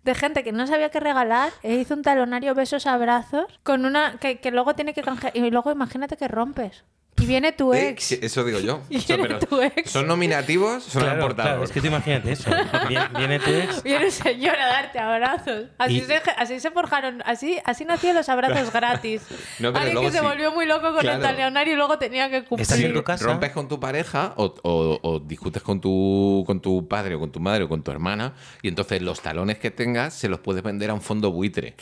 de 0.09 0.15
gente 0.15 0.43
que 0.43 0.53
no 0.53 0.67
sabía 0.67 0.89
qué 0.89 1.01
regalar 1.01 1.53
e 1.63 1.75
hizo 1.75 1.93
un 1.93 2.03
talonario 2.03 2.55
besos 2.55 2.87
abrazos 2.87 3.45
con 3.63 3.85
una 3.85 4.17
que, 4.19 4.41
que 4.41 4.51
luego 4.51 4.75
tiene 4.75 4.95
que 4.95 5.03
canjear 5.03 5.37
y 5.37 5.51
luego 5.51 5.71
imagínate 5.71 6.17
que 6.17 6.29
rompes 6.29 6.83
y 7.21 7.27
viene 7.27 7.53
tu 7.53 7.73
Eh, 7.75 7.89
ex 7.91 8.13
eso 8.13 8.45
digo 8.45 8.59
yo. 8.61 8.81
Y 8.91 8.97
O 8.99 9.01
sea, 9.01 9.17
viene 9.17 9.35
pero 9.37 9.47
tu 9.47 9.61
ex. 9.63 9.91
¿Son 9.91 10.07
nominativos? 10.07 10.83
Son 10.85 11.03
Claro, 11.03 11.19
aportados. 11.23 11.51
claro, 11.51 11.65
es 11.65 11.73
que 11.73 11.81
tú 11.81 11.87
imagínate 11.89 12.33
eso. 12.33 12.51
Viene, 12.89 13.09
viene 13.17 13.39
tu 13.39 13.51
ex. 13.51 13.83
viene 13.83 14.05
un 14.07 14.11
señor 14.13 14.57
a 14.59 14.67
darte 14.67 14.99
abrazos 14.99 15.65
así, 15.79 15.97
Y- 15.99 16.01
se, 16.03 16.21
así 16.37 16.61
se 16.61 16.71
forjaron 16.71 17.23
así 17.25 17.59
así 17.65 17.85
nacían 17.85 18.15
los 18.17 18.29
abrazos 18.29 18.73
gratis 18.73 19.23
No, 19.59 19.73
pero 19.73 19.77
alguien 19.79 19.95
luego 19.95 20.09
que 20.11 20.17
se 20.17 20.21
volvió 20.23 20.53
muy 20.53 20.67
loco 20.67 20.89
con 20.95 20.97
el 21.07 21.19
Claro. 21.19 21.23
talonario 21.23 21.73
y 21.73 21.77
luego 21.77 21.99
tenía 21.99 22.29
que 22.31 22.37
Estás 22.39 22.51
en 22.73 22.77
cumplir 22.83 22.95
tu 22.95 23.03
casa. 23.05 23.25
rompes 23.25 23.51
con 23.53 23.69
tu 23.69 23.81
pareja 23.81 24.33
o, 24.37 24.55
o- 24.63 24.99
o 25.03 25.21
discutes 25.21 25.63
con 25.63 25.81
tu, 25.81 26.45
con 26.47 26.61
tu 26.61 26.87
padre 26.89 27.15
o 27.15 27.21
con 27.21 27.31
tu 27.33 27.41
madre 27.41 27.65
o 27.65 27.69
con 27.69 27.83
tu 27.83 27.91
hermana 27.91 28.35
y 28.63 28.69
entonces 28.69 29.03
los 29.03 29.21
talones 29.21 29.59
que 29.59 29.71
tengas 29.71 30.15
se 30.15 30.29
los 30.29 30.41
puedes 30.41 30.63
vender 30.63 30.91
a 30.91 30.95
un 30.95 31.03
fondo 31.03 31.31
buitre. 31.33 31.75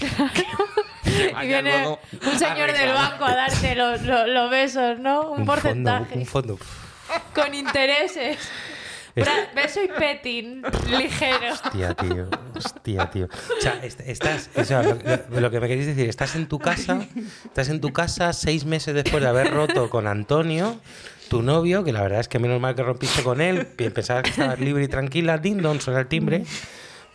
Que 1.17 1.35
Y 1.43 1.47
viene 1.47 1.71
luego 1.79 1.99
un 2.13 2.39
señor 2.39 2.73
del 2.73 2.93
banco 2.93 3.25
a 3.25 3.35
darte 3.35 3.75
los, 3.75 4.03
los- 4.03 4.29
los 4.29 4.51
besos, 4.51 4.99
¿no? 4.99 5.31
Un, 5.31 5.41
Un 5.41 5.47
porcentaje. 5.47 6.25
fondo, 6.25 6.55
un 6.55 6.59
fondo. 6.59 6.59
Con 7.35 7.55
intereses. 7.55 8.39
Es- 9.15 9.25
Bra- 9.27 9.49
beso 9.55 9.81
y 9.83 9.89
petting 9.89 10.63
ligero. 10.91 11.55
Hostia, 11.55 11.95
tío. 11.95 12.29
Hostia, 12.55 13.11
tío. 13.11 13.29
O 13.57 13.61
sea, 13.63 13.81
est- 13.83 14.01
estás. 14.01 14.51
o 14.55 14.63
sea, 14.65 14.83
lo, 14.83 14.95
lo- 15.31 15.41
lo 15.41 15.51
que 15.51 15.59
me 15.61 15.69
queréis 15.69 15.87
decir, 15.87 16.07
estás 16.09 16.35
en 16.35 16.47
tu 16.49 16.59
casa. 16.59 17.01
Estás 17.45 17.71
en 17.71 17.81
tu 17.81 17.93
casa 17.95 18.33
seis 18.35 18.67
meses 18.67 18.95
después 18.95 19.23
de 19.23 19.29
haber 19.31 19.53
roto 19.55 19.89
con 19.89 20.07
Antonio, 20.07 20.79
tu 21.31 21.41
novio, 21.41 21.83
que 21.83 21.93
la 21.95 22.03
verdad 22.03 22.21
es 22.21 22.29
que 22.29 22.39
menos 22.39 22.61
mal 22.61 22.75
que 22.75 22.83
rompiste 22.83 23.23
con 23.23 23.41
él, 23.41 23.69
que 23.79 23.91
pensabas 23.91 24.23
que 24.25 24.31
estabas 24.31 24.61
libre 24.61 24.85
y 24.85 24.89
tranquila, 24.89 25.39
ding 25.39 25.63
dong, 25.63 25.81
suena 25.81 26.01
el 26.01 26.09
timbre. 26.09 26.45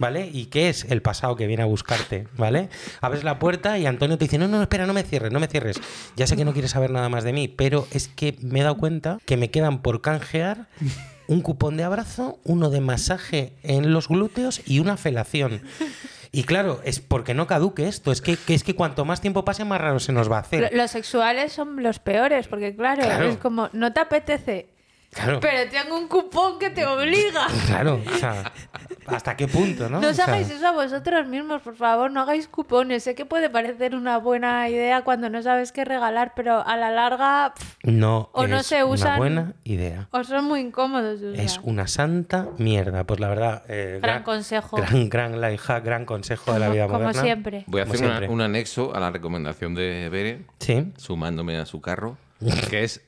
¿Vale? 0.02 0.30
¿Y 0.34 0.48
qué 0.48 0.68
es 0.70 0.86
el 0.90 1.02
pasado 1.04 1.36
que 1.36 1.46
viene 1.46 1.62
a 1.62 1.68
buscarte? 1.68 2.28
¿Vale? 2.36 2.70
Abres 3.02 3.24
la 3.24 3.38
puerta 3.38 3.78
y 3.78 3.86
Antonio 3.86 4.18
te 4.18 4.26
dice, 4.26 4.38
no, 4.40 4.48
no, 4.48 4.58
no, 4.58 4.64
espera, 4.64 4.88
no 4.88 4.94
me 4.94 5.04
cierres, 5.04 5.32
no 5.32 5.40
me 5.40 5.48
cierres. 5.48 5.80
Ya 6.16 6.26
sé 6.26 6.36
que 6.36 6.44
no 6.44 6.54
quieres 6.54 6.72
saber 6.72 6.90
nada 6.90 7.08
más 7.08 7.24
de 7.24 7.34
mí, 7.34 7.48
pero 7.48 7.88
es 7.92 8.08
que 8.08 8.36
me 8.42 8.60
he 8.62 8.64
dado 8.64 8.78
cuenta 8.78 9.20
que 9.26 9.38
me 9.38 9.52
quedan 9.52 9.84
por 9.84 10.02
canjear 10.02 10.66
un 11.28 11.42
cupón 11.42 11.78
de 11.78 11.84
abrazo, 11.84 12.40
uno 12.44 12.72
de 12.72 12.82
masaje 12.82 13.54
en 13.64 13.94
los 13.94 14.08
glúteos 14.10 14.62
y 14.66 14.80
una 14.80 14.98
felación. 14.98 15.62
Y 16.32 16.44
claro, 16.46 16.82
es 16.84 17.00
porque 17.00 17.34
no 17.36 17.46
caduque 17.46 17.88
esto, 17.88 18.12
es 18.12 18.22
que, 18.22 18.38
que 18.38 18.54
es 18.56 18.64
que 18.64 18.74
cuanto 18.76 19.06
más 19.06 19.22
tiempo 19.22 19.46
pase, 19.46 19.64
más 19.66 19.80
raro 19.80 20.00
se 20.00 20.14
nos 20.14 20.32
va 20.32 20.38
a 20.38 20.42
hacer. 20.42 20.72
Lo- 20.72 20.78
Los 20.82 20.92
sexuales 20.92 21.54
son 21.54 21.84
los 21.84 22.00
peores, 22.00 22.48
porque 22.48 22.76
claro, 22.76 23.04
Claro. 23.04 23.26
es 23.30 23.38
como, 23.38 23.70
no 23.74 23.94
te 23.94 24.00
apetece, 24.00 24.68
Claro. 25.14 25.40
pero 25.42 25.70
tengo 25.70 25.98
un 25.98 26.08
cupón 26.08 26.58
que 26.58 26.70
te 26.70 26.86
obliga. 26.86 27.48
Claro, 27.68 28.02
o 28.10 28.18
sea, 28.18 28.52
¿hasta 29.08 29.36
qué 29.36 29.48
punto, 29.48 29.90
no? 29.90 30.00
No 30.00 30.08
O 30.08 30.10
os 30.12 30.16
sea, 30.16 30.26
hagáis 30.26 30.50
eso 30.50 30.68
a 30.68 30.72
vosotros 30.72 31.28
mismos, 31.28 31.62
por 31.62 31.76
favor, 31.76 32.12
no 32.12 32.22
hagáis 32.22 32.48
cupones. 32.48 33.04
Sé 33.04 33.16
que 33.16 33.26
puede 33.26 33.50
parecer 33.50 33.96
una 33.96 34.18
buena 34.18 34.68
idea 34.70 35.04
cuando 35.04 35.30
no 35.30 35.42
sabes 35.42 35.72
qué 35.72 35.86
regalar, 35.86 36.34
pero 36.36 36.66
a 36.66 36.78
la 36.78 36.92
larga 36.92 37.54
pff, 37.56 37.76
No, 37.84 38.30
O 38.34 38.48
no 38.48 38.58
es 38.60 38.68
se 38.68 38.84
una 38.84 38.94
usan- 38.94 39.18
buena 39.18 39.54
idea. 39.64 40.08
os 40.12 40.28
son 40.28 40.46
muy 40.46 40.60
incómodos. 40.62 41.20
de 41.22 41.32
usar. 41.32 41.46
Es 41.46 41.60
una 41.64 41.88
santa 41.88 42.48
mierda. 42.58 43.04
Pues 43.06 43.20
la 43.20 43.30
verdad. 43.30 43.64
eh, 43.68 44.00
Gran 44.02 44.24
consejo. 44.24 44.78
Gran, 44.78 45.10
gran 45.10 45.42
life 45.42 45.58
hack, 45.58 45.84
gran 45.84 46.06
consejo 46.06 46.54
de 46.54 46.60
la 46.60 46.70
vida 46.70 46.88
como 46.88 47.00
moderna. 47.00 47.22
siempre. 47.22 47.64
Voy 47.68 47.82
a 47.82 47.86
Como 47.86 47.96
hacer 47.96 48.08
una- 48.24 48.30
un 48.30 48.42
anexo 48.42 48.96
a 48.96 49.00
la 49.00 49.12
recomendación 49.12 49.76
de 49.76 50.10
Bere, 50.10 50.46
Sí. 50.60 50.92
sumándome 50.98 51.58
a 51.58 51.66
su 51.66 51.82
carro, 51.82 52.18
que 52.70 52.84
es 52.84 53.02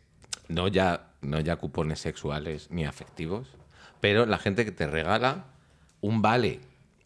no 0.48 0.68
ya, 0.68 1.08
no 1.22 1.40
ya 1.40 1.56
cupones 1.56 2.00
sexuales 2.00 2.68
ni 2.70 2.86
afectivos, 2.86 3.48
pero 4.02 4.26
la 4.26 4.38
gente 4.38 4.66
que 4.66 4.72
te 4.72 4.88
regala 4.88 5.46
un 6.04 6.22
vale, 6.22 6.60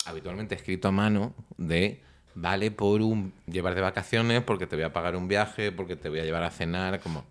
habitualmente 0.05 0.55
escrito 0.55 0.87
a 0.87 0.91
mano, 0.91 1.33
de 1.57 2.01
vale 2.33 2.71
por 2.71 3.01
un 3.01 3.31
llevar 3.45 3.75
de 3.75 3.81
vacaciones, 3.81 4.41
porque 4.41 4.65
te 4.67 4.75
voy 4.75 4.85
a 4.85 4.91
pagar 4.93 5.15
un 5.15 5.27
viaje, 5.27 5.71
porque 5.71 5.95
te 5.95 6.09
voy 6.09 6.19
a 6.19 6.23
llevar 6.23 6.43
a 6.43 6.49
cenar, 6.49 6.99
como... 6.99 7.23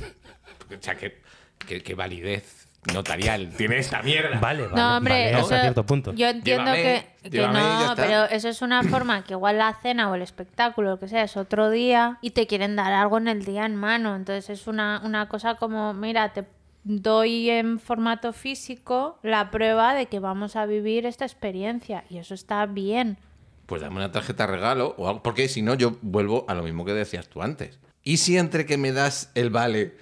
O 0.00 0.80
sea, 0.82 0.94
¿qué, 0.96 1.20
qué- 1.66 1.82
qué 1.82 1.94
validez 1.94 2.66
notarial 2.92 3.50
tiene 3.56 3.78
esta 3.78 4.02
mierda? 4.02 4.38
Vale, 4.40 4.66
vale. 4.66 4.74
No, 4.76 4.96
hombre, 4.96 5.12
vale, 5.12 5.34
hasta 5.34 5.54
eso- 5.56 5.62
cierto 5.62 5.84
punto. 5.86 6.12
yo 6.14 6.28
entiendo 6.28 6.72
Llévame, 6.72 7.06
que, 7.22 7.28
llévame 7.30 7.60
no, 7.60 7.92
pero 7.96 8.24
eso 8.24 8.48
es 8.48 8.62
una 8.62 8.82
forma 8.82 9.22
que 9.24 9.34
igual 9.34 9.58
la 9.58 9.74
cena 9.82 10.10
o 10.10 10.14
el 10.14 10.22
espectáculo, 10.22 10.90
lo 10.90 10.98
que 10.98 11.08
sea, 11.08 11.22
es 11.24 11.36
otro 11.36 11.70
día 11.70 12.18
y 12.22 12.30
te 12.30 12.46
quieren 12.46 12.74
dar 12.76 12.92
algo 12.92 13.18
en 13.18 13.28
el 13.28 13.44
día 13.44 13.66
en 13.66 13.76
mano. 13.76 14.16
Entonces 14.16 14.48
es 14.50 14.66
una, 14.66 15.00
una 15.04 15.28
cosa 15.28 15.56
como, 15.56 15.92
mira, 15.94 16.32
te 16.32 16.44
doy 16.84 17.50
en 17.50 17.78
formato 17.78 18.32
físico 18.32 19.18
la 19.22 19.50
prueba 19.50 19.94
de 19.94 20.06
que 20.06 20.18
vamos 20.18 20.56
a 20.56 20.66
vivir 20.66 21.06
esta 21.06 21.24
experiencia 21.24 22.04
y 22.10 22.18
eso 22.18 22.34
está 22.34 22.66
bien. 22.66 23.18
Pues 23.66 23.82
dame 23.82 23.96
una 23.96 24.10
tarjeta 24.12 24.46
regalo 24.46 24.94
o 24.98 25.08
algo, 25.08 25.22
porque 25.22 25.48
si 25.48 25.62
no 25.62 25.74
yo 25.74 25.96
vuelvo 26.02 26.44
a 26.48 26.54
lo 26.54 26.62
mismo 26.62 26.84
que 26.84 26.92
decías 26.92 27.28
tú 27.28 27.42
antes. 27.42 27.78
¿Y 28.02 28.16
si 28.16 28.36
entre 28.36 28.66
que 28.66 28.76
me 28.76 28.92
das 28.92 29.30
el 29.34 29.50
vale 29.50 29.96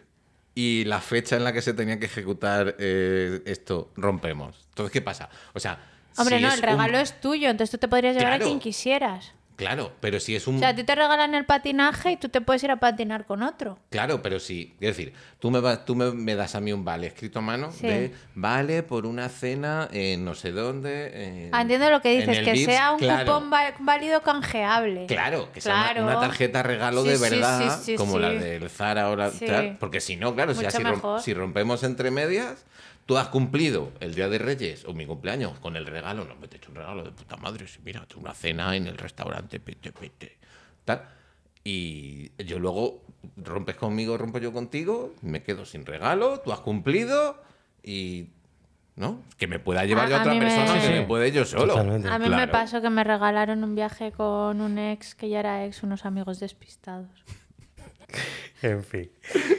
y 0.55 0.85
la 0.87 1.01
fecha 1.01 1.37
en 1.37 1.45
la 1.45 1.53
que 1.53 1.61
se 1.63 1.75
tenía 1.75 1.99
que 1.99 2.07
ejecutar 2.07 2.77
eh, 2.79 3.43
esto 3.45 3.91
rompemos? 3.97 4.67
Entonces, 4.71 4.91
¿qué 4.93 5.03
pasa? 5.03 5.29
O 5.53 5.61
sea, 5.61 5.79
Hombre, 6.17 6.39
si 6.39 6.43
no, 6.43 6.53
el 6.53 6.63
regalo 6.63 6.97
un- 6.97 7.03
es 7.03 7.21
tuyo, 7.21 7.51
entonces 7.51 7.71
tú 7.71 7.79
te 7.79 7.89
podrías 7.89 8.15
llevar 8.17 8.31
Claro. 8.33 8.45
a 8.45 8.49
quien 8.49 8.59
quisieras. 8.59 9.35
Claro, 9.61 9.93
pero 10.01 10.19
si 10.21 10.35
es 10.35 10.47
un... 10.47 10.57
O 10.57 10.59
sea, 10.59 10.71
a 10.71 10.75
ti 10.75 10.85
te 10.85 10.95
regalan 10.95 11.35
el 11.35 11.45
patinaje 11.45 12.13
y 12.13 12.17
tú 12.17 12.31
te 12.31 12.41
puedes 12.41 12.65
ir 12.65 12.71
a 12.71 12.77
patinar 12.77 13.27
con 13.27 13.43
otro. 13.43 13.79
Claro, 13.91 14.23
pero 14.23 14.41
sí. 14.41 14.73
Es 14.81 14.97
decir, 14.97 15.13
tú 15.39 15.51
me, 15.51 15.61
vas, 15.61 15.85
tú 15.85 15.95
me, 15.95 16.13
me 16.13 16.35
das 16.35 16.55
a 16.55 16.61
mí 16.61 16.73
un 16.73 16.83
vale 16.83 17.09
escrito 17.09 17.41
a 17.41 17.43
mano 17.43 17.71
Sí. 17.71 17.87
de 17.87 18.15
vale 18.35 18.83
por 18.83 19.05
una 19.05 19.29
cena 19.29 19.87
en 19.93 20.25
no 20.25 20.35
sé 20.35 20.53
dónde. 20.53 21.45
en- 21.47 21.55
Ah, 21.55 21.61
entiendo 21.61 21.91
lo 21.91 22.01
que 22.01 22.19
dices, 22.19 22.39
que 22.43 22.53
Vips, 22.53 22.65
sea 22.65 22.93
un 22.93 22.99
claro. 23.01 23.27
cupón 23.35 23.51
válido 23.81 24.23
canjeable. 24.23 25.05
Claro, 25.07 25.53
que 25.53 25.61
sea 25.61 25.95
una- 25.99 26.19
tarjeta 26.21 26.63
regalo 26.63 27.03
Sí, 27.03 27.11
de 27.11 27.19
verdad, 27.19 27.81
sí, 27.83 27.97
como 27.97 28.19
la 28.19 28.31
del 28.31 28.71
Zara 28.71 29.15
tal, 29.47 29.77
porque 29.79 30.01
si 30.01 30.17
no, 30.17 30.35
claro, 30.35 30.55
si, 30.55 30.65
así 30.65 30.83
rom- 30.83 31.21
si 31.21 31.35
rompemos 31.35 31.83
entre 31.85 32.11
medias, 32.11 32.65
tú 33.11 33.19
has 33.19 33.27
cumplido 33.27 33.91
el 33.99 34.15
día 34.15 34.29
de 34.29 34.39
Reyes 34.39 34.85
o 34.85 34.93
mi 34.95 35.05
cumpleaños 35.05 35.59
con 35.59 35.75
el 35.75 35.85
regalo, 35.85 36.25
no 36.27 36.37
me 36.37 36.47
te 36.47 36.55
he 36.55 36.59
hecho 36.59 36.71
un 36.71 36.77
regalo 36.77 37.03
de 37.03 37.11
puta 37.11 37.37
madre, 37.37 37.67
si 37.67 37.81
mira, 37.83 38.07
una 38.17 38.33
cena 38.35 38.77
en 38.77 38.87
el 38.87 38.97
restaurante, 38.97 39.59
pete, 39.59 39.91
pete, 39.91 40.39
tal. 40.85 41.03
Y 41.65 42.31
yo 42.45 42.61
luego 42.61 43.03
rompes 43.37 43.75
conmigo, 43.75 44.17
rompo 44.17 44.39
yo 44.39 44.53
contigo, 44.53 45.13
me 45.23 45.43
quedo 45.43 45.65
sin 45.65 45.85
regalo, 45.87 46.39
tú 46.39 46.53
has 46.53 46.61
cumplido 46.61 47.43
y 47.83 48.29
¿no? 48.95 49.23
Que 49.39 49.49
me 49.49 49.59
pueda 49.59 49.85
llevar 49.87 50.07
A- 50.07 50.09
yo 50.11 50.15
a 50.15 50.19
a 50.19 50.21
otra 50.23 50.33
mí 50.35 50.39
me- 50.39 50.45
persona 50.47 50.81
Sí, 50.81 50.87
que 50.89 51.01
me 51.01 51.07
puede 51.07 51.33
yo 51.33 51.45
solo. 51.45 51.67
Totalmente. 51.75 52.07
A 52.09 52.17
mí 52.21 52.27
me 52.29 52.37
Claro. 52.37 52.53
pasó 52.53 52.81
que 52.81 52.91
me 52.91 53.03
regalaron 53.03 53.65
un 53.65 53.75
viaje 53.75 54.13
con 54.13 54.61
un 54.61 54.79
ex 54.79 55.17
que 55.17 55.29
ya 55.29 55.41
era 55.41 55.65
ex, 55.65 55.83
unos 55.83 56.05
amigos 56.07 56.39
despistados. 56.39 57.09
En 58.63 58.85
fin. 58.85 59.11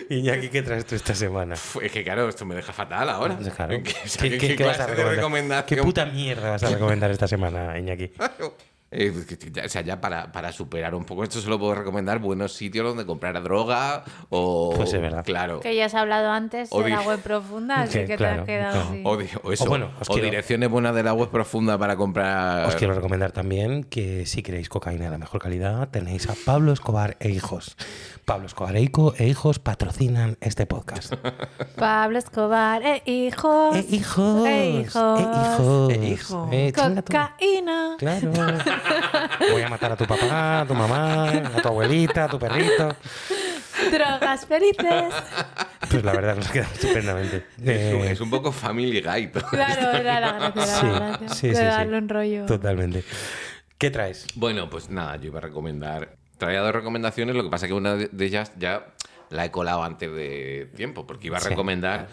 Iñaki, 0.09 0.49
¿qué 0.49 0.61
traes 0.61 0.85
tú 0.85 0.93
esta 0.93 1.15
semana? 1.15 1.55
Uf, 1.55 1.77
Es 1.81 1.91
que 1.91 2.03
claro, 2.03 2.29
esto 2.29 2.45
me 2.45 2.53
deja 2.53 2.71
fatal 2.71 3.09
ahora. 3.09 3.35
Claro. 3.55 3.81
¿Qué, 3.83 3.93
¿Qué, 4.29 4.37
qué- 4.37 4.55
qué 4.55 4.63
vas 4.63 4.79
a 4.79 4.85
de 4.85 5.03
recomendación? 5.03 5.65
¿Qué 5.79 5.83
puta 5.83 6.05
mierda 6.05 6.51
vas 6.51 6.63
a 6.63 6.69
recomendar 6.69 7.09
esta 7.09 7.27
semana, 7.27 7.77
Iñaki? 7.79 8.11
Eh, 8.93 9.13
ya- 9.53 9.63
o 9.65 9.69
sea, 9.69 9.81
ya 9.83 10.01
para, 10.01 10.33
para 10.33 10.51
superar 10.51 10.93
un 10.95 11.05
poco 11.05 11.23
esto, 11.23 11.39
solo 11.39 11.57
puedo 11.57 11.73
recomendar 11.75 12.19
buenos 12.19 12.51
sitios 12.53 12.85
donde 12.85 13.05
comprar 13.05 13.41
droga 13.41 14.03
o. 14.29 14.73
Pues 14.75 14.93
es 14.93 14.99
verdad. 15.01 15.23
Claro. 15.23 15.61
Que 15.61 15.73
ya 15.75 15.85
has 15.85 15.95
hablado 15.95 16.29
antes 16.29 16.67
O 16.73 16.83
de 16.83 16.89
la 16.89 17.01
web 17.01 17.21
profunda, 17.21 17.75
así 17.83 17.99
Que, 17.99 18.05
que 18.05 18.17
claro, 18.17 18.43
te 18.43 18.57
has 18.57 18.59
quedado 18.59 18.73
claro. 18.73 18.89
así. 18.89 19.01
O, 19.05 19.17
di- 19.17 19.29
o 19.43 19.51
eso, 19.53 19.63
O 19.63 19.67
bueno, 19.67 19.91
os 19.99 20.09
o 20.09 20.13
quiero- 20.13 20.25
direcciones 20.25 20.69
buenas 20.69 20.93
de 20.93 21.03
la 21.03 21.13
web 21.13 21.29
profunda 21.29 21.77
para 21.77 21.95
comprar. 21.95 22.67
Os 22.67 22.75
quiero 22.75 22.93
recomendar 22.93 23.31
también 23.31 23.85
que 23.85 24.25
si 24.25 24.43
queréis 24.43 24.67
cocaína 24.67 25.05
de 25.05 25.11
la 25.11 25.17
mejor 25.17 25.41
calidad, 25.41 25.87
tenéis 25.89 26.29
a 26.29 26.33
Pablo 26.45 26.73
Escobar 26.73 27.15
e 27.21 27.29
Hijos. 27.29 27.77
Pablo 28.25 28.45
Escobar 28.47 28.75
e 28.75 28.81
Ico- 28.81 29.13
e 29.17 29.27
Hijos 29.27 29.59
patrocinan 29.59 30.37
este 30.41 30.65
podcast. 30.65 31.13
Pablo 31.77 32.17
Escobar, 32.19 32.81
eh, 32.85 33.01
hijos. 33.05 33.75
¡Eh, 33.77 33.85
hijos! 33.89 34.45
Eh, 34.47 34.81
hijos. 34.85 35.19
¡Eh, 35.19 35.23
hijos! 35.23 35.93
Eh, 36.51 36.67
hijos. 36.75 36.95
Tú. 36.95 37.03
Cocaína. 37.03 37.95
Claro. 37.97 38.31
Voy 39.51 39.61
a 39.61 39.69
matar 39.69 39.91
a 39.91 39.95
tu 39.95 40.05
papá, 40.05 40.61
a 40.61 40.65
tu 40.65 40.73
mamá, 40.73 41.29
a 41.29 41.61
tu 41.61 41.67
abuelita, 41.67 42.25
a 42.25 42.27
tu 42.27 42.39
perrito. 42.39 42.95
Drogas 43.91 44.45
felices. 44.45 45.13
Pues 45.89 46.03
la 46.03 46.13
verdad 46.13 46.35
nos 46.35 46.49
queda 46.49 46.67
estupendamente. 46.71 47.37
Es 47.57 47.93
un, 47.93 48.01
Eh, 48.01 48.11
es 48.11 48.21
un 48.21 48.29
poco 48.29 48.51
Family 48.51 49.01
Guy. 49.01 49.27
todo 49.27 49.43
Claro, 49.49 49.91
era 49.91 50.19
la 50.19 50.49
gracia, 50.51 50.63
era 50.63 50.75
Sí, 50.75 50.85
la 50.85 50.99
gracia. 51.17 51.29
sí, 51.29 51.47
de 51.47 51.55
sí, 51.55 51.59
sí. 51.61 51.65
darle 51.65 51.97
un 51.97 52.09
rollo. 52.09 52.45
Totalmente. 52.45 53.03
¿Qué 53.77 53.89
traes? 53.89 54.27
Bueno, 54.35 54.69
pues 54.69 54.89
nada, 54.89 55.15
yo 55.17 55.27
iba 55.27 55.39
a 55.39 55.41
recomendar. 55.41 56.15
Traía 56.37 56.61
dos 56.61 56.73
recomendaciones, 56.73 57.35
lo 57.35 57.43
que 57.43 57.49
pasa 57.49 57.67
que 57.67 57.73
una 57.73 57.95
de 57.95 58.25
ellas 58.25 58.51
ya 58.57 58.85
la 59.29 59.45
he 59.45 59.51
colado 59.51 59.83
antes 59.83 60.11
de 60.11 60.69
tiempo, 60.75 61.05
porque 61.07 61.27
iba 61.27 61.37
a 61.37 61.41
Sí, 61.41 61.49
recomendar 61.49 62.07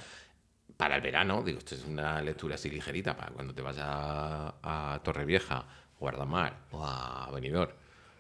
para 0.77 0.97
el 0.97 1.01
verano, 1.03 1.43
digo, 1.43 1.59
esto 1.59 1.75
es 1.75 1.85
una 1.85 2.21
lectura 2.23 2.55
así 2.55 2.71
ligerita, 2.71 3.17
para 3.17 3.33
cuando 3.33 3.53
te 3.55 3.63
vas 3.63 3.77
a, 3.81 4.55
a 4.63 5.01
Torrevieja, 5.03 5.65
Guardamar 6.01 6.57
o 6.73 6.85
a 6.85 7.31
Benidorm, 7.33 7.73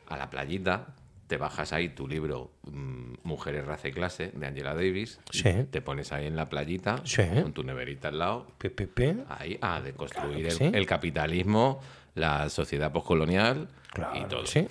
a 0.09 0.17
la 0.17 0.31
playita, 0.31 0.87
te 1.27 1.37
bajas 1.37 1.73
ahí 1.73 1.91
tu 1.91 2.09
libro 2.09 2.51
mm, 2.71 3.15
Mujeres, 3.25 3.67
Raza 3.67 3.89
y 3.89 3.93
Clase 3.93 4.31
de 4.35 4.47
Angela 4.47 4.75
Davis, 4.75 5.21
Sí. 5.31 5.51
te 5.71 5.81
pones 5.83 6.13
ahí 6.13 6.27
en 6.27 6.37
la 6.37 6.47
playita, 6.49 7.03
Sí. 7.05 7.23
con 7.43 7.53
tu 7.53 7.63
neverita 7.63 8.09
al 8.09 8.19
lado, 8.19 8.47
pi. 8.59 8.71
ahí 9.29 9.59
a 9.61 9.81
deconstruir 9.81 10.31
Claro 10.31 10.39
el, 10.39 10.45
que 10.45 10.51
sí. 10.51 10.71
el 10.75 10.87
capitalismo, 10.87 11.81
la 12.15 12.49
sociedad 12.49 12.91
postcolonial 12.93 13.69
Claro 13.93 14.19
y 14.19 14.25
todo. 14.25 14.47
sí. 14.47 14.67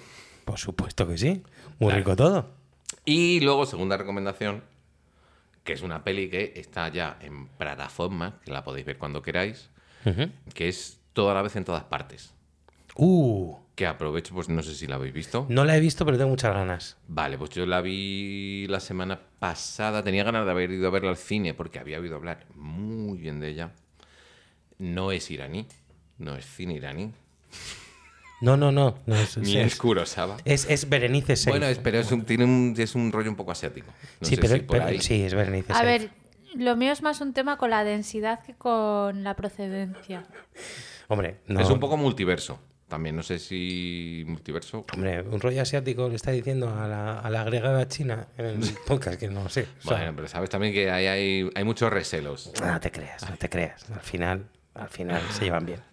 Por 0.46 0.58
supuesto 0.58 1.08
que 1.08 1.18
sí. 1.18 1.44
Muy 1.80 1.90
Claro. 1.90 1.96
rico 1.98 2.16
todo. 2.16 2.50
Y 3.06 3.40
luego, 3.42 3.66
segunda 3.66 3.98
recomendación, 3.98 4.64
que 5.64 5.74
es 5.74 5.82
una 5.82 6.04
peli 6.06 6.30
que 6.30 6.54
está 6.56 6.88
ya 6.90 7.18
en 7.22 7.48
plataforma, 7.50 8.40
que 8.46 8.52
la 8.52 8.64
podéis 8.64 8.86
ver 8.86 8.98
cuando 8.98 9.22
queráis, 9.22 9.70
que 10.54 10.70
es 10.70 11.00
toda 11.14 11.34
la 11.34 11.42
vez 11.42 11.56
en 11.58 11.66
todas 11.66 11.84
partes. 11.84 12.34
Uh, 13.00 13.56
Que 13.76 13.86
aprovecho, 13.86 14.34
pues 14.34 14.50
no 14.50 14.64
sé 14.64 14.74
si 14.74 14.88
la 14.88 14.96
habéis 14.96 15.14
visto. 15.14 15.46
no 15.50 15.64
la 15.66 15.78
he 15.78 15.80
visto, 15.80 16.04
pero 16.06 16.18
tengo 16.18 16.32
muchas 16.32 16.54
ganas. 16.54 16.98
Vale, 17.08 17.38
pues 17.38 17.52
yo 17.52 17.66
la 17.68 17.82
vi 17.82 18.66
la 18.70 18.80
semana 18.80 19.20
pasada. 19.40 20.04
Tenía 20.04 20.24
ganas 20.24 20.46
de 20.46 20.52
haber 20.52 20.72
ido 20.72 20.88
a 20.88 20.92
verla 20.92 21.10
al 21.12 21.18
cine 21.18 21.54
porque 21.54 21.78
había 21.80 22.00
oído 22.00 22.16
hablar 22.16 22.46
muy 22.56 23.18
bien 23.20 23.40
de 23.40 23.50
ella. 23.50 23.72
No 24.80 25.12
es 25.12 25.30
iraní, 25.30 25.68
no 26.18 26.36
es 26.36 26.46
cine 26.46 26.74
iraní, 26.76 27.12
No, 28.42 28.58
no, 28.58 28.72
no. 28.72 29.00
no 29.08 29.16
es, 29.16 29.38
ni 29.38 29.58
es, 29.58 29.74
es 29.74 29.76
Kurosawa. 29.80 30.38
es, 30.46 30.68
es 30.70 30.88
Berenice 30.90 31.36
Seiff. 31.36 31.54
Bueno, 31.54 31.66
es- 31.68 31.80
pero 31.80 31.98
es 32.00 32.12
un, 32.12 32.24
tiene 32.26 32.46
un, 32.46 32.76
es 32.78 32.94
un 32.96 33.12
rollo 33.12 33.30
un 33.30 33.36
poco 33.36 33.52
asiático. 33.52 33.88
No 34.22 34.28
sí, 34.28 34.36
sé 34.36 34.42
pero, 34.42 34.54
si 34.56 34.60
por 34.62 34.78
pero- 34.78 34.90
ahí. 34.90 35.02
sí, 35.02 35.24
es 35.24 35.34
Berenice 35.34 35.74
A 35.74 35.82
ver, 35.84 36.12
lo 36.56 36.76
mío 36.76 36.92
es 36.92 37.02
más 37.02 37.22
un 37.22 37.34
tema 37.34 37.58
con 37.58 37.70
la 37.72 37.84
densidad 37.84 38.44
que 38.44 38.54
con 38.56 39.24
la 39.24 39.36
procedencia. 39.36 40.26
Hombre, 41.08 41.40
no. 41.48 41.60
Es 41.60 41.70
un 41.70 41.80
poco 41.80 41.98
multiverso. 41.98 42.60
También 42.88 43.16
no 43.18 43.24
sé 43.24 43.38
si 43.40 44.24
multiverso. 44.28 44.86
Hombre, 44.94 45.22
un 45.22 45.40
rollo 45.42 45.62
asiático 45.62 46.08
le 46.08 46.16
está 46.16 46.32
diciendo 46.32 46.70
a 46.70 46.88
la, 46.88 47.20
a 47.20 47.30
la 47.30 47.44
griega 47.44 47.86
china 47.90 48.28
en 48.38 48.46
el 48.46 48.60
podcast 48.88 49.20
que 49.20 49.28
no 49.28 49.50
sé. 49.50 49.68
O 49.80 49.88
sea, 49.90 49.98
Bueno, 49.98 50.14
pero 50.16 50.28
sabes 50.30 50.50
también 50.50 50.74
que 50.74 50.90
hay, 50.90 51.06
hay, 51.08 51.50
hay 51.54 51.64
muchos 51.66 51.92
recelos. 51.92 52.52
no 52.62 52.80
te 52.80 52.90
creas, 52.92 53.30
no 53.30 53.36
te 53.36 53.50
creas. 53.50 53.90
Al 53.92 54.00
final, 54.00 54.48
al 54.74 54.88
final 54.90 55.22
se 55.32 55.46
llevan 55.46 55.66
bien. 55.66 55.82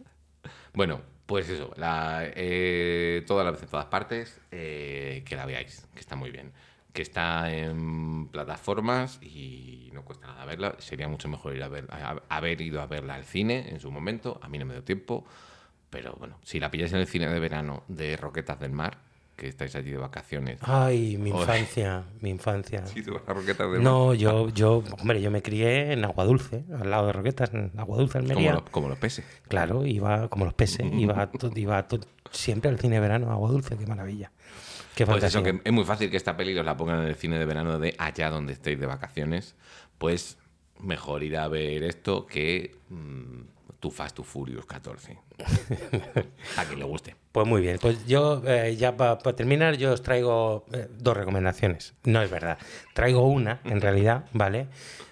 Bueno, 0.73 1.01
pues 1.27 1.49
eso, 1.49 1.73
la, 1.77 2.23
eh, 2.35 3.23
toda 3.29 3.45
la 3.45 3.53
vez 3.53 3.63
en 3.63 3.69
todas 3.69 3.87
partes, 3.87 4.41
eh, 4.51 5.23
que 5.25 5.37
la 5.37 5.47
veáis, 5.47 5.87
que 5.95 6.01
está 6.01 6.17
muy 6.17 6.31
bien. 6.33 6.53
Que 6.93 7.03
está 7.03 7.53
en 7.55 8.27
plataformas 8.29 9.21
y 9.23 9.91
no 9.93 10.05
cuesta 10.05 10.27
nada 10.27 10.45
verla. 10.45 10.75
Sería 10.81 11.07
mucho 11.09 11.29
mejor 11.29 11.55
ir 11.55 11.63
a 11.63 11.69
ver, 11.69 11.87
a- 11.91 12.21
haber 12.29 12.61
ido 12.61 12.81
a 12.83 12.87
verla 12.87 13.15
al 13.15 13.25
cine 13.25 13.67
en 13.69 13.79
su 13.79 13.91
momento. 13.93 14.41
A 14.43 14.49
mí 14.49 14.59
no 14.59 14.67
me 14.67 14.75
dio 14.75 14.83
tiempo. 14.83 15.25
Pero 15.95 16.15
bueno, 16.19 16.39
si 16.43 16.59
la 16.59 16.71
pilláis 16.71 16.93
en 16.93 16.99
el 16.99 17.07
cine 17.07 17.29
de 17.29 17.39
verano 17.39 17.85
de 17.89 18.17
Roquetas 18.17 18.59
del 18.59 18.73
Mar, 18.73 18.99
que 19.37 19.47
estáis 19.49 19.75
allí 19.77 19.91
de 19.93 19.97
vacaciones. 19.97 20.59
Ay, 20.63 21.17
mi 21.19 21.31
infancia, 21.31 22.05
mi 22.21 22.31
infancia. 22.31 22.85
Sí, 22.87 23.03
tú 23.03 23.15
vas 23.15 23.23
a 23.29 23.33
Roquetas 23.33 23.71
del 23.71 23.81
Mar. 23.81 23.83
No, 23.83 24.13
yo, 24.15 24.49
yo, 24.51 24.83
hombre, 25.01 25.23
yo 25.23 25.31
me 25.31 25.41
crié 25.41 25.93
en 25.93 26.05
Agua 26.05 26.25
Dulce, 26.25 26.65
al 26.81 26.91
lado 26.91 27.07
de 27.07 27.13
Roquetas, 27.13 27.55
en 27.55 27.71
Agua 27.77 27.97
Dulce, 27.99 28.19
Como, 28.19 28.31
Almería. 28.33 28.53
los- 28.55 28.63
como 28.71 28.89
los 28.89 28.99
peces. 28.99 29.25
Claro, 29.49 29.87
iba 29.87 30.29
como 30.29 30.45
los 30.45 30.55
peces, 30.55 30.85
iba, 30.93 31.31
to- 31.31 31.51
iba 31.55 31.87
to- 31.87 32.01
siempre 32.33 32.71
al 32.71 32.79
cine 32.81 32.97
de 32.97 33.01
verano, 33.01 33.31
Agua 33.31 33.51
Dulce, 33.51 33.77
qué 33.77 33.87
maravilla. 33.87 34.33
Qué 34.97 35.07
Pues 35.07 35.23
eso, 35.25 35.43
que 35.43 35.61
es 35.65 35.73
muy 35.73 35.85
fácil 35.85 36.11
que 36.11 36.17
esta 36.17 36.37
peli 36.37 36.57
os 36.59 36.65
la 36.65 36.77
pongan 36.77 37.01
en 37.03 37.07
el 37.09 37.17
cine 37.17 37.39
de 37.39 37.45
verano 37.45 37.79
de 37.81 37.95
allá 37.99 38.31
donde 38.31 38.53
estéis 38.53 38.79
de 38.79 38.87
vacaciones. 38.87 39.57
Pues 39.99 40.39
mejor 40.79 41.23
ir 41.25 41.37
a 41.37 41.49
ver 41.49 41.83
esto 41.83 42.27
que 42.27 42.77
mm, 42.91 43.41
tu 43.81 43.91
Fast 43.91 44.17
to 44.17 44.23
Furious 44.25 44.65
14. 44.67 45.19
a 46.57 46.65
quien 46.65 46.79
le 46.79 46.85
guste. 46.85 47.17
Pues 47.33 47.47
muy 47.47 47.61
bien, 47.61 47.79
pues 47.81 48.07
yo 48.07 48.43
eh, 48.47 48.77
ya 48.77 48.97
para 48.97 49.19
terminar 49.35 49.77
yo 49.77 49.93
os 49.93 50.03
traigo 50.03 50.65
eh, 50.73 50.89
dos 50.99 51.17
recomendaciones. 51.17 51.95
No 52.05 52.23
es 52.23 52.31
verdad, 52.31 52.59
traigo 52.95 53.27
una 53.27 53.61
en 53.65 53.81
realidad, 53.81 54.27
¿vale? 54.33 54.69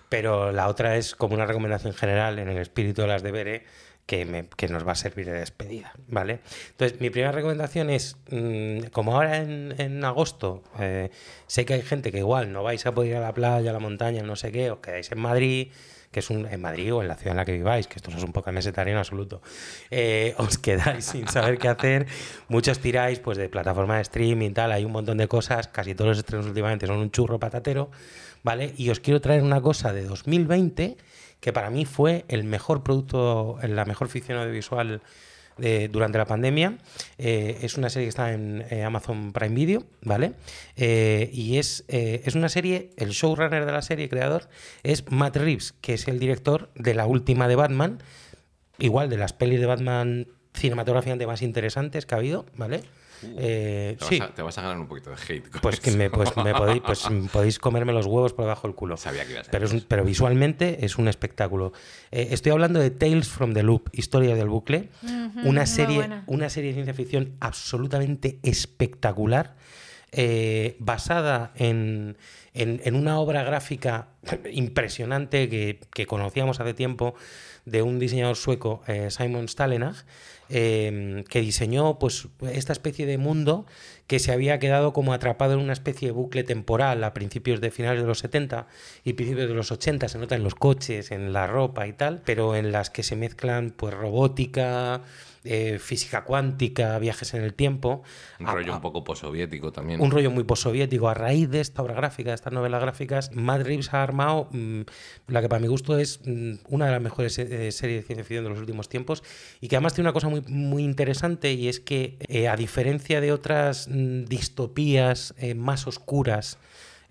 Pero 0.09 0.53
la 0.53 0.69
otra 0.69 0.97
es 0.97 1.15
como 1.15 1.35
una 1.35 1.47
recomendación 1.47 1.95
general 1.95 2.39
en 2.39 2.49
el 2.49 2.59
espíritu 2.59 3.03
de 3.03 3.09
las 3.09 3.23
de 3.23 3.33
Bere 3.33 3.65
que, 4.07 4.25
me- 4.27 4.49
que 4.49 4.69
nos 4.69 4.87
va 4.87 4.93
a 4.93 4.97
servir 4.97 5.27
de 5.27 5.33
despedida, 5.33 5.93
¿vale? 6.09 6.41
Entonces, 6.71 7.01
mi 7.01 7.09
primera 7.09 7.33
recomendación 7.33 7.89
es, 7.89 8.17
mm, 8.31 8.87
como 8.93 9.15
ahora 9.15 9.39
en, 9.39 9.75
en 9.79 10.05
agosto, 10.05 10.63
eh, 10.81 11.11
sé 11.47 11.65
que 11.65 11.75
hay 11.75 11.83
gente 11.83 12.11
que 12.13 12.19
igual 12.19 12.53
no 12.53 12.63
vais 12.63 12.85
a 12.85 12.93
poder 12.93 13.11
ir 13.11 13.17
a 13.17 13.21
la 13.21 13.33
playa, 13.33 13.71
a 13.71 13.73
la 13.73 13.79
montaña, 13.79 14.23
no 14.23 14.37
sé 14.37 14.53
qué, 14.53 14.71
os 14.71 14.81
quedáis 14.81 15.11
en 15.13 15.21
Madrid, 15.21 15.73
que 16.13 16.21
es 16.21 16.31
un, 16.31 16.47
en 16.47 16.61
Madrid 16.61 16.95
o 16.95 17.03
en 17.03 17.09
la 17.09 17.17
ciudad 17.17 17.33
en 17.33 17.39
la 17.39 17.45
que 17.45 17.53
viváis, 17.53 17.89
que 17.89 17.97
esto 17.97 18.11
es 18.11 18.23
un 18.23 18.33
poco 18.33 18.53
mesetario 18.53 18.93
en 18.93 18.99
absoluto, 18.99 19.43
eh, 19.91 20.35
os 20.37 20.59
quedáis 20.59 21.05
sin 21.13 21.27
saber 21.27 21.59
qué 21.59 21.69
hacer, 21.69 22.07
muchos 22.49 22.79
tiráis 22.79 23.19
pues 23.19 23.39
de 23.39 23.49
plataforma 23.49 23.97
de 23.97 24.03
streaming 24.03 24.51
y 24.51 24.53
tal, 24.53 24.71
hay 24.71 24.85
un 24.85 24.93
montón 24.93 25.17
de 25.17 25.27
cosas, 25.27 25.69
casi 25.69 25.95
todos 25.95 26.11
los 26.11 26.19
estrenos 26.19 26.47
últimamente 26.47 26.87
son 26.87 26.99
un 26.99 27.11
churro 27.11 27.41
patatero, 27.41 27.91
¿vale? 28.43 28.75
Y 28.77 28.91
os 28.91 29.01
quiero 29.01 29.21
traer 29.21 29.43
una 29.43 29.61
cosa 29.61 29.93
de 29.93 30.05
2020 30.05 30.97
que 31.41 31.53
para 31.53 31.71
mí 31.71 31.87
fue 31.87 32.25
el 32.29 32.45
mejor 32.45 32.85
producto, 32.85 33.59
la 33.63 33.85
mejor 33.85 34.09
ficción 34.09 34.39
audiovisual 34.39 35.01
durante 35.59 36.19
la 36.19 36.25
pandemia. 36.25 36.79
Eh, 37.19 37.59
es 37.63 37.77
una 37.77 37.91
serie 37.91 38.07
que 38.07 38.11
está 38.11 38.33
en 38.33 38.65
eh, 38.71 38.85
Amazon 38.85 39.33
Prime 39.33 39.55
Video, 39.55 39.85
¿vale? 40.03 40.33
Eh, 40.77 41.31
y 41.33 41.59
es, 41.59 41.85
es 41.89 42.35
una 42.35 42.49
serie, 42.49 42.91
el 42.97 43.11
showrunner 43.11 43.65
de 43.65 43.73
la 43.73 43.83
serie, 43.83 44.09
creador, 44.09 44.49
es 44.83 45.11
Matt 45.11 45.37
Reeves, 45.37 45.75
que 45.81 45.95
es 45.95 46.09
el 46.09 46.19
director 46.19 46.71
de 46.75 46.95
la 46.95 47.07
última 47.07 47.49
de 47.49 47.57
Batman, 47.57 48.03
igual 48.79 49.11
de 49.11 49.19
las 49.19 49.33
pelis 49.33 49.61
de 49.61 49.67
Batman 49.67 50.29
cinematográficamente 50.55 51.27
más 51.27 51.43
interesantes 51.43 52.07
que 52.07 52.15
ha 52.15 52.19
habido, 52.19 52.47
¿vale? 52.57 52.83
Eh, 53.39 53.97
Te, 53.99 54.05
sí, 54.07 54.19
vas 54.19 54.31
a, 54.31 54.35
te 54.35 54.43
vas 54.43 54.59
a 54.59 54.63
ganar 54.63 54.79
un 54.79 54.87
poquito 54.89 55.11
de 55.11 55.17
hate. 55.17 55.49
con 55.51 55.61
pues 55.61 55.81
que 55.81 55.91
me, 55.93 56.11
pues 56.11 56.37
me 56.37 56.53
podéis, 56.55 56.83
pues 56.85 57.09
podéis 57.33 57.59
comerme 57.59 57.93
los 57.93 58.07
huevos 58.07 58.33
por 58.33 58.45
debajo 58.45 58.67
del 58.69 58.75
culo. 58.75 58.97
Sabía 58.97 59.25
que 59.25 59.33
ibas 59.33 59.49
a 59.49 59.51
pero, 59.51 59.65
es 59.65 59.71
decir 59.73 59.85
un- 59.85 59.89
pero 59.89 60.05
visualmente 60.05 60.85
es 60.85 60.99
un 60.99 61.09
espectáculo. 61.09 61.73
Eh, 62.11 62.29
estoy 62.31 62.53
hablando 62.53 62.81
de 62.81 62.91
Tales 62.91 63.29
from 63.29 63.55
the 63.55 63.63
Loop, 63.63 63.89
Historia 63.93 64.35
del 64.35 64.49
bucle, 64.49 64.89
una 65.45 65.67
serie, 65.67 66.09
una 66.27 66.49
serie 66.51 66.71
de 66.71 66.75
ciencia 66.75 66.95
ficción 66.95 67.33
absolutamente 67.41 68.39
espectacular. 68.43 69.55
eh, 70.15 70.77
basada 70.79 71.53
en, 71.55 72.19
en- 72.53 72.83
en 72.85 72.95
una 72.97 73.19
obra 73.19 73.45
gráfica 73.45 74.09
impresionante 74.53 75.49
que, 75.49 75.81
que 75.95 76.07
conocíamos 76.07 76.61
hace 76.61 76.75
tiempo 76.75 77.15
de 77.65 77.81
un 77.81 77.99
diseñador 77.99 78.37
sueco, 78.37 78.83
eh, 78.87 79.09
Simon 79.11 79.49
Stalenhag, 79.49 79.95
eh, 80.55 81.25
que 81.31 81.41
diseñó 81.41 81.99
pues, 81.99 82.29
esta 82.53 82.75
especie 82.75 83.07
de 83.07 83.17
mundo 83.17 83.65
que 84.07 84.19
se 84.19 84.33
había 84.33 84.59
quedado 84.59 84.93
como 84.93 85.15
atrapado 85.15 85.55
en 85.55 85.61
una 85.61 85.73
especie 85.73 86.09
de 86.09 86.13
bucle 86.13 86.45
temporal 86.45 87.03
a 87.05 87.15
principios 87.15 87.63
de 87.63 87.71
finales 87.71 88.03
de 88.03 88.07
los 88.07 88.19
70 88.19 88.67
y 89.05 89.15
principios 89.15 89.49
de 89.49 89.55
los 89.55 89.73
80, 89.73 90.09
se 90.09 90.19
nota 90.19 90.35
en 90.35 90.45
los 90.45 90.55
coches, 90.55 91.11
en 91.11 91.33
la 91.33 91.47
ropa 91.47 91.87
y 91.87 91.95
tal, 91.95 92.21
pero 92.27 92.55
en 92.55 92.71
las 92.71 92.91
que 92.91 93.03
se 93.03 93.17
mezclan 93.17 93.71
pues 93.71 93.95
robótica, 93.95 95.01
eh, 95.45 95.79
física 95.79 96.25
cuántica, 96.25 96.99
viajes 96.99 97.35
en 97.35 97.43
el 97.43 97.55
tiempo. 97.55 98.03
Un 98.41 98.49
A- 98.49 98.53
rollo 98.53 98.73
a- 98.73 98.77
un 98.77 98.83
poco 98.83 99.05
possoviético 99.05 99.73
también. 99.73 100.01
un 100.01 100.11
rollo 100.11 100.31
muy 100.31 100.45
postsoviético. 100.45 101.09
A 101.09 101.15
raíz 101.15 101.51
de 101.51 101.61
esta 101.61 101.83
obra 101.83 101.95
gráfica, 101.95 102.31
de 102.31 102.35
estas 102.37 102.53
novelas 102.53 102.81
gráficas, 102.81 103.31
Matt 103.35 103.63
Reeves 103.63 103.93
ha 103.93 104.03
armado 104.03 104.49
mm, 104.53 104.83
la 105.29 105.41
que 105.43 105.49
para 105.49 105.61
mi 105.61 105.69
gusto 105.69 105.99
es 105.99 106.21
mm, 106.25 106.55
una 106.69 106.87
de 106.87 106.93
las 106.93 107.01
mejores 107.03 107.39
eh, 107.39 107.73
series 107.73 108.03
de 108.03 108.07
ciencia 108.07 108.25
ficción 108.25 108.45
de 108.45 108.51
los 108.51 108.59
últimos 108.59 108.89
tiempos 108.89 109.23
y 109.61 109.69
que 109.69 109.77
además 109.77 109.95
tiene 109.95 110.07
una 110.09 110.13
cosa 110.15 110.29
muy, 110.29 110.43
muy 110.49 110.85
interesante 110.85 111.53
y 111.53 111.69
es 111.69 111.81
que 111.81 112.17
eh, 112.29 112.49
a 112.49 112.57
diferencia 112.57 113.21
de 113.21 113.33
otras 113.33 113.89
mm, 113.91 114.25
distopías 114.25 115.35
eh, 115.39 115.55
más 115.55 115.87
oscuras, 115.87 116.59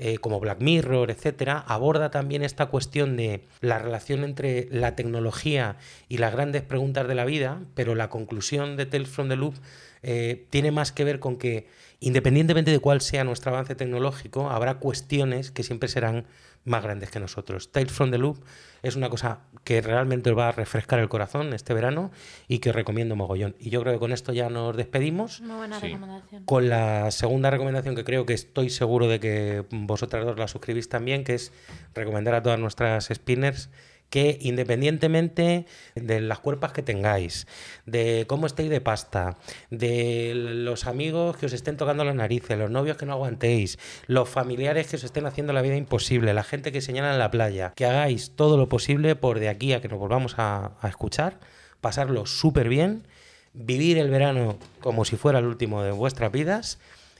eh, 0.04 0.18
como 0.18 0.40
Black 0.40 0.62
Mirror, 0.62 1.12
etcétera, 1.12 1.64
aborda 1.68 2.10
también 2.10 2.42
esta 2.44 2.66
cuestión 2.66 3.16
de 3.16 3.44
la 3.60 3.78
relación 3.78 4.24
entre 4.24 4.68
la 4.72 4.96
tecnología 4.96 5.76
y 6.10 6.18
las 6.18 6.34
grandes 6.34 6.64
preguntas 6.64 7.08
de 7.08 7.14
la 7.14 7.24
vida, 7.24 7.62
pero 7.76 7.94
la 7.94 8.10
conclusión 8.10 8.78
de 8.78 8.88
Tales 8.88 9.10
from 9.10 9.30
the 9.30 9.36
Loop 9.36 9.54
eh, 10.02 10.48
tiene 10.50 10.72
más 10.72 10.92
que 10.92 11.04
ver 11.04 11.20
con 11.20 11.38
que, 11.38 11.68
independientemente 12.00 12.72
de 12.72 12.80
cuál 12.80 13.02
sea 13.02 13.24
nuestro 13.24 13.52
avance 13.52 13.76
tecnológico, 13.76 14.50
habrá 14.50 14.80
cuestiones 14.80 15.52
que 15.52 15.62
siempre 15.62 15.88
serán 15.88 16.26
más 16.64 16.84
grandes 16.84 17.10
que 17.10 17.20
nosotros. 17.20 17.72
Tales 17.72 17.92
from 17.92 18.12
the 18.12 18.18
Loop 18.18 18.44
es 18.84 18.96
una 18.96 19.10
cosa 19.10 19.40
que 19.64 19.82
realmente 19.82 20.30
os 20.32 20.38
va 20.38 20.50
a 20.50 20.52
refrescar 20.52 21.00
el 21.00 21.10
corazón 21.10 21.54
este 21.54 21.74
verano 21.74 22.12
y 22.48 22.60
que 22.60 22.70
os 22.70 22.76
recomiendo 22.76 23.16
mogollón. 23.16 23.56
Y 23.60 23.70
yo 23.70 23.82
creo 23.82 23.94
que 23.94 24.00
con 24.00 24.12
esto 24.12 24.32
ya 24.34 24.50
nos 24.50 24.76
despedimos 24.78 25.42
Muy 25.42 25.56
buena 25.58 25.80
Sí. 25.80 25.88
recomendación. 25.88 26.46
con 26.46 26.70
la 26.70 27.10
segunda 27.12 27.50
recomendación 27.50 27.96
que 27.96 28.04
creo 28.04 28.26
que 28.26 28.34
estoy 28.34 28.70
seguro 28.70 29.08
de 29.08 29.20
que 29.20 29.66
vosotras 29.72 30.26
dos 30.26 30.38
la 30.38 30.48
suscribís 30.48 30.90
también, 30.90 31.24
que 31.24 31.34
es 31.36 31.52
recomendar 31.96 32.36
a 32.36 32.42
todas 32.44 32.60
nuestras 32.60 33.10
spinners 33.14 33.70
que 34.12 34.38
independientemente 34.42 35.66
de 35.96 36.22
las 36.22 36.40
cuerpas 36.40 36.74
que 36.74 36.84
tengáis, 36.84 37.48
de 37.86 38.26
cómo 38.28 38.46
estéis 38.46 38.70
de 38.70 38.82
pasta, 38.82 39.38
de 39.72 40.34
los 40.36 40.86
amigos 40.86 41.38
que 41.38 41.46
os 41.48 41.54
estén 41.54 41.78
tocando 41.78 42.04
las 42.04 42.14
narices, 42.14 42.60
los 42.60 42.70
novios 42.70 42.98
que 42.98 43.06
no 43.06 43.14
aguantéis, 43.14 43.80
los 44.08 44.30
familiares 44.30 44.88
que 44.88 44.98
os 44.98 45.04
estén 45.06 45.26
haciendo 45.26 45.54
la 45.54 45.62
vida 45.62 45.78
imposible, 45.78 46.34
la 46.34 46.44
gente 46.44 46.74
que 46.74 46.82
señala 46.82 47.14
en 47.14 47.20
la 47.20 47.32
playa, 47.32 47.72
que 47.74 47.86
hagáis 47.86 48.36
todo 48.36 48.58
lo 48.58 48.68
posible 48.68 49.16
por 49.16 49.40
de 49.40 49.48
aquí 49.48 49.72
a 49.72 49.82
que 49.82 49.88
nos 49.88 49.98
volvamos 49.98 50.38
a, 50.38 50.74
a 50.82 50.90
escuchar, 50.90 51.40
pasarlo 51.80 52.26
súper 52.26 52.68
bien, 52.68 53.08
vivir 53.54 53.98
el 53.98 54.10
verano 54.10 54.60
como 54.82 55.06
si 55.06 55.16
fuera 55.16 55.40
el 55.40 55.46
último 55.46 55.84
de 55.84 55.92
vuestras 55.92 56.34
vidas 56.34 56.80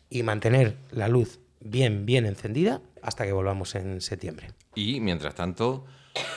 y 0.10 0.24
mantener 0.24 0.76
la 0.92 1.08
luz 1.08 1.40
bien, 1.62 2.06
bien 2.06 2.26
encendida 2.26 2.82
hasta 3.02 3.26
que 3.26 3.32
volvamos 3.32 3.76
en 3.76 4.02
septiembre. 4.02 4.50
Y 4.76 5.00
mientras 5.00 5.36
tanto, 5.36 5.86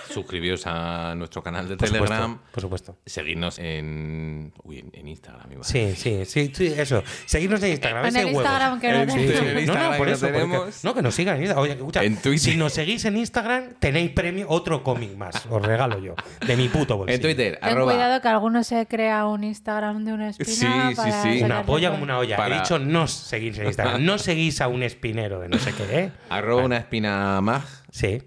suscribíos 0.09 0.63
a 0.67 1.15
nuestro 1.17 1.43
canal 1.43 1.69
de 1.69 1.77
Por 1.77 1.89
Telegram. 1.89 2.33
supuesto, 2.33 2.51
por 2.53 2.61
supuesto. 2.61 2.99
Seguidnos 3.07 3.59
en, 3.59 4.53
uy, 4.63 4.79
en, 4.79 4.91
en 4.93 5.09
Instagram. 5.09 5.51
iba 5.53 5.61
a 5.63 5.65
Sí, 5.65 5.95
sí, 5.97 6.25
sí, 6.25 6.53
sí, 6.55 6.67
eso. 6.77 7.03
Seguidnos 7.27 7.63
en 7.63 7.73
Instagram. 7.73 8.07
En 8.07 8.17
el. 8.17 8.29
Instagram 8.29 8.81
que 8.81 8.93
no 8.93 9.01
tenemos. 9.07 9.15
sí. 9.15 9.47
En 9.49 9.55
No, 9.55 9.61
Instagram 9.61 9.91
no, 9.93 9.97
por 9.99 10.07
que 10.07 10.13
eso. 10.13 10.27
no 10.27 10.33
porque- 10.33 10.47
tenemos. 10.47 10.85
no, 10.85 10.95
que 10.95 11.03
nos 11.03 11.15
sigan 11.15 11.37
en 11.37 11.43
Instagram. 11.43 11.65
Oye, 11.65 11.73
escucha, 11.75 12.05
En 12.05 12.17
Twitter. 12.17 12.39
Si 12.53 12.57
nos 12.57 12.73
seguís 12.73 13.05
en 13.05 13.17
Instagram, 13.17 13.75
tenéis 13.81 14.11
premio, 14.13 14.47
otro 14.49 14.83
cómic 14.85 15.17
más. 15.17 15.47
Os 15.51 15.63
regalo 15.63 15.99
yo. 15.99 16.15
De 16.47 16.57
mi 16.57 16.69
puto 16.69 16.97
bolsillo. 16.97 17.17
En 17.17 17.23
Twitter, 17.23 17.59
Ten 17.61 17.71
arroba. 17.73 17.93
cuidado 17.93 18.21
que 18.21 18.29
alguno 18.29 18.63
se 18.65 18.87
crea 18.87 19.27
un 19.27 19.43
Instagram 19.45 20.05
de 20.05 20.13
una 20.13 20.31
espina 20.31 20.47
Sí, 20.47 20.57
sí, 20.91 20.95
para 20.97 21.23
sí. 21.23 21.43
Una 21.43 21.65
polla 21.67 21.91
como 21.91 22.03
una 22.05 22.19
olla. 22.19 22.37
Para- 22.37 22.57
He 22.57 22.61
dicho 22.61 22.79
no 22.79 23.09
seguís 23.09 23.59
en 23.59 23.67
Instagram. 23.67 24.05
No 24.05 24.19
seguís 24.19 24.61
a 24.61 24.69
un 24.69 24.83
espinero 24.83 25.41
de 25.41 25.49
no 25.49 25.59
sé 25.59 25.73
qué, 25.73 25.99
¿eh? 25.99 26.13
Arroba 26.29 26.63
una 26.65 26.77
espina 26.77 27.41
mag. 27.41 27.63
Sí, 27.91 28.23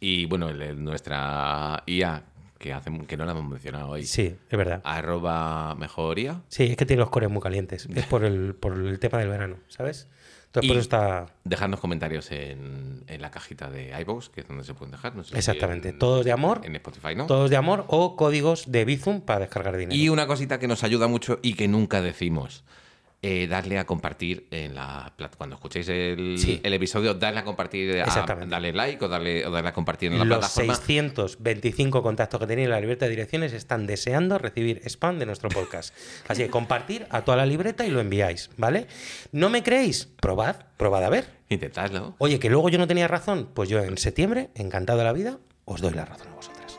Y 0.00 0.26
bueno, 0.26 0.48
el- 0.48 0.82
nuestra 0.82 1.82
IA, 1.86 2.22
que, 2.58 2.72
hace, 2.72 2.90
que 3.06 3.16
no 3.16 3.24
la 3.24 3.32
hemos 3.32 3.44
mencionado 3.48 3.88
hoy. 3.90 4.04
sí, 4.04 4.34
es 4.50 4.58
verdad. 4.58 4.80
Arroba 4.84 5.74
mejor 5.76 6.18
IA. 6.18 6.42
Sí, 6.48 6.64
es 6.64 6.76
que 6.76 6.86
tiene 6.86 7.00
los 7.00 7.10
cores 7.10 7.30
muy 7.30 7.40
calientes. 7.42 7.86
Es 7.94 8.06
por 8.06 8.24
el, 8.24 8.54
por 8.54 8.74
el 8.74 8.98
tema 8.98 9.18
del 9.18 9.28
verano, 9.28 9.56
¿sabes? 9.68 10.08
Entonces, 10.46 10.64
Y- 10.64 10.68
por 10.68 10.76
eso 10.78 10.82
está. 10.82 11.26
Dejadnos 11.44 11.78
comentarios 11.78 12.30
en, 12.32 13.04
en 13.06 13.20
la 13.22 13.30
cajita 13.30 13.68
de 13.70 13.92
iVoox, 14.00 14.30
que 14.30 14.40
es 14.40 14.48
donde 14.48 14.64
se 14.64 14.72
pueden 14.74 14.92
dejar. 14.92 15.14
No 15.14 15.22
sé 15.22 15.32
si 15.32 15.36
Exactamente. 15.36 15.90
en- 15.90 15.98
Todos 15.98 16.24
de 16.24 16.32
amor. 16.32 16.62
En 16.64 16.74
Spotify, 16.76 17.14
¿no? 17.14 17.26
Todos 17.26 17.50
de 17.50 17.56
amor 17.56 17.84
o 17.88 18.16
códigos 18.16 18.70
de 18.72 18.84
Bizum 18.86 19.20
para 19.20 19.40
descargar 19.40 19.76
dinero. 19.76 19.94
Y 19.94 20.08
una 20.08 20.26
cosita 20.26 20.58
que 20.58 20.66
nos 20.66 20.84
ayuda 20.84 21.06
mucho 21.06 21.38
y 21.42 21.52
que 21.54 21.68
nunca 21.68 22.00
decimos. 22.00 22.64
Eh, 23.20 23.48
darle 23.48 23.78
a 23.78 23.84
compartir 23.84 24.46
en 24.52 24.76
la 24.76 25.12
cuando 25.36 25.56
escuchéis 25.56 25.88
el, 25.88 26.36
Sí. 26.38 26.60
el 26.62 26.72
episodio, 26.72 27.14
darle 27.14 27.40
a 27.40 27.44
compartir, 27.44 28.00
a, 28.00 28.06
darle 28.46 28.72
like 28.72 29.04
o 29.04 29.08
darle, 29.08 29.44
o 29.44 29.50
darle 29.50 29.70
a 29.70 29.72
compartir 29.72 30.12
en 30.12 30.18
la 30.18 30.24
Los 30.24 30.38
plataforma. 30.38 30.74
625 30.74 32.02
contactos 32.02 32.38
que 32.38 32.46
tenéis 32.46 32.66
en 32.66 32.70
la 32.70 32.80
libreta 32.80 33.06
de 33.06 33.10
direcciones 33.10 33.52
están 33.52 33.86
deseando 33.86 34.38
recibir 34.38 34.80
spam 34.84 35.18
de 35.18 35.26
nuestro 35.26 35.48
podcast. 35.48 35.92
Así 36.28 36.42
que 36.44 36.50
compartir 36.50 37.06
a 37.10 37.22
toda 37.22 37.36
la 37.36 37.46
libreta 37.46 37.84
y 37.84 37.90
lo 37.90 38.00
enviáis, 38.00 38.50
¿vale? 38.56 38.86
¿No 39.32 39.50
me 39.50 39.64
creéis? 39.64 40.06
Probad, 40.20 40.56
probad 40.76 41.04
a 41.04 41.08
ver. 41.08 41.26
Intentadlo. 41.48 42.14
Oye, 42.18 42.38
que 42.38 42.48
luego 42.50 42.68
yo 42.68 42.78
no 42.78 42.86
tenía 42.86 43.08
razón. 43.08 43.48
Pues 43.52 43.68
yo 43.68 43.80
en 43.82 43.98
septiembre, 43.98 44.50
encantado 44.54 44.98
de 45.00 45.04
la 45.04 45.12
vida, 45.12 45.38
os 45.64 45.80
doy 45.80 45.92
la 45.94 46.04
razón 46.04 46.28
a 46.28 46.34
vosotras. 46.34 46.78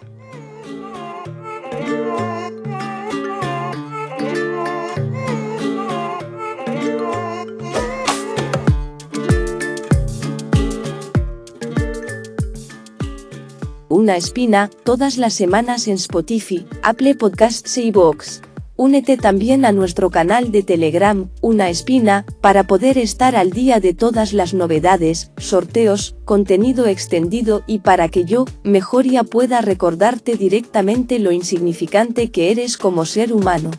Una 13.92 14.18
espina, 14.18 14.70
todas 14.84 15.18
las 15.18 15.34
semanas 15.34 15.88
en 15.88 15.96
Spotify, 15.96 16.64
Apple 16.84 17.16
Podcasts 17.16 17.76
y 17.80 17.88
iVoox. 17.88 18.42
Únete 18.76 19.18
también 19.18 19.66
a 19.66 19.72
nuestro 19.72 20.12
canal 20.12 20.52
de 20.52 20.62
Telegram, 20.62 21.28
Una 21.42 21.72
Espina, 21.72 22.24
para 22.40 22.66
poder 22.66 23.00
estar 23.00 23.36
al 23.36 23.50
día 23.50 23.80
de 23.80 23.96
todas 23.96 24.32
las 24.32 24.54
novedades, 24.54 25.32
sorteos, 25.38 26.16
contenido 26.24 26.86
extendido 26.86 27.64
y 27.66 27.80
para 27.80 28.10
que 28.10 28.26
yo, 28.26 28.46
Mejoria 28.64 29.24
pueda 29.24 29.60
recordarte 29.60 30.36
directamente 30.36 31.18
lo 31.18 31.32
insignificante 31.32 32.30
que 32.30 32.52
eres 32.52 32.78
como 32.78 33.06
ser 33.06 33.34
humano. 33.34 33.72